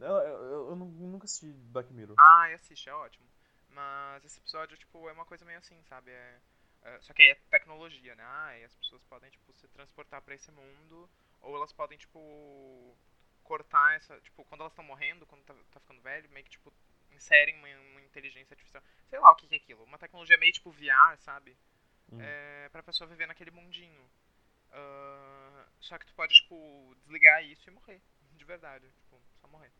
Eu, 0.01 0.07
eu, 0.09 0.45
eu- 0.45 0.69
eu 0.71 0.77
nu- 0.77 0.87
nunca 0.87 1.25
assisti 1.27 1.47
Black 1.53 1.93
Mirror. 1.93 2.17
Ah, 2.19 2.47
assiste, 2.53 2.89
é 2.89 2.93
ótimo. 2.95 3.25
Mas 3.71 4.25
esse 4.25 4.39
episódio, 4.41 4.77
tipo, 4.77 5.09
é 5.09 5.12
uma 5.12 5.25
coisa 5.25 5.45
meio 5.45 5.59
assim, 5.59 5.81
sabe? 5.85 6.11
É, 6.11 6.39
é- 6.83 7.01
só 7.01 7.12
que 7.14 7.23
aí 7.23 7.29
é 7.29 7.35
tecnologia, 7.49 8.14
né? 8.17 8.25
Ah, 8.27 8.59
e 8.59 8.64
as 8.64 8.75
pessoas 8.75 9.03
podem, 9.05 9.31
tipo, 9.31 9.53
se 9.53 9.69
transportar 9.69 10.21
pra 10.21 10.35
esse 10.35 10.51
mundo, 10.51 11.09
ou 11.47 11.57
elas 11.57 11.72
podem, 11.72 11.97
tipo, 11.97 12.97
cortar 13.42 13.97
essa. 13.97 14.20
Tipo, 14.20 14.44
quando 14.44 14.61
elas 14.61 14.72
estão 14.72 14.84
morrendo, 14.84 15.26
quando 15.26 15.42
tá, 15.44 15.55
tá 15.70 15.80
ficando 15.80 16.01
velho, 16.03 16.28
meio 16.30 16.44
que, 16.44 16.51
tipo, 16.51 16.72
inserem 17.12 17.57
uma, 17.57 17.68
uma 17.92 18.03
inteligência 18.03 18.55
artificial. 18.55 18.82
Sei 19.09 19.18
lá 19.18 19.30
o 19.30 19.36
que, 19.36 19.47
que 19.47 19.55
é 19.55 19.59
aquilo. 19.59 19.84
Uma 19.84 19.99
tecnologia 19.99 20.36
meio 20.36 20.53
tipo 20.53 20.70
VR, 20.70 21.16
sabe? 21.18 21.57
Hum. 22.12 22.18
É, 22.20 22.68
pra 22.70 22.82
pessoa 22.82 23.09
viver 23.09 23.26
naquele 23.26 23.51
mundinho. 23.51 24.11
Ah, 24.70 25.66
só 25.80 25.97
que 25.99 26.07
tu 26.07 26.14
pode, 26.14 26.34
tipo, 26.34 26.94
desligar 27.03 27.44
isso 27.44 27.68
e 27.68 27.72
morrer. 27.72 28.01
De 28.36 28.44
verdade. 28.44 28.86
Tipo, 29.01 29.20
só 29.40 29.49
morrer. 29.49 29.72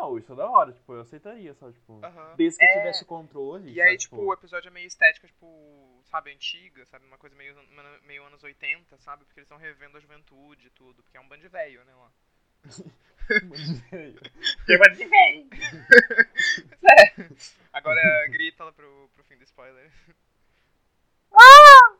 Ah, 0.00 0.16
isso 0.18 0.32
é 0.32 0.36
da 0.36 0.48
hora, 0.48 0.72
tipo, 0.72 0.92
eu 0.94 1.00
aceitaria, 1.00 1.54
sabe? 1.54 1.72
Tipo, 1.72 2.00
desde 2.36 2.58
que 2.58 2.64
eu 2.64 2.68
É. 2.68 2.72
tivesse 2.78 3.02
o 3.02 3.06
controle. 3.06 3.72
E 3.72 3.80
aí, 3.80 3.88
sabe? 3.88 3.98
tipo, 3.98 4.16
o 4.16 4.32
episódio 4.32 4.68
é 4.68 4.70
meio 4.70 4.86
estética, 4.86 5.26
tipo, 5.26 6.00
sabe, 6.04 6.32
antiga, 6.32 6.86
sabe? 6.86 7.04
Uma 7.06 7.18
coisa 7.18 7.34
meio, 7.34 7.56
meio 8.04 8.24
anos 8.24 8.42
80, 8.44 8.96
sabe? 8.98 9.24
Porque 9.24 9.40
eles 9.40 9.46
estão 9.46 9.58
revendo 9.58 9.96
a 9.96 10.00
juventude 10.00 10.68
e 10.68 10.70
tudo. 10.70 11.02
Porque 11.02 11.16
é 11.16 11.20
um 11.20 11.28
bando 11.28 11.42
de 11.42 11.48
velho, 11.48 11.84
né, 11.84 11.92
lá. 11.94 12.12
Tem 14.66 14.78
mais 14.78 14.96
de 14.96 15.04
velho. 15.04 15.48
É. 16.90 17.12
Agora 17.72 18.26
grita 18.28 18.64
lá 18.64 18.72
pro, 18.72 19.08
pro 19.14 19.22
fim 19.24 19.36
do 19.36 19.44
spoiler. 19.44 19.90
Ah! 21.32 21.96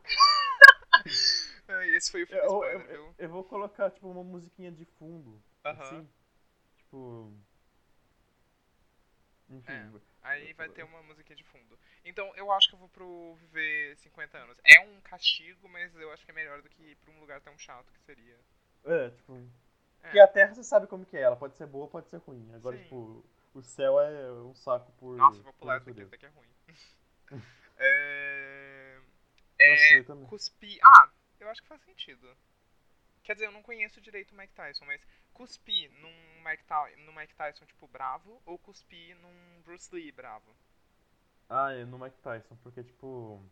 Esse 1.88 2.11
foi 2.11 2.22
o 2.22 2.26
fim 2.26 2.34
do 2.34 2.38
Eu, 2.40 2.46
spoiler, 2.46 2.80
eu, 2.80 2.86
viu? 2.86 2.96
eu, 2.96 3.14
eu 3.18 3.28
vou 3.28 3.44
colocar, 3.44 3.90
tipo, 3.90 4.09
uma 4.09 4.24
musiquinha 4.24 4.72
de 4.72 4.84
fundo. 4.99 5.42
Aham. 5.64 5.82
Assim. 5.82 6.09
Tipo. 6.78 7.32
Enfim. 9.51 9.72
É. 9.72 9.90
Aí 10.22 10.53
vai 10.53 10.68
ter 10.68 10.82
uma 10.82 11.03
musiquinha 11.03 11.36
de 11.36 11.44
fundo. 11.44 11.78
Então 12.05 12.30
eu 12.36 12.53
acho 12.53 12.68
que 12.68 12.74
eu 12.74 12.78
vou 12.78 12.88
pro 12.88 13.34
viver 13.36 13.96
50 13.96 14.36
anos. 14.36 14.59
É 14.64 14.80
um 14.80 15.01
castigo, 15.01 15.68
mas 15.68 15.94
eu 15.96 16.12
acho 16.12 16.24
que 16.24 16.30
é 16.30 16.34
melhor 16.34 16.61
do 16.61 16.68
que 16.68 16.82
ir 16.82 16.96
pra 16.96 17.12
um 17.12 17.20
lugar 17.20 17.40
tão 17.40 17.57
chato 17.59 17.92
que 17.92 18.01
seria. 18.01 18.38
É, 18.84 19.11
tipo. 19.11 19.34
É. 19.34 20.03
Porque 20.03 20.20
a 20.20 20.28
Terra 20.28 20.55
você 20.55 20.62
sabe 20.62 20.86
como 20.86 21.05
que 21.05 21.16
é, 21.16 21.22
ela 21.22 21.36
pode 21.36 21.57
ser 21.57 21.66
boa, 21.66 21.88
pode 21.88 22.09
ser 22.09 22.18
ruim. 22.18 22.51
Agora, 22.55 22.76
Sim. 22.76 22.82
tipo, 22.84 23.24
o 23.55 23.62
céu 23.62 24.01
é 24.01 24.32
um 24.32 24.55
saco 24.55 24.92
por. 24.92 25.16
Nossa, 25.16 25.42
vou 25.42 25.53
pular 25.55 25.76
essa 25.76 25.92
daqui, 25.92 26.05
daqui 26.05 26.26
é 26.26 26.28
ruim. 26.28 26.49
é... 27.78 28.99
Nossa, 29.59 29.82
é 29.82 29.99
eu 29.99 30.05
também. 30.05 30.26
cuspir. 30.26 30.78
Ah, 30.82 31.11
eu 31.40 31.49
acho 31.49 31.62
que 31.62 31.68
faz 31.68 31.82
sentido. 31.82 32.36
Quer 33.29 33.35
dizer, 33.35 33.45
eu 33.45 33.53
não 33.53 33.62
conheço 33.62 34.01
direito 34.01 34.33
o 34.33 34.39
Mike 34.39 34.55
Tyson, 34.55 34.87
mas 34.87 35.07
cuspir 35.35 35.93
num 36.01 36.43
Mike, 36.43 36.64
Ty 36.64 36.97
no 37.03 37.12
Mike 37.12 37.35
Tyson, 37.35 37.66
tipo, 37.66 37.87
bravo, 37.87 38.41
ou 38.47 38.59
cuspir 38.59 39.14
num 39.16 39.61
Bruce 39.66 39.95
Lee 39.95 40.11
bravo? 40.11 40.57
Ah, 41.47 41.70
é 41.74 41.85
no 41.85 41.99
Mike 41.99 42.16
Tyson, 42.22 42.57
porque, 42.62 42.83
tipo, 42.83 43.45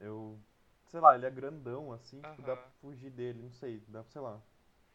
eu. 0.00 0.40
Sei 0.86 1.00
lá, 1.00 1.14
ele 1.14 1.26
é 1.26 1.30
grandão, 1.30 1.92
assim, 1.92 2.22
tipo, 2.22 2.40
dá 2.40 2.56
pra 2.56 2.70
fugir 2.80 3.10
dele, 3.10 3.42
não 3.42 3.52
sei, 3.52 3.80
dá 3.88 4.02
pra, 4.02 4.10
sei 4.10 4.22
lá. 4.22 4.42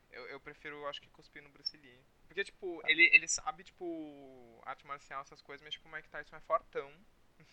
Eu, 0.10 0.26
eu 0.30 0.40
prefiro, 0.40 0.88
acho 0.88 1.04
que 1.04 1.10
cuspir 1.12 1.44
no 1.44 1.50
Bruce 1.50 1.78
Lee. 1.78 2.04
Porque, 2.26 2.44
tipo, 2.44 2.82
ele, 2.88 3.04
ele 3.14 3.28
sabe, 3.28 3.64
tipo, 3.64 4.60
arte 4.66 4.88
marcial, 4.88 5.22
essas 5.22 5.44
coisas, 5.44 5.64
mas, 5.64 5.76
tipo, 5.76 5.88
o 5.88 5.92
Mike 5.92 6.10
Tyson 6.10 6.36
é 6.36 6.42
fortão. 6.42 6.92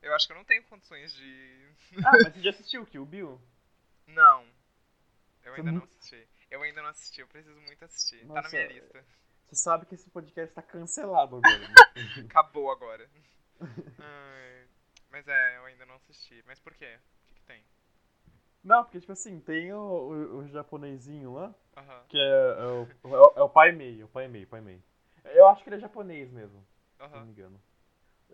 Eu 0.00 0.14
acho 0.14 0.26
que 0.26 0.32
eu 0.32 0.36
não 0.36 0.44
tenho 0.44 0.62
condições 0.64 1.12
de... 1.12 1.68
Ah, 2.04 2.12
mas 2.12 2.34
você 2.34 2.40
já 2.40 2.50
assistiu 2.50 2.82
o 2.82 2.86
Kill 2.86 3.04
Bill? 3.04 3.40
Não. 4.06 4.46
Eu 5.46 5.54
ainda 5.54 5.72
nu- 5.72 5.78
não 5.78 5.84
assisti. 5.84 6.28
Eu 6.50 6.62
ainda 6.62 6.82
não 6.82 6.88
assisti, 6.90 7.20
eu 7.20 7.26
preciso 7.28 7.60
muito 7.60 7.84
assistir. 7.84 8.26
tá 8.26 8.34
na 8.34 8.42
Nossa, 8.42 8.56
minha 8.56 8.68
lista. 8.68 9.04
Você 9.48 9.56
sabe 9.56 9.86
que 9.86 9.94
esse 9.94 10.10
podcast 10.10 10.54
tá 10.54 10.62
cancelado 10.62 11.36
agora. 11.40 11.58
né? 11.58 11.74
Acabou 12.28 12.70
agora. 12.70 13.08
Ai, 13.98 14.68
mas 15.10 15.26
é, 15.28 15.56
eu 15.56 15.64
ainda 15.64 15.86
não 15.86 15.94
assisti. 15.96 16.42
Mas 16.46 16.58
por 16.60 16.74
quê? 16.74 16.98
O 16.98 17.26
que, 17.28 17.34
que 17.34 17.42
tem? 17.44 17.64
Não, 18.62 18.82
porque, 18.82 19.00
tipo 19.00 19.12
assim, 19.12 19.38
tem 19.40 19.72
o, 19.72 19.78
o, 19.78 20.36
o 20.38 20.48
japonesinho 20.48 21.32
lá, 21.34 21.54
Aham, 21.76 22.04
que 22.08 22.18
é, 22.18 22.20
é 22.22 22.66
o, 22.66 22.88
é 23.04 23.40
o- 23.40 23.44
é 23.46 23.48
Pai 23.48 23.72
Mei, 23.72 24.02
o 24.02 24.08
Pai 24.08 24.26
Mei, 24.28 24.44
o 24.44 24.48
Pai 24.48 24.60
Mei. 24.60 24.82
Eu 25.24 25.46
acho 25.48 25.62
que 25.62 25.68
ele 25.68 25.76
é 25.76 25.80
japonês 25.80 26.30
mesmo, 26.32 26.66
se 26.98 27.14
não 27.16 27.24
me 27.26 27.32
engano. 27.32 27.60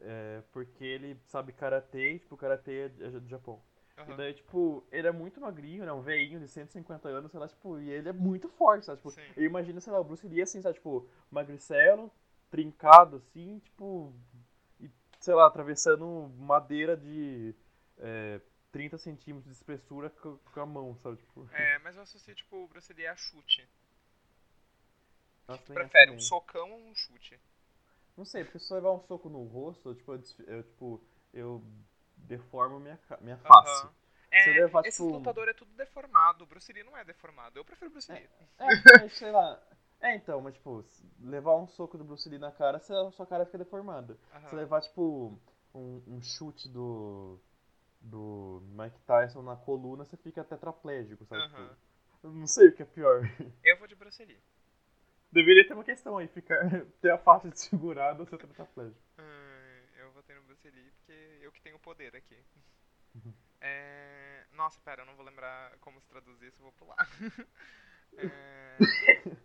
É, 0.00 0.42
porque 0.52 0.84
ele 0.84 1.16
sabe 1.26 1.52
karatê, 1.52 2.14
e, 2.14 2.18
tipo, 2.18 2.36
karatê 2.36 2.90
é 3.00 3.06
é 3.06 3.10
do 3.10 3.28
Japão. 3.28 3.62
E 4.06 4.12
aham. 4.12 4.16
daí, 4.16 4.34
tipo, 4.34 4.84
ele 4.90 5.06
é 5.06 5.12
muito 5.12 5.40
magrinho, 5.40 5.84
né? 5.84 5.92
Um 5.92 6.00
veinho 6.02 6.40
de 6.40 6.48
150 6.48 7.08
anos, 7.08 7.30
sei 7.30 7.38
lá, 7.40 7.48
tipo, 7.48 7.78
e 7.78 7.90
ele 7.90 8.08
é 8.08 8.12
muito 8.12 8.48
forte, 8.48 8.86
sabe? 8.86 8.98
Tipo, 8.98 9.14
Sim. 9.14 9.34
eu 9.36 9.44
imagino, 9.44 9.80
sei 9.80 9.92
lá, 9.92 10.00
o 10.00 10.04
Bruce 10.04 10.26
Lee 10.26 10.42
assim, 10.42 10.60
sabe? 10.60 10.74
Tipo, 10.76 11.08
magricelo, 11.30 12.10
trincado, 12.50 13.16
assim, 13.16 13.58
tipo, 13.60 14.12
e, 14.80 14.90
sei 15.20 15.34
lá, 15.34 15.46
atravessando 15.46 16.06
madeira 16.38 16.96
de 16.96 17.54
é, 17.98 18.40
30 18.72 18.98
centímetros 18.98 19.52
de 19.52 19.56
espessura 19.58 20.10
com, 20.10 20.60
a 20.60 20.66
mão, 20.66 20.96
sabe? 21.02 21.18
Tipo, 21.18 21.48
É, 21.52 21.78
mas 21.78 21.94
eu 21.94 22.02
associo, 22.02 22.34
tipo, 22.34 22.56
o 22.56 22.66
Bruce 22.66 22.92
Lee 22.92 23.06
a 23.06 23.14
chute. 23.14 23.68
nossa, 25.46 25.64
nem 25.68 25.78
Prefere 25.78 26.10
acho 26.10 26.12
um 26.12 26.18
socão 26.18 26.72
ou 26.72 26.78
um 26.78 26.94
chute? 26.94 27.38
Não 28.16 28.24
sei, 28.24 28.44
porque 28.44 28.58
se 28.58 28.70
eu 28.72 28.76
levar 28.76 28.92
um 28.92 29.00
soco 29.00 29.28
no 29.28 29.42
rosto, 29.44 29.88
eu, 29.90 29.94
tipo, 29.94 30.12
eu, 30.12 30.22
eu, 30.46 30.62
tipo, 30.62 31.00
eu 31.32 31.62
deformo 32.22 32.78
minha, 32.80 32.98
minha 33.20 33.36
face. 33.38 33.82
Aham. 33.84 33.92
É, 34.30 34.46
levar, 34.60 34.82
tipo- 34.82 35.04
lutadores 35.10 35.50
é 35.50 35.58
tudo 35.58 35.70
deformado. 35.74 36.44
O 36.44 36.46
Bruce 36.46 36.72
Lee 36.72 36.82
não 36.82 36.96
é 36.96 37.04
deformado. 37.04 37.58
Eu 37.58 37.64
prefiro 37.64 37.90
Bruce 37.90 38.10
Lee. 38.10 38.26
É, 38.58 38.66
mas 39.00 39.12
sei 39.12 39.30
lá. 39.30 39.62
É, 40.00 40.16
então, 40.16 40.40
mas 40.40 40.54
tipo, 40.54 40.82
levar 41.20 41.54
um 41.56 41.66
soco 41.68 41.98
do 41.98 42.04
Bruce 42.04 42.28
Lee 42.28 42.38
na 42.38 42.50
cara, 42.50 42.80
sua 42.80 43.10
sua 43.12 43.26
cara 43.26 43.44
fica 43.44 43.58
deformada. 43.58 44.18
Aham. 44.32 44.48
Se 44.48 44.56
levar, 44.56 44.80
tipo, 44.80 45.38
um, 45.74 46.02
um 46.06 46.20
chute 46.22 46.68
do. 46.68 47.38
do 48.00 48.62
Mike 48.72 48.98
Tyson 49.06 49.42
na 49.42 49.54
coluna, 49.54 50.04
você 50.04 50.16
fica 50.16 50.42
tetraplégico, 50.42 51.24
sabe? 51.26 51.42
Tipo, 51.48 51.76
eu 52.24 52.32
não 52.32 52.46
sei 52.46 52.68
o 52.68 52.72
que 52.74 52.82
é 52.82 52.86
pior. 52.86 53.20
Eu 53.62 53.78
vou 53.78 53.86
de 53.86 53.94
Bruce 53.94 54.24
Lee. 54.24 54.40
Deveria 55.30 55.66
ter 55.66 55.74
uma 55.74 55.84
questão 55.84 56.18
aí, 56.18 56.26
ficar, 56.28 56.58
ter 57.00 57.10
a 57.10 57.18
face 57.18 57.48
desfigurada 57.48 58.20
ou 58.20 58.26
ser 58.26 58.38
tetraplégico. 58.38 59.00
Votei 60.22 60.36
no 60.36 60.42
Bruce 60.42 60.70
Lee 60.70 60.90
porque 60.92 61.38
eu 61.40 61.50
que 61.52 61.60
tenho 61.60 61.76
o 61.76 61.80
poder 61.80 62.14
aqui. 62.16 62.38
Uhum. 63.14 63.34
É... 63.64 64.44
Nossa, 64.50 64.80
pera, 64.80 65.02
eu 65.02 65.06
não 65.06 65.14
vou 65.14 65.24
lembrar 65.24 65.78
como 65.78 66.00
se 66.00 66.08
traduzir 66.08 66.48
isso, 66.48 66.60
vou 66.62 66.72
pular. 66.72 66.96
É, 68.14 68.76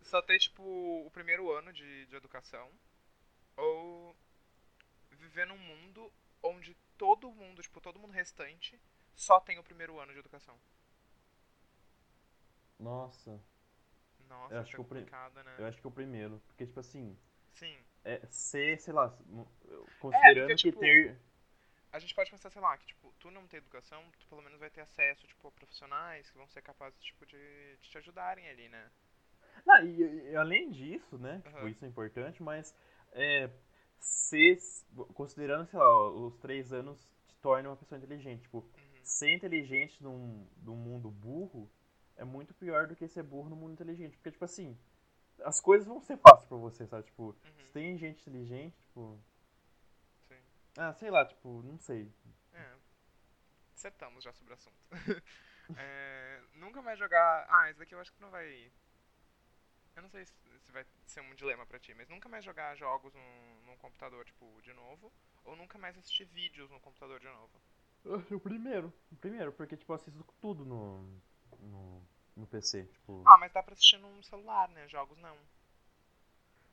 Só 0.01 0.21
ter, 0.21 0.39
tipo, 0.39 0.61
o 0.61 1.09
primeiro 1.11 1.51
ano 1.51 1.71
de, 1.71 2.05
de 2.07 2.15
educação. 2.15 2.69
Ou 3.55 4.15
viver 5.11 5.45
num 5.47 5.57
mundo 5.57 6.11
onde 6.43 6.75
todo 6.97 7.31
mundo, 7.31 7.61
tipo, 7.61 7.79
todo 7.79 7.99
mundo 7.99 8.11
restante 8.11 8.81
só 9.15 9.39
tem 9.39 9.57
o 9.59 9.63
primeiro 9.63 9.99
ano 9.99 10.11
de 10.11 10.19
educação. 10.19 10.59
Nossa, 12.79 13.39
Nossa, 14.19 14.53
Eu 14.53 14.59
acho 14.59 14.69
isso 14.69 14.75
que 14.75 14.81
é 14.81 14.81
o 14.81 14.85
complicado, 14.85 15.43
né? 15.43 15.55
eu 15.59 15.65
acho 15.65 15.79
que 15.79 15.87
é 15.87 15.89
o 15.89 15.91
primeiro. 15.91 16.41
Porque, 16.47 16.65
tipo 16.65 16.79
assim, 16.79 17.17
Sim. 17.53 17.86
É 18.03 18.21
ser, 18.29 18.79
sei 18.79 18.93
lá, 18.93 19.15
considerando 19.99 20.55
que 20.57 20.71
tipo, 20.71 20.79
ter. 20.81 21.17
A 21.91 21.99
gente 21.99 22.15
pode 22.15 22.31
pensar, 22.31 22.49
sei 22.49 22.61
lá, 22.61 22.77
que, 22.77 22.85
tipo, 22.85 23.13
tu 23.19 23.29
não 23.29 23.45
ter 23.45 23.57
educação, 23.57 24.09
tu 24.19 24.27
pelo 24.27 24.41
menos 24.41 24.57
vai 24.57 24.69
ter 24.69 24.79
acesso, 24.81 25.27
tipo, 25.27 25.49
a 25.49 25.51
profissionais 25.51 26.29
que 26.31 26.37
vão 26.37 26.47
ser 26.47 26.61
capazes, 26.61 26.97
tipo, 27.03 27.25
de, 27.25 27.77
de 27.81 27.89
te 27.89 27.97
ajudarem 27.97 28.47
ali, 28.47 28.69
né? 28.69 28.89
Não, 29.65 29.83
e, 29.85 30.31
e 30.31 30.35
além 30.35 30.69
disso, 30.69 31.17
né? 31.17 31.41
Tipo, 31.47 31.57
Aham. 31.57 31.67
isso 31.67 31.83
é 31.85 31.87
importante, 31.87 32.41
mas 32.41 32.73
é, 33.11 33.49
ser, 33.99 34.57
considerando, 35.13 35.67
sei 35.67 35.79
lá, 35.79 36.09
os 36.11 36.37
três 36.37 36.71
anos 36.71 37.07
te 37.27 37.35
torna 37.37 37.69
uma 37.69 37.75
pessoa 37.77 37.97
inteligente. 37.97 38.41
Tipo, 38.43 38.65
Uhum. 38.77 39.03
ser 39.03 39.31
inteligente 39.33 40.01
num, 40.01 40.47
num 40.63 40.75
mundo 40.75 41.09
burro 41.09 41.69
é 42.15 42.23
muito 42.23 42.53
pior 42.53 42.87
do 42.87 42.95
que 42.95 43.07
ser 43.07 43.23
burro 43.23 43.49
no 43.49 43.55
mundo 43.55 43.73
inteligente. 43.73 44.15
Porque, 44.17 44.31
tipo 44.31 44.45
assim, 44.45 44.77
as 45.43 45.59
coisas 45.61 45.87
vão 45.87 46.01
ser 46.01 46.17
fáceis 46.17 46.47
pra 46.47 46.57
você, 46.57 46.85
sabe? 46.87 47.03
Tipo, 47.05 47.23
Uhum. 47.23 47.65
se 47.65 47.71
tem 47.73 47.97
gente 47.97 48.21
inteligente, 48.21 48.75
tipo. 48.81 49.19
Sim. 50.27 50.35
Ah, 50.77 50.93
sei 50.93 51.09
lá, 51.11 51.25
tipo, 51.25 51.61
não 51.63 51.77
sei. 51.79 52.11
É. 52.53 52.75
Acertamos 53.75 54.23
já 54.23 54.33
sobre 54.33 54.53
o 54.53 54.55
assunto. 54.55 54.77
É, 55.77 56.41
nunca 56.53 56.81
mais 56.81 56.97
jogar. 56.97 57.45
Ah, 57.49 57.69
esse 57.69 57.77
daqui 57.77 57.93
eu 57.93 57.99
acho 57.99 58.13
que 58.13 58.21
não 58.21 58.31
vai. 58.31 58.71
Eu 59.97 60.01
não 60.01 60.09
sei 60.09 60.25
se 60.25 60.33
se 60.61 60.71
vai 60.71 60.85
ser 61.05 61.19
um 61.19 61.35
dilema 61.35 61.65
pra 61.65 61.77
ti, 61.77 61.93
mas 61.93 62.07
nunca 62.07 62.29
mais 62.29 62.43
jogar 62.45 62.73
jogos 62.75 63.13
num, 63.13 63.61
num 63.65 63.75
computador, 63.77 64.23
tipo, 64.25 64.45
de 64.61 64.71
novo. 64.73 65.11
Ou 65.43 65.57
nunca 65.57 65.77
mais 65.77 65.97
assistir 65.97 66.23
vídeos 66.25 66.69
no 66.71 66.79
computador 66.79 67.19
de 67.19 67.27
novo. 67.27 67.51
O 68.33 68.39
primeiro. 68.39 68.93
O 69.11 69.15
primeiro, 69.17 69.51
porque, 69.51 69.75
tipo, 69.75 69.91
eu 69.91 69.95
assisto 69.97 70.23
tudo 70.39 70.63
no, 70.63 71.01
no, 71.59 72.01
no 72.37 72.47
PC. 72.47 72.83
Tipo. 72.85 73.23
Ah, 73.25 73.37
mas 73.37 73.51
dá 73.51 73.61
pra 73.63 73.73
assistir 73.73 73.97
num 73.97 74.21
celular, 74.23 74.69
né? 74.69 74.87
Jogos 74.87 75.17
não. 75.19 75.35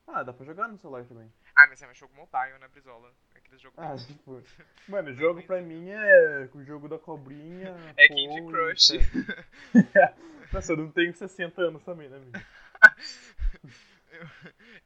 Ah, 0.06 0.22
dá 0.22 0.32
pra 0.32 0.44
jogar 0.44 0.68
no 0.68 0.78
celular 0.78 1.04
também. 1.06 1.32
Ah, 1.56 1.66
mas 1.66 1.80
é 1.80 1.88
um 1.88 1.94
jogo 1.94 2.14
mobile, 2.14 2.58
né, 2.58 2.68
Brizola? 2.68 3.10
Aqueles 3.34 3.60
jogos. 3.60 3.78
Ah, 3.78 3.96
tipo. 4.06 4.42
Mano, 4.86 5.10
o 5.10 5.14
jogo 5.14 5.42
pra 5.42 5.60
mim 5.62 5.88
é 5.88 6.48
o 6.52 6.62
jogo 6.62 6.88
da 6.88 6.98
cobrinha. 6.98 7.74
É 7.96 8.08
Candy 8.08 8.42
Pou, 8.42 8.50
Crush. 8.50 8.90
e- 8.90 9.00
Nossa, 10.52 10.72
eu 10.72 10.76
não 10.76 10.90
tenho 10.92 11.14
60 11.14 11.62
anos 11.62 11.82
também, 11.82 12.08
né, 12.08 12.16
amigo? 12.18 12.38
eu, 14.10 14.26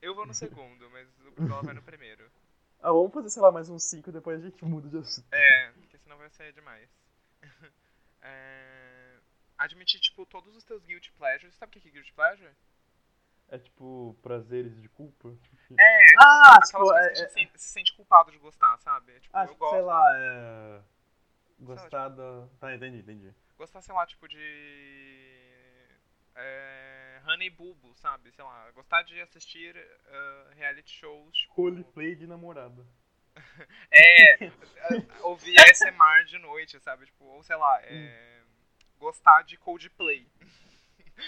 eu 0.00 0.14
vou 0.14 0.24
no 0.24 0.32
segundo, 0.32 0.88
mas 0.90 1.08
o 1.26 1.30
Brizola 1.32 1.62
vai 1.62 1.74
no 1.74 1.82
primeiro. 1.82 2.24
Ah, 2.80 2.92
vamos 2.92 3.12
fazer, 3.12 3.28
sei 3.30 3.42
lá, 3.42 3.50
mais 3.50 3.68
uns 3.68 3.82
5, 3.82 4.12
depois 4.12 4.40
a 4.40 4.48
gente 4.48 4.64
muda 4.64 4.88
de 4.88 4.98
assunto. 4.98 5.26
É, 5.32 5.72
porque 5.72 5.98
senão 5.98 6.16
vai 6.16 6.30
ser 6.30 6.52
demais. 6.52 6.88
É, 8.22 8.67
admitir, 9.58 10.00
tipo, 10.00 10.24
todos 10.24 10.56
os 10.56 10.64
teus 10.64 10.84
guilty 10.84 11.12
pleasures. 11.12 11.54
Sabe 11.56 11.76
o 11.76 11.80
que 11.80 11.88
é 11.88 11.90
guilty 11.92 12.12
pleasure? 12.12 12.50
É 13.50 13.58
tipo, 13.58 14.16
prazeres 14.22 14.80
de 14.80 14.88
culpa. 14.90 15.28
É, 15.28 16.04
tipo, 16.06 16.20
Ah, 16.20 16.42
aquelas 16.52 16.68
tipo, 16.68 16.78
coisas 16.80 16.96
é- 17.06 17.08
que 17.08 17.38
a 17.38 17.38
gente 17.42 17.52
se, 17.58 17.66
se 17.66 17.72
sente 17.72 17.92
culpado 17.96 18.30
de 18.30 18.38
gostar, 18.38 18.76
sabe? 18.78 19.12
É, 19.12 19.20
Tipo, 19.20 19.36
Ah, 19.36 19.42
eu 19.44 19.48
tipo, 19.48 19.58
gosto. 19.58 19.72
sei 19.72 19.82
lá, 19.82 20.04
é. 20.16 20.82
Gostar 21.60 22.08
da. 22.10 22.46
Tá, 22.60 22.74
entendi, 22.74 22.98
entendi. 22.98 23.34
Gostar, 23.56 23.80
sei 23.82 23.94
lá, 23.94 24.06
tipo, 24.06 24.28
de. 24.28 25.88
É, 26.34 27.20
Honey 27.26 27.50
Bubu, 27.50 27.94
sabe? 27.96 28.30
Sei 28.32 28.44
lá, 28.44 28.70
gostar 28.72 29.02
de 29.02 29.20
assistir 29.20 29.74
ah, 30.06 30.50
reality 30.54 30.90
shows. 30.90 31.36
Tipo, 31.36 31.54
Roleplay 31.62 32.14
de 32.14 32.26
namorada. 32.26 32.86
É, 33.90 34.34
a- 34.46 35.26
ouvir 35.26 35.56
ASMR 35.58 36.24
de 36.26 36.38
noite, 36.38 36.78
sabe? 36.80 37.06
Tipo, 37.06 37.24
ou 37.24 37.42
sei 37.42 37.56
lá, 37.56 37.80
é, 37.82 38.37
gostar 38.98 39.42
de 39.42 39.56
Coldplay, 39.56 40.26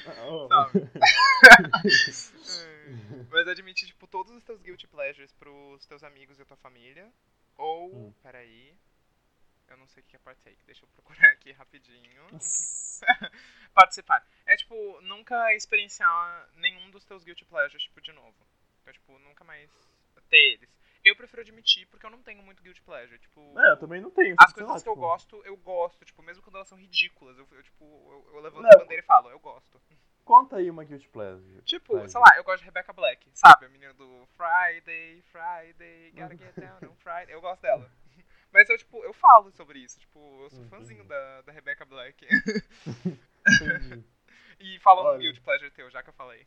ó. 0.07 0.49
sabe? 0.49 0.91
Mas 3.31 3.49
admitir, 3.49 3.87
tipo, 3.89 4.07
todos 4.07 4.33
os 4.33 4.43
teus 4.45 4.61
guilty 4.61 4.87
pleasures 4.87 5.33
pros 5.33 5.85
teus 5.87 6.03
amigos 6.03 6.39
e 6.39 6.43
a 6.43 6.47
tua 6.47 6.57
família. 6.57 7.11
Ou, 7.57 8.09
Hum. 8.09 8.12
peraí, 8.23 8.75
eu 9.68 9.77
não 9.77 9.87
sei 9.87 10.03
o 10.03 10.07
que 10.07 10.16
é 10.16 10.18
partake, 10.18 10.64
deixa 10.64 10.85
eu 10.85 10.89
procurar 10.89 11.31
aqui 11.33 11.53
rapidinho. 11.53 12.23
Participar. 13.75 14.27
É, 14.47 14.57
tipo, 14.57 15.01
nunca 15.03 15.55
experienciar 15.55 16.49
nenhum 16.57 16.91
dos 16.91 17.05
teus 17.05 17.23
guilty 17.23 17.45
pleasures, 17.45 17.83
tipo, 17.85 18.01
de 18.01 18.12
novo. 18.12 18.35
Então, 18.83 18.93
tipo, 18.93 19.18
nunca 19.21 19.45
mais 19.45 19.71
ter 20.29 20.55
eles. 20.55 20.71
Eu 21.05 21.16
prefiro 21.16 21.42
admitir, 21.42 21.86
porque 21.86 22.05
eu 22.05 22.11
não 22.11 22.22
tenho 22.22 22.42
muito 22.42 22.62
guilty 22.62 22.82
pleasure. 22.82 23.18
Tipo, 23.18 23.59
É, 23.59 23.72
eu 23.72 23.76
também 23.78 24.01
não 24.01 24.11
tenho. 24.11 24.34
as 24.38 24.53
coisas 24.53 24.70
lá, 24.70 24.80
que 24.80 24.88
eu 24.88 24.92
tipo, 24.92 25.01
gosto, 25.07 25.42
eu 25.44 25.57
gosto, 25.57 26.05
tipo, 26.05 26.22
mesmo 26.22 26.42
quando 26.42 26.57
elas 26.57 26.68
são 26.68 26.78
ridículas. 26.78 27.38
Eu, 27.38 27.48
eu, 27.53 27.62
tipo, 27.62 27.84
eu, 27.84 28.34
eu 28.34 28.40
levanto 28.40 28.62
Não. 28.62 28.70
a 28.70 28.78
bandeira 28.78 29.03
e 29.03 29.07
falo, 29.07 29.30
eu 29.30 29.38
gosto. 29.38 29.80
Conta 30.24 30.57
aí 30.57 30.70
uma 30.70 30.84
Guilty 30.84 31.09
Pleasure. 31.09 31.62
Tipo, 31.62 31.98
Vai, 31.98 32.09
sei 32.09 32.20
lá, 32.20 32.36
eu 32.36 32.44
gosto 32.44 32.61
de 32.61 32.66
Rebecca 32.66 32.92
Black, 32.92 33.28
sabe? 33.32 33.66
A 33.66 33.68
menina 33.68 33.92
do 33.94 34.26
Friday, 34.36 35.22
Friday, 35.22 36.12
gotta 36.12 36.36
get 36.36 36.55
down 36.55 36.90
on 36.90 36.94
Friday. 36.96 37.34
Eu 37.34 37.40
gosto 37.40 37.62
dela. 37.62 37.90
Mas 38.53 38.68
eu, 38.68 38.76
tipo, 38.76 39.03
eu 39.05 39.12
falo 39.12 39.51
sobre 39.53 39.78
isso. 39.78 39.98
Tipo, 39.98 40.42
eu 40.42 40.51
sou 40.51 40.64
fãzinho 40.66 41.05
da, 41.05 41.42
da 41.42 41.53
Rebecca 41.53 41.84
Black. 41.84 42.26
Entendi. 43.46 44.05
e 44.61 44.78
fala 44.80 45.14
um 45.14 45.18
guilty 45.18 45.40
pleasure 45.40 45.70
teu, 45.70 45.90
já 45.90 46.03
que 46.03 46.11
eu 46.11 46.14
falei. 46.14 46.46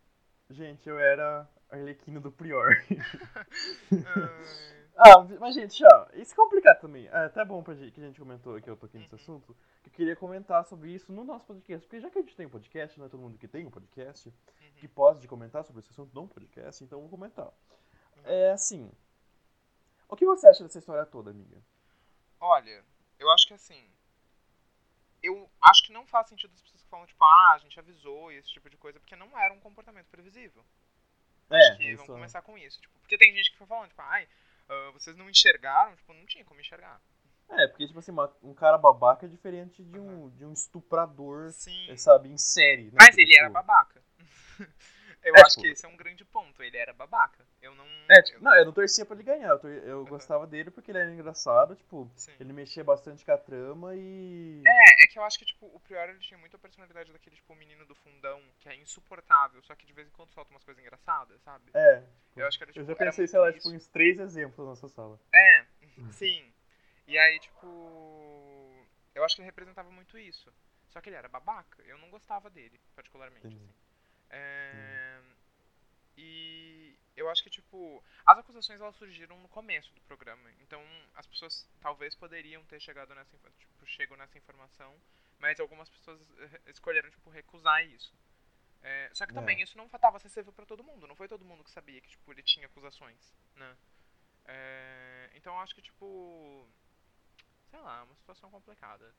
Gente, 0.49 0.87
eu 0.87 0.99
era 0.99 1.49
Arlequino 1.69 2.21
do 2.21 2.31
Prior. 2.31 2.69
Ah, 4.95 5.23
mas 5.39 5.55
gente, 5.55 5.83
ó, 5.83 6.07
isso 6.13 6.33
é 6.33 6.35
complicado 6.35 6.79
também. 6.79 7.07
É 7.07 7.25
até 7.25 7.43
bom 7.43 7.63
pra 7.63 7.73
gente, 7.73 7.91
que 7.91 7.99
a 7.99 8.05
gente 8.05 8.19
comentou 8.19 8.61
que 8.61 8.69
eu 8.69 8.77
tô 8.77 8.85
aqui 8.85 8.99
nesse 8.99 9.13
Uhum. 9.15 9.19
assunto, 9.19 9.57
que 9.81 9.89
eu 9.89 9.93
queria 9.93 10.15
comentar 10.15 10.63
sobre 10.65 10.91
isso 10.91 11.11
no 11.11 11.23
nosso 11.23 11.47
podcast. 11.47 11.85
Porque 11.87 11.99
já 11.99 12.11
que 12.11 12.19
a 12.19 12.21
gente 12.21 12.35
tem 12.35 12.45
um 12.45 12.49
podcast, 12.51 12.99
não 12.99 13.07
é 13.07 13.09
todo 13.09 13.19
mundo 13.19 13.37
que 13.39 13.47
tem 13.47 13.65
um 13.65 13.71
podcast, 13.71 14.31
que 14.77 14.85
uhum. 14.85 14.93
pode 14.93 15.27
comentar 15.27 15.63
sobre 15.65 15.79
esse 15.79 15.89
assunto 15.89 16.13
num 16.13 16.27
podcast, 16.27 16.83
então 16.83 16.99
eu 16.99 17.01
vou 17.01 17.09
comentar. 17.09 17.51
É 18.23 18.51
assim. 18.51 18.91
O 20.07 20.15
que 20.15 20.25
você 20.27 20.47
acha 20.47 20.63
dessa 20.63 20.77
história 20.77 21.05
toda, 21.07 21.31
amiga? 21.31 21.57
Olha, 22.39 22.85
eu 23.17 23.31
acho 23.31 23.47
que 23.47 23.55
assim. 23.55 23.83
Eu 25.23 25.49
acho 25.61 25.83
que 25.83 25.91
não 25.93 26.05
faz 26.05 26.27
sentido 26.27 26.53
as 26.53 26.61
pessoas 26.61 26.83
que 26.83 26.89
falam, 26.89 27.07
tipo, 27.07 27.23
ah, 27.23 27.53
a 27.53 27.57
gente 27.57 27.79
avisou 27.79 28.31
e 28.31 28.35
esse 28.37 28.49
tipo 28.49 28.69
de 28.69 28.77
coisa, 28.77 28.99
porque 28.99 29.15
não 29.15 29.37
era 29.39 29.53
um 29.53 29.59
comportamento 29.59 30.07
previsível. 30.07 30.63
É, 31.49 31.57
Acho 31.69 31.77
que 31.77 31.83
isso, 31.85 31.95
vamos 31.97 32.09
né? 32.09 32.15
começar 32.15 32.41
com 32.41 32.57
isso. 32.57 32.79
Tipo, 32.81 32.99
porque 32.99 33.17
tem 33.17 33.33
gente 33.35 33.51
que 33.51 33.57
foi 33.57 33.67
falando, 33.67 33.89
tipo, 33.89 34.01
ai, 34.01 34.27
ah, 34.69 34.91
vocês 34.93 35.15
não 35.15 35.29
enxergaram? 35.29 35.95
Tipo, 35.95 36.13
não 36.13 36.25
tinha 36.25 36.43
como 36.45 36.59
enxergar. 36.59 37.01
É, 37.49 37.67
porque, 37.67 37.85
tipo 37.85 37.99
assim, 37.99 38.11
uma- 38.11 38.35
um 38.41 38.53
cara 38.53 38.77
babaca 38.77 39.25
é 39.25 39.29
diferente 39.29 39.83
de 39.83 39.99
um, 39.99 40.29
de 40.31 40.45
um 40.45 40.53
estuprador, 40.53 41.51
Sim. 41.51 41.91
é, 41.91 41.97
sabe, 41.97 42.29
em 42.29 42.37
série. 42.37 42.85
Né? 42.85 42.91
Mas 42.99 43.09
Tipo, 43.09 43.21
ele 43.21 43.37
era 43.37 43.49
babaca. 43.49 44.01
Eu 45.23 45.35
É, 45.35 45.41
acho 45.41 45.51
tipo- 45.51 45.61
que 45.61 45.67
esse 45.69 45.85
é 45.85 45.89
um 45.89 45.95
grande 45.95 46.25
ponto. 46.25 46.61
Ele 46.61 46.75
era 46.77 46.93
babaca. 46.93 47.45
Eu 47.61 47.73
não. 47.75 47.85
É, 48.09 48.21
tipo, 48.21 48.37
eu- 48.37 48.41
não, 48.41 48.55
eu 48.55 48.65
não 48.65 48.73
torcia 48.73 49.05
pra 49.05 49.15
ele 49.15 49.23
ganhar, 49.23 49.47
eu, 49.49 49.59
tor- 49.59 49.71
eu 49.71 49.99
Uhum. 49.99 50.05
gostava 50.05 50.45
dele 50.45 50.69
porque 50.69 50.91
ele 50.91 50.97
era 50.99 51.09
engraçado, 51.11 51.75
tipo, 51.75 52.11
Sim. 52.15 52.33
ele 52.39 52.51
mexia 52.51 52.83
bastante 52.83 53.23
com 53.23 53.31
a 53.31 53.37
trama 53.37 53.95
e... 53.95 54.61
É, 54.65 55.03
é 55.03 55.07
que 55.07 55.17
eu 55.17 55.23
acho 55.23 55.39
que, 55.39 55.45
tipo, 55.45 55.65
o 55.67 55.79
Prior 55.79 56.09
ele 56.09 56.19
tinha 56.19 56.37
muita 56.37 56.57
personalidade 56.59 57.11
daquele, 57.13 57.37
tipo, 57.37 57.55
menino 57.55 57.85
do 57.85 57.95
fundão, 57.95 58.41
que 58.59 58.67
é 58.67 58.75
insuportável, 58.75 59.61
só 59.63 59.73
que 59.75 59.85
de 59.85 59.93
vez 59.93 60.07
em 60.07 60.11
quando 60.11 60.31
solta 60.33 60.51
umas 60.51 60.63
coisas 60.63 60.83
engraçadas, 60.83 61.41
sabe? 61.41 61.71
É, 61.73 62.03
Eu 62.35 62.45
acho 62.47 62.57
que 62.57 62.63
era, 62.65 62.73
tipo, 62.73 62.83
eu 62.83 62.87
já 62.87 62.95
pensei, 62.95 63.25
sei 63.27 63.39
lá, 63.39 63.49
isso. 63.49 63.59
tipo, 63.59 63.69
uns 63.75 63.87
três 63.87 64.19
exemplos 64.19 64.67
nessa 64.67 64.89
sala. 64.89 65.17
É, 65.33 65.65
sim. 66.11 66.53
E 67.07 67.17
aí, 67.17 67.39
tipo. 67.39 68.85
Eu 69.15 69.23
acho 69.23 69.35
que 69.35 69.41
ele 69.41 69.45
representava 69.47 69.89
muito 69.91 70.17
isso. 70.17 70.51
Só 70.89 70.99
que 71.01 71.09
ele 71.09 71.15
era 71.15 71.29
babaca. 71.29 71.81
Eu 71.83 71.97
não 71.97 72.09
gostava 72.09 72.49
dele, 72.49 72.79
particularmente, 72.95 73.45
Entendi. 73.47 73.63
assim. 73.63 73.73
É, 74.29 75.12
E 76.17 76.97
eu 77.15 77.29
acho 77.29 77.43
que, 77.43 77.49
tipo, 77.49 78.03
as 78.25 78.37
acusações 78.37 78.79
elas 78.79 78.95
surgiram 78.95 79.39
no 79.39 79.49
começo 79.49 79.93
do 79.93 80.01
programa. 80.01 80.51
Então, 80.61 80.81
as 81.15 81.25
pessoas 81.27 81.67
talvez 81.81 82.15
poderiam 82.15 82.63
ter 82.65 82.79
chegado 82.79 83.13
nessa, 83.15 83.37
tipo, 83.57 83.85
chego 83.85 84.15
nessa 84.15 84.37
informação, 84.37 84.95
mas 85.39 85.59
algumas 85.59 85.89
pessoas 85.89 86.19
eh, 86.39 86.61
escolheram, 86.67 87.09
tipo, 87.09 87.29
recusar 87.29 87.85
isso. 87.85 88.13
É, 88.81 89.09
só 89.13 89.25
que 89.25 89.31
É. 89.31 89.35
também 89.35 89.61
isso 89.61 89.77
não 89.77 89.85
estava 89.85 90.17
acessível 90.17 90.51
pra 90.53 90.65
todo 90.65 90.83
mundo. 90.83 91.07
Não 91.07 91.15
foi 91.15 91.27
todo 91.27 91.45
mundo 91.45 91.63
que 91.63 91.71
sabia 91.71 92.01
que, 92.01 92.09
tipo, 92.09 92.31
ele 92.31 92.43
tinha 92.43 92.65
acusações, 92.65 93.33
né? 93.55 93.77
É, 94.45 95.29
então 95.35 95.53
eu 95.53 95.59
acho 95.61 95.73
que, 95.73 95.81
tipo. 95.81 96.67
Sei 97.69 97.79
lá, 97.79 97.99
é 97.99 98.03
uma 98.03 98.15
situação 98.15 98.51
complicada. 98.51 99.15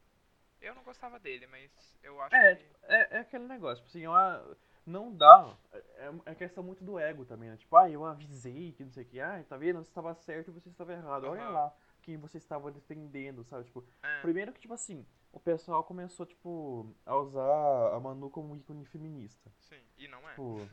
Eu 0.61 0.75
não 0.75 0.85
gostava 0.85 1.19
dele, 1.19 1.47
mas 1.47 1.97
eu 2.03 2.21
acho 2.23 2.37
É, 2.37 2.55
que. 2.57 2.65
É, 2.83 3.17
é 3.17 3.19
aquele 3.21 3.45
negócio, 3.49 3.83
tipo 3.85 3.89
assim, 3.89 4.05
eu, 4.05 4.57
não 4.87 5.15
dá, 5.15 5.57
é, 5.73 6.11
é 6.27 6.35
questão 6.35 6.63
muito 6.63 6.85
do 6.85 6.99
ego 6.99 7.25
também, 7.25 7.51
né? 7.51 7.57
Tipo, 7.57 7.77
ah, 7.77 7.91
eu 7.91 8.05
avisei 8.05 8.73
que 8.73 8.85
não 8.85 8.91
sei 8.93 9.05
o 9.05 9.07
que, 9.07 9.21
ah, 9.21 9.43
tá 9.49 9.57
vendo? 9.57 9.79
Você 9.83 9.91
estava 9.91 10.15
certo 10.15 10.49
e 10.51 10.55
você 10.55 10.69
estava 10.69 10.93
errado, 10.93 11.25
olha 11.25 11.43
Aham. 11.43 11.53
lá 11.53 11.75
quem 12.03 12.17
você 12.19 12.37
estava 12.39 12.71
defendendo, 12.71 13.43
sabe? 13.45 13.65
Tipo, 13.65 13.83
É, 14.03 14.21
primeiro 14.21 14.53
que, 14.53 14.61
tipo 14.61 14.75
assim, 14.75 15.07
o 15.33 15.41
pessoal 15.41 15.83
começou, 15.85 16.27
tipo, 16.27 16.95
a 17.07 17.17
usar 17.17 17.95
a 17.95 17.99
Manu 18.01 18.29
como 18.31 18.55
ícone 18.57 18.85
feminista. 18.85 19.51
sim, 19.61 19.81
e 19.97 20.07
não 20.09 20.19
é. 20.29 20.33
Tipo. 20.33 20.69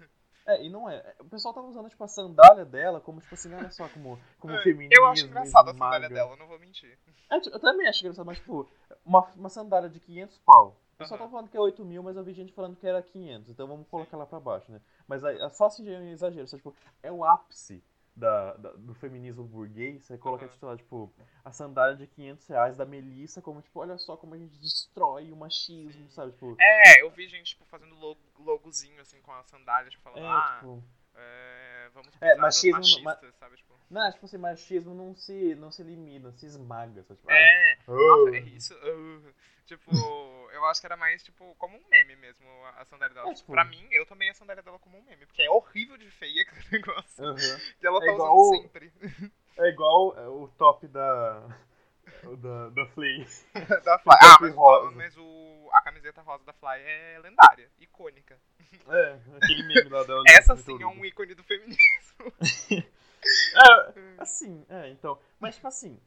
É, 0.46 0.64
e 0.66 0.70
não 0.70 0.90
é. 0.90 1.16
O 1.20 1.26
pessoal 1.26 1.54
tava 1.54 1.68
usando, 1.68 1.88
tipo, 1.88 2.04
a 2.04 2.08
sandália 2.08 2.66
dela 2.66 3.00
como, 3.00 3.22
tipo 3.22 3.34
assim, 3.34 3.54
olha 3.54 3.70
só 3.70 3.88
como, 3.90 4.20
como 4.40 4.54
É, 4.56 4.64
feminismo. 4.64 4.94
eu 4.96 5.06
acho 5.08 5.26
engraçado 5.28 5.70
a 5.70 5.74
sandália 5.74 6.08
esmaga. 6.08 6.14
dela, 6.16 6.36
não 6.36 6.48
vou 6.48 6.60
mentir. 6.60 6.98
É, 7.30 7.40
tipo, 7.40 7.56
eu 7.56 7.60
também 7.60 7.88
acho 7.88 8.02
engraçado, 8.02 8.26
mas, 8.26 8.40
tipo, 8.40 8.70
uma, 9.06 9.22
uma 9.36 9.50
sandália 9.50 9.90
de 9.90 10.00
500 10.00 10.38
pau. 10.40 10.82
O 11.02 11.04
pessoal 11.04 11.20
Aham. 11.20 11.28
tá 11.28 11.32
falando 11.32 11.50
que 11.50 11.58
é 11.58 11.60
8 11.60 11.84
mil, 11.84 12.04
mas 12.04 12.16
eu 12.16 12.24
vi 12.24 12.34
gente 12.34 12.54
falando 12.54 12.76
que 12.76 12.86
era 12.88 13.02
500, 13.02 13.50
então 13.50 13.68
vamos 13.68 13.88
colocar 13.88 14.18
lá 14.18 14.26
pra 14.26 14.40
baixo, 14.40 14.72
né? 14.72 14.80
Mas 15.08 15.24
aí, 15.24 15.38
só 15.52 15.66
assim 15.66 15.84
já 15.86 15.94
é 15.94 16.00
um 16.00 16.10
exagero, 16.12 16.48
só, 16.48 16.58
tipo, 16.58 16.76
é 17.02 17.12
o 17.12 17.24
ápice 17.24 17.84
da, 18.16 18.54
da- 18.58 18.74
do 18.74 18.94
feminismo 18.94 19.44
burguês, 19.44 20.04
você 20.04 20.18
coloca, 20.18 20.48
tipo, 20.48 20.66
lá, 20.66 20.78
tipo, 20.78 21.12
a 21.44 21.52
sandália 21.52 21.96
de 21.96 22.06
500 22.08 22.46
reais 22.48 22.78
da 22.78 22.86
Melissa, 22.86 23.42
como, 23.42 23.62
tipo, 23.62 23.80
olha 23.80 23.98
só 23.98 24.16
como 24.18 24.36
a 24.36 24.38
gente 24.38 24.58
destrói 24.60 25.32
o 25.32 25.36
machismo, 25.36 26.10
sabe? 26.12 26.32
Tipo, 26.34 26.58
É, 26.60 27.02
eu 27.02 27.10
vi 27.10 27.28
gente, 27.28 27.48
tipo, 27.52 27.66
fazendo 27.66 27.96
lo- 27.96 28.18
logozinho, 28.38 29.02
assim, 29.02 29.22
com 29.22 29.32
a 29.32 29.44
sandália, 29.44 29.90
tipo, 29.90 30.04
falando, 30.04 30.24
é, 30.24 30.28
ah, 30.28 30.60
tipo... 30.60 30.84
é, 31.16 31.90
vamos 31.94 32.10
É, 32.22 32.36
machismo 32.36 32.80
machistas, 32.80 33.36
sabe? 33.36 33.58
Tipo, 33.58 33.74
Não, 33.90 34.12
tipo 34.12 34.26
assim, 34.26 34.38
machismo 34.38 34.94
não 34.94 35.16
se, 35.16 35.56
não 35.56 35.72
se 35.72 35.82
elimina, 35.82 36.32
se 36.34 36.46
esmaga, 36.46 37.04
sabe? 37.04 37.20
Tipo, 37.20 37.32
é, 37.32 37.78
ah, 37.88 37.94
nossa, 37.94 38.36
é 38.36 38.40
isso. 38.42 38.74
uh, 38.76 39.34
tipo, 39.66 39.92
eu 40.54 40.66
acho 40.66 40.80
que 40.82 40.88
era 40.88 40.98
mais, 40.98 41.24
tipo, 41.24 41.56
como 41.56 41.78
um 41.78 41.88
meme 41.90 42.16
mesmo, 42.16 42.46
a 42.78 42.86
sandália 42.86 43.14
dela. 43.14 43.28
É, 43.28 43.34
Tipo, 43.34 43.40
tipo- 43.42 43.52
pra 43.54 43.66
mim, 43.66 43.88
eu 43.92 44.06
tomei 44.06 44.30
a 44.30 44.34
sandália 44.34 44.62
dela 44.64 44.80
como 44.80 44.98
um 44.98 45.02
meme, 45.04 45.26
porque 45.26 45.42
é 45.42 45.50
horrível 45.50 45.98
de 45.98 46.10
feia 46.12 46.42
aquele 46.44 46.66
negócio. 46.72 47.24
aham. 47.26 47.60
Que 47.80 47.88
ela 47.88 47.98
É 48.04 48.06
tá 48.08 48.14
igual 48.14 48.36
usando 48.38 48.62
sempre. 48.62 48.94
É 49.58 49.68
igual 49.70 50.18
é, 50.18 50.28
o 50.28 50.48
top 50.58 50.88
da. 50.88 51.40
da, 52.38 52.70
da 52.70 52.86
Flea. 52.88 53.26
da 53.84 54.00
Fly. 54.04 54.18
Ah, 54.22 54.38
mas, 54.42 54.56
rosa. 54.56 54.96
mas 54.96 55.18
o, 55.18 55.70
a 55.74 55.82
camiseta 55.82 56.22
rosa 56.22 56.44
da 56.46 56.54
Fly 56.54 56.80
é 56.82 57.20
lendária, 57.22 57.70
icônica. 57.80 58.40
É, 58.88 59.20
aquele 59.42 59.64
meme 59.64 59.90
lá 59.90 60.04
da. 60.04 60.14
Essa 60.30 60.56
sim 60.56 60.82
é 60.82 60.86
um 60.88 61.04
ícone 61.06 61.34
do 61.36 61.44
feminismo. 61.44 62.34
É, 63.56 63.94
assim, 64.20 64.66
é, 64.70 64.90
então. 64.90 65.20
Mas, 65.40 65.56
tipo 65.56 65.68
assim, 65.68 66.00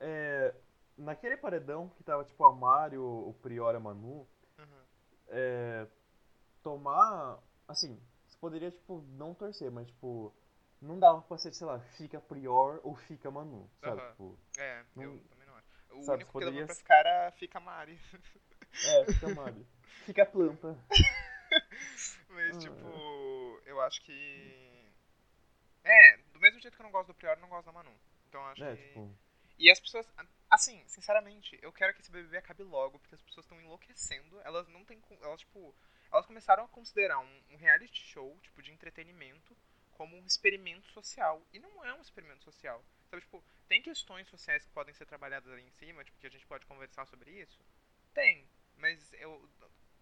é, 0.00 0.54
naquele 0.98 1.36
paredão 1.36 1.88
que 1.90 2.02
tava, 2.04 2.24
tipo, 2.24 2.44
a 2.44 2.52
Mario, 2.54 3.02
o 3.04 3.32
Prior 3.34 3.72
e 3.74 3.76
a 3.76 3.80
Manu, 3.80 4.28
Uhum. 4.58 4.84
é, 5.28 5.86
tomar. 6.62 7.38
Assim, 7.66 8.00
você 8.26 8.36
poderia, 8.38 8.70
tipo, 8.70 9.00
não 9.10 9.34
torcer, 9.34 9.70
mas, 9.70 9.86
tipo, 9.86 10.34
não 10.80 10.98
dava 10.98 11.22
pra 11.22 11.38
ser, 11.38 11.52
sei 11.52 11.66
lá, 11.66 11.78
fica 11.96 12.20
Prior 12.20 12.80
ou 12.82 12.94
fica 12.94 13.30
Manu, 13.30 13.70
sabe? 13.80 14.00
Aham. 14.00 14.10
Tipo, 14.10 14.38
É, 14.58 14.80
eu 14.80 15.02
Não- 15.02 15.18
também 15.24 15.46
não 15.46 15.54
acho. 15.56 15.68
O 15.90 16.02
sabe, 16.02 16.24
único 16.24 16.32
que 16.38 16.44
dava 16.44 16.50
poderia 16.50 16.66
pra 16.66 16.74
ficar 16.74 16.96
era 16.98 17.30
Fica 17.32 17.60
Mari. 17.60 17.98
é, 18.84 19.04
fica 19.12 19.34
Mario. 19.34 19.66
Fica 20.04 20.26
planta. 20.26 20.78
Mas, 22.28 22.56
Ah. 22.56 22.60
tipo, 22.60 23.60
eu 23.64 23.80
acho 23.80 24.02
que. 24.04 24.92
É, 25.84 26.18
do 26.32 26.40
mesmo 26.40 26.60
jeito 26.60 26.74
que 26.76 26.82
eu 26.82 26.84
não 26.84 26.90
gosto 26.92 27.08
do 27.08 27.14
Prior, 27.14 27.34
eu 27.36 27.40
não 27.40 27.48
gosto 27.48 27.66
da 27.66 27.72
Manu. 27.72 27.92
Então 28.28 28.40
eu 28.42 28.46
acho 28.48 28.64
É, 28.64 28.76
que. 28.76 28.82
tipo. 28.88 29.18
E 29.58 29.70
as 29.70 29.80
pessoas. 29.80 30.06
Assim, 30.50 30.82
sinceramente, 30.86 31.58
eu 31.60 31.72
quero 31.72 31.92
que 31.94 32.00
esse 32.00 32.10
BBB 32.10 32.38
acabe 32.38 32.62
logo, 32.62 32.98
porque 32.98 33.14
as 33.14 33.22
pessoas 33.22 33.44
estão 33.44 33.60
enlouquecendo. 33.60 34.40
Elas 34.40 34.66
não 34.68 34.84
têm. 34.84 35.02
Elas, 35.20 35.40
tipo. 35.40 35.74
Elas 36.10 36.24
começaram 36.24 36.64
a 36.64 36.68
considerar 36.68 37.18
um, 37.18 37.42
um 37.50 37.56
reality 37.56 38.00
show, 38.00 38.38
tipo, 38.40 38.62
de 38.62 38.72
entretenimento, 38.72 39.54
como 39.92 40.16
um 40.16 40.24
experimento 40.24 40.90
social. 40.90 41.42
E 41.52 41.58
não 41.58 41.84
é 41.84 41.92
um 41.92 42.00
experimento 42.00 42.44
social. 42.44 42.82
Sabe, 43.10 43.22
tipo, 43.22 43.44
tem 43.68 43.82
questões 43.82 44.26
sociais 44.28 44.64
que 44.64 44.72
podem 44.72 44.94
ser 44.94 45.04
trabalhadas 45.04 45.52
ali 45.52 45.62
em 45.62 45.70
cima, 45.72 46.02
tipo, 46.02 46.18
que 46.18 46.26
a 46.26 46.30
gente 46.30 46.46
pode 46.46 46.64
conversar 46.64 47.04
sobre 47.06 47.30
isso? 47.30 47.58
Tem. 48.14 48.48
Mas 48.76 49.12
eu. 49.14 49.48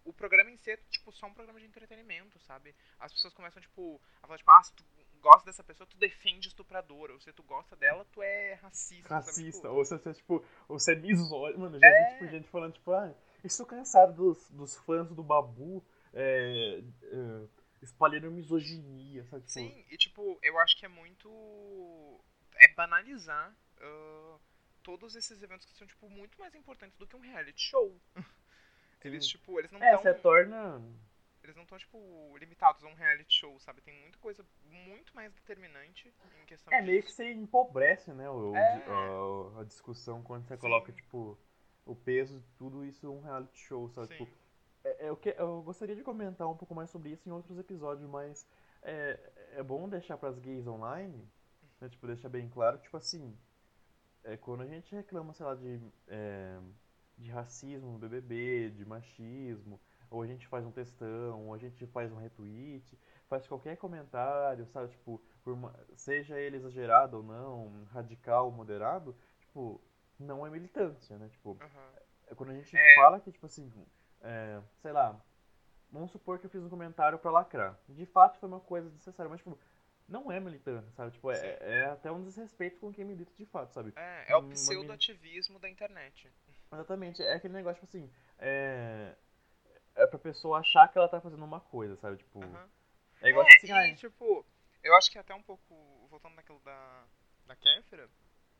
O 0.05 0.13
programa 0.13 0.49
em 0.49 0.55
si 0.55 0.71
é, 0.71 0.77
tipo, 0.89 1.11
só 1.11 1.27
um 1.27 1.33
programa 1.33 1.59
de 1.59 1.65
entretenimento, 1.65 2.39
sabe? 2.39 2.73
As 2.97 3.11
pessoas 3.11 3.33
começam, 3.33 3.61
tipo, 3.61 4.01
a 4.21 4.27
falar, 4.27 4.37
tipo, 4.37 4.51
ah, 4.51 4.63
se 4.63 4.73
tu 4.73 4.85
gosta 5.31 5.45
dessa 5.45 5.63
pessoa, 5.63 5.87
tu 5.87 5.97
defende 5.97 6.47
estupradora. 6.47 7.13
Ou 7.13 7.19
se 7.19 7.31
tu 7.33 7.43
gosta 7.43 7.75
dela, 7.75 8.05
tu 8.11 8.21
é 8.21 8.53
racista. 8.55 9.09
sabe? 9.09 9.25
racista, 9.25 9.61
Tipo, 9.61 9.67
ou 9.73 9.85
você, 9.85 10.13
tipo, 10.13 10.45
ou 10.67 10.79
você 10.79 10.93
é 10.93 10.95
misógino. 10.95 11.59
Mano, 11.59 11.79
já 11.79 11.87
É. 11.87 12.05
vi 12.05 12.13
tipo, 12.19 12.31
gente 12.31 12.49
falando, 12.49 12.73
tipo, 12.73 12.91
ah, 12.91 13.13
estou 13.43 13.65
cansado 13.65 14.13
dos, 14.13 14.49
dos 14.51 14.75
fãs 14.77 15.09
do 15.09 15.23
Babu 15.23 15.85
é, 16.13 16.81
é, 17.03 17.47
espalhando 17.81 18.31
misoginia, 18.31 19.23
sabe? 19.25 19.41
Tipo, 19.43 19.51
Sim, 19.51 19.85
e 19.89 19.97
tipo, 19.97 20.39
eu 20.41 20.57
acho 20.59 20.77
que 20.77 20.85
é 20.85 20.89
muito. 20.89 22.19
É 22.55 22.67
banalizar 22.73 23.55
ah, 23.79 24.37
todos 24.83 25.15
esses 25.15 25.41
eventos 25.43 25.65
que 25.65 25.73
são, 25.77 25.85
tipo, 25.85 26.09
muito 26.09 26.39
mais 26.39 26.55
importantes 26.55 26.97
do 26.97 27.05
que 27.05 27.15
um 27.15 27.19
reality 27.19 27.61
show. 27.61 27.99
Eles, 29.03 29.27
tipo, 29.27 29.57
eles 29.59 29.71
não 29.71 29.81
É, 29.81 29.93
estão. 29.95 30.01
você 30.01 30.13
torna. 30.19 30.81
Eles 31.47 31.55
não 31.55 31.63
estão, 31.63 31.77
tipo, 31.77 32.37
limitados 32.37 32.83
a 32.83 32.87
um 32.87 32.93
reality 32.93 33.33
show, 33.33 33.57
sabe? 33.59 33.81
Tem 33.81 33.93
muita 34.01 34.17
coisa 34.19 34.45
muito 34.69 35.15
mais 35.15 35.31
determinante 35.33 36.13
em 36.41 36.45
questão 36.45 36.73
É, 36.73 36.81
de. 36.81 36.87
meio 36.87 37.01
que 37.01 37.11
você 37.11 37.31
empobrece, 37.31 38.11
né, 38.11 38.29
o, 38.29 38.53
É. 38.55 39.57
a, 39.57 39.61
a 39.61 39.63
discussão 39.63 40.21
quando 40.21 40.45
você 40.45 40.55
Sim. 40.55 40.61
coloca, 40.61 40.91
tipo, 40.91 41.37
o 41.85 41.95
peso 41.95 42.41
de 42.41 42.51
tudo 42.57 42.83
isso 42.83 43.05
em 43.05 43.09
um 43.09 43.21
reality 43.21 43.57
show, 43.57 43.89
sabe? 43.89 44.07
Sim. 44.07 44.25
Tipo, 44.25 44.37
é, 44.83 45.07
é 45.07 45.11
o 45.11 45.15
que, 45.15 45.29
eu 45.37 45.61
gostaria 45.61 45.95
de 45.95 46.03
comentar 46.03 46.49
um 46.49 46.57
pouco 46.57 46.75
mais 46.75 46.89
sobre 46.89 47.11
isso 47.11 47.27
em 47.29 47.31
outros 47.31 47.57
episódios, 47.57 48.09
mas 48.09 48.45
é, 48.81 49.17
é 49.53 49.63
bom 49.63 49.87
deixar 49.87 50.17
pras 50.17 50.37
gays 50.37 50.67
online, 50.67 51.25
né, 51.79 51.87
tipo, 51.87 52.05
deixar 52.07 52.27
bem 52.27 52.49
claro, 52.49 52.77
tipo 52.79 52.97
assim, 52.97 53.37
é, 54.23 54.35
quando 54.35 54.63
a 54.63 54.67
gente 54.67 54.93
reclama, 54.93 55.33
sei 55.33 55.45
lá, 55.45 55.55
de, 55.55 55.79
é, 56.09 56.59
de 57.17 57.31
racismo 57.31 57.91
no 57.93 57.97
BBB, 57.99 58.71
de 58.71 58.85
machismo, 58.85 59.79
ou 60.09 60.21
a 60.21 60.27
gente 60.27 60.47
faz 60.47 60.65
um 60.65 60.71
textão, 60.71 61.47
ou 61.47 61.53
a 61.53 61.57
gente 61.57 61.85
faz 61.87 62.11
um 62.11 62.17
retweet, 62.17 62.97
faz 63.27 63.47
qualquer 63.47 63.77
comentário, 63.77 64.65
sabe, 64.67 64.89
tipo, 64.89 65.21
uma- 65.45 65.73
seja 65.95 66.39
ele 66.39 66.57
exagerado 66.57 67.17
ou 67.17 67.23
não, 67.23 67.83
radical 67.85 68.45
ou 68.45 68.51
moderado, 68.51 69.15
tipo, 69.39 69.81
não 70.19 70.45
é 70.45 70.49
militância, 70.49 71.17
né, 71.17 71.27
tipo, 71.29 71.57
é 72.27 72.35
quando 72.35 72.49
a 72.51 72.53
gente 72.55 72.75
É. 72.75 72.95
fala 72.95 73.19
que, 73.19 73.31
tipo 73.31 73.45
assim, 73.45 73.71
é, 74.21 74.61
sei 74.81 74.91
lá, 74.91 75.19
vamos 75.91 76.11
supor 76.11 76.39
que 76.39 76.45
eu 76.45 76.49
fiz 76.49 76.61
um 76.63 76.69
comentário 76.69 77.17
pra 77.19 77.31
lacrar. 77.31 77.77
De 77.87 78.05
fato 78.05 78.37
foi 78.39 78.49
uma 78.49 78.59
coisa 78.59 78.87
desnecessária, 78.89 79.29
mas, 79.29 79.39
tipo, 79.39 79.57
não 80.07 80.31
é 80.31 80.39
militância, 80.39 80.89
sabe? 80.91 81.11
Tipo, 81.11 81.31
é, 81.31 81.57
é 81.61 81.85
até 81.85 82.11
um 82.11 82.23
desrespeito 82.23 82.79
com 82.79 82.91
quem 82.93 83.03
milita 83.05 83.31
de 83.33 83.45
fato, 83.45 83.73
sabe? 83.73 83.93
É, 83.95 84.31
é 84.31 84.35
o 84.37 84.43
pseudo-ativismo 84.49 85.59
da 85.59 85.69
internet. 85.69 86.31
Exatamente, 86.71 87.21
é 87.23 87.33
aquele 87.33 87.53
negócio, 87.53 87.75
tipo 87.75 87.85
assim, 87.85 88.11
é, 88.37 89.15
é 89.97 90.07
pra 90.07 90.19
pessoa 90.19 90.59
achar 90.59 90.87
que 90.87 90.97
ela 90.97 91.09
tá 91.09 91.19
fazendo 91.19 91.43
uma 91.43 91.59
coisa, 91.59 91.95
sabe? 91.97 92.17
Tipo, 92.17 92.41
Aham. 92.43 92.69
é 93.21 93.29
igual 93.29 93.45
É, 93.45 93.49
tipo 93.49 93.65
assim, 93.65 93.91
e, 93.91 93.95
tipo, 93.95 94.45
eu 94.83 94.95
acho 94.95 95.11
que 95.11 95.17
até 95.17 95.33
um 95.33 95.41
pouco, 95.43 96.07
voltando 96.09 96.35
naquilo 96.35 96.59
da, 96.59 97.03
da 97.45 97.55
Kéfera, 97.55 98.09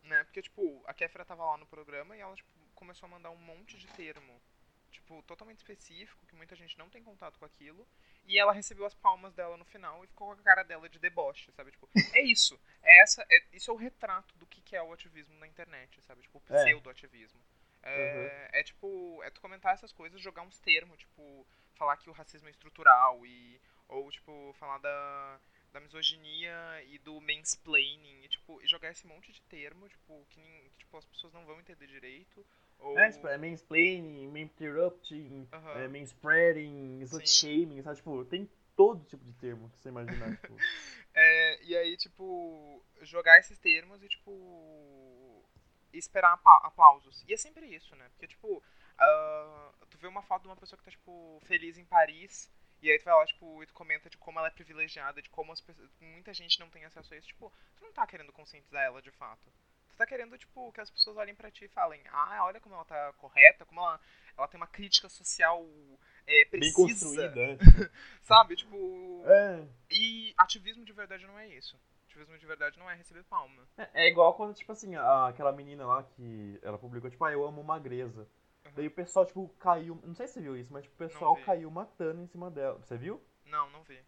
né? 0.02 0.24
Porque, 0.24 0.42
tipo, 0.42 0.82
a 0.86 0.92
Kéfera 0.94 1.24
tava 1.24 1.44
lá 1.44 1.56
no 1.56 1.66
programa 1.66 2.16
e 2.16 2.20
ela, 2.20 2.34
tipo, 2.34 2.50
começou 2.74 3.06
a 3.06 3.10
mandar 3.10 3.30
um 3.30 3.36
monte 3.36 3.78
de 3.78 3.86
termo, 3.88 4.40
tipo, 4.90 5.22
totalmente 5.22 5.58
específico, 5.58 6.26
que 6.26 6.36
muita 6.36 6.54
gente 6.56 6.76
não 6.78 6.88
tem 6.90 7.02
contato 7.02 7.38
com 7.38 7.44
aquilo. 7.44 7.86
E 8.26 8.38
ela 8.38 8.52
recebeu 8.52 8.84
as 8.84 8.94
palmas 8.94 9.32
dela 9.34 9.56
no 9.56 9.64
final 9.64 10.04
e 10.04 10.08
ficou 10.08 10.34
com 10.34 10.40
a 10.40 10.44
cara 10.44 10.62
dela 10.62 10.88
de 10.88 10.98
deboche, 10.98 11.50
sabe? 11.52 11.70
Tipo, 11.70 11.88
é 12.12 12.22
isso. 12.22 12.58
É 12.82 13.02
essa, 13.02 13.24
é, 13.30 13.42
isso 13.52 13.70
é 13.70 13.74
o 13.74 13.76
retrato 13.76 14.36
do 14.36 14.46
que, 14.46 14.60
que 14.60 14.76
é 14.76 14.82
o 14.82 14.92
ativismo 14.92 15.38
na 15.38 15.46
internet, 15.46 16.00
sabe? 16.02 16.22
Tipo, 16.22 16.38
o 16.38 16.42
É. 16.52 16.64
pseudo-ativismo. 16.64 17.40
É, 17.88 18.60
é 18.60 18.62
tipo, 18.62 19.22
é 19.22 19.30
tu 19.30 19.40
comentar 19.40 19.74
essas 19.74 19.92
coisas, 19.92 20.20
jogar 20.20 20.42
uns 20.42 20.58
termos, 20.60 20.98
tipo, 20.98 21.46
falar 21.74 21.96
que 21.96 22.10
o 22.10 22.12
racismo 22.12 22.48
é 22.48 22.50
estrutural 22.50 23.24
e 23.26 23.60
ou 23.88 24.10
tipo 24.10 24.52
falar 24.58 24.78
da, 24.78 25.40
da 25.72 25.80
misoginia 25.80 26.52
e 26.86 26.98
do 26.98 27.20
mansplaining 27.20 28.24
e 28.24 28.28
tipo, 28.28 28.60
e 28.62 28.66
jogar 28.66 28.90
esse 28.90 29.06
monte 29.06 29.32
de 29.32 29.40
termo, 29.42 29.88
tipo, 29.88 30.26
que, 30.28 30.40
nin- 30.40 30.70
que, 30.70 30.78
tipo, 30.78 30.96
as 30.96 31.06
pessoas 31.06 31.32
não 31.32 31.46
vão 31.46 31.58
entender 31.60 31.86
direito. 31.86 32.44
Ou 32.78 32.98
é, 32.98 33.10
tipo, 33.10 33.26
é 33.26 33.36
mansplaining, 33.38 34.26
maninterrupting, 34.28 35.48
Aham. 35.52 35.78
é 35.80 35.88
manspreading, 35.88 37.00
slut 37.02 37.28
shaming, 37.28 37.82
sabe? 37.82 37.96
Tipo, 37.96 38.24
tem 38.24 38.48
todo 38.76 39.04
tipo 39.06 39.24
de 39.24 39.32
termo 39.34 39.68
que 39.70 39.78
você 39.78 39.88
imaginar, 39.88 40.36
tipo. 40.36 40.52
É, 41.20 41.64
e 41.64 41.76
aí, 41.76 41.96
tipo, 41.96 42.80
jogar 43.02 43.40
esses 43.40 43.58
termos 43.58 44.00
e, 44.04 44.08
tipo, 44.08 44.30
esperar 45.92 46.32
apa- 46.34 46.60
aplausos. 46.64 47.24
E 47.28 47.32
é 47.34 47.36
sempre 47.36 47.66
isso, 47.66 47.94
né? 47.96 48.08
Porque, 48.10 48.26
tipo, 48.26 48.62
ah, 48.98 49.72
tu 49.90 49.98
vê 49.98 50.06
uma 50.06 50.22
foto 50.22 50.42
de 50.42 50.48
uma 50.48 50.56
pessoa 50.56 50.78
que 50.78 50.84
tá, 50.84 50.90
tipo, 50.90 51.40
feliz 51.46 51.78
em 51.78 51.84
Paris, 51.84 52.50
e 52.82 52.90
aí 52.90 52.98
tu 52.98 53.04
vai 53.04 53.14
lá, 53.14 53.26
tipo, 53.26 53.62
e 53.62 53.66
tu 53.66 53.74
comenta 53.74 54.08
de 54.10 54.16
como 54.18 54.38
ela 54.38 54.48
é 54.48 54.52
privilegiada, 54.52 55.20
de 55.22 55.28
como 55.30 55.52
as 55.52 55.60
pessoas, 55.60 55.90
muita 56.00 56.32
gente 56.34 56.60
não 56.60 56.70
tem 56.70 56.84
acesso 56.84 57.12
a 57.12 57.16
isso. 57.16 57.28
Tipo, 57.28 57.52
tu 57.76 57.84
não 57.84 57.92
tá 57.92 58.06
querendo 58.06 58.32
conscientizar 58.32 58.82
ela 58.84 59.02
de 59.02 59.10
fato. 59.10 59.50
Tu 59.90 59.96
tá 59.96 60.06
querendo, 60.06 60.38
tipo, 60.38 60.70
que 60.72 60.80
as 60.80 60.90
pessoas 60.90 61.16
olhem 61.16 61.34
pra 61.34 61.50
ti 61.50 61.64
e 61.64 61.68
falem, 61.68 62.00
ah, 62.12 62.44
olha 62.44 62.60
como 62.60 62.74
ela 62.74 62.84
tá 62.84 63.12
correta, 63.14 63.64
como 63.66 63.80
ela, 63.80 64.00
ela 64.36 64.46
tem 64.46 64.60
uma 64.60 64.66
crítica 64.68 65.08
social 65.08 65.66
é, 66.24 66.44
Bem 66.44 66.60
precisa. 66.60 66.76
construída, 66.76 67.34
né? 67.34 67.58
Sabe? 68.22 68.54
Tipo, 68.54 69.24
é. 69.26 69.66
e 69.90 70.32
ativismo 70.38 70.84
de 70.84 70.92
verdade 70.92 71.26
não 71.26 71.36
é 71.38 71.48
isso. 71.48 71.76
Ativismo 72.18 72.36
de 72.36 72.46
verdade 72.46 72.78
não 72.80 72.90
é 72.90 72.94
receber 72.96 73.22
palma. 73.24 73.62
É, 73.76 74.06
é 74.06 74.08
igual 74.08 74.34
quando, 74.34 74.52
tipo 74.52 74.72
assim, 74.72 74.96
a- 74.96 75.28
aquela 75.28 75.52
menina 75.52 75.86
lá 75.86 76.02
que 76.02 76.58
ela 76.62 76.76
publicou, 76.76 77.08
tipo, 77.08 77.24
ah, 77.24 77.30
eu 77.32 77.46
amo 77.46 77.62
magreza. 77.62 78.26
Uhum. 78.66 78.72
Daí 78.74 78.88
o 78.88 78.90
pessoal, 78.90 79.24
tipo, 79.24 79.48
caiu. 79.60 80.00
Não 80.04 80.14
sei 80.16 80.26
se 80.26 80.34
você 80.34 80.40
viu 80.40 80.56
isso, 80.56 80.72
mas 80.72 80.82
tipo, 80.82 80.96
o 80.96 80.98
pessoal 80.98 81.36
caiu 81.36 81.70
matando 81.70 82.20
em 82.20 82.26
cima 82.26 82.50
dela. 82.50 82.76
Você 82.82 82.96
viu? 82.96 83.22
Não, 83.46 83.70
não 83.70 83.84
vi. 83.84 84.00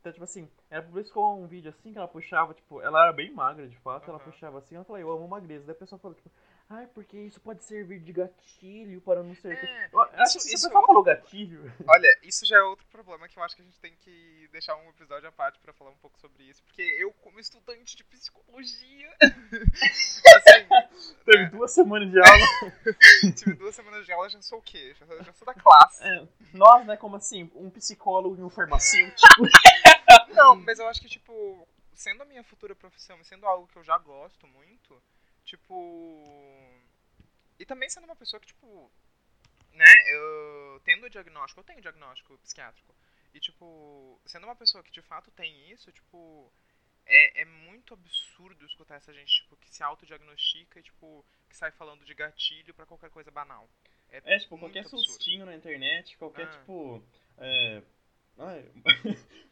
Então, 0.00 0.12
tipo 0.12 0.24
assim, 0.24 0.50
ela 0.68 0.82
publicou 0.82 1.38
um 1.40 1.46
vídeo 1.46 1.70
assim 1.70 1.90
que 1.92 1.98
ela 1.98 2.06
puxava, 2.06 2.52
tipo, 2.52 2.82
ela 2.82 3.02
era 3.04 3.12
bem 3.14 3.32
magra 3.32 3.66
de 3.66 3.76
fato, 3.78 4.08
ela 4.10 4.18
Aham. 4.18 4.30
puxava 4.30 4.58
assim, 4.58 4.74
ela 4.74 4.84
falou, 4.84 5.00
eu 5.00 5.10
amo 5.10 5.26
magreza. 5.26 5.64
Daí 5.64 5.74
a 5.74 5.78
pessoa 5.78 5.98
falou, 5.98 6.14
tipo, 6.14 6.30
ai, 6.70 6.86
porque 6.88 7.16
isso 7.18 7.40
pode 7.40 7.64
servir 7.64 8.00
de 8.00 8.12
gatilho 8.12 9.00
para 9.00 9.22
não 9.22 9.34
ser. 9.34 9.52
É, 9.56 9.88
Eu 9.92 10.00
acho 10.00 10.38
isso- 10.38 10.46
que 10.48 10.54
é 10.54 10.56
pessoa 10.56 10.86
falou 10.86 11.02
gatilho. 11.02 11.72
Olha, 11.86 12.18
isso 12.22 12.44
já 12.46 12.56
é 12.58 12.62
outro 12.62 12.86
problema 12.88 13.28
que 13.28 13.38
eu 13.38 13.42
acho 13.42 13.56
que 13.56 13.62
a 13.62 13.64
gente 13.64 13.78
tem 13.80 13.94
que 13.96 14.48
deixar 14.52 14.76
um 14.76 14.88
episódio 14.90 15.28
à 15.28 15.32
parte 15.32 15.58
pra 15.60 15.72
falar 15.72 15.90
um 15.90 15.96
pouco 15.96 16.18
sobre 16.20 16.44
isso. 16.44 16.62
Porque 16.62 16.82
eu, 16.82 17.12
como 17.14 17.40
estudante 17.40 17.96
de 17.96 18.04
psicologia, 18.04 19.10
assim, 20.36 20.68
Teve 21.24 21.46
duas 21.46 21.72
semanas 21.72 22.10
de 22.10 22.18
aula. 22.18 22.46
tive 23.36 23.54
duas 23.54 23.74
semanas 23.74 24.04
de 24.04 24.12
aula, 24.12 24.28
já 24.28 24.40
sou 24.42 24.58
o 24.58 24.62
quê? 24.62 24.94
Já, 24.98 25.06
já 25.22 25.32
sou 25.32 25.46
da 25.46 25.54
classe. 25.54 26.02
É, 26.04 26.26
nós, 26.52 26.86
né, 26.86 26.96
como 26.96 27.16
assim, 27.16 27.50
um 27.54 27.70
psicólogo 27.70 28.36
e 28.38 28.42
um 28.42 28.50
farmacêutico. 28.50 29.42
Não, 30.34 30.56
mas 30.56 30.78
eu 30.78 30.86
acho 30.88 31.00
que, 31.00 31.08
tipo, 31.08 31.66
sendo 31.94 32.22
a 32.22 32.26
minha 32.26 32.42
futura 32.44 32.74
profissão 32.74 33.18
e 33.20 33.24
sendo 33.24 33.46
algo 33.46 33.66
que 33.68 33.76
eu 33.76 33.84
já 33.84 33.96
gosto 33.98 34.46
muito, 34.46 35.00
tipo. 35.48 35.74
E 37.58 37.64
também 37.66 37.88
sendo 37.88 38.04
uma 38.04 38.16
pessoa 38.16 38.38
que, 38.40 38.46
tipo. 38.46 38.90
Né, 39.72 39.84
eu 40.12 40.80
tendo 40.84 41.06
o 41.06 41.10
diagnóstico, 41.10 41.60
eu 41.60 41.64
tenho 41.64 41.80
diagnóstico 41.80 42.36
psiquiátrico. 42.38 42.94
E, 43.34 43.38
tipo, 43.40 44.20
sendo 44.26 44.44
uma 44.44 44.56
pessoa 44.56 44.82
que 44.82 44.90
de 44.90 45.02
fato 45.02 45.30
tem 45.30 45.70
isso, 45.70 45.90
tipo. 45.92 46.52
É, 47.10 47.42
é 47.42 47.44
muito 47.46 47.94
absurdo 47.94 48.66
escutar 48.66 48.96
essa 48.96 49.14
gente, 49.14 49.32
tipo, 49.42 49.56
que 49.56 49.74
se 49.74 49.82
autodiagnostica 49.82 50.78
e, 50.78 50.82
tipo, 50.82 51.24
que 51.48 51.56
sai 51.56 51.70
falando 51.72 52.04
de 52.04 52.12
gatilho 52.14 52.74
pra 52.74 52.84
qualquer 52.84 53.10
coisa 53.10 53.30
banal. 53.30 53.68
É, 54.10 54.20
tipo, 54.38 54.56
muito 54.56 54.72
qualquer 54.72 54.80
absurdo. 54.80 55.04
sustinho 55.06 55.46
na 55.46 55.54
internet, 55.54 56.16
qualquer, 56.18 56.46
Ah. 56.46 56.50
tipo. 56.58 57.02
É. 57.38 57.82
Ai, 58.40 58.64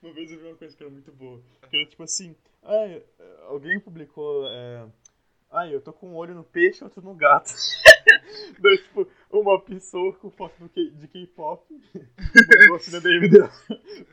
uma 0.00 0.12
vez 0.12 0.30
eu 0.30 0.38
vi 0.38 0.46
uma 0.46 0.56
coisa 0.56 0.76
que 0.76 0.82
era 0.82 0.92
muito 0.92 1.10
boa. 1.12 1.42
Que 1.68 1.76
era 1.76 1.86
tipo 1.86 2.04
assim, 2.04 2.36
ai, 2.62 3.04
alguém 3.48 3.80
publicou. 3.80 4.46
É, 4.48 4.88
ai, 5.50 5.74
eu 5.74 5.80
tô 5.80 5.92
com 5.92 6.10
um 6.10 6.16
olho 6.16 6.34
no 6.34 6.44
peixe, 6.44 6.84
outro 6.84 7.02
no 7.02 7.14
gato. 7.14 7.52
Daí, 8.60 8.78
tipo, 8.78 9.08
uma 9.30 9.60
pessoa 9.60 10.12
com 10.14 10.30
foto 10.30 10.70
de 10.74 11.08
K-pop 11.08 11.64
mandou 12.60 12.76
assim 12.76 12.92
na 12.92 12.98
DM 12.98 13.28
dela. 13.28 13.52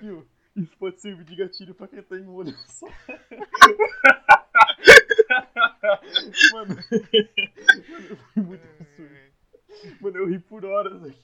Viu? 0.02 0.28
Isso 0.56 0.78
pode 0.78 1.02
servir 1.02 1.24
de 1.24 1.36
gatilho 1.36 1.74
pra 1.74 1.88
quem 1.88 2.04
tem 2.04 2.22
um 2.22 2.36
olho 2.36 2.54
só. 2.68 2.88
Mano, 6.54 6.76
mano, 6.76 8.18
foi 8.34 8.44
muito 8.44 8.66
absurdo. 8.68 9.16
Mano, 10.00 10.18
eu 10.18 10.28
ri 10.28 10.40
por 10.40 10.64
horas 10.64 11.04
aqui. 11.04 11.22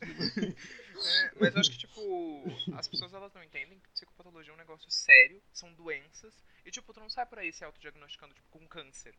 É, 0.99 1.31
mas 1.39 1.53
eu 1.53 1.61
acho 1.61 1.71
que, 1.71 1.77
tipo, 1.77 2.43
as 2.75 2.87
pessoas 2.87 3.13
elas 3.13 3.33
não 3.33 3.43
entendem 3.43 3.79
que 3.79 3.89
psicopatologia 3.91 4.51
é 4.51 4.55
um 4.55 4.57
negócio 4.57 4.89
sério, 4.89 5.41
são 5.53 5.73
doenças, 5.73 6.33
e, 6.65 6.71
tipo, 6.71 6.93
tu 6.93 6.99
não 6.99 7.09
sai 7.09 7.25
por 7.25 7.39
aí 7.39 7.53
se 7.53 7.63
autodiagnosticando, 7.63 8.33
tipo, 8.33 8.49
com 8.49 8.67
câncer. 8.67 9.15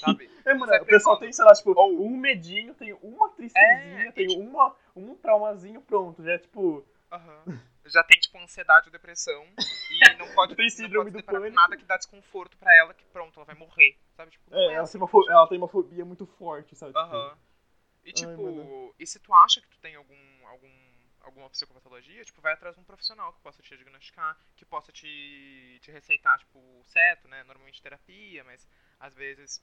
Sabe? 0.00 0.30
É, 0.96 0.98
pessoal 0.98 1.16
pensando, 1.16 1.20
tem, 1.20 1.32
sei 1.32 1.44
lá, 1.44 1.52
tipo, 1.54 1.84
um 2.04 2.16
medinho, 2.16 2.74
tem 2.74 2.92
uma 3.02 3.28
tristezinha, 3.30 4.08
É, 4.08 4.12
tem 4.12 4.24
e, 4.24 4.28
tipo- 4.28 4.40
uma, 4.42 4.74
um 4.94 5.14
traumazinho, 5.16 5.80
pronto. 5.82 6.22
Já 6.22 6.32
é 6.32 6.38
tipo. 6.38 6.84
Aham. 7.12 7.44
Já 7.86 8.02
tem, 8.02 8.18
tipo, 8.18 8.36
ansiedade 8.38 8.88
ou 8.88 8.92
depressão, 8.92 9.46
e 9.88 10.00
não 10.18 10.26
pode, 10.34 10.56
Tem 10.56 10.64
não 10.66 10.70
síndrome 10.70 11.10
pode 11.12 11.22
do 11.22 11.54
nada 11.54 11.76
que 11.76 11.84
dá 11.84 11.96
desconforto 11.96 12.56
pra 12.56 12.74
ela, 12.74 12.92
que 12.92 13.04
pronto, 13.12 13.38
ela 13.38 13.44
vai 13.46 13.54
morrer. 13.54 13.96
Sabe? 14.16 14.32
Tipo, 14.32 14.50
não 14.50 14.58
É, 14.58 14.66
é 14.66 14.74
ela, 14.74 14.82
assim 14.82 14.98
tem 14.98 15.06
fo- 15.06 15.30
ela 15.30 15.46
tem 15.46 15.58
uma 15.58 15.68
fobia 15.68 16.04
muito 16.04 16.26
forte, 16.26 16.74
sabe? 16.74 16.92
Tipo, 16.92 17.04
Aham. 17.04 17.38
E 18.04 18.12
tipo, 18.12 18.42
mano. 18.42 18.94
e 18.98 19.06
se 19.06 19.18
tu 19.20 19.32
acha 19.34 19.60
que 19.60 19.68
tu 19.68 19.78
tem 19.80 19.94
algum, 19.94 20.46
algum, 20.48 20.70
alguma 21.20 21.50
psicopatologia, 21.50 22.24
tipo, 22.24 22.40
vai 22.40 22.52
atrás 22.54 22.74
de 22.74 22.80
um 22.80 22.84
profissional 22.84 23.32
que 23.32 23.40
possa 23.40 23.62
te 23.62 23.76
diagnosticar, 23.76 24.36
que 24.56 24.64
possa 24.64 24.92
te, 24.92 25.78
te 25.80 25.90
receitar, 25.90 26.38
tipo, 26.38 26.58
certo, 26.86 27.28
né? 27.28 27.42
Normalmente 27.44 27.82
terapia, 27.82 28.42
mas 28.44 28.66
às 28.98 29.14
vezes 29.14 29.62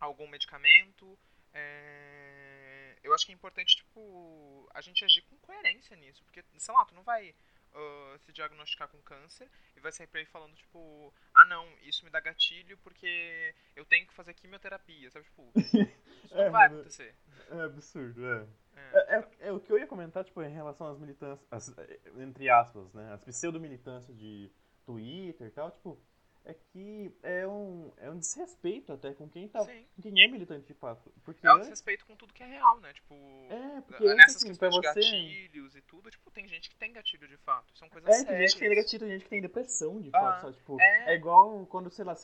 algum 0.00 0.28
medicamento. 0.28 1.18
É, 1.52 2.96
Eu 3.02 3.14
acho 3.14 3.24
que 3.24 3.32
é 3.32 3.34
importante, 3.34 3.76
tipo, 3.76 4.68
a 4.74 4.80
gente 4.80 5.04
agir 5.04 5.22
com 5.22 5.36
coerência 5.38 5.96
nisso, 5.96 6.22
porque, 6.24 6.44
sei 6.58 6.74
lá, 6.74 6.84
tu 6.84 6.94
não 6.94 7.02
vai 7.02 7.34
ah, 7.74 8.16
se 8.18 8.32
diagnosticar 8.32 8.88
com 8.88 9.00
câncer 9.02 9.48
e 9.76 9.80
vai 9.80 9.92
sair 9.92 10.06
por 10.08 10.18
aí 10.18 10.26
falando, 10.26 10.54
tipo, 10.56 11.12
ah 11.34 11.44
não, 11.44 11.66
isso 11.82 12.04
me 12.04 12.10
dá 12.10 12.20
gatilho 12.20 12.76
porque 12.78 13.54
eu 13.76 13.84
tenho 13.84 14.06
que 14.06 14.12
fazer 14.14 14.34
quimioterapia, 14.34 15.10
sabe? 15.10 15.24
Tipo, 15.26 15.52
isso 16.24 16.34
não 16.34 16.42
É, 16.44 16.50
vai 16.50 16.68
mano. 16.68 16.80
acontecer. 16.80 17.14
É 17.50 17.60
absurdo, 17.62 18.26
é. 18.26 18.46
É. 18.76 19.14
É, 19.16 19.18
é- 19.18 19.48
é 19.48 19.52
o 19.52 19.60
que 19.60 19.70
eu 19.72 19.78
ia 19.78 19.86
comentar, 19.86 20.24
tipo, 20.24 20.42
em 20.42 20.52
relação 20.52 20.86
às 20.88 20.98
militâncias, 20.98 21.46
as- 21.50 21.74
entre 22.18 22.48
aspas, 22.50 22.92
né? 22.92 23.12
As 23.12 23.24
pseudo-militâncias 23.24 24.16
de 24.16 24.50
Twitter 24.84 25.46
e 25.46 25.50
tal, 25.50 25.70
tipo, 25.70 26.00
é 26.48 26.54
que 26.54 27.14
é 27.22 27.46
um, 27.46 27.92
é 27.98 28.10
um 28.10 28.18
desrespeito 28.18 28.90
até 28.92 29.12
com 29.12 29.28
quem 29.28 29.46
tá. 29.48 29.60
Sim. 29.64 29.86
Com 29.94 30.02
quem 30.02 30.24
é 30.24 30.28
militante 30.28 30.66
de 30.66 30.72
fato. 30.74 31.12
Porque 31.22 31.46
É 31.46 31.52
um 31.52 31.58
desrespeito 31.60 32.06
com 32.06 32.16
tudo 32.16 32.32
que 32.32 32.42
é 32.42 32.46
real, 32.46 32.80
né? 32.80 32.90
Tipo, 32.94 33.14
É, 33.50 33.80
porque 33.82 34.14
nessas 34.14 34.36
assim, 34.36 34.54
pra 34.56 34.68
questões 34.70 34.74
de 34.96 35.00
você. 35.02 35.10
gatilhos 35.10 35.76
e 35.76 35.82
tudo, 35.82 36.10
tipo, 36.10 36.30
tem 36.30 36.48
gente 36.48 36.70
que 36.70 36.76
tem 36.76 36.90
gatilho 36.92 37.28
de 37.28 37.36
fato. 37.36 37.76
São 37.76 37.88
coisas 37.90 38.08
É, 38.08 38.16
tem 38.18 38.26
sérias. 38.26 38.40
gente 38.50 38.54
que 38.54 38.60
tem 38.60 38.68
negativa, 38.70 39.00
tem 39.04 39.12
gente 39.12 39.24
que 39.24 39.30
tem 39.30 39.42
depressão, 39.42 40.00
de 40.00 40.08
Ah, 40.12 40.18
fato, 40.20 40.40
sabe? 40.40 40.56
Tipo, 40.56 40.80
é. 40.80 41.12
é. 41.12 41.14
igual 41.16 41.66
quando, 41.66 41.90
sei 41.90 42.04
lá, 42.04 42.16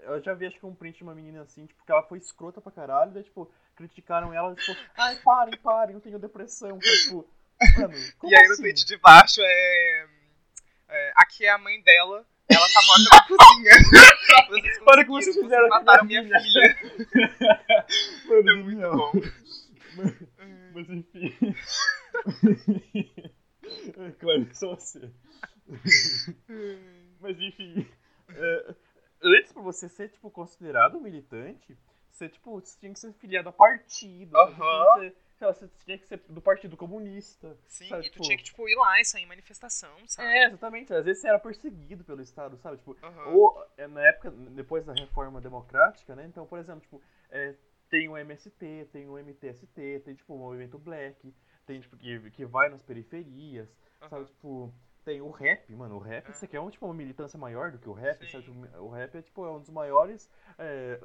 eu 0.00 0.22
já 0.22 0.32
vi 0.32 0.46
acho 0.46 0.58
que 0.58 0.64
um 0.66 0.74
print 0.74 0.96
de 0.96 1.02
uma 1.02 1.14
menina 1.14 1.42
assim, 1.42 1.66
tipo, 1.66 1.84
que 1.84 1.92
ela 1.92 2.02
foi 2.02 2.18
escrota 2.18 2.60
pra 2.62 2.72
caralho, 2.72 3.12
daí, 3.12 3.24
tipo, 3.24 3.52
criticaram 3.74 4.32
ela, 4.32 4.54
tipo, 4.54 4.72
ai, 4.96 5.16
parem, 5.22 5.56
parem, 5.58 5.94
eu 5.94 6.00
tenho 6.00 6.18
depressão, 6.18 6.80
sabe? 6.80 6.96
tipo, 7.02 7.28
mano, 7.78 7.94
como 8.18 8.32
E 8.32 8.36
aí 8.36 8.46
no 8.46 8.52
assim? 8.54 8.62
tweet 8.62 8.86
de 8.86 8.96
baixo 8.96 9.40
é, 9.42 10.08
é, 10.88 11.12
Aqui 11.16 11.44
é 11.44 11.50
a 11.50 11.58
mãe 11.58 11.80
dela, 11.82 12.26
ela 12.48 12.66
tá 12.72 12.80
morta 12.86 13.08
na 13.12 13.22
cozinha. 13.26 13.72
Vocês 14.48 14.78
como 14.78 14.84
conseguiram, 14.86 15.06
vocês 15.22 15.36
fizeram 15.36 15.68
mataram 15.68 16.04
minha 16.04 16.22
minha 16.22 16.40
filha. 16.40 16.76
Mano, 18.28 18.50
É 18.50 18.54
muito 18.54 18.80
não. 18.80 18.96
bom. 18.96 19.12
Mas 20.74 20.90
enfim. 20.90 21.34
é 23.98 24.10
claro 24.12 24.46
que 24.46 24.56
só 24.56 24.74
você. 24.76 25.10
Mas 27.20 27.40
enfim. 27.40 27.86
é, 28.30 28.74
antes 29.22 29.52
pra 29.52 29.62
você 29.62 29.88
ser, 29.88 30.10
tipo, 30.10 30.30
considerado 30.30 30.98
um 30.98 31.00
militante, 31.00 31.76
você, 32.12 32.28
tipo, 32.28 32.60
você 32.60 32.78
tinha 32.78 32.92
que 32.92 33.00
ser 33.00 33.12
filiado 33.14 33.48
a 33.48 33.52
partido. 33.52 34.36
Aham. 34.36 35.00
que 35.00 35.12
sei 35.36 35.46
lá, 35.46 35.52
você 35.52 35.68
tinha 35.84 35.98
que 35.98 36.06
ser 36.06 36.18
do 36.28 36.40
Partido 36.40 36.76
Comunista. 36.76 37.56
Sim, 37.66 37.88
sabe, 37.88 38.06
e 38.06 38.10
tu 38.10 38.12
tipo- 38.14 38.24
tinha 38.24 38.36
que, 38.38 38.44
tipo, 38.44 38.68
ir 38.68 38.74
lá 38.76 39.00
e 39.00 39.04
sair 39.04 39.22
em 39.22 39.26
manifestação, 39.26 39.96
sabe? 40.06 40.28
É, 40.28 40.46
exatamente. 40.46 40.92
Às 40.94 41.04
vezes 41.04 41.20
você 41.22 41.28
era 41.28 41.38
perseguido 41.38 42.04
pelo 42.04 42.20
Estado, 42.22 42.56
sabe? 42.56 42.78
Tipo, 42.78 42.96
Aham. 43.02 43.28
ou 43.34 43.64
é, 43.76 43.86
na 43.86 44.00
época, 44.06 44.30
depois 44.30 44.84
da 44.84 44.92
reforma 44.94 45.40
democrática, 45.40 46.14
né? 46.16 46.24
Então, 46.26 46.46
por 46.46 46.58
exemplo, 46.58 46.80
tipo, 46.80 47.02
é, 47.30 47.54
tem 47.88 48.08
o 48.08 48.16
MST, 48.16 48.88
tem 48.92 49.08
o 49.08 49.18
MTST, 49.18 50.00
tem 50.04 50.14
tipo 50.14 50.34
o 50.34 50.38
movimento 50.38 50.78
Black, 50.78 51.34
tem 51.66 51.80
tipo 51.80 51.96
que, 51.96 52.30
que 52.30 52.44
vai 52.44 52.68
nas 52.68 52.82
periferias, 52.82 53.68
sabe? 54.00 54.14
Aham. 54.16 54.24
Tipo, 54.24 54.74
tem 55.04 55.20
o 55.20 55.30
rap, 55.30 55.72
mano. 55.74 55.94
O 55.96 55.98
rap, 56.00 56.28
É. 56.28 56.32
você 56.32 56.48
quer 56.48 56.58
um, 56.60 56.68
tipo, 56.70 56.84
uma 56.84 56.94
militância 56.94 57.38
maior 57.38 57.70
do 57.70 57.78
que 57.78 57.88
o 57.88 57.92
rap, 57.92 58.24
Sim. 58.24 58.32
sabe? 58.32 58.44
Tipo, 58.44 58.78
O 58.82 58.88
rap 58.90 59.14
é 59.16 59.22
tipo 59.22 59.44
é 59.46 59.50
um 59.52 59.60
dos 59.60 59.70
maiores 59.70 60.28
é, 60.58 60.98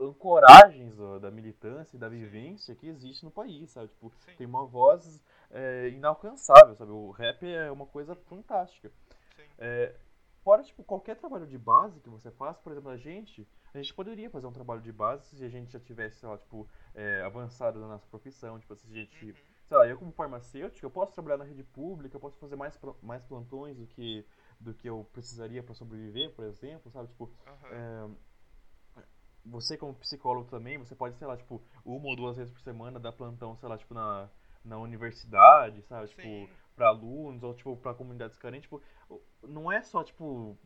ancoragens 0.00 0.98
ó, 0.98 1.18
da 1.18 1.30
militância 1.30 1.96
e 1.96 2.00
da 2.00 2.08
vivência 2.08 2.74
que 2.74 2.86
existe 2.88 3.24
no 3.24 3.30
país, 3.30 3.70
sabe? 3.70 3.88
Tipo, 3.88 4.12
Sim. 4.18 4.34
tem 4.36 4.46
uma 4.46 4.64
voz 4.64 5.22
é, 5.50 5.88
inalcançável, 5.88 6.74
sabe? 6.74 6.90
O 6.90 7.10
rap 7.10 7.46
é 7.46 7.70
uma 7.70 7.86
coisa 7.86 8.14
fantástica. 8.14 8.90
Sim. 9.36 9.42
É, 9.58 9.94
fora, 10.42 10.62
tipo, 10.62 10.82
qualquer 10.82 11.16
trabalho 11.16 11.46
de 11.46 11.58
base 11.58 12.00
que 12.00 12.08
você 12.08 12.30
faça, 12.30 12.60
por 12.62 12.72
exemplo, 12.72 12.90
a 12.90 12.96
gente, 12.96 13.46
a 13.74 13.78
gente 13.78 13.92
poderia 13.94 14.30
fazer 14.30 14.46
um 14.46 14.52
trabalho 14.52 14.80
de 14.80 14.92
base 14.92 15.36
se 15.36 15.44
a 15.44 15.48
gente 15.48 15.72
já 15.72 15.80
tivesse, 15.80 16.20
sei 16.20 16.28
lá, 16.28 16.38
tipo, 16.38 16.66
é, 16.94 17.22
avançado 17.22 17.78
na 17.78 17.88
nossa 17.88 18.06
profissão, 18.06 18.58
tipo, 18.58 18.74
se 18.74 18.86
a 18.86 18.90
gente, 18.90 19.26
Uhum. 19.26 19.34
sei 19.66 19.76
lá, 19.76 19.86
eu 19.86 19.98
como 19.98 20.12
farmacêutico, 20.12 20.84
eu 20.86 20.90
posso 20.90 21.12
trabalhar 21.12 21.36
na 21.36 21.44
rede 21.44 21.62
pública, 21.62 22.16
eu 22.16 22.20
posso 22.20 22.38
fazer 22.38 22.56
mais, 22.56 22.78
mais 23.02 23.22
plantões 23.24 23.76
do 23.76 23.86
que, 23.86 24.26
do 24.58 24.72
que 24.72 24.88
eu 24.88 25.06
precisaria 25.12 25.62
para 25.62 25.74
sobreviver, 25.74 26.30
por 26.34 26.44
exemplo, 26.46 26.90
sabe, 26.90 27.08
tipo, 27.08 27.30
Aham. 27.46 28.16
Você 29.44 29.76
como 29.76 29.94
psicólogo 29.94 30.48
também, 30.50 30.78
você 30.78 30.94
pode, 30.94 31.16
sei 31.16 31.26
lá, 31.26 31.36
tipo, 31.36 31.62
uma 31.84 32.08
ou 32.08 32.16
duas 32.16 32.36
vezes 32.36 32.52
por 32.52 32.60
semana 32.60 33.00
dar 33.00 33.12
plantão, 33.12 33.56
sei 33.56 33.68
lá, 33.68 33.78
tipo, 33.78 33.94
na, 33.94 34.28
na 34.64 34.78
universidade, 34.78 35.82
sabe, 35.82 36.08
tipo, 36.08 36.22
Sim. 36.22 36.48
para 36.76 36.88
alunos 36.88 37.42
ou 37.42 37.54
tipo 37.54 37.76
para 37.76 37.94
comunidades 37.94 38.38
carentes, 38.38 38.68
tipo, 38.68 38.82
não 39.42 39.70
é 39.72 39.82
só 39.82 40.04
tipo 40.04 40.56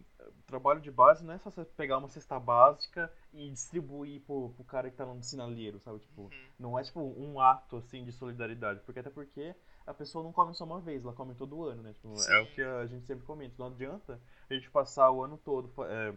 trabalho 0.47 0.81
de 0.81 0.91
base, 0.91 1.25
não 1.25 1.35
é 1.35 1.39
só 1.39 1.51
você 1.51 1.65
pegar 1.65 1.99
uma 1.99 2.09
cesta 2.09 2.39
básica 2.39 3.11
e 3.33 3.51
distribuir 3.51 4.21
pro, 4.23 4.51
pro 4.51 4.65
cara 4.65 4.91
que 4.91 4.97
tá 4.97 5.05
no 5.07 5.23
sinaleiro, 5.23 5.79
sabe? 5.81 6.01
Tipo, 6.01 6.23
Uhum. 6.23 6.31
não 6.59 6.79
é 6.79 6.83
tipo 6.83 7.01
um 7.01 7.41
ato 7.41 7.77
assim 7.77 8.05
de 8.05 8.13
solidariedade, 8.13 8.81
porque 8.81 9.01
até 9.01 9.11
porque 9.11 9.55
a 9.87 9.95
pessoa 9.95 10.25
não 10.25 10.33
come 10.33 10.55
só 10.55 10.65
uma 10.65 10.81
vez, 10.81 11.05
ela 11.05 11.13
come 11.13 11.35
todo 11.35 11.65
ano, 11.65 11.83
né? 11.83 11.93
Tipo, 11.93 12.21
é 12.23 12.41
o 12.41 12.47
que 12.47 12.63
a 12.63 12.87
gente 12.87 13.07
sempre 13.07 13.25
comenta, 13.25 13.55
não 13.59 13.67
adianta 13.67 14.21
a 14.49 14.55
gente 14.55 14.71
passar 14.71 15.11
o 15.11 15.23
ano 15.23 15.39
todo 15.39 15.71
é, 15.85 16.15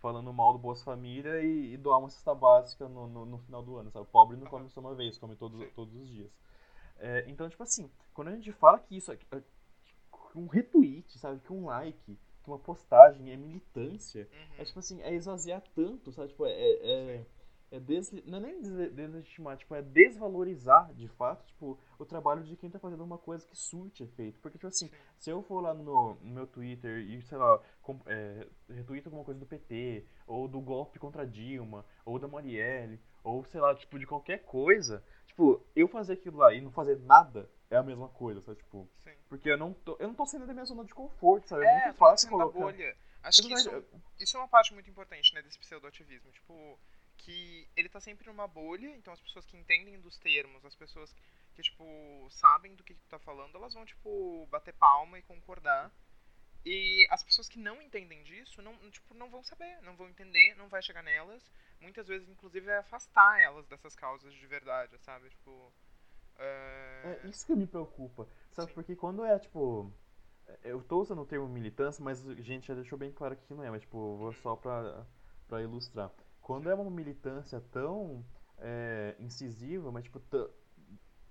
falando 0.00 0.32
mal 0.32 0.52
do 0.52 0.58
Bolsa 0.58 0.84
Família 0.84 1.42
e, 1.42 1.74
e 1.74 1.76
doar 1.76 1.98
uma 1.98 2.10
cesta 2.10 2.34
básica 2.34 2.88
no, 2.88 3.06
no, 3.06 3.24
no 3.26 3.38
final 3.38 3.62
do 3.62 3.76
ano, 3.76 3.90
sabe? 3.90 4.04
O 4.04 4.08
pobre 4.08 4.36
não 4.36 4.46
come 4.46 4.68
só 4.70 4.80
uma 4.80 4.94
vez, 4.94 5.18
come 5.18 5.34
todos, 5.36 5.70
todos 5.74 5.94
os 5.94 6.08
dias. 6.08 6.30
É, 6.98 7.24
então, 7.28 7.48
tipo 7.48 7.62
assim, 7.62 7.90
quando 8.14 8.28
a 8.28 8.32
gente 8.32 8.52
fala 8.52 8.78
que 8.78 8.96
isso, 8.96 9.12
é- 9.12 9.18
é- 9.32 9.42
um 10.34 10.46
retweet, 10.46 11.18
sabe, 11.18 11.40
que 11.40 11.52
um 11.52 11.66
like, 11.66 12.18
que 12.42 12.48
uma 12.50 12.58
postagem 12.58 13.30
é 13.32 13.36
militância, 13.36 14.28
Uhum. 14.32 14.54
é 14.58 14.64
tipo 14.64 14.78
assim, 14.78 15.00
é 15.02 15.14
esvaziar 15.14 15.62
tanto, 15.74 16.12
sabe, 16.12 16.28
tipo, 16.28 16.44
é, 16.46 16.52
é, 16.52 17.26
é 17.70 17.78
des, 17.78 18.10
não 18.24 18.38
é 18.38 18.40
nem 18.40 18.60
des- 18.60 18.92
deslegitimar, 18.92 19.56
tipo, 19.56 19.74
é 19.74 19.82
desvalorizar, 19.82 20.92
de 20.94 21.06
fato, 21.08 21.44
tipo, 21.46 21.78
o 21.98 22.04
trabalho 22.04 22.42
de 22.44 22.56
quem 22.56 22.70
tá 22.70 22.78
fazendo 22.78 23.04
uma 23.04 23.18
coisa 23.18 23.46
que 23.46 23.56
surte 23.56 24.02
efeito, 24.04 24.38
porque, 24.40 24.58
tipo 24.58 24.66
assim, 24.68 24.88
Sim. 24.88 24.96
se 25.18 25.30
eu 25.30 25.42
for 25.42 25.60
lá 25.60 25.74
no, 25.74 26.14
no 26.14 26.34
meu 26.34 26.46
Twitter 26.46 26.98
e, 27.00 27.20
sei 27.22 27.36
lá, 27.38 27.60
com, 27.82 28.00
é, 28.06 28.46
retweet 28.68 29.06
alguma 29.06 29.24
coisa 29.24 29.38
do 29.40 29.46
PT, 29.46 30.04
ou 30.26 30.48
do 30.48 30.60
golpe 30.60 30.98
contra 30.98 31.22
a 31.22 31.26
Dilma, 31.26 31.84
ou 32.04 32.18
da 32.18 32.26
Marielle, 32.28 33.00
ou 33.22 33.44
sei 33.44 33.60
lá, 33.60 33.74
tipo, 33.74 33.98
de 33.98 34.06
qualquer 34.06 34.38
coisa, 34.44 35.04
tipo, 35.26 35.62
eu 35.76 35.88
fazer 35.88 36.14
aquilo 36.14 36.38
lá 36.38 36.52
e 36.54 36.60
não 36.60 36.70
fazer 36.70 36.98
nada 37.00 37.50
é 37.70 37.76
a 37.76 37.82
mesma 37.82 38.08
coisa, 38.08 38.40
sabe? 38.40 38.58
Tipo, 38.58 38.88
Sim. 39.04 39.12
porque 39.28 39.50
eu 39.50 39.58
não 39.58 39.74
tô, 39.74 39.94
eu 40.00 40.08
não 40.08 40.14
tô 40.14 40.24
saindo 40.24 40.46
da 40.46 40.54
minha 40.54 40.64
zona 40.64 40.84
de 40.84 40.94
conforto, 40.94 41.48
sabe? 41.48 41.64
É, 41.64 41.68
É, 41.68 41.84
muito 41.84 41.98
fácil 41.98 42.30
colocar. 42.30 42.58
bolha. 42.58 42.96
Acho 43.22 43.42
que 43.42 43.52
isso, 43.52 43.84
isso 44.18 44.36
é 44.36 44.40
uma 44.40 44.48
parte 44.48 44.72
muito 44.72 44.88
importante, 44.88 45.34
né, 45.34 45.42
desse 45.42 45.58
pseudo-ativismo. 45.58 46.30
Tipo, 46.30 46.78
que 47.18 47.68
ele 47.76 47.88
tá 47.88 48.00
sempre 48.00 48.26
numa 48.28 48.46
bolha, 48.48 48.88
então 48.96 49.12
as 49.12 49.20
pessoas 49.20 49.44
que 49.44 49.56
entendem 49.56 50.00
dos 50.00 50.16
termos, 50.18 50.64
as 50.64 50.74
pessoas 50.74 51.14
que, 51.54 51.62
tipo, 51.62 51.84
sabem 52.30 52.74
do 52.74 52.84
que 52.84 52.94
tu 52.94 53.06
tá 53.08 53.18
falando, 53.18 53.56
elas 53.56 53.74
vão, 53.74 53.84
tipo, 53.84 54.46
bater 54.50 54.72
palma 54.74 55.18
e 55.18 55.22
concordar. 55.22 55.92
E 56.64 57.06
as 57.10 57.22
pessoas 57.22 57.48
que 57.48 57.58
não 57.58 57.80
entendem 57.80 58.22
disso, 58.22 58.60
não, 58.62 58.76
tipo, 58.90 59.14
não 59.14 59.30
vão 59.30 59.42
saber, 59.42 59.80
não 59.82 59.96
vão 59.96 60.08
entender, 60.08 60.54
não 60.56 60.68
vai 60.68 60.82
chegar 60.82 61.02
nelas. 61.02 61.42
Muitas 61.80 62.08
vezes, 62.08 62.28
inclusive, 62.28 62.66
vai 62.66 62.76
afastar 62.78 63.40
elas 63.40 63.66
dessas 63.66 63.94
causas 63.94 64.32
de 64.34 64.46
verdade, 64.46 64.96
sabe? 64.98 65.30
Tipo. 65.30 65.72
é, 66.38 67.20
É 67.22 67.26
isso 67.28 67.46
que 67.46 67.54
me 67.54 67.66
preocupa. 67.66 68.28
Sabe, 68.52 68.68
Sim. 68.68 68.74
porque 68.74 68.96
quando 68.96 69.24
é, 69.24 69.38
tipo. 69.38 69.92
Eu 70.64 70.82
tô 70.82 71.00
usando 71.02 71.20
o 71.20 71.26
termo 71.26 71.46
militância, 71.48 72.02
mas 72.02 72.26
a 72.26 72.34
gente 72.34 72.66
já 72.66 72.74
deixou 72.74 72.98
bem 72.98 73.12
claro 73.12 73.36
que 73.36 73.52
não 73.52 73.62
é, 73.62 73.70
mas, 73.70 73.82
tipo, 73.82 74.16
vou 74.16 74.32
só 74.32 74.56
pra, 74.56 75.06
pra 75.46 75.62
ilustrar. 75.62 76.10
Quando 76.48 76.70
é 76.70 76.74
uma 76.74 76.90
militância 76.90 77.60
tão 77.70 78.24
é, 78.56 79.14
incisiva, 79.20 79.92
mas, 79.92 80.04
tipo, 80.04 80.18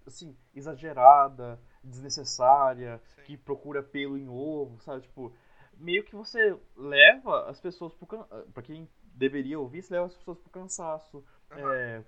assim, 0.06 0.38
exagerada, 0.54 1.60
desnecessária, 1.84 3.02
sim. 3.16 3.22
que 3.24 3.36
procura 3.36 3.82
pelo 3.82 4.16
em 4.16 4.30
ovo, 4.30 4.80
sabe? 4.84 5.02
Tipo, 5.02 5.34
meio 5.76 6.04
que 6.04 6.16
você 6.16 6.56
leva 6.76 7.50
as 7.50 7.60
pessoas 7.60 7.96
pro 7.96 8.06
can... 8.06 8.28
pra 8.54 8.62
quem 8.62 8.88
deveria 9.06 9.60
ouvir, 9.60 9.82
você 9.82 9.96
leva 9.96 10.06
as 10.06 10.16
pessoas 10.16 10.38
pro 10.38 10.52
cansaço. 10.52 11.26
É, 11.50 12.04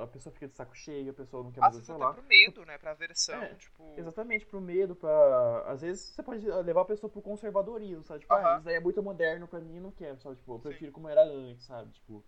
a 0.00 0.06
pessoa 0.06 0.32
fica 0.32 0.46
de 0.46 0.54
saco 0.54 0.74
cheio, 0.76 1.10
a 1.10 1.14
pessoa 1.14 1.42
não 1.42 1.50
quer 1.50 1.60
Às 1.64 1.74
mais 1.74 1.90
até 1.90 1.98
falar. 1.98 2.14
pro 2.14 2.22
medo, 2.22 2.64
né? 2.64 2.78
Pra 2.78 2.92
aversão, 2.92 3.42
É, 3.42 3.54
tipo. 3.54 3.94
Exatamente, 3.98 4.46
pro 4.46 4.60
medo, 4.60 4.94
pra. 4.94 5.62
Às 5.66 5.80
vezes 5.82 6.04
você 6.14 6.22
pode 6.22 6.46
levar 6.46 6.82
a 6.82 6.86
pessoa 6.86 7.10
pro 7.10 7.20
conservadorismo, 7.20 8.04
sabe? 8.04 8.20
Tipo, 8.20 8.34
ah, 8.34 8.54
isso 8.56 8.64
daí 8.64 8.76
é 8.76 8.80
muito 8.80 9.02
moderno 9.02 9.48
pra 9.48 9.60
mim, 9.60 9.80
não 9.80 9.90
quero, 9.90 10.20
sabe? 10.20 10.36
Tipo, 10.36 10.52
eu 10.54 10.58
Sim. 10.58 10.62
prefiro 10.68 10.92
como 10.92 11.08
era 11.08 11.22
antes, 11.24 11.66
sabe? 11.66 11.90
Tipo, 11.92 12.24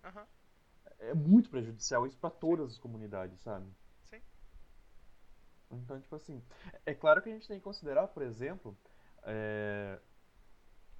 é 0.99 1.13
muito 1.13 1.49
prejudicial 1.49 2.05
isso 2.05 2.17
pra 2.17 2.29
todas 2.29 2.71
as 2.71 2.77
comunidades, 2.77 3.39
sabe? 3.41 3.65
Sim. 4.03 4.21
Então, 5.71 5.99
tipo 6.01 6.15
assim, 6.15 6.43
é 6.85 6.93
claro 6.93 7.21
que 7.21 7.29
a 7.29 7.31
gente 7.33 7.47
tem 7.47 7.57
que 7.57 7.63
considerar, 7.63 8.07
por 8.09 8.21
exemplo, 8.21 8.77
é, 9.23 9.97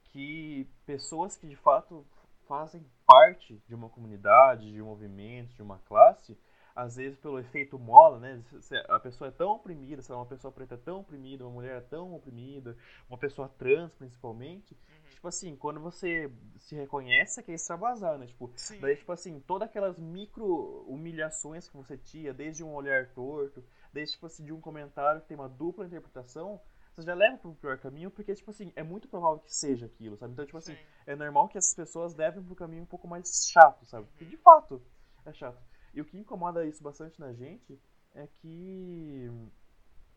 que 0.06 0.70
pessoas 0.86 1.36
que 1.36 1.48
de 1.48 1.56
fato 1.58 2.06
fazem 2.50 2.84
parte 3.06 3.62
de 3.68 3.76
uma 3.76 3.90
comunidade, 3.90 4.72
de 4.72 4.82
um 4.82 4.88
movimento, 4.88 5.54
de 5.54 5.62
uma 5.62 5.78
classe, 5.86 6.36
às 6.76 6.96
vezes 6.96 7.20
pelo 7.20 7.38
efeito 7.38 7.78
mola, 7.78 8.20
né? 8.20 8.44
A 8.88 9.00
pessoa 9.00 9.28
é 9.28 9.32
tão 9.32 9.52
oprimida, 9.52 10.02
se 10.02 10.12
uma 10.12 10.26
pessoa 10.26 10.52
preta 10.52 10.74
é 10.74 10.78
tão 10.78 11.02
oprimida, 11.02 11.46
uma 11.46 11.54
mulher 11.54 11.78
é 11.78 11.82
tão 11.82 12.16
oprimida, 12.16 12.76
uma 13.08 13.20
pessoa 13.20 13.48
trans 13.48 13.94
principalmente, 13.94 14.74
Uhum. 14.74 15.10
tipo 15.12 15.28
assim, 15.28 15.56
quando 15.56 15.80
você 15.80 16.32
se 16.58 16.76
reconhece, 16.76 17.40
é 17.40 17.44
que 17.44 17.52
é 17.52 17.56
extravasar, 17.56 18.18
né? 18.18 18.26
Tipo, 18.26 18.52
Sim. 18.56 18.80
Daí, 18.80 18.96
tipo 18.98 19.12
assim, 19.12 19.40
todas 19.42 19.68
aquelas 19.70 20.00
micro 20.00 20.84
humilhações 20.88 21.70
que 21.70 21.78
você 21.78 21.98
tinha, 21.98 22.34
desde 22.34 22.64
um 22.64 22.74
olhar 22.74 23.10
torto, 23.14 23.64
desde, 23.94 24.16
tipo 24.16 24.26
assim, 24.26 24.44
de 24.44 24.52
um 24.52 24.60
comentário 24.62 25.22
que 25.22 25.28
tem 25.28 25.38
uma 25.38 25.50
dupla 25.50 25.86
interpretação, 25.86 26.60
você 27.02 27.08
já 27.08 27.14
leva 27.14 27.38
pro 27.38 27.56
pior 27.56 27.78
caminho, 27.78 28.12
porque, 28.12 28.34
tipo 28.36 28.52
assim, 28.52 28.72
é 28.76 28.84
muito 28.84 29.08
provável 29.08 29.40
que 29.40 29.54
seja 29.54 29.86
aquilo, 29.86 30.18
sabe? 30.18 30.34
Então, 30.34 30.46
tipo 30.46 30.58
assim, 30.58 30.76
Sim. 30.76 30.82
é 31.06 31.16
normal 31.16 31.48
que 31.48 31.58
essas 31.58 31.74
pessoas 31.74 32.16
levem 32.16 32.44
pro 32.44 32.56
caminho 32.56 32.84
um 32.84 32.88
pouco 32.88 33.08
mais 33.08 33.50
chato, 33.52 33.86
sabe? 33.86 34.08
Porque, 34.08 34.26
de 34.26 34.38
fato, 34.38 34.82
é 35.26 35.34
chato. 35.34 35.62
E 35.94 36.02
o 36.02 36.06
que 36.06 36.18
incomoda 36.18 36.66
isso 36.66 36.84
bastante 36.84 37.20
na 37.20 37.34
gente 37.34 37.80
é 38.14 38.28
que... 38.28 39.32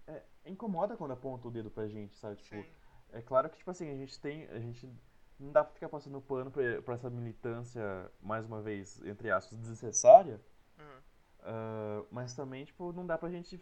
É, 0.07 0.23
incomoda 0.47 0.97
quando 0.97 1.13
aponta 1.13 1.47
o 1.47 1.51
dedo 1.51 1.71
pra 1.71 1.87
gente, 1.87 2.17
sabe? 2.17 2.37
Tipo, 2.37 2.57
Sim. 2.57 2.69
é 3.13 3.23
claro 3.23 3.49
que, 3.49 3.59
tipo 3.59 3.71
assim, 3.71 3.89
a 3.89 3.97
gente 3.97 4.21
tem. 4.21 4.47
A 4.49 4.59
gente 4.59 4.93
não 5.39 5.53
dá 5.53 5.63
pra 5.65 5.73
ficar 5.73 5.89
passando 5.89 6.21
pano 6.21 6.51
pra, 6.51 6.83
pra 6.83 6.95
essa 6.95 7.09
militância, 7.09 7.83
mais 8.21 8.45
uma 8.45 8.61
vez, 8.61 9.01
entre 9.05 9.31
aspas, 9.31 9.59
desnecessária. 9.59 10.41
Uhum. 10.79 11.01
ah, 11.41 12.05
mas 12.11 12.35
também, 12.35 12.65
tipo, 12.65 12.93
não 12.93 13.07
dá 13.07 13.17
pra 13.17 13.31
gente 13.31 13.61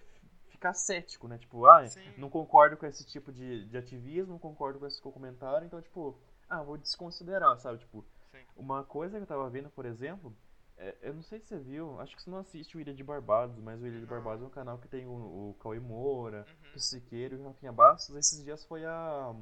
ficar 0.61 0.75
cético, 0.75 1.27
né? 1.27 1.39
Tipo, 1.39 1.65
ah, 1.65 1.87
Sim. 1.89 2.01
não 2.19 2.29
concordo 2.29 2.77
com 2.77 2.85
esse 2.85 3.03
tipo 3.07 3.33
de, 3.33 3.67
de 3.67 3.79
ativismo, 3.79 4.33
não 4.35 4.39
concordo 4.39 4.79
com 4.79 4.87
esse 4.87 5.01
comentário, 5.01 5.65
então, 5.67 5.81
tipo, 5.81 6.19
ah, 6.51 6.63
vou 6.63 6.77
desconsiderar, 6.77 7.59
sabe? 7.59 7.79
Tipo, 7.79 8.05
Sim. 8.31 8.45
uma 8.55 8.85
coisa 8.85 9.17
que 9.17 9.23
eu 9.23 9.27
tava 9.27 9.49
vendo, 9.49 9.71
por 9.71 9.87
exemplo, 9.87 10.37
é- 10.77 10.97
eu 11.01 11.15
não 11.15 11.23
sei 11.23 11.41
se 11.41 11.47
você 11.47 11.59
viu, 11.59 11.99
acho 12.01 12.15
que 12.15 12.23
você 12.23 12.31
não 12.31 12.39
assiste 12.39 12.77
o 12.77 12.81
Ilha 12.81 12.93
de 12.93 13.03
Barbados, 13.03 13.59
mas 13.59 13.81
o 13.81 13.87
Ilha 13.87 14.01
de. 14.01 14.07
Barbados 14.07 14.43
é 14.43 14.47
um 14.47 14.51
canal 14.51 14.77
que 14.79 14.87
tem 14.87 15.07
o, 15.07 15.11
o 15.51 15.57
Cauê 15.61 15.81
Moura, 15.81 16.47
Uhum. 16.47 16.77
o 16.77 16.79
Siqueiro 16.79 17.37
e 17.37 17.39
o 17.39 17.47
Rafinha 17.47 17.73
Bastos. 17.73 18.15
Esses 18.15 18.45
dias 18.45 18.63
foi 18.67 18.85
a, 18.85 19.35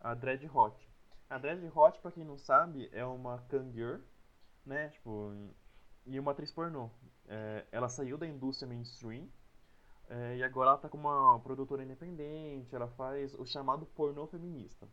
a 0.00 0.14
Dread 0.14 0.48
Hot. 0.54 0.88
A 1.28 1.36
Dread 1.38 1.70
Hot, 1.74 2.00
pra 2.00 2.10
quem 2.12 2.24
não 2.24 2.38
sabe, 2.38 2.88
é 2.92 3.04
uma 3.04 3.38
cangur, 3.50 4.00
né? 4.64 4.88
Tipo, 4.88 5.34
e 6.06 6.18
uma 6.18 6.32
atriz 6.32 6.50
pornô. 6.50 6.88
É, 7.28 7.66
ela 7.72 7.88
saiu 7.90 8.16
da 8.16 8.26
indústria 8.26 8.66
mainstream 8.68 9.28
é, 10.08 10.36
e 10.36 10.42
agora 10.44 10.70
ela 10.70 10.78
tá 10.78 10.88
como 10.88 11.08
uma 11.08 11.40
produtora 11.40 11.82
independente, 11.82 12.74
ela 12.74 12.88
faz 12.88 13.34
o 13.34 13.44
chamado 13.46 13.86
pornô 13.86 14.26
feminista. 14.26 14.88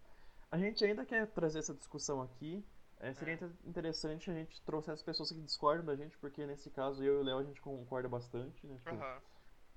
A 0.52 0.58
gente 0.58 0.84
ainda 0.86 1.06
quer 1.06 1.28
trazer 1.28 1.60
essa 1.60 1.74
discussão 1.74 2.22
aqui. 2.22 2.64
é, 3.00 3.14
seria 3.14 3.34
É. 3.34 3.36
inter- 3.36 3.52
interessante 3.66 4.32
a 4.32 4.34
gente 4.34 4.62
trouxer 4.64 4.94
as 4.94 5.04
pessoas 5.04 5.30
que 5.32 5.42
discordam 5.42 5.86
da 5.86 5.96
gente, 5.96 6.18
porque 6.20 6.46
nesse 6.46 6.70
caso 6.72 7.04
eu 7.04 7.16
e 7.16 7.18
o 7.20 7.24
Léo 7.24 7.40
a 7.40 7.44
gente 7.44 7.62
concorda 7.62 8.08
bastante, 8.08 8.66
né? 8.66 8.78
Tipo, 8.78 8.96
Aham. 8.96 9.22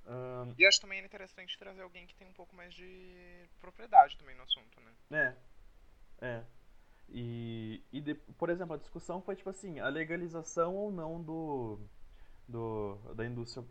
Ahn, 0.06 0.54
E 0.58 0.64
acho 0.66 0.80
também 0.80 1.04
interessante 1.04 1.58
trazer 1.58 1.82
alguém 1.82 2.06
que 2.06 2.14
tem 2.14 2.26
um 2.28 2.32
pouco 2.32 2.54
mais 2.54 2.72
de 2.74 3.48
propriedade 3.60 4.16
também 4.16 4.36
no 4.36 4.42
assunto, 4.44 4.80
né? 4.80 4.92
É. 5.10 5.34
É. 6.20 6.44
E, 7.08 7.82
e 7.92 8.00
de- 8.00 8.14
por 8.14 8.50
exemplo, 8.50 8.74
a 8.74 8.78
discussão 8.78 9.22
foi 9.22 9.36
tipo 9.36 9.50
assim, 9.50 9.78
a 9.80 9.88
legalização 9.88 10.74
ou 10.74 10.90
não 10.92 11.22
do, 11.22 11.78
do 12.48 12.96
da 13.14 13.24
indústria, 13.26 13.64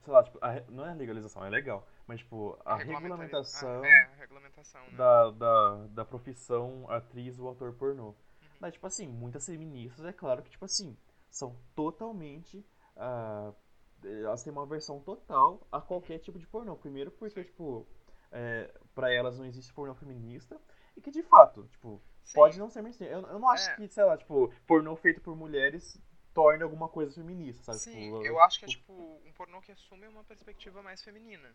sei 0.00 0.12
lá, 0.12 0.22
tipo, 0.22 0.38
a 0.40 0.60
não 0.70 0.86
é 0.86 0.90
a 0.90 0.94
legalização, 0.94 1.44
é 1.44 1.50
legal, 1.50 1.86
mas 2.06 2.20
tipo, 2.20 2.58
a 2.64 2.76
Regulamentari- 2.76 3.02
regulamentação 3.02 3.82
Ah, 3.82 3.86
é, 3.86 4.02
a 4.04 4.14
regulamentação, 4.16 4.80
né? 4.82 4.96
da, 4.96 5.30
da, 5.30 5.86
da 5.88 6.04
profissão 6.04 6.86
atriz 6.90 7.38
ou 7.38 7.50
ator 7.50 7.72
pornô. 7.74 8.08
Uhum. 8.08 8.14
Mas, 8.60 8.74
tipo 8.74 8.86
assim, 8.86 9.08
muitas 9.08 9.44
feministas, 9.46 10.04
é 10.04 10.12
claro 10.12 10.42
que, 10.42 10.50
tipo 10.50 10.64
assim, 10.64 10.96
são 11.30 11.56
totalmente. 11.74 12.64
ah, 12.96 13.52
elas 14.04 14.42
têm 14.42 14.52
uma 14.52 14.62
aversão 14.64 15.00
total 15.00 15.66
a 15.70 15.80
qualquer 15.80 16.18
tipo 16.18 16.38
de 16.38 16.46
pornô. 16.46 16.76
Primeiro 16.76 17.10
porque, 17.12 17.42
Sim. 17.42 17.44
tipo, 17.44 17.86
é, 18.32 18.72
pra 18.94 19.12
elas 19.12 19.38
não 19.38 19.44
existe 19.46 19.72
pornô 19.72 19.94
feminista. 19.94 20.60
E 20.96 21.00
que, 21.00 21.10
de 21.10 21.22
fato, 21.22 21.64
tipo, 21.68 22.02
Sim. 22.24 22.34
pode 22.34 22.58
não 22.58 22.68
ser 22.68 22.82
mainstream. 22.82 23.10
Eu, 23.10 23.26
eu 23.28 23.38
não 23.38 23.48
acho 23.48 23.70
É. 23.70 23.76
que, 23.76 23.88
sei 23.88 24.04
lá, 24.04 24.16
tipo, 24.18 24.52
pornô 24.66 24.94
feito 24.96 25.20
por 25.20 25.34
mulheres 25.36 25.96
torne 26.34 26.62
alguma 26.62 26.88
coisa 26.88 27.12
feminista, 27.12 27.62
sabe? 27.62 27.78
Sim, 27.78 28.04
Tipo, 28.04 28.24
eu 28.24 28.40
acho 28.40 28.58
que 28.58 28.64
é 28.64 28.68
tipo 28.68 28.92
um 29.24 29.32
pornô 29.32 29.60
que 29.60 29.72
assume 29.72 30.06
uma 30.06 30.24
perspectiva 30.24 30.82
mais 30.82 31.02
feminina. 31.02 31.54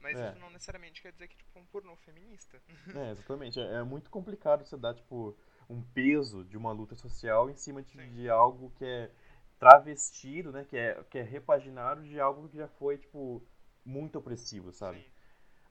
Mas 0.00 0.18
É. 0.18 0.30
isso 0.30 0.38
não 0.38 0.50
necessariamente 0.50 1.00
quer 1.00 1.12
dizer 1.12 1.28
que 1.28 1.36
tipo 1.36 1.58
um 1.58 1.64
pornô 1.66 1.96
feminista. 1.96 2.60
É, 2.94 3.10
exatamente. 3.10 3.58
É, 3.60 3.74
é 3.74 3.82
muito 3.82 4.10
complicado 4.10 4.64
você 4.64 4.76
dar, 4.76 4.94
tipo, 4.94 5.36
um 5.68 5.82
peso 5.82 6.44
de 6.44 6.56
uma 6.56 6.72
luta 6.72 6.94
social 6.94 7.48
em 7.48 7.54
cima 7.56 7.82
de, 7.82 7.96
de 8.10 8.28
algo 8.28 8.70
que 8.76 8.84
é 8.84 9.10
travestido, 9.58 10.52
né? 10.52 10.64
Que 10.64 10.76
é, 10.76 11.04
que 11.04 11.18
é 11.18 11.22
repaginado 11.22 12.02
de 12.02 12.20
algo 12.20 12.48
que 12.48 12.56
já 12.56 12.68
foi, 12.68 12.98
tipo, 12.98 13.42
muito 13.84 14.18
opressivo, 14.18 14.72
sabe? 14.72 15.00
Sim. 15.00 15.10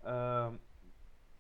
Ahn, 0.04 0.60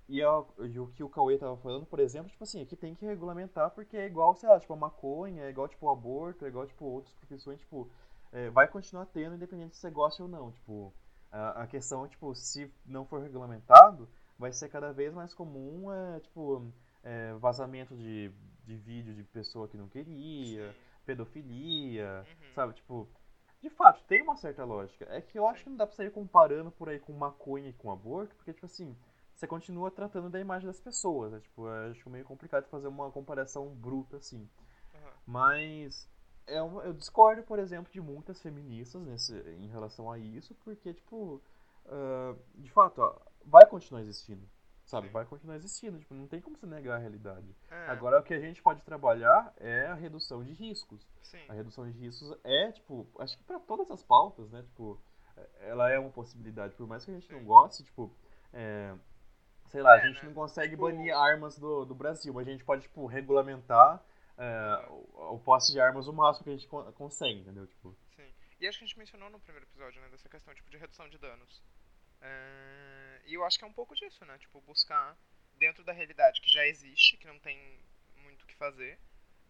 e, 0.07 0.21
a- 0.21 0.43
e 0.69 0.79
o 0.79 0.87
que 0.87 1.03
o 1.03 1.09
Cauê 1.09 1.37
tava 1.37 1.57
falando, 1.57 1.85
por 1.85 1.99
exemplo, 1.99 2.29
tipo 2.29 2.43
assim, 2.43 2.61
aqui 2.61 2.75
tem 2.75 2.93
que 2.95 3.05
regulamentar 3.05 3.71
porque 3.71 3.97
é 3.97 4.05
igual, 4.05 4.35
sei 4.35 4.49
lá, 4.49 4.59
tipo, 4.59 4.73
a 4.73 4.77
maconha, 4.77 5.43
é 5.43 5.49
igual, 5.49 5.67
tipo, 5.67 5.85
o 5.85 5.89
aborto, 5.89 6.45
é 6.45 6.49
igual, 6.49 6.65
tipo, 6.67 6.85
outras 6.85 7.13
profissões, 7.15 7.59
tipo, 7.59 7.89
é, 8.31 8.49
vai 8.49 8.67
continuar 8.67 9.05
tendo, 9.07 9.35
independente 9.35 9.75
se 9.75 9.81
você 9.81 9.89
gosta 9.91 10.23
ou 10.23 10.29
não, 10.29 10.51
tipo, 10.51 10.93
a, 11.31 11.63
a 11.63 11.67
questão, 11.67 12.07
tipo, 12.07 12.33
se 12.35 12.71
não 12.85 13.05
for 13.05 13.21
regulamentado, 13.21 14.09
vai 14.37 14.51
ser 14.51 14.69
cada 14.69 14.91
vez 14.91 15.13
mais 15.13 15.33
comum, 15.33 15.91
é, 15.91 16.19
tipo, 16.19 16.71
é, 17.03 17.33
vazamento 17.35 17.95
de, 17.95 18.29
de 18.65 18.75
vídeo 18.77 19.13
de 19.13 19.23
pessoa 19.23 19.67
que 19.67 19.77
não 19.77 19.87
queria, 19.87 20.73
Sim. 20.73 20.79
pedofilia, 21.05 22.25
Uhum. 22.27 22.53
sabe, 22.53 22.73
tipo, 22.73 23.07
de 23.61 23.69
fato, 23.69 24.03
tem 24.05 24.21
uma 24.21 24.35
certa 24.35 24.63
lógica. 24.65 25.05
É 25.09 25.21
que 25.21 25.37
eu 25.39 25.47
acho 25.47 25.63
que 25.63 25.69
não 25.69 25.77
dá 25.77 25.87
pra 25.87 25.95
sair 25.95 26.11
comparando 26.11 26.71
por 26.71 26.89
aí 26.89 26.99
com 26.99 27.13
maconha 27.13 27.69
e 27.69 27.73
com 27.73 27.91
aborto, 27.91 28.35
porque, 28.35 28.53
tipo 28.53 28.65
assim, 28.65 28.95
você 29.35 29.47
continua 29.47 29.89
tratando 29.91 30.29
da 30.29 30.39
imagem 30.39 30.67
das 30.67 30.79
pessoas, 30.79 31.31
né? 31.31 31.39
Tipo, 31.39 31.67
eu 31.67 31.91
acho 31.91 32.09
meio 32.09 32.25
complicado 32.25 32.65
fazer 32.67 32.87
uma 32.87 33.11
comparação 33.11 33.67
bruta 33.75 34.17
assim. 34.17 34.47
Aham. 34.95 35.11
Mas 35.25 36.09
é 36.47 36.61
um- 36.61 36.81
eu 36.81 36.93
discordo, 36.93 37.43
por 37.43 37.59
exemplo, 37.59 37.91
de 37.91 37.99
muitas 38.01 38.41
feministas 38.41 39.01
nesse, 39.01 39.35
em 39.57 39.67
relação 39.67 40.11
a 40.11 40.17
isso, 40.19 40.53
porque, 40.63 40.93
tipo, 40.93 41.41
ah, 41.85 42.35
de 42.55 42.69
fato, 42.71 43.01
ó, 43.01 43.15
vai 43.45 43.65
continuar 43.65 44.01
existindo, 44.01 44.47
sabe? 44.85 45.07
Vai 45.09 45.25
continuar 45.25 45.55
existindo, 45.55 45.99
tipo, 45.99 46.13
não 46.13 46.27
tem 46.27 46.39
como 46.41 46.57
você 46.57 46.65
negar 46.65 46.95
a 46.95 46.99
realidade. 46.99 47.55
É, 47.71 47.87
Agora, 47.87 48.19
o 48.19 48.23
que 48.23 48.33
a 48.33 48.39
gente 48.39 48.61
pode 48.61 48.83
trabalhar 48.83 49.53
é 49.57 49.87
a 49.87 49.93
redução 49.95 50.43
de 50.43 50.53
riscos. 50.53 51.07
sim. 51.21 51.43
A 51.49 51.53
redução 51.53 51.89
de 51.89 51.97
riscos 51.97 52.37
é, 52.43 52.71
tipo, 52.71 53.07
acho 53.19 53.37
que 53.37 53.43
pra 53.43 53.59
todas 53.59 53.89
as 53.89 54.03
pautas, 54.03 54.49
né? 54.51 54.61
Tipo, 54.61 55.01
é- 55.35 55.69
ela 55.69 55.89
é 55.89 55.97
uma 55.97 56.11
possibilidade. 56.11 56.75
Por 56.75 56.85
mais 56.87 57.03
que 57.03 57.11
a 57.11 57.13
gente 57.15 57.31
não 57.31 57.39
Sim. 57.39 57.45
goste, 57.45 57.83
tipo, 57.83 58.13
é, 58.53 58.93
sei 59.73 59.81
lá, 59.81 59.93
a 59.95 59.97
É, 59.97 60.07
gente 60.07 60.21
né? 60.21 60.27
não 60.27 60.33
consegue 60.33 60.69
Tipo- 60.69 60.83
banir 60.83 61.13
armas 61.17 61.57
do, 61.59 61.83
do 61.83 61.93
Brasil, 61.95 62.31
mas 62.33 62.47
a 62.47 62.51
gente 62.51 62.63
pode, 62.63 62.83
tipo, 62.83 63.05
regulamentar 63.07 64.01
é, 64.37 64.85
o, 64.89 65.39
posse 65.39 65.71
de 65.73 65.79
armas 65.81 66.07
o 66.07 66.13
máximo 66.13 66.43
que 66.45 66.49
a 66.51 66.53
gente 66.53 66.67
con- 66.67 66.91
consegue, 66.93 67.39
entendeu? 67.41 67.67
Tipo, 67.67 67.95
Sim. 68.15 68.31
E 68.59 68.67
acho 68.67 68.77
que 68.79 68.85
a 68.85 68.87
gente 68.87 68.97
mencionou 68.97 69.29
no 69.29 69.39
primeiro 69.39 69.65
episódio, 69.67 69.99
né, 70.01 70.07
dessa 70.09 70.29
questão 70.29 70.53
tipo 70.55 70.69
de 70.71 70.77
redução 70.77 71.09
de 71.09 71.17
danos. 71.17 71.61
É, 72.21 73.21
E 73.25 73.33
eu 73.33 73.43
acho 73.45 73.57
que 73.59 73.65
é 73.65 73.67
um 73.67 73.73
pouco 73.73 73.93
disso, 73.95 74.23
né? 74.25 74.37
Tipo, 74.37 74.61
buscar 74.61 75.17
dentro 75.57 75.83
da 75.83 75.91
realidade 75.93 76.39
que 76.41 76.49
já 76.51 76.65
existe, 76.67 77.17
que 77.17 77.27
não 77.27 77.39
tem 77.39 77.57
muito 78.17 78.43
o 78.43 78.47
que 78.47 78.55
fazer. 78.55 78.99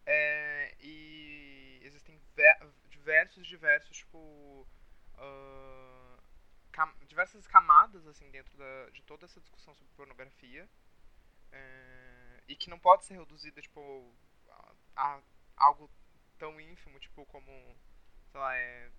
É, 0.06 0.74
E 0.82 1.80
existem 1.84 2.20
ve- 2.36 2.60
diversos, 2.90 3.46
diversos, 3.48 3.98
tipo. 3.98 4.68
ah, 5.18 6.03
cam- 6.74 6.96
diversas 7.08 7.48
camadas, 7.48 8.08
assim, 8.08 8.32
dentro 8.32 8.58
da, 8.58 8.92
de 8.92 9.04
toda 9.04 9.26
essa 9.26 9.42
discussão 9.42 9.76
sobre 9.76 9.94
pornografia. 9.96 10.70
É, 11.52 12.44
E 12.48 12.56
que 12.56 12.70
não 12.70 12.80
pode 12.80 13.06
ser 13.06 13.16
reduzida, 13.16 13.62
tipo, 13.62 14.14
a, 14.50 14.74
a 15.18 15.22
algo 15.58 15.90
tão 16.38 16.60
ínfimo, 16.62 17.00
tipo, 17.00 17.26
como, 17.28 17.52
sei 18.32 18.42
lá, 18.42 18.56
é, 18.58 18.92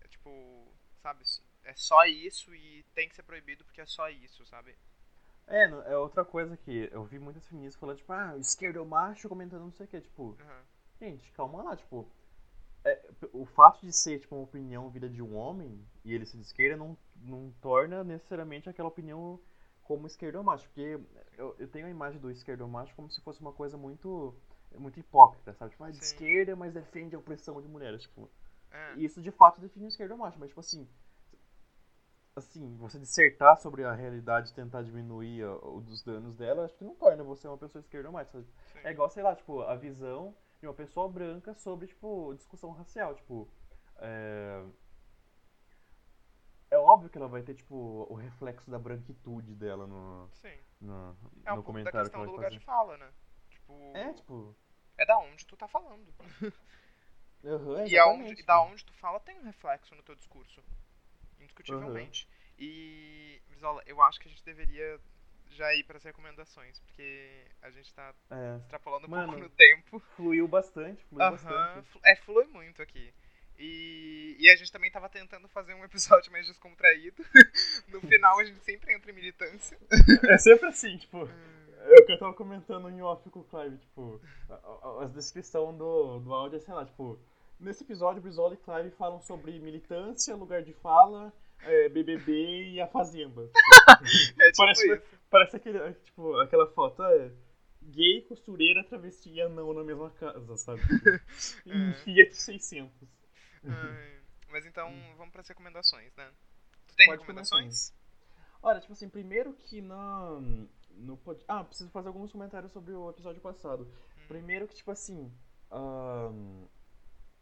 é 0.00 0.08
tipo, 0.08 0.74
sabe, 1.02 1.24
é 1.64 1.74
só 1.74 2.04
isso 2.04 2.54
e 2.54 2.84
tem 2.94 3.08
que 3.08 3.14
ser 3.14 3.22
proibido 3.22 3.64
porque 3.64 3.80
é 3.80 3.86
só 3.86 4.08
isso, 4.08 4.44
sabe? 4.46 4.76
é, 5.48 5.64
é 5.64 5.96
outra 5.96 6.24
coisa 6.24 6.56
que 6.56 6.88
eu 6.92 7.04
vi 7.04 7.18
muitas 7.18 7.46
feministas 7.46 7.78
falando, 7.80 7.96
tipo, 7.98 8.12
ah, 8.12 8.36
esquerdo 8.38 8.84
macho 8.84 9.28
comentando 9.28 9.62
não 9.62 9.72
sei 9.72 9.86
o 9.86 9.88
que, 9.88 10.00
tipo, 10.00 10.36
Aham. 10.40 10.66
Gente, 11.00 11.32
calma 11.32 11.62
lá, 11.64 11.76
tipo. 11.76 12.06
É, 12.86 13.02
o 13.32 13.44
fato 13.44 13.80
de 13.84 13.92
ser, 13.92 14.20
tipo, 14.20 14.34
uma 14.34 14.44
opinião 14.44 14.88
vida 14.88 15.08
de 15.08 15.22
um 15.22 15.36
homem 15.36 15.84
e 16.04 16.14
ele 16.14 16.24
ser 16.24 16.36
de 16.36 16.44
esquerda 16.44 16.76
não, 16.76 16.96
não 17.16 17.52
torna 17.60 18.04
necessariamente 18.04 18.68
aquela 18.68 18.88
opinião 18.88 19.40
como 19.82 20.06
esquerdomacho. 20.06 20.66
Porque 20.68 21.00
eu, 21.36 21.54
eu 21.58 21.68
tenho 21.68 21.86
a 21.86 21.90
imagem 21.90 22.20
do 22.20 22.30
esquerdomacho 22.30 22.94
como 22.94 23.10
se 23.10 23.20
fosse 23.20 23.40
uma 23.40 23.52
coisa 23.52 23.76
muito 23.76 24.34
muito 24.78 25.00
hipócrita, 25.00 25.54
sabe? 25.54 25.70
Tipo, 25.70 25.84
ah, 25.84 25.90
de 25.90 25.96
Sim. 25.96 26.04
esquerda, 26.04 26.54
mas 26.54 26.72
defende 26.72 27.16
a 27.16 27.18
opressão 27.18 27.60
de 27.60 27.68
mulheres. 27.68 28.02
Tipo, 28.02 28.28
É, 28.70 28.94
isso 28.96 29.22
de 29.22 29.30
fato 29.30 29.60
define 29.60 29.86
o 29.86 29.88
esquerdomacho, 29.88 30.38
mas, 30.38 30.48
tipo 30.48 30.60
assim. 30.60 30.88
Assim, 32.34 32.76
você 32.76 32.98
dissertar 32.98 33.56
sobre 33.56 33.84
a 33.84 33.94
realidade 33.94 34.52
tentar 34.52 34.82
diminuir 34.82 35.42
o, 35.44 35.80
dos 35.80 36.02
danos 36.02 36.36
dela, 36.36 36.66
acho 36.66 36.76
que 36.76 36.84
não 36.84 36.94
torna 36.94 37.22
você 37.22 37.48
uma 37.48 37.56
pessoa 37.56 37.80
sim. 38.72 38.78
É 38.84 38.90
igual, 38.90 39.08
sei 39.08 39.22
lá, 39.22 39.34
tipo, 39.34 39.62
a 39.62 39.74
visão 39.74 40.34
de 40.60 40.66
uma 40.66 40.74
pessoa 40.74 41.08
branca 41.08 41.54
sobre, 41.54 41.86
tipo, 41.88 42.34
discussão 42.34 42.72
racial. 42.72 43.14
Tipo, 43.14 43.48
é... 43.98 44.64
é 46.70 46.78
óbvio 46.78 47.10
que 47.10 47.18
ela 47.18 47.28
vai 47.28 47.42
ter, 47.42 47.54
tipo, 47.54 48.06
o 48.08 48.14
reflexo 48.14 48.70
da 48.70 48.78
branquitude 48.78 49.54
dela 49.54 49.86
no, 49.86 50.28
Sim. 50.32 50.58
no, 50.80 51.16
É 51.44 51.52
um 51.52 51.56
no 51.56 51.62
pouco 51.62 51.78
da 51.78 51.90
comentário 51.92 52.10
que 52.10 52.16
questão 52.16 52.20
ela 52.20 52.26
do 52.26 52.32
lugar 52.32 52.50
fazer. 52.50 52.58
de 52.58 52.64
fala, 52.64 52.96
né? 52.96 53.12
Tipo, 53.50 53.92
É, 53.94 54.12
tipo... 54.14 54.56
é 54.98 55.06
da 55.06 55.18
onde 55.18 55.46
tu 55.46 55.56
tá 55.56 55.68
falando. 55.68 56.12
Uhum, 57.44 57.86
e, 57.86 57.96
aonde, 57.96 58.40
e 58.40 58.44
da 58.44 58.60
onde 58.62 58.84
tu 58.84 58.92
fala 58.94 59.20
tem 59.20 59.38
um 59.38 59.44
reflexo 59.44 59.94
no 59.94 60.02
teu 60.02 60.16
discurso. 60.16 60.60
Indiscutivelmente. 61.38 62.28
E, 62.58 63.40
Brizola, 63.46 63.82
eu 63.86 64.02
acho 64.02 64.18
que 64.18 64.26
a 64.26 64.30
gente 64.30 64.42
deveria 64.42 64.98
já 65.50 65.72
ir 65.74 65.84
para 65.84 65.96
as 65.96 66.04
recomendações, 66.04 66.78
porque 66.80 67.44
a 67.62 67.70
gente 67.70 67.92
tá 67.94 68.14
É, 68.30 68.56
extrapolando 68.58 69.06
um 69.06 69.10
Mano, 69.10 69.26
pouco 69.32 69.40
no 69.40 69.48
tempo. 69.50 70.00
fluiu 70.16 70.46
bastante, 70.48 71.02
fluiu 71.04 71.24
Aham, 71.24 71.32
bastante. 71.32 72.00
é, 72.04 72.16
flui 72.16 72.44
muito 72.46 72.82
aqui. 72.82 73.12
E, 73.58 74.36
e 74.38 74.50
a 74.50 74.56
gente 74.56 74.70
também 74.70 74.90
tava 74.90 75.08
tentando 75.08 75.48
fazer 75.48 75.72
um 75.74 75.82
episódio 75.84 76.30
mais 76.30 76.46
descontraído. 76.46 77.24
No 77.88 78.00
final 78.00 78.38
a 78.40 78.44
gente 78.44 78.60
sempre 78.64 78.92
entra 78.92 79.10
em 79.10 79.14
militância. 79.14 79.78
É 80.28 80.36
sempre 80.38 80.66
assim, 80.68 80.96
tipo... 80.98 81.28
É 81.88 82.00
o 82.00 82.04
que 82.04 82.12
eu 82.12 82.18
tava 82.18 82.34
comentando 82.34 82.90
em 82.90 83.00
off 83.00 83.30
com 83.30 83.38
o 83.40 83.44
Clive, 83.44 83.78
tipo, 83.78 84.20
a, 84.50 84.54
a, 84.54 85.04
a 85.04 85.06
descrição 85.06 85.76
do, 85.76 86.18
do 86.18 86.34
áudio 86.34 86.56
é, 86.56 86.60
sei 86.60 86.74
lá, 86.74 86.84
tipo, 86.84 87.16
nesse 87.60 87.84
episódio, 87.84 88.20
Brizola 88.20 88.54
e 88.54 88.56
Clive 88.56 88.90
falam 88.96 89.20
sobre 89.22 89.56
militância, 89.60 90.34
lugar 90.34 90.62
de 90.64 90.72
fala, 90.72 91.32
é, 91.62 91.88
BBB 91.88 92.70
e 92.72 92.80
a 92.80 92.86
Fazenda. 92.86 93.50
É 94.40 94.46
tipo 94.50 94.56
Parece- 94.58 94.92
isso. 94.92 95.02
Parece 95.30 95.56
aquele, 95.56 95.92
tipo, 95.94 96.36
aquela 96.38 96.66
foto, 96.72 97.02
é, 97.02 97.32
gay, 97.82 98.22
costureira, 98.22 98.84
travesti 98.84 99.30
e 99.30 99.40
anão 99.40 99.72
na 99.74 99.82
mesma 99.82 100.10
casa, 100.10 100.56
sabe? 100.56 100.80
Em 101.66 101.90
É. 101.90 101.94
Fiat 101.94 102.34
600. 102.36 102.92
Ai, 103.64 104.20
Mas 104.50 104.64
então 104.66 104.88
vamos 105.16 105.32
pras 105.32 105.48
recomendações, 105.48 106.14
né? 106.16 106.30
Tu 106.88 106.94
tem 106.96 107.06
Pode 107.06 107.20
recomendações? 107.20 107.92
Olha, 108.62 108.80
tipo 108.80 108.92
assim, 108.92 109.08
primeiro 109.08 109.52
que 109.54 109.80
na, 109.80 110.40
no 110.92 111.16
pod... 111.16 111.42
Ah, 111.48 111.64
preciso 111.64 111.90
fazer 111.90 112.08
alguns 112.08 112.30
comentários 112.32 112.72
sobre 112.72 112.92
o 112.94 113.10
episódio 113.10 113.40
passado. 113.40 113.84
Hum, 113.84 114.22
Primeiro 114.28 114.66
que, 114.68 114.74
tipo 114.76 114.90
assim. 114.90 115.32
ahn, 115.70 116.66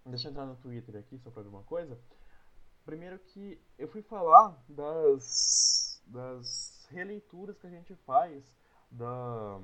deixa 0.06 0.28
eu 0.28 0.30
entrar 0.32 0.46
no 0.46 0.56
Twitter 0.56 0.96
aqui 0.96 1.18
só 1.18 1.30
pra 1.30 1.42
ver 1.42 1.48
uma 1.48 1.62
coisa. 1.62 1.98
Primeiro 2.84 3.18
que 3.18 3.60
eu 3.78 3.88
fui 3.88 4.02
falar 4.02 4.62
das, 4.68 6.02
das 6.06 6.86
releituras 6.90 7.58
que 7.58 7.66
a 7.66 7.70
gente 7.70 7.94
faz 7.96 8.44
da, 8.90 9.58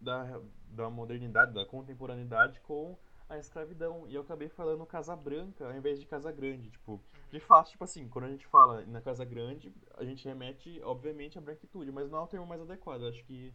da, 0.00 0.40
da 0.68 0.90
modernidade, 0.90 1.52
da 1.52 1.66
contemporaneidade 1.66 2.60
com 2.60 2.96
a 3.28 3.38
escravidão. 3.38 4.06
E 4.06 4.14
eu 4.14 4.22
acabei 4.22 4.48
falando 4.48 4.86
Casa 4.86 5.16
Branca 5.16 5.66
ao 5.66 5.74
invés 5.74 5.98
de 5.98 6.06
Casa 6.06 6.30
Grande. 6.30 6.70
Tipo, 6.70 7.02
de 7.30 7.40
fato, 7.40 7.70
tipo 7.70 7.84
assim, 7.84 8.08
quando 8.08 8.26
a 8.26 8.30
gente 8.30 8.46
fala 8.46 8.84
na 8.86 9.00
Casa 9.00 9.24
Grande, 9.24 9.74
a 9.96 10.04
gente 10.04 10.24
remete, 10.24 10.80
obviamente, 10.82 11.38
à 11.38 11.40
branquitude, 11.40 11.90
mas 11.90 12.10
não 12.10 12.20
é 12.20 12.22
o 12.22 12.26
termo 12.28 12.46
mais 12.46 12.60
adequado. 12.60 13.02
Eu 13.02 13.08
acho 13.08 13.24
que 13.24 13.52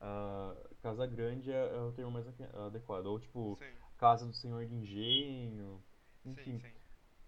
uh, 0.00 0.76
Casa 0.82 1.06
Grande 1.06 1.50
é, 1.50 1.74
é, 1.74 1.80
o 1.80 1.92
termo 1.92 2.10
mais 2.10 2.26
adequado. 2.28 3.06
Ou, 3.06 3.18
tipo, 3.18 3.56
sim. 3.58 3.72
Casa 3.98 4.26
do 4.26 4.32
Senhor 4.34 4.64
de 4.66 4.74
Engenho. 4.74 5.82
Enfim. 6.24 6.58
Sim, 6.58 6.58
sim. 6.60 6.75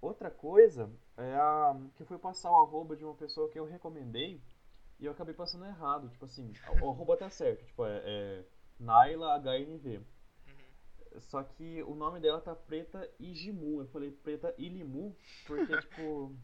Outra 0.00 0.30
coisa 0.30 0.90
é 1.16 1.34
a, 1.34 1.76
que 1.96 2.04
foi 2.04 2.18
passar 2.18 2.50
o 2.52 2.62
arroba 2.62 2.94
de 2.94 3.04
uma 3.04 3.14
pessoa 3.14 3.48
que 3.48 3.58
eu 3.58 3.64
recomendei 3.64 4.40
e 5.00 5.06
eu 5.06 5.12
acabei 5.12 5.34
passando 5.34 5.64
errado. 5.66 6.08
Tipo 6.08 6.24
assim, 6.24 6.52
o 6.82 6.90
arroba 6.90 7.16
tá 7.16 7.28
certo. 7.30 7.64
Tipo, 7.64 7.84
é, 7.84 8.02
é 8.04 8.44
Naila 8.78 9.38
HNV. 9.38 10.00
Só 11.20 11.42
que 11.42 11.82
o 11.82 11.94
nome 11.94 12.20
dela 12.20 12.40
tá 12.40 12.54
Preta 12.54 13.08
Ijimu. 13.18 13.80
Eu 13.80 13.88
falei 13.88 14.10
Preta 14.10 14.54
Ilimu, 14.56 15.16
porque, 15.46 15.76
tipo. 15.82 16.36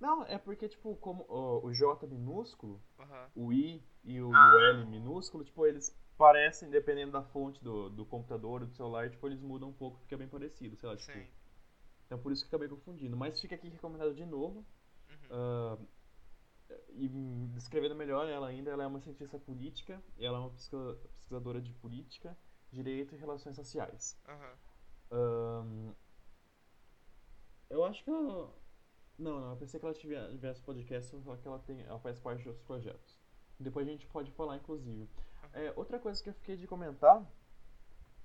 Não, 0.00 0.24
é 0.24 0.36
porque, 0.36 0.68
tipo, 0.68 0.96
como 0.96 1.24
o, 1.28 1.66
o 1.66 1.72
J 1.72 2.06
minúsculo, 2.08 2.82
uhum. 2.98 3.46
o 3.46 3.52
I 3.52 3.84
e 4.02 4.20
o, 4.20 4.34
ah. 4.34 4.52
L 4.70 4.86
minúsculo, 4.86 5.44
tipo, 5.44 5.64
eles 5.64 5.96
parecem, 6.18 6.68
dependendo 6.70 7.12
da 7.12 7.22
fonte 7.22 7.62
do, 7.62 7.88
do 7.88 8.04
computador, 8.04 8.64
do 8.64 8.72
celular, 8.72 9.10
tipo, 9.10 9.26
eles 9.28 9.40
mudam 9.40 9.68
um 9.68 9.72
pouco, 9.72 9.98
fica 10.00 10.16
bem 10.16 10.26
parecido, 10.26 10.76
sei 10.76 10.88
lá, 10.88 10.96
tipo. 10.96 11.12
Então 12.12 12.22
por 12.22 12.30
isso 12.30 12.42
que 12.42 12.48
acabei 12.48 12.68
confundindo. 12.68 13.16
Mas 13.16 13.40
fica 13.40 13.54
aqui 13.54 13.70
recomendado 13.70 14.14
de 14.14 14.26
novo. 14.26 14.66
Uhum. 15.08 15.78
Uh, 15.78 15.88
e 16.90 17.08
descrevendo 17.54 17.94
melhor 17.94 18.28
ela 18.28 18.48
ainda, 18.48 18.70
ela 18.70 18.84
é 18.84 18.86
uma 18.86 19.00
cientista 19.00 19.38
política, 19.38 20.02
ela 20.18 20.36
é 20.36 20.40
uma 20.40 20.50
pesquisadora 20.50 21.60
de 21.60 21.72
política 21.72 22.36
direito 22.70 23.14
e 23.14 23.18
relações 23.18 23.56
sociais. 23.56 24.18
Uhum. 24.28 25.18
Um, 25.18 25.94
eu 27.70 27.82
acho 27.84 28.04
que 28.04 28.10
ela. 28.10 28.52
Não, 29.18 29.40
não, 29.40 29.50
eu 29.50 29.56
pensei 29.56 29.80
que 29.80 29.86
ela 29.86 29.94
tivesse 29.94 30.62
podcast, 30.62 31.18
só 31.22 31.36
que 31.36 31.48
ela, 31.48 31.58
tem, 31.60 31.80
ela 31.82 31.98
faz 31.98 32.18
parte 32.18 32.42
de 32.42 32.48
outros 32.48 32.66
projetos. 32.66 33.18
Depois 33.58 33.86
a 33.86 33.90
gente 33.90 34.06
pode 34.06 34.30
falar, 34.32 34.56
inclusive. 34.56 35.02
Uhum. 35.02 35.48
É, 35.54 35.72
outra 35.76 35.98
coisa 35.98 36.22
que 36.22 36.28
eu 36.28 36.34
fiquei 36.34 36.56
de 36.56 36.66
comentar 36.66 37.26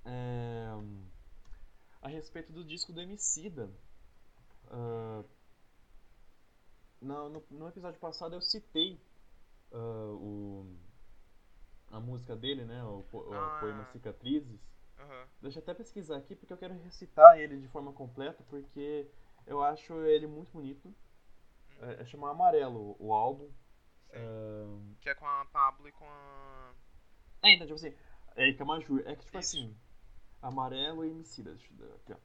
é 0.04 0.72
a 2.00 2.08
respeito 2.08 2.52
do 2.52 2.64
disco 2.64 2.92
do 2.92 3.00
Emicida. 3.00 3.70
Uh, 4.70 5.24
no, 7.00 7.28
no, 7.28 7.44
no, 7.50 7.68
episódio 7.68 7.98
passado 7.98 8.34
eu 8.34 8.40
citei 8.40 9.00
uh, 9.72 10.14
o 10.14 10.76
a 11.90 11.98
música 11.98 12.36
dele, 12.36 12.64
né? 12.64 12.82
O, 12.84 13.04
o 13.12 13.34
ah. 13.34 13.58
poema 13.60 13.84
Cicatrizes. 13.86 14.60
Uhum. 14.98 15.26
Deixa 15.40 15.58
eu 15.58 15.62
até 15.62 15.74
pesquisar 15.74 16.18
aqui 16.18 16.34
porque 16.34 16.52
eu 16.52 16.58
quero 16.58 16.74
recitar 16.82 17.38
ele 17.38 17.58
de 17.58 17.68
forma 17.68 17.92
completa 17.92 18.44
porque 18.50 19.08
eu 19.46 19.62
acho 19.62 19.94
ele 20.04 20.26
muito 20.26 20.52
bonito. 20.52 20.88
Hum. 20.88 20.94
É, 21.80 22.02
é 22.02 22.04
chamar 22.04 22.30
Amarelo 22.30 22.96
o 22.98 23.12
álbum. 23.12 23.48
Uh... 24.10 24.94
Que 25.00 25.10
é 25.10 25.14
com 25.14 25.26
a 25.26 25.44
Pablo 25.46 25.88
e 25.88 25.92
com 25.92 26.04
a. 26.04 26.72
É, 27.42 27.54
então, 27.54 27.66
tipo 27.66 27.76
assim, 27.76 27.94
é 28.34 28.52
que 28.52 28.60
é 28.60 28.64
uma 28.64 28.78
É 28.78 29.16
que, 29.16 29.24
tipo 29.24 29.38
Isso. 29.38 29.56
assim, 29.56 29.76
Amarelo 30.42 31.04
e 31.04 31.10
Emicida. 31.10 31.52
Aqui, 31.52 32.12
ó. 32.12 32.16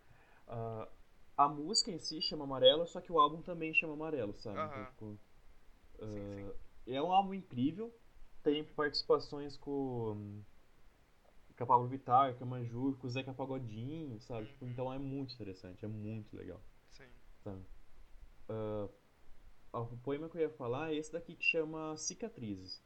Uh, 0.53 0.87
a 1.35 1.47
música 1.47 1.91
em 1.91 1.97
si 1.97 2.21
chama 2.21 2.43
Amarelo, 2.43 2.85
só 2.87 3.01
que 3.01 3.11
o 3.11 3.19
álbum 3.19 3.41
também 3.41 3.73
chama 3.73 3.93
Amarelo, 3.93 4.33
sabe? 4.35 4.59
Uhum. 4.59 4.65
Então, 4.65 4.85
tipo, 4.85 5.05
uh, 5.05 6.07
sim, 6.07 6.51
sim. 6.85 6.93
É 6.93 7.01
um 7.01 7.11
álbum 7.11 7.33
incrível 7.33 7.93
tem 8.43 8.63
participações 8.63 9.55
com, 9.55 10.43
com 11.57 11.63
a 11.63 11.65
Pablo 11.65 11.87
Vittar, 11.87 12.35
com 12.35 12.43
a 12.43 12.47
Manjur, 12.47 12.97
com 12.97 13.07
o 13.07 13.09
Zeca 13.09 13.33
Pagodinho, 13.33 14.19
sabe? 14.19 14.47
Tipo, 14.47 14.65
então 14.65 14.93
é 14.93 14.99
muito 14.99 15.33
interessante, 15.33 15.83
é 15.83 15.87
muito 15.87 16.35
legal. 16.35 16.61
Sim. 16.91 17.07
Sabe? 17.43 17.61
Uh, 18.49 18.89
o 19.71 19.97
poema 20.03 20.29
que 20.29 20.37
eu 20.37 20.41
ia 20.41 20.49
falar 20.49 20.91
é 20.91 20.97
esse 20.97 21.11
daqui 21.11 21.35
que 21.35 21.45
chama 21.45 21.95
Cicatrizes. 21.97 22.83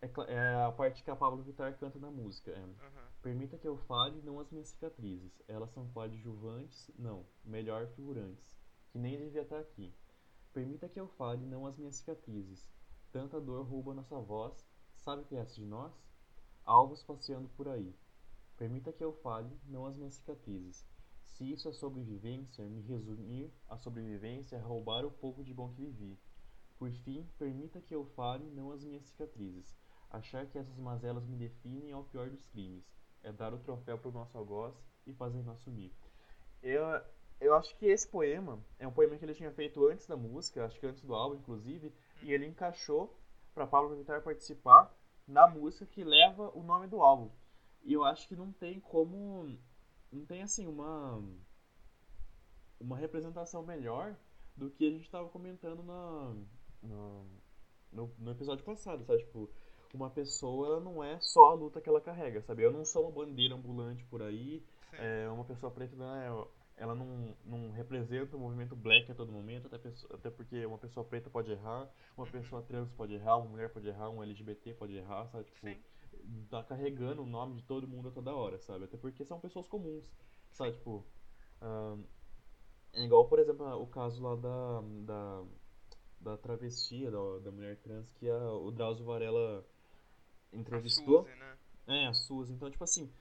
É, 0.00 0.10
é 0.32 0.54
a 0.64 0.72
parte 0.72 1.02
que 1.02 1.10
a 1.10 1.16
Pablo 1.16 1.42
Vittar 1.42 1.76
canta 1.78 1.98
na 1.98 2.10
música. 2.10 2.50
É, 2.50 2.58
uhum. 2.58 2.74
Permita 3.22 3.58
que 3.58 3.66
eu 3.66 3.76
fale, 3.76 4.20
não 4.22 4.38
as 4.38 4.50
minhas 4.50 4.68
cicatrizes. 4.68 5.42
Elas 5.48 5.70
são 5.70 5.88
coadjuvantes, 5.88 6.90
não, 6.98 7.26
melhor 7.44 7.86
figurantes, 7.88 8.56
que 8.90 8.98
nem 8.98 9.16
devia 9.16 9.42
estar 9.42 9.58
aqui. 9.58 9.94
Permita 10.52 10.88
que 10.88 11.00
eu 11.00 11.08
fale, 11.08 11.44
não 11.44 11.66
as 11.66 11.76
minhas 11.76 11.96
cicatrizes. 11.96 12.68
Tanta 13.10 13.40
dor 13.40 13.64
rouba 13.64 13.94
nossa 13.94 14.18
voz, 14.20 14.66
Sabe 15.06 15.22
o 15.22 15.24
que 15.24 15.36
é 15.36 15.38
essa 15.38 15.54
de 15.54 15.64
nós? 15.64 15.92
Alvos 16.64 17.02
passeando 17.04 17.48
por 17.50 17.68
aí. 17.68 17.94
Permita 18.56 18.92
que 18.92 19.04
eu 19.04 19.12
fale, 19.12 19.56
não 19.66 19.86
as 19.86 19.96
minhas 19.96 20.14
cicatrizes. 20.14 20.84
Se 21.26 21.48
isso 21.48 21.68
é 21.68 21.72
sobrevivência, 21.72 22.64
me 22.64 22.80
resumir 22.80 23.52
a 23.68 23.76
sobrevivência 23.76 24.56
é 24.56 24.58
roubar 24.58 25.04
o 25.04 25.10
pouco 25.12 25.44
de 25.44 25.54
bom 25.54 25.68
que 25.68 25.82
vivi. 25.82 26.18
Por 26.76 26.90
fim, 26.90 27.24
permita 27.38 27.80
que 27.80 27.94
eu 27.94 28.04
fale, 28.16 28.50
não 28.50 28.72
as 28.72 28.82
minhas 28.82 29.04
cicatrizes. 29.04 29.76
Achar 30.10 30.46
que 30.46 30.58
essas 30.58 30.76
mazelas 30.78 31.26
me 31.26 31.36
definem 31.36 31.90
é 31.90 31.96
o 31.96 32.04
pior 32.04 32.28
dos 32.30 32.44
crimes. 32.46 32.84
É 33.22 33.32
dar 33.32 33.52
o 33.52 33.58
troféu 33.58 33.98
para 33.98 34.08
o 34.08 34.12
nosso 34.12 34.36
algoz 34.38 34.74
e 35.06 35.12
fazer 35.12 35.42
nós 35.42 35.60
sumir. 35.60 35.92
Eu, 36.62 36.84
eu 37.40 37.54
acho 37.54 37.76
que 37.76 37.86
esse 37.86 38.08
poema 38.08 38.58
é 38.78 38.86
um 38.86 38.92
poema 38.92 39.16
que 39.16 39.24
ele 39.24 39.34
tinha 39.34 39.52
feito 39.52 39.86
antes 39.86 40.06
da 40.06 40.16
música, 40.16 40.64
acho 40.64 40.78
que 40.78 40.86
antes 40.86 41.02
do 41.02 41.14
álbum, 41.14 41.36
inclusive, 41.36 41.92
e 42.22 42.32
ele 42.32 42.46
encaixou 42.46 43.18
para 43.54 43.66
Pablo 43.66 43.96
Vittar 43.96 44.22
participar 44.22 44.94
na 45.26 45.48
música 45.48 45.86
que 45.86 46.04
leva 46.04 46.50
o 46.56 46.62
nome 46.62 46.86
do 46.86 47.00
álbum. 47.00 47.30
E 47.82 47.92
eu 47.92 48.04
acho 48.04 48.28
que 48.28 48.36
não 48.36 48.52
tem 48.52 48.80
como. 48.80 49.56
Não 50.12 50.24
tem 50.24 50.42
assim 50.42 50.66
uma. 50.66 51.22
Uma 52.78 52.96
representação 52.96 53.64
melhor 53.64 54.16
do 54.56 54.70
que 54.70 54.86
a 54.86 54.90
gente 54.90 55.04
estava 55.04 55.28
comentando 55.28 55.82
na, 55.82 56.34
no, 57.90 58.10
no, 58.18 58.30
episódio 58.30 58.64
passado, 58.64 59.04
sabe? 59.04 59.20
Tipo, 59.20 59.50
uma 59.94 60.08
pessoa 60.08 60.80
não 60.80 61.04
é 61.04 61.20
só 61.20 61.50
a 61.50 61.54
luta 61.54 61.80
que 61.80 61.88
ela 61.88 62.00
carrega, 62.00 62.40
sabe? 62.40 62.62
Eu 62.62 62.72
não 62.72 62.84
sou 62.84 63.02
uma 63.02 63.12
bandeira 63.12 63.54
ambulante 63.54 64.02
por 64.06 64.22
aí, 64.22 64.64
é, 64.94 65.28
uma 65.28 65.44
pessoa 65.44 65.70
preta 65.70 65.94
não 65.94 66.14
é 66.14 66.46
ela 66.76 66.94
não, 66.94 67.34
não 67.44 67.70
representa 67.70 68.36
o 68.36 68.40
movimento 68.40 68.76
black 68.76 69.10
a 69.10 69.14
todo 69.14 69.32
momento, 69.32 69.66
até, 69.66 69.78
pessoa, 69.78 70.14
até 70.14 70.28
porque 70.28 70.64
uma 70.66 70.76
pessoa 70.76 71.04
preta 71.04 71.30
pode 71.30 71.50
errar, 71.50 71.90
uma 72.16 72.26
uhum. 72.26 72.32
pessoa 72.32 72.62
trans 72.62 72.92
pode 72.92 73.14
errar, 73.14 73.38
uma 73.38 73.48
mulher 73.48 73.72
pode 73.72 73.88
errar, 73.88 74.10
um 74.10 74.22
LGBT 74.22 74.74
pode 74.74 74.94
errar, 74.94 75.26
sabe? 75.28 75.44
Tipo, 75.44 75.66
Sim. 75.66 75.76
tá 76.50 76.62
carregando 76.62 77.22
o 77.22 77.26
nome 77.26 77.54
de 77.54 77.62
todo 77.62 77.88
mundo 77.88 78.08
a 78.08 78.12
toda 78.12 78.34
hora, 78.34 78.58
sabe? 78.58 78.84
Até 78.84 78.98
porque 78.98 79.24
são 79.24 79.40
pessoas 79.40 79.66
comuns, 79.66 80.04
sabe? 80.52 80.72
Tipo, 80.72 81.02
um, 81.62 82.04
é 82.92 83.04
igual, 83.04 83.26
por 83.26 83.38
exemplo, 83.38 83.66
o 83.80 83.86
caso 83.86 84.22
lá 84.22 84.36
da, 84.36 84.82
da, 85.06 85.44
da 86.20 86.36
travestia, 86.36 87.10
da, 87.10 87.38
da 87.38 87.50
mulher 87.50 87.78
trans, 87.78 88.12
que 88.12 88.28
a, 88.28 88.52
o 88.52 88.70
Drauzio 88.70 89.06
Varela 89.06 89.66
entrevistou. 90.60 91.20
A 91.20 91.24
Suzy, 91.24 91.38
né? 91.38 91.58
É, 91.86 92.06
a 92.06 92.12
Suzy. 92.12 92.52
Então, 92.52 92.70
tipo 92.70 92.84
assim, 92.84 93.12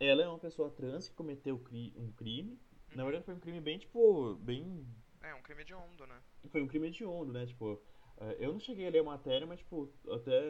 ela 0.00 0.22
é 0.22 0.28
uma 0.28 0.38
pessoa 0.38 0.70
trans 0.70 1.08
que 1.08 1.14
cometeu 1.14 1.56
um 1.96 2.12
crime. 2.12 2.52
Uhum. 2.52 2.96
Na 2.96 3.04
verdade, 3.04 3.24
foi 3.24 3.34
um 3.34 3.40
crime 3.40 3.60
bem, 3.60 3.78
tipo, 3.78 4.34
bem. 4.36 4.86
É, 5.20 5.34
um 5.34 5.42
crime 5.42 5.64
de 5.64 5.74
onda, 5.74 6.06
né? 6.06 6.20
Foi 6.50 6.62
um 6.62 6.68
crime 6.68 6.90
de 6.90 7.04
onda, 7.04 7.32
né? 7.32 7.46
Tipo, 7.46 7.82
é, 8.18 8.36
eu 8.38 8.52
não 8.52 8.60
cheguei 8.60 8.86
a 8.86 8.90
ler 8.90 9.00
a 9.00 9.04
matéria, 9.04 9.46
mas, 9.46 9.58
tipo, 9.58 9.92
até 10.10 10.40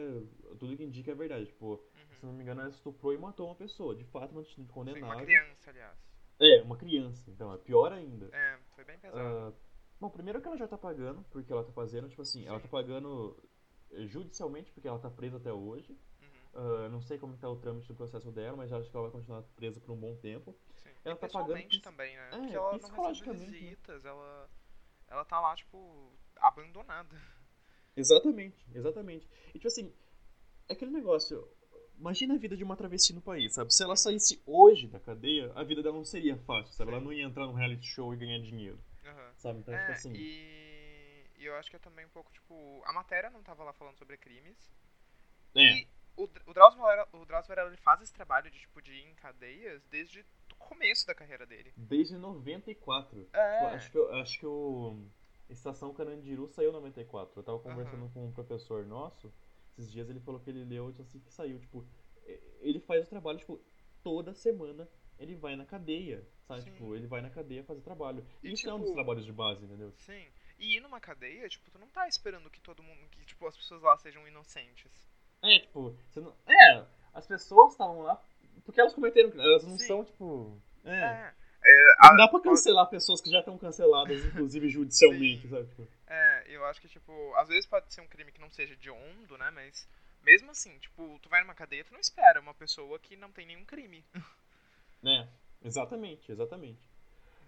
tudo 0.59 0.77
que 0.77 0.83
indica 0.83 1.11
é 1.11 1.15
verdade. 1.15 1.47
Tipo, 1.47 1.65
uhum. 1.65 2.15
se 2.19 2.25
não 2.25 2.33
me 2.33 2.43
engano, 2.43 2.61
ela 2.61 2.69
estuprou 2.69 3.13
e 3.13 3.17
matou 3.17 3.47
uma 3.47 3.55
pessoa. 3.55 3.95
De 3.95 4.03
fato, 4.05 4.33
não 4.33 4.43
condenado. 4.67 4.99
Sim, 4.99 5.15
uma 5.15 5.23
criança, 5.23 5.69
aliás. 5.69 5.97
É, 6.39 6.61
uma 6.61 6.77
criança. 6.77 7.29
Então, 7.31 7.53
é 7.53 7.57
pior 7.57 7.91
ainda. 7.91 8.29
É, 8.31 8.59
foi 8.75 8.83
bem 8.85 8.97
pesado. 8.99 9.49
Uh, 9.49 9.55
bom, 9.99 10.09
primeiro 10.09 10.39
que 10.41 10.47
ela 10.47 10.57
já 10.57 10.67
tá 10.67 10.77
pagando, 10.77 11.23
porque 11.31 11.51
ela 11.51 11.63
tá 11.63 11.71
fazendo, 11.71 12.07
tipo 12.07 12.21
assim, 12.21 12.41
Sim. 12.41 12.47
ela 12.47 12.59
tá 12.59 12.67
pagando 12.67 13.35
judicialmente, 14.05 14.71
porque 14.71 14.87
ela 14.87 14.99
tá 14.99 15.09
presa 15.09 15.37
até 15.37 15.51
hoje. 15.51 15.97
Uh, 16.53 16.89
não 16.89 17.01
sei 17.01 17.17
como 17.19 17.35
está 17.35 17.47
o 17.47 17.55
trâmite 17.55 17.87
do 17.87 17.95
processo 17.95 18.31
dela, 18.31 18.57
mas 18.57 18.73
acho 18.73 18.89
que 18.89 18.97
ela 18.97 19.07
vai 19.07 19.11
continuar 19.11 19.43
presa 19.55 19.79
por 19.79 19.93
um 19.93 19.97
bom 19.97 20.15
tempo. 20.15 20.55
Sim. 20.77 20.89
Ela 21.05 21.15
e 21.15 21.17
tá 21.19 21.27
pagando 21.29 21.81
também, 21.81 22.15
né? 22.15 22.29
É, 22.31 22.37
Porque 22.37 22.55
ela 22.55 22.77
não 22.77 23.07
recebe 23.07 23.37
né? 23.37 23.45
visitas, 23.45 24.03
ela, 24.03 24.49
ela 25.07 25.25
tá 25.25 25.39
lá, 25.39 25.55
tipo, 25.55 26.11
abandonada. 26.37 27.15
Exatamente, 27.95 28.57
exatamente. 28.73 29.29
E 29.49 29.53
tipo 29.53 29.67
assim, 29.67 29.93
é 30.67 30.73
aquele 30.73 30.91
negócio. 30.91 31.47
Imagina 31.97 32.35
a 32.35 32.37
vida 32.37 32.55
de 32.55 32.63
uma 32.63 32.77
travesti 32.77 33.13
no 33.13 33.21
país, 33.21 33.53
sabe? 33.53 33.73
Se 33.73 33.83
ela 33.83 33.95
saísse 33.95 34.41
hoje 34.45 34.87
da 34.87 34.99
cadeia, 34.99 35.51
a 35.53 35.63
vida 35.63 35.83
dela 35.83 35.97
não 35.97 36.05
seria 36.05 36.37
fácil, 36.37 36.73
sabe? 36.73 36.89
Sim. 36.89 36.95
Ela 36.95 37.03
não 37.03 37.11
ia 37.11 37.25
entrar 37.25 37.45
num 37.45 37.53
reality 37.53 37.85
show 37.85 38.13
e 38.13 38.17
ganhar 38.17 38.39
dinheiro. 38.39 38.79
Uhum. 39.03 39.33
Sabe? 39.35 39.59
Então, 39.59 39.73
tipo 39.73 39.91
é, 39.91 39.95
tipo 39.95 39.97
assim. 39.97 40.13
E... 40.13 40.58
e 41.39 41.45
eu 41.45 41.55
acho 41.55 41.69
que 41.69 41.75
é 41.77 41.79
também 41.79 42.05
um 42.05 42.09
pouco, 42.09 42.31
tipo, 42.31 42.83
a 42.85 42.93
matéria 42.93 43.29
não 43.29 43.41
tava 43.41 43.63
lá 43.63 43.73
falando 43.73 43.97
sobre 43.97 44.17
crimes. 44.17 44.71
É. 45.55 45.61
E 45.61 45.87
o, 46.15 46.23
o 46.45 46.53
Drauzio 46.53 46.79
Varela, 46.79 47.07
o 47.13 47.25
Drauzio 47.25 47.47
Varela 47.47 47.69
ele 47.69 47.77
faz 47.77 48.01
esse 48.01 48.13
trabalho 48.13 48.51
de, 48.51 48.59
tipo, 48.59 48.81
de 48.81 48.91
ir 48.91 49.07
em 49.07 49.15
cadeias 49.15 49.81
desde 49.85 50.25
o 50.51 50.55
começo 50.55 51.07
da 51.07 51.15
carreira 51.15 51.45
dele. 51.45 51.73
Desde 51.77 52.17
94. 52.17 53.29
É. 53.31 53.55
Tipo, 53.55 53.65
acho, 53.67 53.91
que, 53.91 53.97
eu, 53.97 54.13
acho 54.15 54.39
que 54.39 54.45
o 54.45 54.97
Estação 55.49 55.93
Carandiru 55.93 56.49
saiu 56.49 56.71
em 56.71 56.73
94. 56.73 57.39
Eu 57.39 57.43
tava 57.43 57.59
conversando 57.59 58.03
uhum. 58.03 58.11
com 58.11 58.25
um 58.27 58.31
professor 58.33 58.85
nosso, 58.85 59.33
esses 59.77 59.89
dias 59.89 60.09
ele 60.09 60.19
falou 60.19 60.41
que 60.41 60.49
ele 60.49 60.65
leu 60.65 60.93
assim 60.99 61.19
que 61.19 61.31
saiu, 61.31 61.57
tipo, 61.59 61.87
ele 62.59 62.79
faz 62.81 63.05
o 63.05 63.09
trabalho, 63.09 63.39
tipo, 63.39 63.59
toda 64.03 64.33
semana 64.33 64.89
ele 65.17 65.35
vai 65.35 65.55
na 65.55 65.65
cadeia, 65.65 66.25
sabe? 66.47 66.61
Sim. 66.61 66.71
Tipo, 66.71 66.95
ele 66.95 67.07
vai 67.07 67.21
na 67.21 67.29
cadeia 67.29 67.63
fazer 67.63 67.81
trabalho. 67.81 68.25
E, 68.43 68.51
Isso 68.51 68.69
é 68.69 68.73
um 68.73 68.77
tipo, 68.77 68.87
dos 68.87 68.93
trabalhos 68.93 69.25
de 69.25 69.31
base, 69.31 69.63
entendeu? 69.63 69.93
Sim. 69.97 70.25
E 70.59 70.75
ir 70.75 70.79
numa 70.81 70.99
cadeia, 70.99 71.47
tipo, 71.49 71.71
tu 71.71 71.79
não 71.79 71.87
tá 71.87 72.07
esperando 72.07 72.49
que 72.49 72.59
todo 72.61 72.83
mundo, 72.83 73.07
que 73.09 73.23
tipo, 73.25 73.47
as 73.47 73.55
pessoas 73.57 73.81
lá 73.81 73.97
sejam 73.97 74.27
inocentes. 74.27 74.91
É, 75.41 75.59
tipo, 75.59 75.97
você 76.09 76.19
não... 76.19 76.35
É, 76.45 76.85
as 77.13 77.25
pessoas 77.25 77.71
estavam 77.71 78.01
lá 78.01 78.21
porque 78.65 78.79
elas 78.79 78.93
cometeram, 78.93 79.31
elas 79.41 79.63
não 79.63 79.77
Sim. 79.77 79.87
são, 79.87 80.05
tipo... 80.05 80.61
É. 80.85 80.91
É. 80.91 81.33
É, 81.61 81.95
Não 82.03 82.09
a- 82.11 82.15
dá 82.15 82.27
pra 82.27 82.39
cancelar 82.41 82.87
pessoas 82.89 83.19
que 83.21 83.29
já 83.29 83.39
estão 83.39 83.57
canceladas, 83.57 84.23
inclusive 84.25 84.67
judicialmente, 84.69 85.41
Sim. 85.41 85.49
sabe? 85.49 85.67
Tipo, 85.69 85.87
É, 86.07 86.43
eu 86.47 86.63
acho 86.65 86.79
que, 86.79 86.87
tipo, 86.87 87.33
às 87.35 87.47
vezes 87.49 87.65
pode 87.65 87.93
ser 87.93 88.01
um 88.01 88.07
crime 88.07 88.31
que 88.31 88.39
não 88.41 88.49
seja 88.49 88.75
de 88.75 88.89
hondo, 88.89 89.37
né? 89.37 89.49
Mas 89.51 89.87
mesmo 90.23 90.51
assim, 90.51 90.77
tipo, 90.79 91.19
tu 91.21 91.29
vai 91.29 91.41
numa 91.41 91.53
cadeia, 91.55 91.83
tu 91.83 91.93
não 91.93 91.99
espera 91.99 92.39
uma 92.39 92.53
pessoa 92.53 92.97
que 92.99 93.15
não 93.17 93.31
tem 93.31 93.45
nenhum 93.45 93.65
crime. 93.65 94.05
né? 95.01 95.27
Exatamente, 95.61 96.31
exatamente. 96.31 96.79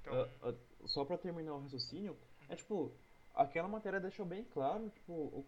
Então, 0.02 0.14
Ah, 0.44 0.50
ah, 0.50 0.88
só 0.88 1.06
pra 1.06 1.18
terminar 1.18 1.54
o 1.54 1.62
raciocínio, 1.62 2.18
é 2.52 2.56
tipo, 2.56 2.92
aquela 3.34 3.68
matéria 3.68 4.00
deixou 4.00 4.26
bem 4.26 4.44
claro, 4.44 4.90
tipo, 4.90 5.14
o, 5.14 5.46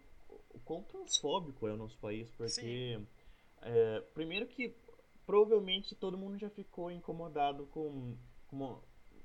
o 0.54 0.58
quão 0.64 0.82
transfóbico 0.82 1.66
é 1.68 1.72
o 1.72 1.76
nosso 1.76 1.98
país, 1.98 2.28
porque 2.32 3.00
é, 3.62 4.00
primeiro 4.14 4.46
que 4.46 4.74
provavelmente 5.26 5.94
todo 5.94 6.18
mundo 6.18 6.38
já 6.38 6.50
ficou 6.50 6.90
incomodado 6.90 7.66
com, 7.66 8.16
com, 8.48 8.56
uma- 8.56 8.82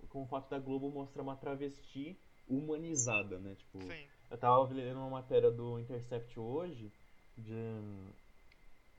com 0.09 0.23
o 0.23 0.27
fato 0.27 0.49
da 0.49 0.59
Globo 0.59 0.89
mostrar 0.89 1.21
uma 1.23 1.35
travesti 1.35 2.17
humanizada, 2.47 3.37
né? 3.39 3.55
Tipo, 3.55 3.81
sim. 3.81 4.07
eu 4.29 4.37
tava 4.37 4.63
lendo 4.73 4.97
uma 4.97 5.09
matéria 5.09 5.51
do 5.51 5.79
Intercept 5.79 6.39
hoje, 6.39 6.91
de. 7.37 7.53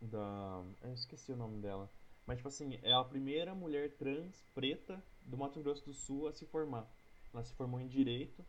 Da. 0.01 0.63
Eu 0.83 0.93
esqueci 0.95 1.33
o 1.33 1.37
nome 1.37 1.61
dela. 1.61 1.91
Mas, 2.27 2.37
tipo 2.39 2.49
assim, 2.49 2.79
é 2.83 2.93
a 2.93 3.05
primeira 3.05 3.55
mulher 3.55 3.91
trans 3.97 4.45
preta 4.55 5.03
do 5.23 5.37
Mato 5.37 5.61
Grosso 5.61 5.85
do 5.85 5.93
Sul 5.93 6.29
a 6.29 6.33
se 6.33 6.47
formar. 6.47 6.89
Ela 7.35 7.43
se 7.43 7.53
formou 7.55 7.81
em 7.81 7.89
Direito. 7.89 8.45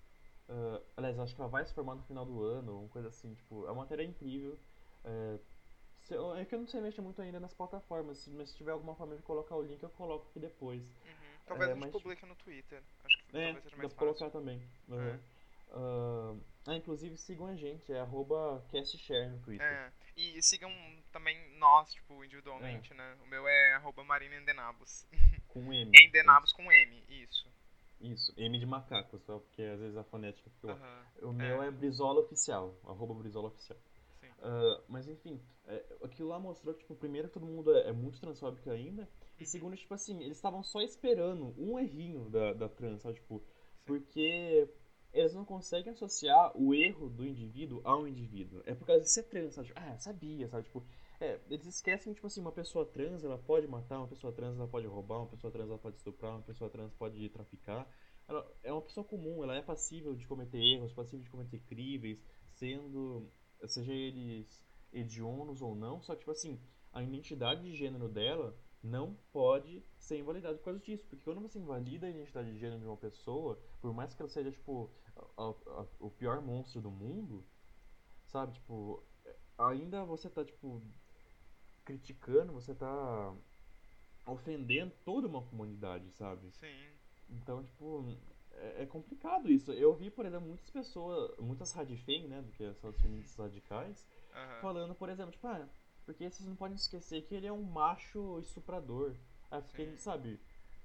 Ah, 0.51 0.81
aliás, 0.97 1.17
acho 1.19 1.33
que 1.35 1.41
ela 1.41 1.49
vai 1.49 1.65
se 1.65 1.73
formar 1.73 1.95
no 1.95 2.03
final 2.03 2.25
do 2.25 2.43
ano, 2.43 2.79
uma 2.81 2.89
coisa 2.89 3.07
assim. 3.07 3.33
Tipo, 3.35 3.65
é 3.65 3.71
uma 3.71 3.83
matéria 3.83 4.03
incrível. 4.03 4.59
É, 5.05 5.39
se 6.01 6.13
é 6.15 6.45
que 6.45 6.55
eu 6.55 6.59
não 6.59 6.67
sei 6.67 6.81
mexer 6.81 7.01
muito 7.01 7.21
ainda 7.21 7.39
nas 7.39 7.53
plataformas, 7.53 8.27
mas 8.27 8.49
se 8.49 8.57
tiver 8.57 8.71
alguma 8.71 8.95
forma 8.95 9.15
de 9.15 9.21
colocar 9.21 9.55
o 9.55 9.61
link, 9.61 9.81
eu 9.81 9.89
coloco 9.89 10.27
aqui 10.29 10.39
depois. 10.39 10.81
Uhum. 10.83 11.37
Talvez 11.45 11.69
É, 11.69 11.71
a 11.71 11.75
gente 11.75 11.83
mas- 11.85 11.91
publique 11.91 12.25
no 12.25 12.35
Twitter. 12.35 12.83
Acho 13.03 13.17
que 13.17 13.37
É, 13.37 13.45
talvez 13.45 13.63
seja 13.63 13.75
dá 13.75 13.81
mais 13.81 13.93
pra 13.93 14.05
fácil. 14.07 14.19
colocar 14.19 14.29
também. 14.37 14.61
Uhum. 14.89 15.07
É. 15.09 15.19
Ah, 15.73 16.35
ah, 16.67 16.75
inclusive 16.75 17.17
sigam 17.17 17.47
a 17.47 17.55
gente, 17.55 17.91
é 17.93 17.99
arroba 17.99 18.63
castshare 18.71 19.29
no 19.29 19.39
Twitter. 19.39 19.65
É. 19.65 19.91
E 20.17 20.41
sigam 20.43 20.69
também 21.11 21.57
nós, 21.57 21.93
tipo, 21.93 22.23
individualmente, 22.25 22.93
né? 22.93 23.17
O 23.23 23.27
meu 23.27 23.47
é 23.47 23.73
arroba 23.75 24.03
Marina 24.03 24.35
Endenabos. 24.35 25.07
Com 25.47 25.71
M. 25.73 25.91
Endenabos 25.95 26.51
com 26.51 26.69
M, 26.71 27.03
isso. 27.07 27.49
Isso, 28.01 28.33
M 28.35 28.57
de 28.57 28.65
macaco, 28.65 29.19
só 29.19 29.39
porque 29.39 29.61
às 29.61 29.79
vezes 29.79 29.95
a 29.95 30.03
fonética 30.03 30.49
fica 30.49 30.67
lá. 30.67 30.73
Aham, 30.73 31.29
O 31.29 31.33
meu 31.33 31.63
é. 31.63 31.71
Brizola 31.71 32.19
Oficial, 32.21 32.75
arroba 32.83 33.13
Brizola 33.13 33.47
Oficial. 33.47 33.77
Ah, 34.41 34.81
mas 34.87 35.07
enfim, 35.07 35.39
é, 35.67 35.85
aquilo 36.03 36.29
lá 36.29 36.39
mostrou 36.39 36.73
que, 36.73 36.81
tipo, 36.81 36.95
primeiro 36.95 37.29
todo 37.29 37.45
mundo 37.45 37.75
é, 37.75 37.89
é 37.89 37.91
muito 37.91 38.19
transfóbico 38.19 38.69
ainda, 38.71 39.07
e 39.39 39.45
segundo, 39.45 39.75
tipo 39.75 39.93
assim, 39.93 40.19
eles 40.21 40.37
estavam 40.37 40.63
só 40.63 40.81
esperando 40.81 41.53
um 41.57 41.77
errinho 41.77 42.29
da, 42.29 42.53
da 42.53 42.67
trans, 42.67 43.01
sabe? 43.01 43.15
Tipo, 43.15 43.43
porque 43.85 44.67
eles 45.13 45.33
não 45.33 45.45
conseguem 45.45 45.91
associar 45.91 46.51
o 46.55 46.73
erro 46.73 47.09
do 47.09 47.25
indivíduo 47.25 47.81
ao 47.83 48.07
indivíduo. 48.07 48.61
É 48.65 48.73
por 48.73 48.85
causa 48.85 49.03
de 49.03 49.11
ser 49.11 49.23
trans, 49.23 49.53
sabe? 49.53 49.67
Tipo, 49.67 49.79
ah, 49.79 49.97
sabia, 49.99 50.47
sabe? 50.47 50.63
Tipo, 50.63 50.83
é, 51.21 51.39
eles 51.49 51.67
esquecem, 51.67 52.13
tipo 52.13 52.27
assim, 52.27 52.41
uma 52.41 52.51
pessoa 52.51 52.85
trans, 52.85 53.23
ela 53.23 53.37
pode 53.37 53.67
matar, 53.67 53.99
uma 53.99 54.07
pessoa 54.07 54.33
trans, 54.33 54.57
ela 54.57 54.67
pode 54.67 54.87
roubar, 54.87 55.19
uma 55.19 55.27
pessoa 55.27 55.51
trans, 55.51 55.69
ela 55.69 55.77
pode 55.79 55.97
estuprar, 55.97 56.33
uma 56.33 56.41
pessoa 56.41 56.69
trans 56.69 56.93
pode 56.93 57.29
traficar. 57.29 57.87
Ela 58.27 58.45
é 58.63 58.71
uma 58.73 58.81
pessoa 58.81 59.05
comum, 59.05 59.43
ela 59.43 59.55
é 59.55 59.61
passível 59.61 60.15
de 60.15 60.27
cometer 60.27 60.57
erros, 60.57 60.93
passível 60.93 61.23
de 61.23 61.29
cometer 61.29 61.59
crimes, 61.61 62.19
sendo, 62.53 63.31
seja 63.67 63.93
eles 63.93 64.65
hediondos 64.91 65.61
ou 65.61 65.75
não, 65.75 66.01
só 66.01 66.13
que, 66.13 66.19
tipo 66.19 66.31
assim, 66.31 66.59
a 66.91 67.03
identidade 67.03 67.63
de 67.63 67.75
gênero 67.75 68.09
dela 68.09 68.57
não 68.83 69.15
pode 69.31 69.83
ser 69.99 70.17
invalidada 70.19 70.57
por 70.57 70.65
causa 70.65 70.79
disso. 70.79 71.05
Porque 71.07 71.23
quando 71.23 71.39
você 71.41 71.59
invalida 71.59 72.07
a 72.07 72.09
identidade 72.09 72.51
de 72.51 72.59
gênero 72.59 72.79
de 72.81 72.87
uma 72.87 72.97
pessoa, 72.97 73.61
por 73.79 73.93
mais 73.93 74.13
que 74.15 74.21
ela 74.21 74.29
seja, 74.29 74.51
tipo, 74.51 74.91
a- 75.37 75.53
a- 75.81 75.87
o 75.99 76.09
pior 76.09 76.41
monstro 76.41 76.81
do 76.81 76.89
mundo, 76.91 77.45
sabe? 78.25 78.53
Tipo, 78.53 79.03
ainda 79.57 80.03
você 80.05 80.29
tá, 80.29 80.43
tipo, 80.43 80.81
criticando, 81.85 82.53
você 82.53 82.73
tá 82.75 83.33
ofendendo 84.25 84.93
toda 85.03 85.27
uma 85.27 85.41
comunidade, 85.41 86.11
sabe? 86.11 86.51
Sim. 86.51 86.87
Então, 87.29 87.63
tipo, 87.63 88.17
é, 88.51 88.83
é 88.83 88.85
complicado 88.85 89.49
isso. 89.49 89.71
Eu 89.71 89.93
vi, 89.93 90.09
por 90.09 90.25
exemplo, 90.25 90.47
muitas 90.47 90.69
pessoas, 90.69 91.37
muitas 91.39 91.71
radifem, 91.71 92.27
né, 92.27 92.41
do 92.41 92.51
que 92.51 92.73
são 92.75 92.89
as 92.89 92.99
feministas 92.99 93.37
radicais, 93.37 94.07
Aham. 94.33 94.61
falando, 94.61 94.95
por 94.95 95.09
exemplo, 95.09 95.31
tipo, 95.31 95.47
ah, 95.47 95.67
porque 96.05 96.29
vocês 96.29 96.47
não 96.47 96.55
podem 96.55 96.75
esquecer 96.75 97.21
que 97.23 97.33
ele 97.35 97.47
é 97.47 97.53
um 97.53 97.63
macho 97.63 98.39
estuprador. 98.39 99.15
Ah, 99.49 99.61
porque 99.61 99.83
Sim. 99.83 99.89
ele, 99.89 99.97
sabe? 99.97 100.39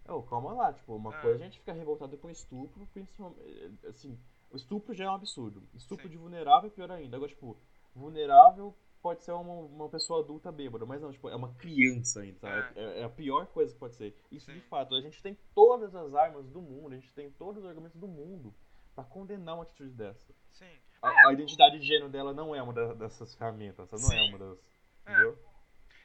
Oh, 0.08 0.22
calma 0.22 0.52
lá, 0.52 0.72
tipo, 0.72 0.94
uma 0.94 1.10
Ah. 1.14 1.20
coisa 1.20 1.42
é 1.42 1.46
a 1.46 1.48
gente 1.48 1.58
ficar 1.58 1.72
revoltado 1.72 2.16
com 2.16 2.30
estupro, 2.30 2.86
principalmente, 2.92 3.40
assim, 3.86 4.18
o 4.50 4.56
estupro 4.56 4.94
já 4.94 5.04
é 5.04 5.10
um 5.10 5.14
absurdo. 5.14 5.68
Estupro 5.74 6.04
Sim. 6.04 6.10
de 6.10 6.16
vulnerável 6.16 6.68
é 6.68 6.72
pior 6.72 6.90
ainda. 6.92 7.16
Agora, 7.16 7.30
tipo, 7.30 7.58
vulnerável 7.94 8.76
pode 9.06 9.22
ser 9.22 9.30
uma, 9.30 9.52
uma 9.54 9.88
pessoa 9.88 10.20
adulta 10.20 10.50
bêbada, 10.50 10.84
mas 10.84 11.00
não, 11.00 11.12
tipo, 11.12 11.28
é 11.28 11.36
uma 11.36 11.54
criança 11.54 12.22
ainda, 12.22 12.40
sabe? 12.40 12.80
É, 12.80 13.00
é 13.02 13.04
a 13.04 13.08
pior 13.08 13.46
coisa 13.46 13.72
que 13.72 13.78
pode 13.78 13.94
ser. 13.94 14.16
Isso 14.32 14.50
de 14.52 14.60
Sim. 14.60 14.66
fato, 14.68 14.96
a 14.96 15.00
gente 15.00 15.22
tem 15.22 15.38
todas 15.54 15.94
as 15.94 16.12
armas 16.12 16.44
do 16.48 16.60
mundo, 16.60 16.92
a 16.92 16.96
gente 16.96 17.12
tem 17.12 17.30
todos 17.30 17.62
os 17.62 17.68
argumentos 17.68 17.96
do 18.00 18.08
mundo 18.08 18.52
pra 18.96 19.04
condenar 19.04 19.54
uma 19.54 19.62
atitude 19.62 19.90
dessa. 19.90 20.34
Sim. 20.50 20.76
A, 21.00 21.28
a 21.28 21.32
identidade 21.32 21.78
de 21.78 21.86
gênero 21.86 22.08
dela 22.08 22.32
não 22.34 22.52
é 22.52 22.60
uma 22.60 22.72
dessas 22.96 23.32
ferramentas, 23.36 23.88
não 23.92 23.98
é 24.12 24.18
Sim. 24.18 24.28
uma 24.30 24.38
das. 24.38 24.58
É. 25.06 25.12
Entendeu? 25.12 25.38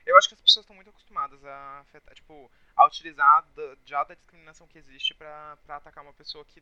Eu 0.05 0.17
acho 0.17 0.27
que 0.27 0.35
as 0.35 0.41
pessoas 0.41 0.63
estão 0.63 0.75
muito 0.75 0.89
acostumadas 0.91 1.43
a 1.43 1.79
afetar, 1.79 2.13
tipo, 2.13 2.51
a 2.75 2.85
utilizar 2.85 3.47
da- 3.55 3.77
já 3.83 4.03
da 4.03 4.13
discriminação 4.13 4.67
que 4.67 4.77
existe 4.77 5.15
pra 5.15 5.57
atacar 5.69 6.03
uma 6.03 6.13
pessoa 6.13 6.45
que, 6.45 6.61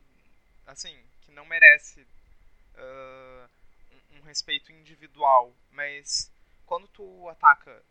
assim, 0.66 0.96
que 1.20 1.32
não 1.32 1.44
merece 1.44 2.06
ah, 2.76 3.46
um, 4.12 4.20
respeito 4.22 4.72
individual. 4.72 5.54
Mas 5.70 6.32
quando 6.66 6.86
tu 6.88 7.28
ataca 7.28 7.82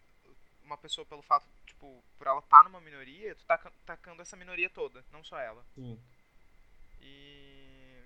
uma 0.63 0.77
pessoa 0.77 1.05
pelo 1.05 1.21
fato, 1.21 1.47
tipo, 1.65 2.03
por 2.17 2.27
ela 2.27 2.39
estar 2.39 2.63
numa 2.63 2.81
minoria, 2.81 3.35
tu 3.35 3.45
tá 3.45 3.57
ca- 3.57 3.71
atacando 3.83 4.21
essa 4.21 4.35
minoria 4.37 4.69
toda, 4.69 5.03
não 5.11 5.23
só 5.23 5.39
ela. 5.39 5.65
Sim. 5.75 5.99
E. 7.01 8.03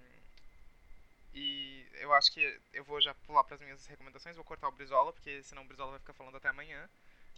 E 1.34 1.88
eu 1.94 2.14
acho 2.14 2.31
que 2.31 2.60
eu 2.72 2.84
vou 2.84 3.02
já 3.02 3.14
pular 3.26 3.44
pras 3.44 3.60
minhas 3.60 3.85
recomendações, 3.88 4.35
vou 4.35 4.45
cortar 4.45 4.68
o 4.68 4.72
Brizola, 4.72 5.11
porque 5.11 5.41
senão 5.41 5.64
o 5.64 5.65
Brizola 5.65 5.91
vai 5.91 5.99
ficar 5.99 6.14
falando 6.14 6.38
até 6.38 6.48
amanhã. 6.49 6.88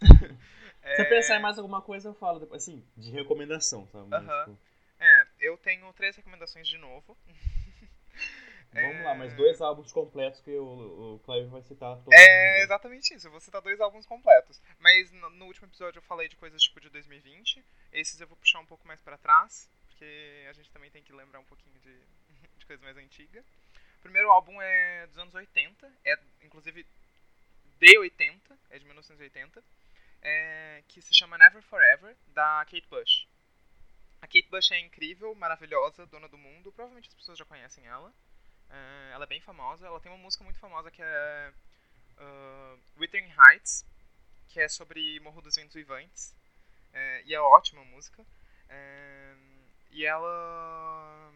Se 0.96 1.02
eu 1.02 1.08
pensar 1.08 1.36
em 1.38 1.42
mais 1.42 1.58
alguma 1.58 1.80
coisa, 1.80 2.08
eu 2.10 2.14
falo 2.14 2.38
depois, 2.38 2.62
assim, 2.62 2.84
de 2.96 3.10
recomendação, 3.10 3.88
sabe? 3.88 4.08
Mas, 4.08 4.22
Aham. 4.22 4.44
tipo, 4.44 4.58
É, 4.98 5.26
eu 5.40 5.56
tenho 5.58 5.90
três 5.94 6.14
recomendações 6.16 6.68
de 6.68 6.78
novo. 6.78 7.16
vamos 8.72 9.04
lá, 9.04 9.12
É, 9.12 9.14
mas 9.14 9.34
dois 9.34 9.60
álbuns 9.60 9.92
completos 9.92 10.40
que 10.40 10.50
o, 10.50 11.14
o 11.14 11.18
Clive 11.20 11.48
vai 11.48 11.62
citar 11.62 11.96
todos. 11.96 12.12
É 12.12 12.62
exatamente 12.62 13.14
isso, 13.14 13.26
eu 13.26 13.30
vou 13.30 13.40
citar 13.40 13.62
dois 13.62 13.80
álbuns 13.80 14.06
completos. 14.06 14.60
Mas 14.78 15.10
no, 15.12 15.30
no 15.30 15.46
último 15.46 15.66
episódio 15.66 15.98
eu 15.98 16.02
falei 16.02 16.28
de 16.28 16.36
coisas 16.36 16.62
tipo 16.62 16.80
de 16.80 16.88
2020. 16.90 17.64
Esses 17.92 18.20
eu 18.20 18.26
vou 18.26 18.36
puxar 18.36 18.60
um 18.60 18.66
pouco 18.66 18.86
mais 18.86 19.00
pra 19.00 19.16
trás, 19.16 19.68
porque 19.88 20.46
a 20.48 20.52
gente 20.52 20.70
também 20.70 20.90
tem 20.90 21.02
que 21.02 21.12
lembrar 21.12 21.40
um 21.40 21.44
pouquinho 21.44 21.78
de, 21.80 21.98
de 22.58 22.66
coisa 22.66 22.82
mais 22.82 22.96
antiga. 22.96 23.44
O 23.98 24.02
primeiro 24.02 24.30
álbum 24.30 24.60
é 24.60 25.06
dos 25.06 25.18
anos 25.18 25.34
80, 25.34 25.90
é 26.04 26.18
inclusive 26.42 26.86
de 27.78 27.98
80, 27.98 28.58
é 28.70 28.78
de 28.78 28.84
1980, 28.84 29.62
é, 30.22 30.82
que 30.88 31.00
se 31.02 31.14
chama 31.14 31.38
Never 31.38 31.62
Forever, 31.62 32.16
da 32.28 32.64
Kate 32.64 32.86
Bush. 32.88 33.26
A 34.20 34.26
Kate 34.26 34.48
Bush 34.48 34.72
é 34.72 34.78
incrível, 34.80 35.34
maravilhosa, 35.34 36.06
dona 36.06 36.28
do 36.28 36.38
mundo, 36.38 36.72
provavelmente 36.72 37.08
as 37.08 37.14
pessoas 37.14 37.38
já 37.38 37.44
conhecem 37.44 37.86
ela. 37.86 38.12
É, 38.70 39.10
ela 39.12 39.24
é 39.24 39.28
bem 39.28 39.40
famosa, 39.40 39.86
ela 39.86 40.00
tem 40.00 40.10
uma 40.10 40.18
música 40.18 40.44
muito 40.44 40.58
famosa 40.58 40.90
que 40.90 41.02
é 41.02 41.52
uh, 42.18 42.80
Wuthering 42.98 43.32
Heights, 43.38 43.84
que 44.48 44.60
é 44.60 44.68
sobre 44.68 45.20
Morro 45.20 45.42
dos 45.42 45.56
Ventos 45.56 45.74
Vivantes. 45.74 46.34
É, 46.92 47.22
e 47.26 47.34
é 47.34 47.40
ótima 47.40 47.84
música. 47.84 48.24
É, 48.68 49.34
e 49.90 50.04
ela. 50.04 51.32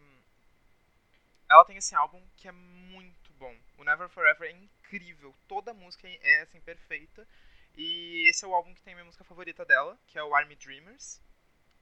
Ela 1.49 1.65
tem 1.65 1.77
esse 1.77 1.93
álbum 1.93 2.21
que 2.37 2.47
é 2.47 2.51
muito 2.51 3.31
bom. 3.33 3.55
O 3.77 3.83
Never 3.83 4.09
Forever 4.09 4.49
é 4.49 4.51
incrível. 4.51 5.35
Toda 5.47 5.73
música 5.73 6.07
é 6.07 6.41
assim, 6.41 6.59
perfeita. 6.61 7.27
E 7.75 8.27
esse 8.29 8.43
é 8.43 8.47
o 8.47 8.53
álbum 8.55 8.73
que 8.73 8.81
tem 8.81 8.93
a 8.93 8.95
minha 8.95 9.05
música 9.05 9.23
favorita 9.23 9.65
dela, 9.65 9.97
que 10.07 10.17
é 10.17 10.23
o 10.23 10.33
Army 10.33 10.55
Dreamers. 10.55 11.21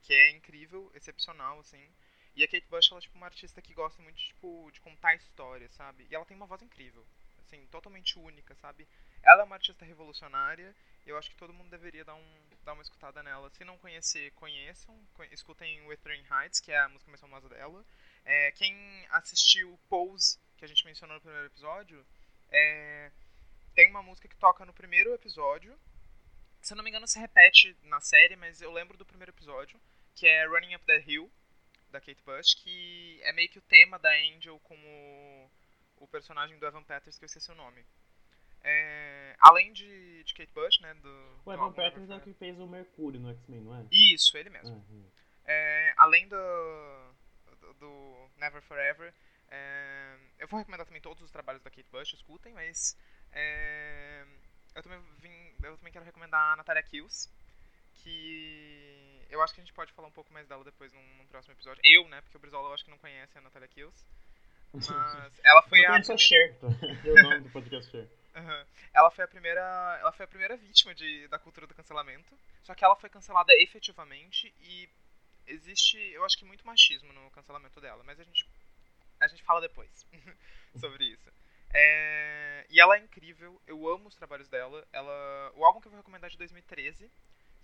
Que 0.04 0.14
é 0.14 0.32
incrível, 0.32 0.92
excepcional, 0.96 1.60
assim. 1.60 1.86
E 2.35 2.43
a 2.43 2.47
Kate 2.47 2.68
Bush, 2.69 2.89
ela 2.91 2.99
é 2.99 3.01
tipo 3.01 3.18
uma 3.18 3.27
artista 3.27 3.61
que 3.61 3.73
gosta 3.73 4.01
muito 4.01 4.18
tipo, 4.18 4.69
de 4.72 4.80
contar 4.80 5.15
histórias, 5.15 5.73
sabe? 5.73 6.07
E 6.10 6.15
ela 6.15 6.26
tem 6.26 6.38
uma 6.38 6.45
voz 6.45 6.61
incrível. 6.61 7.06
Assim, 7.39 7.65
totalmente 7.68 8.18
única, 8.19 8.56
sabe? 8.56 8.88
ela 9.23 9.41
é 9.41 9.45
uma 9.45 9.56
artista 9.56 9.85
revolucionária 9.85 10.76
e 11.06 11.10
eu 11.10 11.18
acho 11.18 11.30
que 11.30 11.35
todo 11.35 11.53
mundo 11.53 11.69
deveria 11.69 12.06
dar, 12.06 12.15
um, 12.15 12.41
dar 12.64 12.73
uma 12.73 12.81
escutada 12.81 13.23
nela. 13.23 13.49
Se 13.51 13.64
não 13.64 13.77
conhecer, 13.77 14.31
conheçam. 14.31 14.95
Escutem 15.31 15.81
Wuthering 15.88 16.26
Heights, 16.30 16.60
que 16.60 16.72
é 16.72 16.80
a 16.80 16.89
música 16.89 17.10
mais 17.10 17.22
famosa 17.22 17.49
dela. 17.49 17.85
É, 18.26 18.51
quem 18.51 18.76
assistiu 19.10 19.80
Pose, 19.89 20.38
que 20.57 20.65
a 20.65 20.68
gente 20.68 20.85
mencionou 20.85 21.15
no 21.15 21.22
primeiro 21.22 21.47
episódio, 21.47 22.06
é, 22.51 23.11
tem 23.73 23.89
uma 23.89 24.03
música 24.03 24.27
que 24.27 24.35
toca 24.35 24.65
no 24.65 24.73
primeiro 24.73 25.14
episódio. 25.14 25.77
Se 26.61 26.73
eu 26.73 26.77
não 26.77 26.84
me 26.84 26.89
engano, 26.89 27.07
se 27.07 27.18
repete 27.18 27.76
na 27.84 27.99
série, 28.01 28.35
mas 28.35 28.61
eu 28.61 28.72
lembro 28.72 28.97
do 28.97 29.06
primeiro 29.06 29.31
episódio, 29.31 29.80
que 30.14 30.27
é 30.27 30.45
Running 30.45 30.76
Up 30.76 30.85
That 30.85 31.10
Hill, 31.10 31.31
da 31.91 31.99
Kate 31.99 32.24
Bush, 32.24 32.53
que 32.56 33.20
é 33.24 33.34
meio 33.34 33.49
que 33.49 33.60
o 33.60 33.64
tema 33.64 33.98
da 33.99 34.10
Angel 34.10 34.60
com 34.60 34.76
o, 34.76 36.03
o 36.03 36.07
personagem 36.07 36.57
do 36.57 36.66
Evan 36.66 36.84
Peters, 36.84 37.18
que 37.18 37.26
eu 37.26 37.28
esqueci 37.28 37.52
o 37.52 37.56
nome. 37.56 37.86
É, 38.61 39.36
além 39.40 39.72
de, 39.72 40.24
de 40.24 40.34
Kate 40.34 40.52
Bush, 40.53 40.80
né? 40.82 40.94
Do, 40.95 41.41
o 41.45 41.53
Evan 41.53 41.72
Peters 41.72 42.10
é 42.10 42.16
o 42.16 42.22
que 42.22 42.34
fez 42.34 42.60
o 42.60 42.68
Mercúrio 42.68 43.20
no 43.20 43.30
X-Men, 43.32 43.61
não 43.61 43.76
é? 43.76 43.86
Isso, 43.91 44.38
ele 44.38 44.49
mesmo. 44.49 44.76
Uhum. 44.76 45.10
É, 45.45 45.94
além 45.98 46.28
do, 46.28 46.36
do, 47.60 47.74
do, 47.76 48.30
Never 48.38 48.61
Forever, 48.61 49.14
é, 49.49 50.18
eu 50.38 50.48
vou 50.48 50.60
recomendar 50.60 50.86
também 50.86 51.02
todos 51.02 51.24
os 51.24 51.32
trabalhos 51.32 51.64
da 51.64 51.70
Kate 51.70 51.90
Bush, 51.90 52.14
escutem, 52.14 52.53
mas 52.53 52.98
é, 53.32 54.26
eu, 54.76 54.84
também 54.84 55.02
vim, 55.20 55.53
eu 55.64 55.78
também 55.78 55.94
quero 55.94 56.06
recomendar 56.06 56.53
a 56.53 56.56
Natalia 56.57 56.84
Kills, 56.84 57.30
que 57.95 58.99
eu 59.30 59.41
acho 59.41 59.53
que 59.53 59.61
a 59.61 59.64
gente 59.64 59.73
pode 59.73 59.91
falar 59.93 60.07
um 60.07 60.11
pouco 60.11 60.34
mais 60.34 60.47
dela 60.47 60.64
depois 60.64 60.91
num, 60.93 61.15
num 61.18 61.27
próximo 61.27 61.53
episódio. 61.53 61.81
Eu, 61.84 62.07
né? 62.07 62.22
Porque 62.22 62.38
o 62.38 62.39
Brizola 62.39 62.69
eu 62.69 62.73
acho 62.73 62.84
que 62.84 62.91
não 62.91 62.97
conhece 62.97 63.38
a 63.38 63.41
Natalia 63.41 63.68
Kills. 63.68 64.06
Mas 64.73 64.88
ela 65.43 65.61
foi 65.64 65.80
eu 65.80 65.91
a. 65.91 65.99
Primeira... 65.99 66.18
Cher, 66.18 66.57
é 67.06 67.11
o 67.11 67.23
nome 67.23 67.39
do 67.41 67.49
podcast 67.49 67.91
Cher. 67.91 68.07
Uhum. 68.35 68.65
Ela 68.93 69.11
foi 69.11 69.26
a 69.26 69.27
primeira, 69.27 69.97
ela 69.99 70.11
foi 70.11 70.26
a 70.26 70.27
primeira 70.27 70.56
vítima 70.56 70.93
de, 70.93 71.27
da 71.27 71.39
cultura 71.39 71.68
do 71.68 71.73
cancelamento. 71.73 72.38
Só 72.64 72.73
que 72.73 72.84
ela 72.84 72.95
foi 72.95 73.10
cancelada 73.10 73.53
efetivamente 73.53 74.53
e 74.61 74.89
existe, 75.47 75.97
eu 76.14 76.23
acho 76.23 76.38
que 76.38 76.45
muito 76.45 76.65
machismo 76.65 77.11
no 77.11 77.31
cancelamento 77.31 77.81
dela, 77.81 78.03
mas 78.03 78.19
a 78.19 78.23
gente 78.23 78.47
a 79.19 79.27
gente 79.27 79.43
fala 79.43 79.60
depois 79.60 80.06
sobre 80.80 81.06
isso. 81.06 81.30
É, 81.73 82.65
e 82.69 82.80
ela 82.80 82.95
é 82.95 82.99
incrível, 82.99 83.61
eu 83.68 83.88
amo 83.88 84.07
os 84.07 84.15
trabalhos 84.15 84.47
dela. 84.47 84.88
Ela, 84.91 85.51
o 85.56 85.65
álbum 85.65 85.81
que 85.81 85.88
eu 85.88 85.91
vou 85.91 85.99
recomendar 85.99 86.30
é 86.30 86.31
de 86.31 86.38
2013 86.38 87.11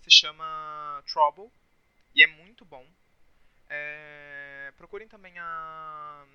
se 0.06 0.12
chama 0.12 1.04
Trouble 1.12 1.52
e 2.14 2.24
é 2.24 2.28
muito 2.28 2.64
bom. 2.64 2.88
É, 3.68 4.72
procurem 4.78 5.08
também 5.08 5.38
a, 5.40 6.26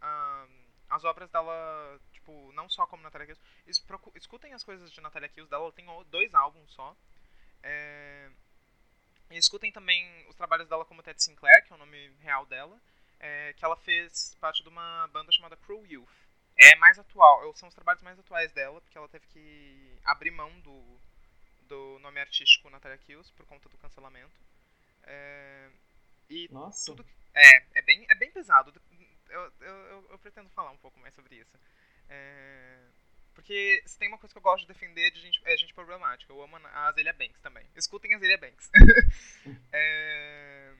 a 0.00 0.46
as 0.90 1.04
obras 1.04 1.30
dela, 1.30 2.00
tipo, 2.12 2.50
não 2.52 2.68
só 2.68 2.86
como 2.86 3.02
Natalia 3.02 3.26
Kills, 3.26 3.42
escutem 4.14 4.54
as 4.54 4.64
coisas 4.64 4.90
de 4.90 5.00
Natalia 5.00 5.28
Kills 5.28 5.50
dela, 5.50 5.64
ela 5.64 5.72
tem 5.72 5.86
dois 6.10 6.34
álbuns 6.34 6.72
só. 6.72 6.96
É, 7.62 8.30
e 9.30 9.36
escutem 9.36 9.70
também 9.70 10.26
os 10.28 10.34
trabalhos 10.34 10.66
dela 10.66 10.86
como 10.86 11.02
Ted 11.02 11.22
Sinclair, 11.22 11.64
que 11.66 11.72
é 11.72 11.76
o 11.76 11.78
nome 11.78 12.10
real 12.20 12.46
dela, 12.46 12.80
é, 13.20 13.52
que 13.52 13.64
ela 13.64 13.76
fez 13.76 14.34
parte 14.40 14.62
de 14.62 14.68
uma 14.68 15.06
banda 15.08 15.30
chamada 15.30 15.56
Cruel 15.58 15.84
Youth. 15.86 16.08
É 16.56 16.74
mais 16.76 16.98
atual, 16.98 17.54
são 17.54 17.68
os 17.68 17.74
trabalhos 17.74 18.02
mais 18.02 18.18
atuais 18.18 18.50
dela, 18.52 18.80
porque 18.80 18.96
ela 18.96 19.08
teve 19.08 19.26
que 19.26 19.98
abrir 20.04 20.30
mão 20.30 20.50
do, 20.60 21.00
do 21.68 21.98
nome 22.00 22.20
artístico 22.20 22.70
Natalia 22.70 22.98
Kills 22.98 23.32
por 23.32 23.46
conta 23.46 23.68
do 23.68 23.78
cancelamento. 23.78 24.32
É, 25.04 25.70
e 26.28 26.48
Nossa. 26.50 26.86
tudo 26.86 27.06
é, 27.34 27.64
é 27.74 27.82
bem, 27.82 28.04
é 28.08 28.14
bem 28.14 28.30
pesado 28.30 28.72
eu, 29.30 29.52
eu, 29.60 30.06
eu, 30.10 30.18
pretendo 30.18 30.48
falar 30.50 30.70
um 30.70 30.76
pouco 30.78 30.98
mais 31.00 31.14
sobre 31.14 31.36
isso. 31.36 31.56
É, 32.08 32.78
porque 33.34 33.82
se 33.86 33.98
tem 33.98 34.08
uma 34.08 34.18
coisa 34.18 34.32
que 34.32 34.38
eu 34.38 34.42
gosto 34.42 34.62
de 34.62 34.72
defender 34.72 35.10
de 35.10 35.20
gente, 35.20 35.40
é 35.44 35.56
gente 35.56 35.74
problemática. 35.74 36.32
Eu 36.32 36.42
amo 36.42 36.56
a 36.56 36.88
Azealia 36.88 37.12
Banks 37.12 37.40
também. 37.40 37.64
Escutem 37.76 38.12
a 38.12 38.16
Azealia 38.16 38.38
Banks. 38.38 38.70
é, 39.72 40.74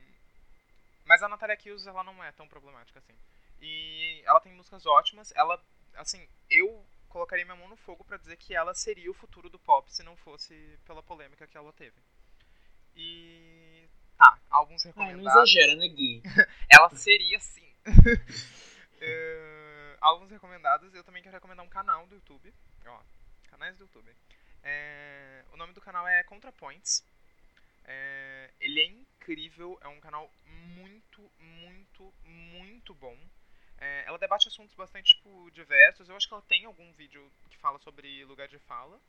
mas 1.05 1.23
a 1.23 1.28
Natalia 1.28 1.56
Kills, 1.56 1.89
ela 1.89 2.02
não 2.02 2.23
é 2.24 2.32
tão 2.32 2.48
problemática 2.48 2.98
assim. 2.98 3.15
E 3.60 4.23
ela 4.24 4.40
tem 4.40 4.52
músicas 4.52 4.86
ótimas. 4.86 5.32
Ela, 5.36 5.62
assim, 5.94 6.27
eu 6.51 6.85
colocaria 7.09 7.44
minha 7.44 7.56
mão 7.56 7.68
no 7.68 7.76
fogo 7.76 8.05
para 8.05 8.16
dizer 8.16 8.36
que 8.36 8.55
ela 8.55 8.74
seria 8.74 9.10
o 9.10 9.14
futuro 9.14 9.48
do 9.48 9.59
pop 9.59 9.93
se 9.93 10.02
não 10.02 10.16
fosse 10.16 10.78
pela 10.86 11.02
polêmica 11.02 11.47
que 11.47 11.56
ela 11.56 11.72
teve. 11.72 11.97
E. 12.94 13.89
Tá, 14.16 14.39
alguns 14.51 14.82
recomendados. 14.82 15.26
Ah, 15.26 15.35
não 15.35 15.43
exagera, 15.43 15.76
né, 15.76 15.89
Gui? 15.89 16.22
ela 16.68 16.90
seria 16.90 17.39
sim 17.39 17.72
é, 19.01 19.97
alguns 20.01 20.30
recomendados. 20.30 20.94
Eu 20.94 21.05
também 21.05 21.22
quero 21.22 21.35
recomendar 21.35 21.64
um 21.64 21.68
canal 21.68 22.06
do 22.06 22.14
YouTube. 22.14 22.52
Ó, 22.86 23.01
canais 23.51 23.76
do 23.76 23.85
YouTube. 23.85 24.12
É, 24.62 25.44
o 25.52 25.56
nome 25.56 25.72
do 25.72 25.80
canal 25.80 26.06
é 26.06 26.22
ContraPoints. 26.24 27.05
É, 27.85 28.51
ele 28.60 28.80
é 28.80 28.86
incrível, 28.86 29.78
é 29.80 29.89
um 29.89 30.01
canal 30.01 30.30
muito, 30.76 31.22
muito, 31.39 32.12
muito 32.24 32.94
bom. 32.94 33.16
É, 33.80 34.05
ela 34.06 34.18
debate 34.18 34.48
assuntos 34.48 34.74
bastante 34.74 35.16
tipo, 35.16 35.50
diversos. 35.52 36.09
Eu 36.09 36.16
acho 36.16 36.26
que 36.26 36.34
ela 36.34 36.42
tem 36.42 36.64
algum 36.64 36.92
vídeo 36.92 37.30
que 37.48 37.56
fala 37.56 37.78
sobre 37.78 38.24
lugar 38.24 38.48
de 38.48 38.59
fala. 38.60 39.00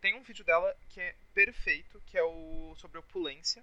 Tem 0.00 0.14
um 0.14 0.22
vídeo 0.22 0.44
dela 0.44 0.76
que 0.88 1.00
é 1.00 1.14
perfeito, 1.34 2.00
que 2.06 2.16
é 2.16 2.22
o 2.22 2.74
sobre 2.76 2.98
opulência. 2.98 3.62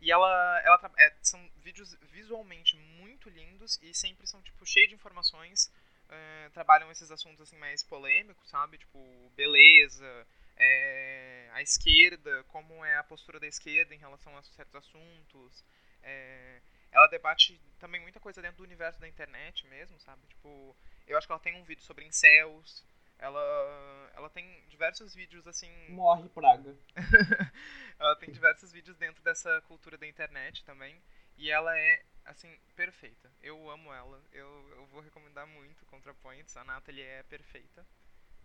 E 0.00 0.12
ela, 0.12 0.60
ela 0.64 0.92
é, 0.98 1.14
são 1.22 1.40
vídeos 1.58 1.96
visualmente 2.12 2.76
muito 2.76 3.30
lindos 3.30 3.78
e 3.82 3.94
sempre 3.94 4.26
são 4.26 4.42
tipo 4.42 4.66
cheios 4.66 4.88
de 4.88 4.94
informações. 4.94 5.72
É, 6.08 6.50
trabalham 6.50 6.90
esses 6.92 7.10
assuntos 7.10 7.40
assim 7.40 7.56
mais 7.56 7.82
polêmicos, 7.82 8.48
sabe? 8.48 8.78
Tipo 8.78 8.98
beleza, 9.34 10.26
é, 10.56 11.48
a 11.52 11.62
esquerda, 11.62 12.44
como 12.44 12.84
é 12.84 12.96
a 12.98 13.04
postura 13.04 13.40
da 13.40 13.46
esquerda 13.46 13.94
em 13.94 13.98
relação 13.98 14.36
a 14.36 14.42
certos 14.42 14.74
assuntos. 14.74 15.64
É, 16.02 16.60
ela 16.96 17.06
debate 17.08 17.60
também 17.78 18.00
muita 18.00 18.18
coisa 18.18 18.40
dentro 18.40 18.56
do 18.56 18.64
universo 18.64 18.98
da 18.98 19.06
internet 19.06 19.66
mesmo, 19.66 20.00
sabe? 20.00 20.26
Tipo, 20.28 20.74
eu 21.06 21.18
acho 21.18 21.26
que 21.26 21.32
ela 21.32 21.40
tem 21.40 21.54
um 21.54 21.64
vídeo 21.64 21.82
sobre 21.82 22.06
incels, 22.06 22.82
ela, 23.18 24.10
ela 24.14 24.30
tem 24.30 24.64
diversos 24.68 25.14
vídeos 25.14 25.46
assim. 25.46 25.70
Morre 25.90 26.26
praga. 26.30 26.74
ela 27.98 28.16
tem 28.16 28.30
diversos 28.30 28.72
vídeos 28.72 28.96
dentro 28.96 29.22
dessa 29.22 29.60
cultura 29.62 29.98
da 29.98 30.06
internet 30.06 30.64
também. 30.64 30.98
E 31.36 31.50
ela 31.50 31.78
é, 31.78 32.02
assim, 32.24 32.58
perfeita. 32.74 33.30
Eu 33.42 33.70
amo 33.70 33.92
ela. 33.92 34.22
Eu, 34.32 34.48
eu 34.70 34.86
vou 34.86 35.02
recomendar 35.02 35.46
muito 35.46 35.84
ContraPoints. 35.84 36.56
A 36.56 36.64
Natalie 36.64 37.02
é 37.02 37.22
perfeita. 37.24 37.86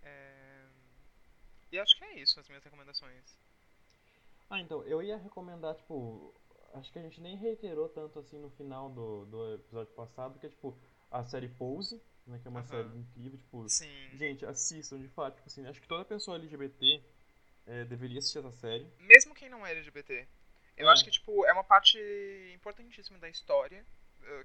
É... 0.04 0.66
E 1.72 1.80
acho 1.80 1.98
que 1.98 2.04
é 2.04 2.16
isso, 2.16 2.38
as 2.38 2.50
minhas 2.50 2.64
recomendações. 2.66 3.40
Ah, 4.50 4.60
então, 4.60 4.84
eu 4.84 5.02
ia 5.02 5.16
recomendar, 5.16 5.76
tipo. 5.76 6.34
Acho 6.74 6.92
que 6.92 7.00
a 7.00 7.02
gente 7.02 7.22
nem 7.22 7.36
reiterou 7.36 7.90
tanto 7.90 8.20
assim 8.20 8.40
no 8.40 8.50
final 8.52 8.90
do, 8.90 9.26
do 9.26 9.54
episódio 9.56 9.94
passado, 9.94 10.40
que 10.40 10.46
é 10.46 10.50
tipo 10.50 10.78
a 11.10 11.24
série 11.24 11.50
Pose 11.50 12.02
né? 12.26 12.40
Que 12.40 12.48
é 12.48 12.52
uma 12.52 12.62
uhum. 12.62 12.68
série 12.68 12.98
incrível, 12.98 13.38
tipo. 13.38 13.70
Sim. 13.70 14.10
Gente, 14.14 14.46
assistam, 14.46 15.00
de 15.00 15.08
fato, 15.10 15.36
tipo 15.36 15.48
assim, 15.48 15.66
acho 15.68 15.82
que 15.82 15.88
toda 15.88 16.06
pessoa 16.06 16.38
LGBT 16.38 17.04
é, 17.68 17.86
deveria 17.86 18.20
assistir 18.20 18.40
essa 18.40 18.52
série. 18.52 18.88
Mesmo 19.00 19.36
quem 19.36 19.50
não 19.50 19.66
é 19.66 19.72
LGBT. 19.72 20.28
Eu 20.78 20.88
é. 20.88 20.92
acho 20.92 21.04
que, 21.04 21.12
tipo, 21.12 21.46
é 21.46 21.54
uma 21.54 21.64
parte 21.64 22.00
importantíssima 22.54 23.20
da 23.20 23.30
história, 23.30 23.86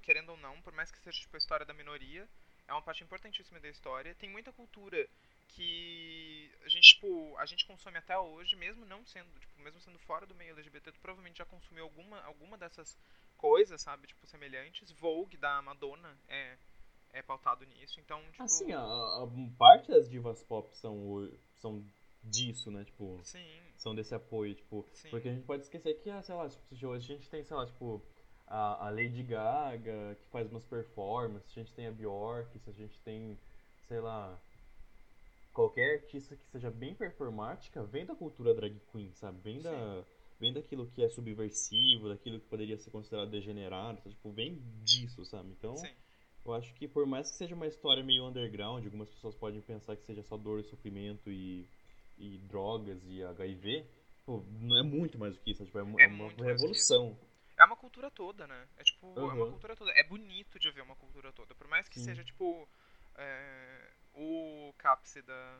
querendo 0.03 0.29
ou 0.29 0.37
não, 0.37 0.61
por 0.61 0.73
mais 0.73 0.91
que 0.91 0.99
seja, 0.99 1.19
tipo, 1.19 1.35
a 1.35 1.39
história 1.39 1.65
da 1.65 1.73
minoria, 1.73 2.27
é 2.67 2.73
uma 2.73 2.81
parte 2.81 3.03
importantíssima 3.03 3.59
da 3.59 3.69
história. 3.69 4.13
Tem 4.15 4.29
muita 4.29 4.51
cultura 4.51 5.07
que 5.47 6.51
a 6.63 6.69
gente, 6.69 6.95
tipo, 6.95 7.35
a 7.37 7.45
gente 7.45 7.65
consome 7.65 7.97
até 7.97 8.17
hoje, 8.17 8.55
mesmo 8.55 8.85
não 8.85 9.05
sendo, 9.05 9.29
tipo, 9.39 9.61
mesmo 9.61 9.79
sendo 9.81 9.99
fora 9.99 10.25
do 10.25 10.35
meio 10.35 10.51
LGBT, 10.51 10.91
tu 10.91 10.99
provavelmente 10.99 11.37
já 11.37 11.45
consumiu 11.45 11.83
alguma, 11.83 12.21
alguma 12.21 12.57
dessas 12.57 12.97
coisas, 13.35 13.81
sabe, 13.81 14.07
tipo, 14.07 14.25
semelhantes. 14.27 14.91
Vogue, 14.91 15.37
da 15.37 15.61
Madonna, 15.61 16.17
é 16.27 16.57
é 17.13 17.21
pautado 17.21 17.65
nisso. 17.65 17.99
Então, 17.99 18.21
tipo... 18.31 18.43
Assim, 18.43 18.71
a, 18.73 18.81
a 18.81 19.27
parte 19.57 19.89
das 19.89 20.09
divas 20.09 20.43
pop 20.43 20.75
são, 20.75 21.29
são 21.55 21.83
disso, 22.23 22.69
né? 22.71 22.83
Tipo, 22.83 23.19
Sim. 23.23 23.61
são 23.77 23.95
desse 23.95 24.13
apoio, 24.13 24.55
tipo. 24.55 24.85
Sim. 24.93 25.09
Porque 25.09 25.29
a 25.29 25.33
gente 25.33 25.45
pode 25.45 25.63
esquecer 25.63 25.95
que, 25.95 26.23
sei 26.23 26.35
lá, 26.35 26.49
tipo, 26.49 26.87
hoje 26.87 27.13
a 27.13 27.15
gente 27.15 27.29
tem, 27.29 27.43
sei 27.43 27.55
lá, 27.55 27.65
tipo, 27.65 28.01
a, 28.45 28.87
a 28.87 28.89
Lady 28.89 29.23
Gaga, 29.23 30.15
que 30.15 30.25
faz 30.29 30.49
umas 30.51 30.65
performances, 30.65 31.49
a 31.51 31.59
gente 31.59 31.73
tem 31.73 31.87
a 31.87 31.91
Bjork, 31.91 32.59
a 32.67 32.71
gente 32.71 32.99
tem, 33.01 33.37
sei 33.87 33.99
lá, 33.99 34.39
qualquer 35.57 35.95
artista 35.95 36.35
que 36.35 36.45
seja 36.45 36.69
bem 36.69 36.93
performática, 36.93 37.83
vem 37.83 38.05
da 38.05 38.13
cultura 38.13 38.53
drag 38.53 38.79
queen, 38.91 39.11
sabe? 39.15 39.41
Vem 39.41 39.59
da. 39.59 40.05
Vem 40.39 40.53
daquilo 40.53 40.85
que 40.85 41.03
é 41.03 41.09
subversivo, 41.09 42.09
daquilo 42.09 42.39
que 42.39 42.45
poderia 42.45 42.77
ser 42.77 42.91
considerado 42.91 43.31
degenerado, 43.31 44.07
tipo, 44.07 44.31
vem 44.31 44.61
disso, 44.83 45.25
sabe? 45.25 45.49
Então, 45.49 45.75
Sim. 45.75 45.89
Eu 46.45 46.53
acho 46.53 46.73
que 46.75 46.87
por 46.87 47.05
mais 47.05 47.31
que 47.31 47.37
seja 47.37 47.55
uma 47.55 47.67
história 47.67 48.03
meio 48.03 48.25
underground, 48.25 48.85
algumas 48.85 49.09
pessoas 49.09 49.35
podem 49.35 49.59
pensar 49.59 49.97
que 49.97 50.05
seja 50.05 50.23
só 50.23 50.37
dor 50.37 50.59
e 50.59 50.63
sofrimento 50.63 51.29
e, 51.29 51.67
e 52.17 52.37
drogas 52.37 53.03
e 53.05 53.21
HIV, 53.21 53.85
pô, 54.25 54.45
não 54.61 54.77
é 54.77 54.83
muito 54.83 55.17
mais 55.17 55.33
do 55.35 55.41
que 55.41 55.51
isso, 55.51 55.65
tipo, 55.65 55.77
é, 55.79 55.81
é, 55.81 56.03
é 56.03 56.07
uma 56.07 56.29
revolução. 56.45 57.19
É 57.57 57.65
uma 57.65 57.75
cultura 57.75 58.11
toda, 58.11 58.45
né? 58.45 58.67
É 58.77 58.83
tipo, 58.83 59.07
uhum. 59.07 59.31
é 59.31 59.33
uma 59.33 59.49
cultura 59.49 59.75
toda. 59.75 59.91
É 59.91 60.03
bonito 60.03 60.59
de 60.59 60.71
ver 60.71 60.81
uma 60.83 60.95
cultura 60.95 61.33
toda. 61.33 61.55
Por 61.55 61.67
mais 61.67 61.89
que 61.89 61.99
Sim. 61.99 62.05
seja, 62.05 62.23
tipo, 62.23 62.69
é, 63.15 63.86
o 64.17 64.73
cápse 64.77 65.21
da, 65.21 65.57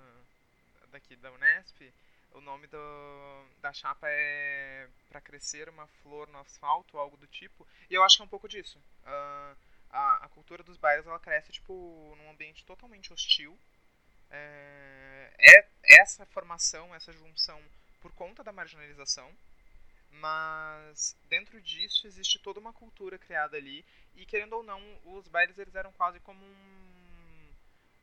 daqui 0.91 1.15
da 1.15 1.31
Unesp, 1.31 1.93
o 2.33 2.41
nome 2.41 2.67
do, 2.67 3.45
da 3.61 3.71
chapa 3.71 4.07
é 4.09 4.89
Pra 5.09 5.21
Crescer 5.21 5.69
uma 5.69 5.87
Flor 5.87 6.27
no 6.29 6.39
Asfalto, 6.39 6.97
algo 6.97 7.17
do 7.17 7.27
tipo. 7.27 7.67
E 7.89 7.93
eu 7.93 8.03
acho 8.03 8.17
que 8.17 8.23
é 8.23 8.25
um 8.25 8.29
pouco 8.29 8.47
disso. 8.47 8.79
Uh, 9.03 9.57
a, 9.89 10.25
a 10.25 10.29
cultura 10.29 10.63
dos 10.63 10.77
bailes 10.77 11.05
ela 11.07 11.19
cresce 11.19 11.51
tipo 11.51 11.73
num 12.17 12.29
ambiente 12.29 12.65
totalmente 12.65 13.13
hostil. 13.13 13.57
É, 14.29 15.33
é 15.39 15.69
essa 16.01 16.25
formação, 16.25 16.93
essa 16.93 17.13
junção 17.13 17.61
por 18.01 18.11
conta 18.11 18.43
da 18.43 18.51
marginalização, 18.51 19.33
mas 20.11 21.15
dentro 21.29 21.61
disso 21.61 22.05
existe 22.05 22.39
toda 22.39 22.59
uma 22.59 22.73
cultura 22.73 23.17
criada 23.17 23.55
ali 23.55 23.85
e 24.15 24.25
querendo 24.25 24.53
ou 24.53 24.63
não, 24.63 24.81
os 25.05 25.27
bailes 25.27 25.57
eles 25.57 25.75
eram 25.75 25.91
quase 25.93 26.19
como 26.19 26.43
um 26.43 26.86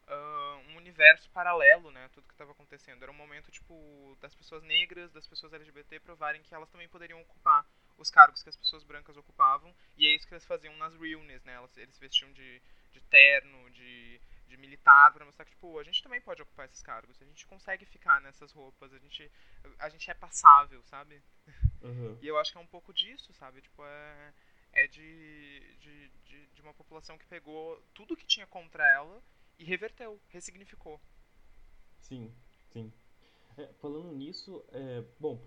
uh, 0.09 0.71
um 0.71 0.77
universo 0.77 1.29
paralelo, 1.31 1.91
né? 1.91 2.09
Tudo 2.13 2.27
que 2.27 2.35
estava 2.35 2.53
acontecendo. 2.53 3.03
Era 3.03 3.11
um 3.11 3.17
momento, 3.17 3.51
tipo, 3.51 4.17
das 4.21 4.35
pessoas 4.35 4.63
negras, 4.63 5.11
das 5.13 5.27
pessoas 5.27 5.53
LGBT 5.53 6.01
provarem 6.01 6.43
que 6.43 6.55
elas 6.55 6.71
também 6.71 6.89
poderiam 6.89 7.21
ocupar 7.21 7.67
os 7.97 8.11
cargos 8.11 8.43
que 8.43 8.49
as 8.49 8.57
pessoas 8.57 8.83
brancas 8.83 9.17
ocupavam. 9.17 9.75
E 9.97 10.07
é 10.07 10.15
isso 10.15 10.27
que 10.27 10.35
eles 10.35 10.45
faziam 10.45 10.77
nas 10.77 10.95
realness, 10.97 11.43
né? 11.45 11.55
Elas, 11.55 11.77
eles 11.77 11.99
vestiam 11.99 12.31
de, 12.33 12.61
de 12.93 13.01
terno, 13.03 13.71
de, 13.71 14.21
de 14.49 14.57
militar, 14.57 15.13
para 15.13 15.25
mostrar 15.25 15.45
que, 15.45 15.53
tipo, 15.53 15.79
a 15.79 15.85
gente 15.85 16.03
também 16.03 16.21
pode 16.21 16.43
ocupar 16.43 16.67
esses 16.67 16.83
cargos. 16.83 17.21
A 17.21 17.25
gente 17.25 17.47
consegue 17.47 17.85
ficar 17.85 18.21
nessas 18.21 18.53
roupas. 18.53 18.93
A 18.93 18.99
gente, 18.99 19.31
a 19.79 19.89
gente 19.89 20.11
é 20.11 20.15
passável, 20.15 20.83
sabe? 20.85 21.23
Uhum. 21.83 22.19
E 22.21 22.27
eu 22.27 22.39
acho 22.39 22.53
que 22.53 22.59
é 22.59 22.61
um 22.61 22.67
pouco 22.67 22.93
disso, 22.93 23.33
sabe? 23.35 23.61
Tipo, 23.61 23.85
é, 23.85 24.35
é 24.73 24.87
de, 24.87 25.77
de, 25.81 26.09
de, 26.25 26.47
de 26.47 26.63
uma 26.63 26.75
população 26.75 27.17
que 27.17 27.27
pegou 27.27 27.81
tudo 27.95 28.17
que 28.17 28.27
tinha 28.27 28.47
contra 28.47 28.87
ela 28.91 29.23
e 29.59 29.65
reverteu, 29.65 30.21
ressignificou. 30.29 31.01
Sim, 32.01 32.33
sim. 32.73 32.93
É, 33.57 33.73
falando 33.75 34.13
nisso, 34.13 34.65
é, 34.73 35.05
bom, 35.19 35.41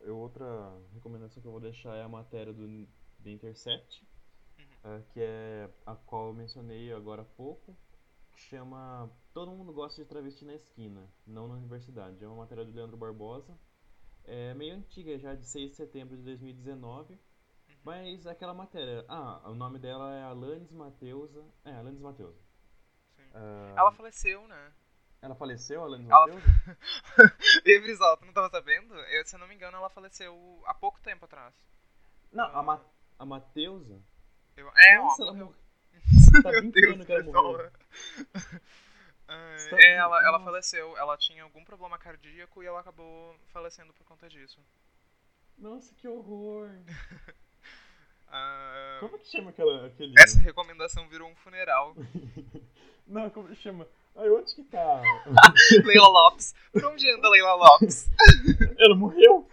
eu, 0.00 0.18
outra 0.18 0.44
recomendação 0.92 1.40
que 1.40 1.46
eu 1.46 1.52
vou 1.52 1.60
deixar 1.60 1.94
é 1.94 2.02
a 2.02 2.08
matéria 2.08 2.52
do 2.52 2.86
The 3.22 3.30
Intercept, 3.30 4.04
uhum. 4.58 4.92
é, 4.92 5.02
que 5.12 5.20
é 5.20 5.70
a 5.86 5.94
qual 5.94 6.28
eu 6.28 6.34
mencionei 6.34 6.92
agora 6.92 7.22
há 7.22 7.24
pouco, 7.24 7.76
que 8.32 8.40
chama 8.40 9.08
Todo 9.32 9.52
Mundo 9.52 9.72
Gosta 9.72 10.02
de 10.02 10.08
Travesti 10.08 10.44
na 10.44 10.54
Esquina, 10.54 11.08
não 11.24 11.46
na 11.46 11.54
Universidade. 11.54 12.22
É 12.22 12.26
uma 12.26 12.38
matéria 12.38 12.64
do 12.64 12.72
Leandro 12.72 12.96
Barbosa, 12.96 13.56
é 14.24 14.52
meio 14.54 14.74
antiga, 14.74 15.16
já 15.16 15.34
de 15.34 15.46
6 15.46 15.70
de 15.70 15.76
setembro 15.76 16.16
de 16.16 16.22
2019, 16.24 17.14
uhum. 17.14 17.18
mas 17.84 18.26
aquela 18.26 18.52
matéria, 18.52 19.04
ah, 19.08 19.48
o 19.48 19.54
nome 19.54 19.78
dela 19.78 20.12
é 20.12 20.22
Alanis 20.24 20.72
Mateusa, 20.72 21.44
é, 21.64 21.72
Alanis 21.72 22.00
Mateusa. 22.00 22.47
Uh... 23.34 23.76
Ela 23.76 23.92
faleceu, 23.92 24.46
né? 24.48 24.72
Ela 25.20 25.34
faleceu, 25.34 25.82
Alanis 25.82 26.08
ela... 26.08 26.26
Mateus? 26.26 26.44
e 27.64 27.80
Brisol, 27.80 28.16
tu 28.18 28.26
não 28.26 28.32
tava 28.32 28.48
sabendo? 28.50 28.94
Eu, 28.94 29.26
se 29.26 29.34
eu 29.34 29.40
não 29.40 29.48
me 29.48 29.54
engano, 29.54 29.76
ela 29.76 29.90
faleceu 29.90 30.62
há 30.64 30.74
pouco 30.74 31.00
tempo 31.00 31.24
atrás. 31.24 31.54
Não, 32.32 32.44
a, 32.44 32.62
Ma 32.62 32.80
a 33.18 33.26
Mateusa? 33.26 34.00
Eu... 34.56 34.70
É, 34.76 34.98
Nossa, 34.98 35.22
ela 35.22 35.32
morreu. 35.32 35.54
tá 36.42 36.50
brincando 36.50 37.04
que 37.04 37.12
ela 37.12 37.22
morreu. 37.24 37.70
Uh, 39.26 39.74
é, 39.74 39.94
ela, 39.94 40.24
ela 40.24 40.40
faleceu. 40.40 40.96
Ela 40.96 41.16
tinha 41.16 41.42
algum 41.42 41.64
problema 41.64 41.98
cardíaco 41.98 42.62
e 42.62 42.66
ela 42.66 42.80
acabou 42.80 43.36
falecendo 43.52 43.92
por 43.92 44.04
conta 44.06 44.28
disso. 44.28 44.60
Nossa, 45.56 45.92
que 45.96 46.06
horror! 46.06 46.70
Uh, 48.28 49.00
como 49.00 49.18
que 49.18 49.26
chama 49.26 49.50
aquela, 49.50 49.86
aquele... 49.86 50.12
Essa 50.18 50.38
recomendação 50.40 51.08
virou 51.08 51.30
um 51.30 51.34
funeral. 51.36 51.96
Não, 53.06 53.30
como 53.30 53.48
que 53.48 53.56
chama? 53.56 53.88
Ai, 54.14 54.28
onde 54.28 54.54
que 54.54 54.64
tá? 54.64 55.00
Leila 55.84 56.08
Lopes. 56.08 56.54
Por 56.72 56.84
onde 56.84 57.10
anda 57.10 57.28
Leila 57.30 57.54
Lopes? 57.54 58.10
Ela 58.78 58.94
morreu? 58.94 59.48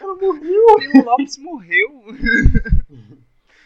Ela 0.00 0.14
morreu? 0.14 0.76
Leila 0.78 1.10
Lopes 1.10 1.38
morreu? 1.38 2.04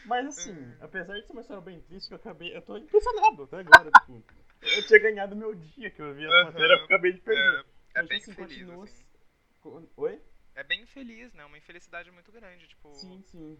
Mas 0.06 0.26
assim, 0.28 0.72
apesar 0.80 1.14
de 1.18 1.26
ser 1.26 1.32
uma 1.32 1.42
história 1.42 1.62
bem 1.62 1.80
triste, 1.82 2.08
que 2.08 2.14
eu 2.14 2.16
acabei. 2.16 2.56
Eu 2.56 2.62
tô 2.62 2.76
impressionado 2.76 3.42
até 3.42 3.58
agora, 3.58 3.90
tipo. 4.00 4.22
Eu 4.62 4.86
tinha 4.86 4.98
ganhado 5.00 5.36
meu 5.36 5.54
dia 5.54 5.90
que 5.90 6.00
eu 6.00 6.14
vi 6.14 6.24
essa 6.24 6.44
matéria, 6.44 6.74
eu 6.74 6.84
acabei 6.84 7.12
de 7.12 7.20
perder. 7.20 7.66
É, 7.94 8.00
é 8.00 8.02
bem 8.04 8.18
assim, 8.18 8.32
feliz. 8.32 8.70
Assim. 8.70 9.88
Oi? 9.96 10.20
É 10.54 10.64
bem 10.64 10.86
feliz, 10.86 11.32
né? 11.34 11.44
Uma 11.44 11.58
infelicidade 11.58 12.10
muito 12.10 12.32
grande, 12.32 12.66
tipo. 12.68 12.94
Sim, 12.94 13.22
sim 13.26 13.58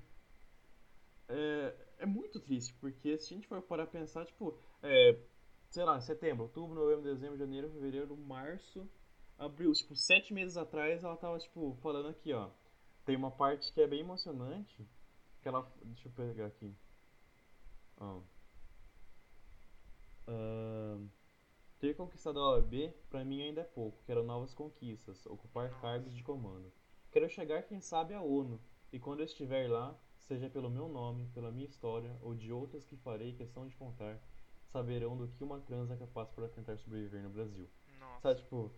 é, 1.32 1.74
é 1.98 2.06
muito 2.06 2.38
triste, 2.38 2.74
porque 2.74 3.16
se 3.18 3.32
a 3.32 3.36
gente 3.36 3.48
for 3.48 3.62
parar 3.62 3.86
pensar, 3.86 4.26
tipo, 4.26 4.58
é, 4.82 5.18
sei 5.70 5.84
lá, 5.84 6.00
setembro, 6.00 6.44
outubro, 6.44 6.74
novembro, 6.74 7.02
dezembro, 7.02 7.38
janeiro, 7.38 7.70
fevereiro, 7.70 8.16
março, 8.16 8.88
abril, 9.38 9.72
tipo, 9.72 9.96
sete 9.96 10.34
meses 10.34 10.56
atrás 10.56 11.02
ela 11.02 11.16
tava, 11.16 11.38
tipo, 11.38 11.74
falando 11.80 12.08
aqui, 12.08 12.32
ó, 12.32 12.50
tem 13.04 13.16
uma 13.16 13.30
parte 13.30 13.72
que 13.72 13.80
é 13.80 13.86
bem 13.86 14.00
emocionante, 14.00 14.86
que 15.40 15.48
ela, 15.48 15.70
deixa 15.82 16.08
eu 16.08 16.12
pegar 16.12 16.46
aqui, 16.46 16.74
ó, 17.96 18.20
uh, 20.28 21.08
ter 21.78 21.96
conquistado 21.96 22.38
a 22.38 22.56
OAB, 22.56 22.92
pra 23.08 23.24
mim 23.24 23.42
ainda 23.42 23.62
é 23.62 23.64
pouco, 23.64 24.02
quero 24.04 24.22
novas 24.22 24.52
conquistas, 24.54 25.24
ocupar 25.26 25.80
cargos 25.80 26.14
de 26.14 26.22
comando. 26.22 26.72
Quero 27.10 27.28
chegar, 27.28 27.62
quem 27.62 27.80
sabe, 27.80 28.14
à 28.14 28.22
ONU, 28.22 28.60
e 28.92 28.98
quando 28.98 29.20
eu 29.20 29.26
estiver 29.26 29.68
lá, 29.68 29.98
seja 30.22 30.48
pelo 30.48 30.70
meu 30.70 30.88
nome, 30.88 31.28
pela 31.34 31.50
minha 31.50 31.66
história 31.66 32.16
ou 32.22 32.34
de 32.34 32.52
outras 32.52 32.84
que 32.84 32.96
farei 32.96 33.32
questão 33.32 33.66
de 33.66 33.74
contar, 33.76 34.18
saberão 34.72 35.16
do 35.16 35.28
que 35.28 35.44
uma 35.44 35.60
trans 35.60 35.90
é 35.90 35.96
capaz 35.96 36.28
para 36.30 36.48
tentar 36.48 36.76
sobreviver 36.78 37.22
no 37.22 37.30
Brasil. 37.30 37.68
Nossa. 37.98 38.20
Sabe, 38.20 38.40
tipo, 38.40 38.72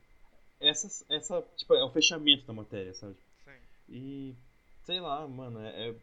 essa, 0.60 1.04
essa 1.14 1.42
tipo, 1.56 1.74
é 1.74 1.84
o 1.84 1.90
fechamento 1.90 2.46
da 2.46 2.52
matéria, 2.52 2.94
sabe? 2.94 3.16
Sim. 3.44 3.58
E, 3.88 4.36
sei 4.82 5.00
lá, 5.00 5.26
mano, 5.26 5.60
é, 5.60 5.90
é 5.90 5.96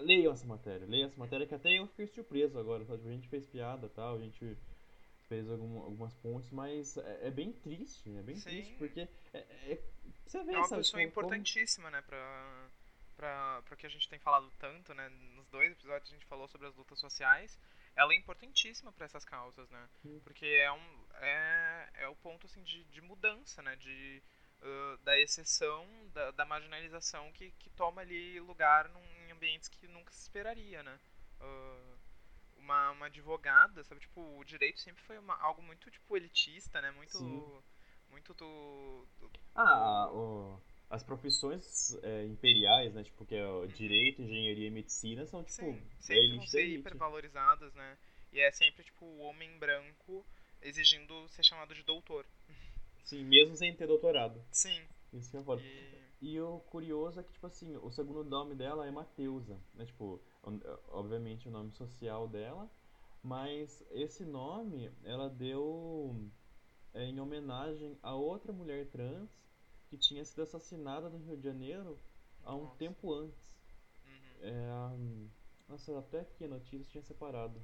leiam 0.00 0.32
essa 0.32 0.46
matéria, 0.46 0.86
leiam 0.86 1.08
essa 1.08 1.18
matéria 1.18 1.46
que 1.46 1.54
até 1.54 1.78
eu 1.78 1.86
fiquei 1.88 2.06
surpreso 2.06 2.58
agora, 2.58 2.84
sabe? 2.84 3.06
A 3.06 3.12
gente 3.12 3.28
fez 3.28 3.46
piada 3.46 3.86
e 3.86 3.90
tal, 3.90 4.16
a 4.16 4.20
gente 4.20 4.56
fez 5.28 5.48
algum, 5.48 5.78
algumas 5.78 6.14
pontes, 6.14 6.50
mas 6.50 6.96
é, 6.96 7.28
é, 7.28 7.30
bem 7.30 7.52
triste, 7.52 8.10
é 8.16 8.22
bem 8.22 8.36
Sim. 8.36 8.50
triste, 8.50 8.74
porque 8.74 9.08
é, 9.32 9.38
é, 9.38 9.82
você 10.26 10.42
vê, 10.42 10.54
é 10.54 10.56
uma 10.56 10.66
sabe, 10.66 10.80
pessoa 10.80 11.00
como, 11.00 11.08
importantíssima, 11.08 11.84
como... 11.84 11.96
né, 11.96 12.02
pra 12.02 12.69
para 13.20 13.76
que 13.76 13.86
a 13.86 13.90
gente 13.90 14.08
tem 14.08 14.18
falado 14.18 14.50
tanto, 14.58 14.94
né? 14.94 15.08
Nos 15.34 15.46
dois 15.48 15.72
episódios 15.72 16.10
a 16.10 16.14
gente 16.14 16.26
falou 16.26 16.48
sobre 16.48 16.66
as 16.66 16.74
lutas 16.74 16.98
sociais. 16.98 17.58
Ela 17.94 18.14
é 18.14 18.16
importantíssima 18.16 18.92
para 18.92 19.04
essas 19.04 19.24
causas, 19.24 19.68
né? 19.70 19.88
Porque 20.24 20.46
é 20.46 20.72
um 20.72 21.06
é, 21.14 21.88
é 21.94 22.08
o 22.08 22.16
ponto 22.16 22.46
assim 22.46 22.62
de, 22.62 22.84
de 22.84 23.00
mudança, 23.02 23.62
né? 23.62 23.76
De 23.76 24.22
uh, 24.62 24.96
da 24.98 25.18
exceção, 25.18 25.86
da, 26.14 26.30
da 26.30 26.44
marginalização 26.46 27.30
que, 27.32 27.50
que 27.52 27.68
toma 27.70 28.00
ali 28.00 28.40
lugar 28.40 28.88
num, 28.88 29.04
em 29.26 29.32
ambientes 29.32 29.68
que 29.68 29.86
nunca 29.86 30.12
se 30.12 30.22
esperaria, 30.22 30.82
né? 30.82 30.98
Uh, 31.40 31.98
uma, 32.56 32.90
uma 32.92 33.06
advogada, 33.06 33.84
sabe? 33.84 34.00
Tipo, 34.00 34.38
o 34.38 34.44
direito 34.44 34.80
sempre 34.80 35.02
foi 35.02 35.18
uma, 35.18 35.36
algo 35.40 35.62
muito 35.62 35.90
tipo 35.90 36.16
elitista, 36.16 36.80
né? 36.80 36.90
Muito 36.92 37.18
Sim. 37.18 37.62
muito 38.08 38.32
do, 38.32 39.06
do 39.18 39.30
ah, 39.54 40.08
o 40.10 40.60
as 40.90 41.04
profissões 41.04 41.96
é, 42.02 42.26
imperiais, 42.26 42.92
né? 42.92 43.04
Tipo, 43.04 43.24
que 43.24 43.36
é 43.36 43.46
o 43.46 43.66
direito, 43.68 44.22
engenharia 44.22 44.66
e 44.66 44.70
medicina, 44.70 45.24
são, 45.24 45.44
tipo, 45.44 45.62
Sim, 45.62 45.80
sempre 46.00 46.36
vão 46.36 46.46
ser 46.48 46.66
hipervalorizadas, 46.66 47.72
né? 47.74 47.96
E 48.32 48.40
é 48.40 48.50
sempre, 48.50 48.82
tipo, 48.82 49.06
o 49.06 49.20
homem 49.20 49.56
branco 49.58 50.26
exigindo 50.60 51.28
ser 51.28 51.44
chamado 51.44 51.74
de 51.74 51.84
doutor. 51.84 52.26
Sim, 53.04 53.24
mesmo 53.24 53.56
sem 53.56 53.74
ter 53.74 53.86
doutorado. 53.86 54.44
Sim. 54.50 54.82
Isso 55.12 55.30
que 55.30 55.36
é 55.36 55.42
foda. 55.42 55.62
E... 55.62 56.06
e 56.20 56.40
o 56.40 56.58
curioso 56.60 57.20
é 57.20 57.22
que, 57.22 57.32
tipo 57.32 57.46
assim, 57.46 57.76
o 57.76 57.90
segundo 57.90 58.24
nome 58.24 58.54
dela 58.56 58.86
é 58.86 58.90
Mateusa, 58.90 59.58
né? 59.74 59.86
Tipo, 59.86 60.20
obviamente 60.88 61.48
o 61.48 61.52
nome 61.52 61.70
social 61.72 62.28
dela, 62.28 62.68
mas 63.22 63.84
esse 63.90 64.24
nome 64.24 64.90
ela 65.04 65.28
deu 65.28 66.30
é, 66.94 67.04
em 67.04 67.20
homenagem 67.20 67.96
a 68.02 68.14
outra 68.14 68.52
mulher 68.52 68.86
trans 68.88 69.30
que 69.90 69.98
tinha 69.98 70.24
sido 70.24 70.42
assassinada 70.42 71.10
no 71.10 71.18
Rio 71.18 71.36
de 71.36 71.42
Janeiro 71.42 71.98
há 72.44 72.54
um 72.54 72.62
Nossa. 72.62 72.76
tempo 72.76 73.12
antes. 73.12 73.58
Uhum. 74.06 74.38
É, 74.40 75.68
nossa, 75.68 75.98
até 75.98 76.20
aqui 76.20 76.44
a 76.44 76.48
notícia 76.48 76.88
tinha 76.88 77.02
separado. 77.02 77.60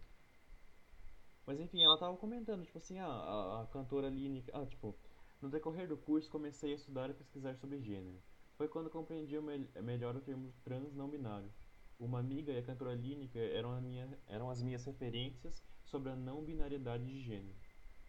Mas 1.47 1.61
enfim, 1.61 1.85
ela 1.85 1.97
tava 1.97 2.17
comentando, 2.17 2.65
tipo 2.65 2.79
assim, 2.79 2.99
ah, 2.99 3.07
a, 3.07 3.63
a 3.63 3.67
cantora 3.69 4.09
Aline. 4.09 4.45
Ah, 4.53 4.67
tipo, 4.67 4.99
no 5.41 5.49
decorrer 5.49 5.87
do 5.87 5.97
curso 5.97 6.29
comecei 6.29 6.73
a 6.73 6.75
estudar 6.75 7.09
e 7.09 7.15
pesquisar 7.15 7.55
sobre 7.55 7.81
gênero. 7.81 8.21
Foi 8.57 8.67
quando 8.67 8.91
compreendi 8.91 9.39
me 9.39 9.69
melhor 9.81 10.17
o 10.17 10.21
termo 10.21 10.53
trans 10.65 10.93
não 10.95 11.09
binário. 11.09 11.53
Uma 12.01 12.19
amiga 12.19 12.53
e 12.53 12.59
a 12.59 12.63
cantora 12.63 12.95
Lineker 12.95 13.55
eram, 13.55 13.81
minha, 13.81 14.19
eram 14.27 14.51
as 14.51 14.61
minhas 14.61 14.85
referências 14.85 15.63
sobre 15.85 16.11
a 16.11 16.17
não 16.17 16.45
binariedade 16.45 17.07
de 17.07 17.23
gênero. 17.23 17.55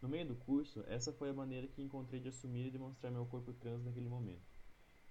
No 0.01 0.07
meio 0.07 0.27
do 0.27 0.35
curso, 0.35 0.83
essa 0.87 1.11
foi 1.11 1.29
a 1.29 1.33
maneira 1.33 1.67
que 1.67 1.81
encontrei 1.81 2.19
de 2.19 2.29
assumir 2.29 2.67
e 2.67 2.71
demonstrar 2.71 3.11
meu 3.11 3.25
corpo 3.25 3.51
trans 3.53 3.83
naquele 3.83 4.07
momento. 4.07 4.45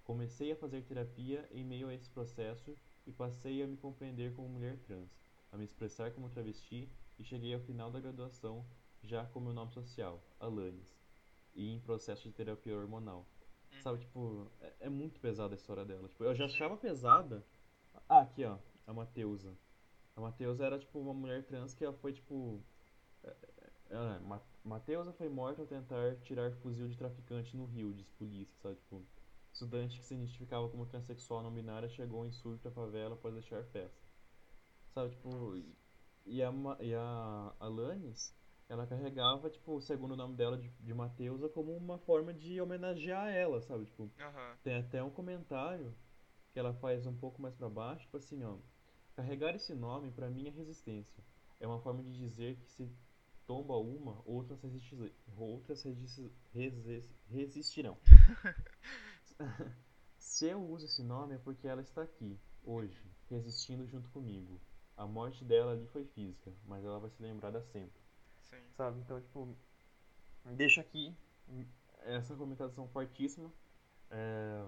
Comecei 0.03 0.51
a 0.51 0.55
fazer 0.55 0.83
terapia 0.83 1.47
em 1.51 1.63
meio 1.63 1.89
a 1.89 1.93
esse 1.93 2.09
processo 2.09 2.73
e 3.05 3.11
passei 3.11 3.61
a 3.61 3.67
me 3.67 3.75
compreender 3.75 4.33
como 4.33 4.47
mulher 4.47 4.77
trans, 4.79 5.09
a 5.51 5.57
me 5.57 5.65
expressar 5.65 6.11
como 6.11 6.29
travesti 6.29 6.89
e 7.19 7.23
cheguei 7.23 7.53
ao 7.53 7.59
final 7.59 7.91
da 7.91 7.99
graduação 7.99 8.65
já 9.03 9.25
com 9.25 9.39
meu 9.39 9.53
nome 9.53 9.71
social, 9.73 10.23
Alanis. 10.39 10.95
e 11.53 11.73
em 11.73 11.79
processo 11.79 12.23
de 12.23 12.33
terapia 12.33 12.77
hormonal. 12.77 13.25
Hum. 13.73 13.81
Sabe, 13.81 13.99
tipo, 13.99 14.49
é, 14.61 14.73
é, 14.81 14.89
muito 14.89 15.19
pesada 15.19 15.53
a 15.53 15.57
história 15.57 15.83
dela. 15.83 16.07
Tipo, 16.07 16.23
eu 16.23 16.35
já 16.35 16.45
achava 16.45 16.77
pesada. 16.77 17.45
Ah, 18.07 18.21
aqui, 18.21 18.45
ó, 18.45 18.57
a 18.85 18.93
Mateusa. 18.93 19.57
A 20.15 20.21
Mateusa 20.21 20.65
era, 20.65 20.79
tipo, 20.79 20.99
uma 20.99 21.13
mulher 21.13 21.45
trans 21.45 21.73
que 21.73 21.83
ela 21.83 21.93
foi, 21.93 22.13
tipo. 22.13 22.63
É, 23.23 23.35
é, 23.89 24.19
Mateusa 24.67 25.13
foi 25.13 25.29
morta 25.29 25.61
ao 25.61 25.67
tentar 25.67 26.17
tirar 26.17 26.51
fuzil 26.57 26.89
de 26.89 26.97
traficante 26.97 27.55
no 27.55 27.65
Rio, 27.65 27.93
diz 27.93 28.09
polícia, 28.11 28.55
sabe? 28.61 28.75
Tipo, 28.75 29.01
estudante 29.51 29.97
que 29.97 30.05
se 30.05 30.13
identificava 30.13 30.67
como 30.69 30.85
transexual 30.85 31.41
não 31.41 31.53
binária 31.53 31.87
chegou 31.87 32.25
em 32.25 32.31
surto 32.31 32.67
à 32.67 32.71
favela 32.71 33.15
após 33.15 33.33
deixar 33.33 33.63
festa. 33.65 34.05
Sabe, 34.93 35.11
tipo. 35.11 35.55
E 36.25 36.43
a, 36.43 36.51
e 36.81 36.93
a 36.93 37.53
Alanis, 37.59 38.35
ela 38.67 38.85
carregava, 38.85 39.49
tipo, 39.49 39.75
o 39.75 39.81
segundo 39.81 40.17
nome 40.17 40.35
dela 40.35 40.57
de, 40.57 40.67
de 40.67 40.93
Mateusa 40.93 41.47
como 41.47 41.73
uma 41.75 41.97
forma 41.99 42.33
de 42.33 42.59
homenagear 42.59 43.29
ela, 43.29 43.61
sabe? 43.61 43.85
Tipo, 43.85 44.11
tem 44.61 44.75
até 44.75 45.01
um 45.01 45.09
comentário 45.09 45.95
que 46.51 46.59
ela 46.59 46.73
faz 46.73 47.07
um 47.07 47.15
pouco 47.15 47.41
mais 47.41 47.55
para 47.55 47.69
baixo, 47.69 48.01
tipo 48.01 48.17
assim, 48.17 48.43
ó. 48.43 48.57
Carregar 49.15 49.55
esse 49.55 49.73
nome 49.73 50.11
para 50.11 50.29
mim 50.29 50.47
é 50.47 50.51
resistência. 50.51 51.23
É 51.59 51.65
uma 51.65 51.79
forma 51.79 52.03
de 52.03 52.15
dizer 52.17 52.57
que 52.57 52.67
se 52.67 52.91
tomba 53.47 53.77
uma, 53.77 54.21
outras, 54.25 54.61
resisti 54.61 54.95
outras 55.37 55.81
resisti 55.81 56.31
resistirão. 57.29 57.97
se 60.19 60.47
eu 60.47 60.61
uso 60.61 60.85
esse 60.85 61.01
nome 61.01 61.35
é 61.35 61.37
porque 61.37 61.67
ela 61.67 61.81
está 61.81 62.03
aqui, 62.03 62.37
hoje, 62.63 63.01
resistindo 63.29 63.87
junto 63.87 64.09
comigo. 64.09 64.59
A 64.97 65.07
morte 65.07 65.45
dela 65.45 65.71
ali 65.71 65.87
foi 65.87 66.03
física, 66.05 66.51
mas 66.65 66.83
ela 66.83 66.99
vai 66.99 67.09
ser 67.09 67.23
lembrada 67.23 67.61
sempre. 67.61 68.01
Sim. 68.49 68.61
Sabe? 68.75 68.99
Então, 68.99 69.21
tipo, 69.21 69.55
deixa 70.55 70.81
aqui 70.81 71.15
essa 72.03 72.33
recomendação 72.33 72.87
fortíssima. 72.89 73.51
É... 74.09 74.65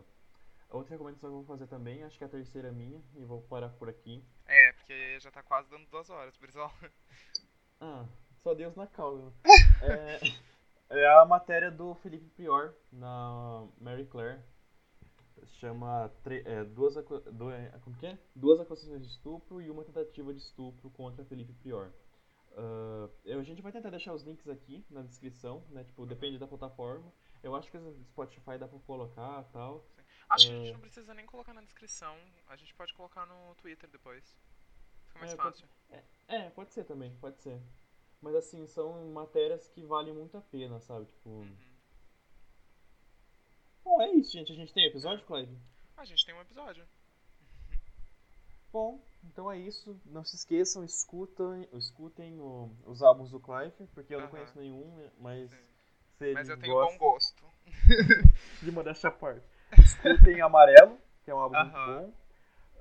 Outra 0.70 0.92
recomendação 0.92 1.30
que 1.30 1.34
eu 1.34 1.44
vou 1.44 1.58
fazer 1.58 1.68
também, 1.68 2.04
acho 2.04 2.18
que 2.18 2.24
é 2.24 2.28
a 2.28 2.30
terceira 2.30 2.72
minha, 2.72 3.02
e 3.16 3.26
vou 3.26 3.42
parar 3.42 3.70
por 3.70 3.90
aqui. 3.90 4.24
É, 4.46 4.72
porque 4.74 5.20
já 5.20 5.32
tá 5.32 5.42
quase 5.42 5.68
dando 5.68 5.90
duas 5.90 6.10
horas, 6.12 6.38
Brizol. 6.38 6.72
Ah, 7.82 8.06
só 8.44 8.54
Deus 8.54 8.76
na 8.76 8.88
causa. 8.88 9.32
é, 9.82 11.00
é 11.02 11.08
a 11.08 11.26
matéria 11.26 11.72
do 11.72 11.96
Felipe 11.96 12.30
Prior 12.30 12.74
na 12.92 13.68
Mary 13.80 14.06
Claire. 14.06 14.40
Chama 15.60 16.12
é, 16.46 16.64
duas, 16.66 16.96
do, 16.96 17.52
é, 17.52 17.70
como 17.82 17.96
que 17.98 18.08
é? 18.08 18.18
duas 18.36 18.60
acusações 18.60 19.02
de 19.02 19.08
estupro 19.08 19.62
e 19.62 19.70
uma 19.70 19.84
tentativa 19.84 20.34
de 20.34 20.40
estupro 20.40 20.90
contra 20.92 21.24
Felipe 21.26 21.54
Prior. 21.54 21.92
Uh, 22.52 23.10
a 23.40 23.44
gente 23.44 23.62
vai 23.62 23.72
tentar 23.72 23.90
deixar 23.90 24.14
os 24.14 24.24
links 24.24 24.48
aqui 24.50 24.86
na 24.90 25.02
descrição, 25.02 25.64
né? 25.70 25.84
Tipo, 25.84 26.06
depende 26.06 26.38
da 26.38 26.48
plataforma. 26.48 27.12
Eu 27.42 27.56
acho 27.56 27.72
que 27.72 27.78
o 27.78 28.04
Spotify 28.06 28.58
dá 28.58 28.68
pra 28.68 28.80
colocar 28.80 29.44
tal. 29.54 29.86
Sim. 29.96 30.04
Acho 30.30 30.48
é... 30.48 30.50
que 30.50 30.56
a 30.56 30.60
gente 30.60 30.74
não 30.74 30.80
precisa 30.82 31.14
nem 31.14 31.26
colocar 31.26 31.54
na 31.54 31.62
descrição. 31.62 32.18
A 32.48 32.56
gente 32.56 32.74
pode 32.76 32.94
colocar 32.94 33.26
no 33.26 33.56
Twitter 33.56 33.90
depois. 33.90 34.38
Fica 35.08 35.20
mais 35.20 35.34
é, 35.34 35.36
fácil. 35.36 35.68
Pode... 35.88 36.04
É, 36.28 36.36
é, 36.36 36.50
pode 36.50 36.74
ser 36.74 36.84
também, 36.84 37.16
pode 37.16 37.40
ser. 37.40 37.62
Mas 38.22 38.36
assim, 38.36 38.68
são 38.68 39.06
matérias 39.12 39.68
que 39.70 39.82
valem 39.82 40.14
muito 40.14 40.38
a 40.38 40.42
pena, 40.42 40.80
sabe? 40.82 41.06
Tipo. 41.06 41.30
Uhum. 41.30 41.56
Bom, 43.84 44.02
é 44.02 44.12
isso, 44.12 44.32
gente. 44.34 44.52
A 44.52 44.56
gente 44.56 44.74
tem 44.74 44.86
episódio, 44.86 45.26
Clive? 45.26 45.58
A 45.96 46.06
gente 46.06 46.26
tem 46.26 46.36
um 46.36 46.42
episódio. 46.42 46.86
Bom, 48.72 49.02
então 49.24 49.52
é 49.52 49.58
isso. 49.58 50.00
Não 50.06 50.24
se 50.24 50.36
esqueçam, 50.36 50.84
escutem, 50.84 51.68
escutem 51.74 52.40
o, 52.40 52.70
os 52.86 53.02
álbuns 53.02 53.32
do 53.32 53.40
Clive, 53.40 53.88
porque 53.94 54.14
eu 54.14 54.20
uhum. 54.20 54.26
não 54.26 54.32
conheço 54.32 54.58
nenhum, 54.60 55.10
mas. 55.20 55.52
Mas 56.34 56.50
eu 56.50 56.60
tenho 56.60 56.74
bom 56.74 56.98
gosto. 56.98 57.44
de 58.62 58.72
modéstia 58.72 59.10
à 59.10 59.12
parte. 59.12 59.46
Escutem 59.78 60.42
Amarelo, 60.42 60.98
que 61.24 61.32
é 61.32 61.36
um 61.36 61.40
álbum 61.40 61.58
uhum. 61.58 61.64
muito 61.64 61.78
bom. 61.78 62.14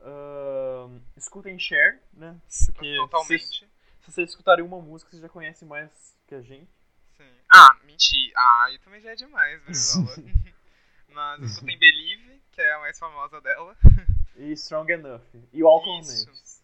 Uh, 0.00 1.00
escutem 1.16 1.58
Share, 1.58 1.98
né? 2.12 2.40
Porque 2.66 2.96
Totalmente. 2.96 3.46
Se, 3.46 3.66
se 4.00 4.12
vocês 4.12 4.30
escutarem 4.30 4.64
uma 4.64 4.80
música, 4.80 5.10
vocês 5.10 5.22
já 5.22 5.28
conhecem 5.28 5.66
mais 5.66 6.16
que 6.26 6.34
a 6.34 6.40
gente. 6.40 6.70
Sim. 7.16 7.30
Ah, 7.48 7.76
mentira. 7.84 8.32
Ah, 8.36 8.64
aí 8.66 8.78
também 8.78 9.00
já 9.00 9.10
é 9.10 9.14
demais, 9.14 9.62
Mas 11.08 11.42
escutem 11.42 11.78
Believe, 11.78 12.42
que 12.52 12.60
é 12.60 12.74
a 12.74 12.80
mais 12.80 12.98
famosa 12.98 13.40
dela. 13.40 13.76
E 14.36 14.52
Strong 14.52 14.92
Enough. 14.92 15.22
E 15.52 15.62
o 15.62 15.68
Alcon 15.68 16.00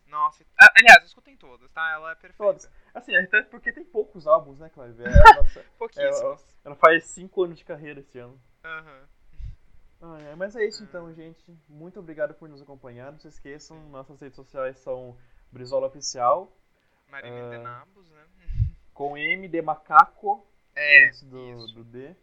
Nossa. 0.06 0.44
Aliás, 0.76 1.04
escutem 1.04 1.36
todas, 1.36 1.70
tá? 1.72 1.92
Ela 1.92 2.12
é 2.12 2.14
perfeita. 2.14 2.44
Todas. 2.44 2.70
Assim, 2.94 3.16
até 3.16 3.42
porque 3.42 3.72
tem 3.72 3.84
poucos 3.84 4.26
álbuns, 4.26 4.60
né, 4.60 4.70
Clive? 4.70 5.02
É, 5.02 5.08
nossa, 5.34 5.64
Pouquíssimos. 5.76 6.20
Ela, 6.20 6.38
ela, 6.66 6.76
faz 6.76 7.04
5 7.06 7.42
anos 7.42 7.58
de 7.58 7.64
carreira 7.64 8.00
esse 8.00 8.18
ano. 8.18 8.40
Aham. 8.64 9.00
Uhum. 9.00 9.14
Ah, 10.02 10.20
é, 10.20 10.34
mas 10.36 10.54
é 10.54 10.64
isso 10.64 10.84
então, 10.84 11.12
gente. 11.14 11.42
Muito 11.68 11.98
obrigado 11.98 12.34
por 12.34 12.48
nos 12.48 12.60
acompanhar. 12.62 13.10
Não 13.10 13.18
se 13.18 13.26
esqueçam, 13.26 13.80
nossas 13.88 14.20
redes 14.20 14.36
sociais 14.36 14.78
são 14.78 15.16
Brizola 15.50 15.86
Oficial. 15.86 16.52
Marina 17.08 17.46
uh, 17.46 17.50
de 17.50 17.58
Nabos, 17.58 18.08
né? 18.10 18.24
Com 18.92 19.16
M 19.16 19.48
de 19.48 19.62
macaco. 19.62 20.46
É. 20.74 21.06
Antes 21.06 21.22
do, 21.24 21.66
do 21.72 21.84
D. 21.84 22.14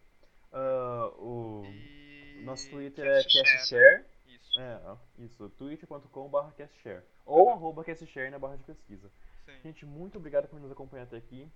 Uh, 0.51 1.23
o 1.23 1.65
e... 1.65 2.43
nosso 2.43 2.69
Twitter 2.69 3.05
é 3.05 3.23
CastShare. 3.23 4.05
Isso. 4.27 4.59
É, 4.59 4.97
isso. 5.19 5.49
twitter.com.br 5.51 6.51
CastShare. 6.57 7.03
Ou 7.25 7.47
uhum. 7.47 7.53
arroba 7.53 7.83
CastShare 7.83 8.29
na 8.29 8.39
barra 8.39 8.57
de 8.57 8.63
pesquisa. 8.63 9.09
Sim. 9.45 9.59
Gente, 9.63 9.85
muito 9.85 10.17
obrigado 10.17 10.47
por 10.47 10.59
nos 10.59 10.71
acompanhar 10.71 11.03
até 11.03 11.17
aqui. 11.17 11.49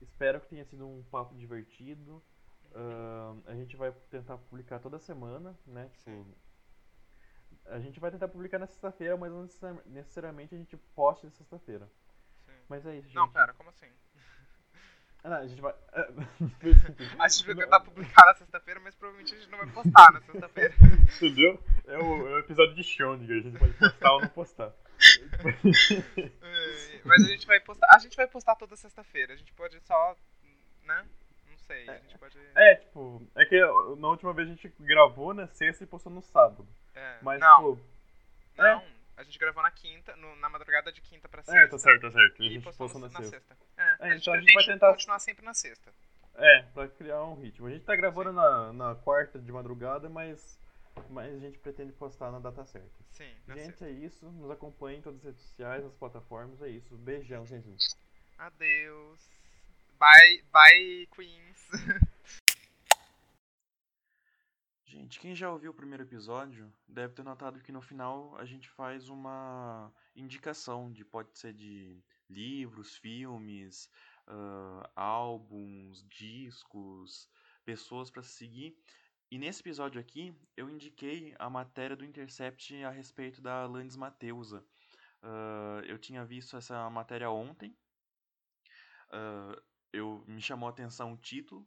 Espero 0.00 0.40
que 0.40 0.48
tenha 0.48 0.64
sido 0.64 0.86
um 0.86 1.02
papo 1.10 1.34
divertido. 1.34 2.22
Uh, 2.72 3.42
a 3.46 3.54
gente 3.54 3.76
vai 3.76 3.92
tentar 4.10 4.38
publicar 4.38 4.78
toda 4.78 4.98
semana, 4.98 5.56
né? 5.66 5.90
Tipo, 5.98 6.24
a 7.66 7.78
gente 7.78 8.00
vai 8.00 8.10
tentar 8.10 8.28
publicar 8.28 8.58
na 8.58 8.66
sexta-feira, 8.66 9.16
mas 9.16 9.30
não 9.30 9.46
necessariamente 9.86 10.54
a 10.54 10.58
gente 10.58 10.76
poste 10.94 11.26
na 11.26 11.32
sexta-feira. 11.32 11.88
Mas 12.70 12.86
é 12.86 12.94
isso, 12.94 13.08
gente. 13.08 13.16
Não, 13.16 13.28
pera, 13.28 13.52
como 13.54 13.68
assim? 13.68 13.86
Ah, 15.22 15.28
não, 15.28 15.36
a 15.36 15.46
gente 15.46 15.60
vai. 15.60 15.74
a 17.18 17.28
gente 17.28 17.44
vai 17.44 17.54
tentar 17.54 17.80
publicar 17.80 18.24
na 18.24 18.34
sexta-feira, 18.36 18.80
mas 18.80 18.94
provavelmente 18.94 19.34
a 19.34 19.38
gente 19.38 19.50
não 19.50 19.58
vai 19.58 19.66
postar 19.66 20.12
na 20.14 20.20
sexta-feira. 20.22 20.74
Entendeu? 21.16 21.62
É 21.86 21.98
o, 21.98 22.28
é 22.28 22.32
o 22.36 22.38
episódio 22.38 22.74
de 22.74 22.82
Schrödinger, 22.82 23.36
a 23.36 23.42
gente 23.42 23.58
pode 23.58 23.74
postar 23.74 24.12
ou 24.12 24.20
não 24.22 24.28
postar. 24.28 24.72
É, 26.40 27.00
mas 27.04 27.22
a 27.22 27.28
gente 27.28 27.46
vai 27.46 27.60
postar. 27.60 27.86
A 27.94 27.98
gente 27.98 28.16
vai 28.16 28.26
postar 28.28 28.56
toda 28.56 28.74
sexta-feira. 28.76 29.34
A 29.34 29.36
gente 29.36 29.52
pode 29.52 29.78
só. 29.80 30.16
né? 30.84 31.06
sei. 31.70 31.88
A 31.88 31.98
gente 31.98 32.18
pode. 32.18 32.36
É, 32.54 32.74
tipo, 32.76 33.22
é 33.36 33.44
que 33.44 33.60
na 33.98 34.08
última 34.08 34.32
vez 34.32 34.48
a 34.48 34.50
gente 34.52 34.72
gravou 34.80 35.32
na 35.32 35.46
sexta 35.46 35.84
e 35.84 35.86
postou 35.86 36.12
no 36.12 36.20
sábado. 36.20 36.66
É. 36.94 37.18
Mas, 37.22 37.40
não. 37.40 37.76
Tipo, 37.76 37.86
não, 38.58 38.80
é. 38.80 38.86
A 39.20 39.24
gente 39.24 39.38
gravou 39.38 39.62
na 39.62 39.70
quinta, 39.70 40.16
no, 40.16 40.34
na 40.36 40.48
madrugada 40.48 40.90
de 40.90 41.00
quinta 41.02 41.28
pra 41.28 41.42
sexta. 41.42 41.60
É, 41.60 41.66
tá 41.66 41.78
certo, 41.78 42.02
tá 42.02 42.10
certo. 42.10 42.42
E, 42.42 42.46
a 42.46 42.50
gente 42.50 42.62
postou 42.62 42.88
na, 43.00 43.08
na 43.08 43.18
sexta. 43.20 43.38
sexta. 43.38 43.56
É, 43.76 43.82
é, 43.82 43.94
a 43.98 44.12
gente, 44.12 44.22
então 44.22 44.34
a 44.34 44.40
gente 44.40 44.52
vai 44.54 44.64
tentar 44.64 44.90
continuar 44.92 45.18
sempre 45.18 45.44
na 45.44 45.52
sexta. 45.52 45.92
É, 46.34 46.62
pra 46.72 46.88
criar 46.88 47.22
um 47.24 47.34
ritmo. 47.34 47.66
A 47.66 47.70
gente 47.70 47.84
tá 47.84 47.94
gravando 47.94 48.32
na, 48.32 48.72
na 48.72 48.94
quarta 48.94 49.38
de 49.38 49.52
madrugada, 49.52 50.08
mas, 50.08 50.58
mas 51.10 51.34
a 51.34 51.38
gente 51.38 51.58
pretende 51.58 51.92
postar 51.92 52.30
na 52.30 52.38
data 52.38 52.64
certa. 52.64 52.88
Sim, 53.10 53.30
Gente, 53.48 53.64
sexta. 53.66 53.86
é 53.86 53.90
isso. 53.90 54.24
Nos 54.26 54.50
acompanhem 54.50 55.00
em 55.00 55.02
todas 55.02 55.18
as 55.20 55.26
redes 55.26 55.42
sociais, 55.42 55.84
nas 55.84 55.94
plataformas. 55.94 56.62
É 56.62 56.68
isso. 56.68 56.96
Beijão, 56.96 57.44
gente. 57.44 57.76
Adeus. 58.38 59.20
Bye, 59.98 60.42
bye, 60.50 61.08
Queens. 61.14 61.68
Gente, 64.90 65.20
quem 65.20 65.36
já 65.36 65.48
ouviu 65.48 65.70
o 65.70 65.74
primeiro 65.74 66.02
episódio 66.02 66.74
deve 66.88 67.14
ter 67.14 67.22
notado 67.22 67.60
que 67.60 67.70
no 67.70 67.80
final 67.80 68.36
a 68.36 68.44
gente 68.44 68.68
faz 68.68 69.08
uma 69.08 69.94
indicação 70.16 70.90
de 70.90 71.04
pode 71.04 71.38
ser 71.38 71.52
de 71.52 72.02
livros, 72.28 72.96
filmes, 72.96 73.88
uh, 74.26 74.82
álbuns, 74.96 76.04
discos, 76.08 77.30
pessoas 77.64 78.10
para 78.10 78.24
seguir. 78.24 78.76
E 79.30 79.38
nesse 79.38 79.60
episódio 79.60 80.00
aqui 80.00 80.36
eu 80.56 80.68
indiquei 80.68 81.36
a 81.38 81.48
matéria 81.48 81.94
do 81.94 82.04
Intercept 82.04 82.82
a 82.82 82.90
respeito 82.90 83.40
da 83.40 83.62
Alanis 83.62 83.94
Mateusa. 83.94 84.66
Uh, 85.22 85.84
eu 85.86 86.00
tinha 86.00 86.24
visto 86.24 86.56
essa 86.56 86.90
matéria 86.90 87.30
ontem. 87.30 87.78
Uh, 89.06 89.62
eu 89.92 90.24
me 90.26 90.42
chamou 90.42 90.66
a 90.66 90.72
atenção 90.72 91.12
o 91.12 91.16
título. 91.16 91.64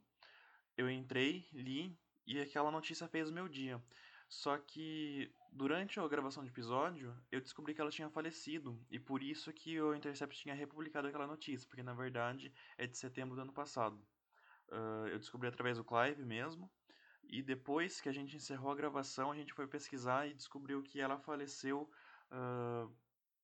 Eu 0.76 0.90
entrei, 0.90 1.48
li 1.54 1.98
e 2.26 2.40
aquela 2.40 2.70
notícia 2.70 3.08
fez 3.08 3.28
o 3.28 3.32
meu 3.32 3.48
dia. 3.48 3.82
Só 4.28 4.58
que 4.58 5.32
durante 5.52 6.00
a 6.00 6.08
gravação 6.08 6.42
do 6.42 6.48
episódio, 6.48 7.16
eu 7.30 7.40
descobri 7.40 7.74
que 7.74 7.80
ela 7.80 7.90
tinha 7.90 8.10
falecido 8.10 8.80
e 8.90 8.98
por 8.98 9.22
isso 9.22 9.52
que 9.52 9.80
o 9.80 9.94
Intercept 9.94 10.36
tinha 10.36 10.54
republicado 10.54 11.06
aquela 11.08 11.26
notícia, 11.26 11.68
porque 11.68 11.82
na 11.82 11.94
verdade 11.94 12.52
é 12.76 12.86
de 12.86 12.96
setembro 12.96 13.36
do 13.36 13.42
ano 13.42 13.52
passado. 13.52 13.96
Uh, 14.68 15.06
eu 15.08 15.18
descobri 15.18 15.48
através 15.48 15.76
do 15.76 15.84
Clive 15.84 16.24
mesmo. 16.24 16.70
E 17.28 17.42
depois 17.42 18.00
que 18.00 18.08
a 18.08 18.12
gente 18.12 18.36
encerrou 18.36 18.70
a 18.70 18.74
gravação, 18.74 19.30
a 19.30 19.36
gente 19.36 19.52
foi 19.52 19.66
pesquisar 19.66 20.26
e 20.26 20.34
descobriu 20.34 20.82
que 20.82 21.00
ela 21.00 21.18
faleceu 21.18 21.90
uh, 22.30 22.92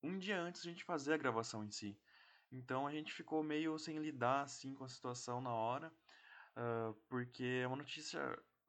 um 0.02 0.18
dia 0.18 0.40
antes 0.40 0.62
de 0.62 0.68
a 0.68 0.72
gente 0.72 0.84
fazer 0.84 1.14
a 1.14 1.16
gravação 1.16 1.64
em 1.64 1.70
si. 1.70 1.98
Então 2.52 2.86
a 2.86 2.92
gente 2.92 3.12
ficou 3.12 3.42
meio 3.42 3.78
sem 3.78 3.98
lidar 3.98 4.42
assim 4.42 4.74
com 4.74 4.84
a 4.84 4.88
situação 4.88 5.40
na 5.40 5.52
hora. 5.52 5.92
uh, 6.56 6.94
porque 7.08 7.60
é 7.62 7.66
uma 7.66 7.76
notícia. 7.76 8.20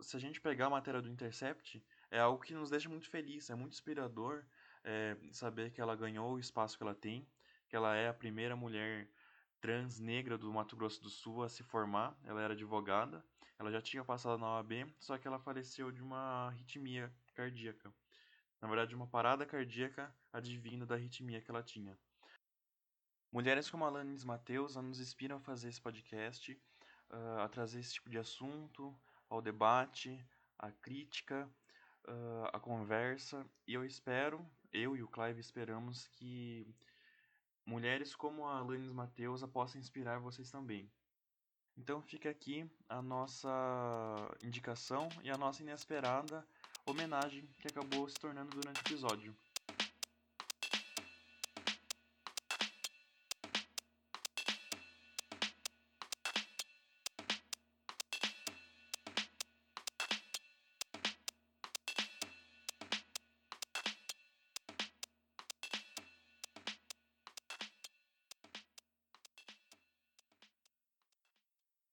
Se 0.02 0.18
a 0.18 0.20
gente 0.20 0.42
pegar 0.42 0.66
a 0.66 0.70
matéria 0.70 1.02
do 1.02 1.10
Intercept, 1.10 1.84
é 2.10 2.20
algo 2.20 2.44
que 2.44 2.54
nos 2.54 2.70
deixa 2.70 2.90
muito 2.90 3.10
feliz, 3.10 3.50
é 3.50 3.56
muito 3.56 3.74
inspirador 3.74 4.44
é, 4.84 5.16
saber 5.32 5.72
que 5.72 5.80
ela 5.80 5.96
ganhou 5.96 6.34
o 6.34 6.40
espaço 6.40 6.76
que 6.76 6.84
ela 6.84 6.96
tem, 6.96 7.28
que 7.70 7.76
ela 7.76 7.96
é 7.96 8.10
a 8.10 8.14
primeira 8.14 8.56
mulher 8.56 9.08
trans 9.62 10.00
negra 10.00 10.38
do 10.38 10.52
Mato 10.52 10.76
Grosso 10.76 11.02
do 11.02 11.10
Sul 11.10 11.44
a 11.44 11.50
se 11.50 11.64
formar. 11.64 12.18
Ela 12.24 12.42
era 12.42 12.54
advogada, 12.54 13.24
ela 13.60 13.72
já 13.72 13.82
tinha 13.82 14.04
passado 14.04 14.40
na 14.40 14.56
OAB, 14.56 14.92
só 15.00 15.18
que 15.18 15.28
ela 15.28 15.40
faleceu 15.40 15.92
de 15.92 16.02
uma 16.02 16.48
arritmia 16.48 17.14
cardíaca. 17.36 17.94
Na 18.60 18.68
verdade, 18.68 18.96
uma 18.96 19.08
parada 19.08 19.46
cardíaca 19.46 20.14
advindo 20.34 20.86
da 20.86 20.96
arritmia 20.96 21.42
que 21.42 21.50
ela 21.50 21.64
tinha. 21.64 21.98
Mulheres 23.32 23.70
como 23.70 23.86
a 23.86 23.88
Alanis 23.88 24.24
Mateus 24.24 24.76
nos 24.76 25.00
inspiram 25.00 25.38
a 25.38 25.40
fazer 25.40 25.70
esse 25.70 25.80
podcast, 25.80 26.52
uh, 27.12 27.40
a 27.40 27.48
trazer 27.48 27.80
esse 27.80 27.94
tipo 27.94 28.10
de 28.10 28.18
assunto, 28.18 28.94
ao 29.32 29.42
debate, 29.42 30.24
à 30.60 30.70
crítica, 30.72 31.50
uh, 32.06 32.50
a 32.54 32.60
conversa. 32.60 33.46
E 33.66 33.74
eu 33.74 33.86
espero, 33.86 34.46
eu 34.74 34.96
e 34.96 35.02
o 35.02 35.08
Clive 35.08 35.40
esperamos 35.40 36.08
que 36.10 36.68
mulheres 37.66 38.14
como 38.14 38.46
a 38.46 38.58
Alanis 38.58 38.92
Mateus 38.92 39.42
possam 39.46 39.80
inspirar 39.80 40.20
vocês 40.20 40.52
também. 40.52 40.92
Então 41.78 42.02
fica 42.02 42.30
aqui 42.30 42.70
a 42.90 43.02
nossa 43.02 43.50
indicação 44.44 45.08
e 45.24 45.32
a 45.32 45.38
nossa 45.38 45.64
inesperada 45.64 46.46
homenagem 46.86 47.48
que 47.60 47.68
acabou 47.68 48.10
se 48.10 48.16
tornando 48.16 48.50
durante 48.50 48.80
o 48.80 48.82
episódio. 48.82 49.34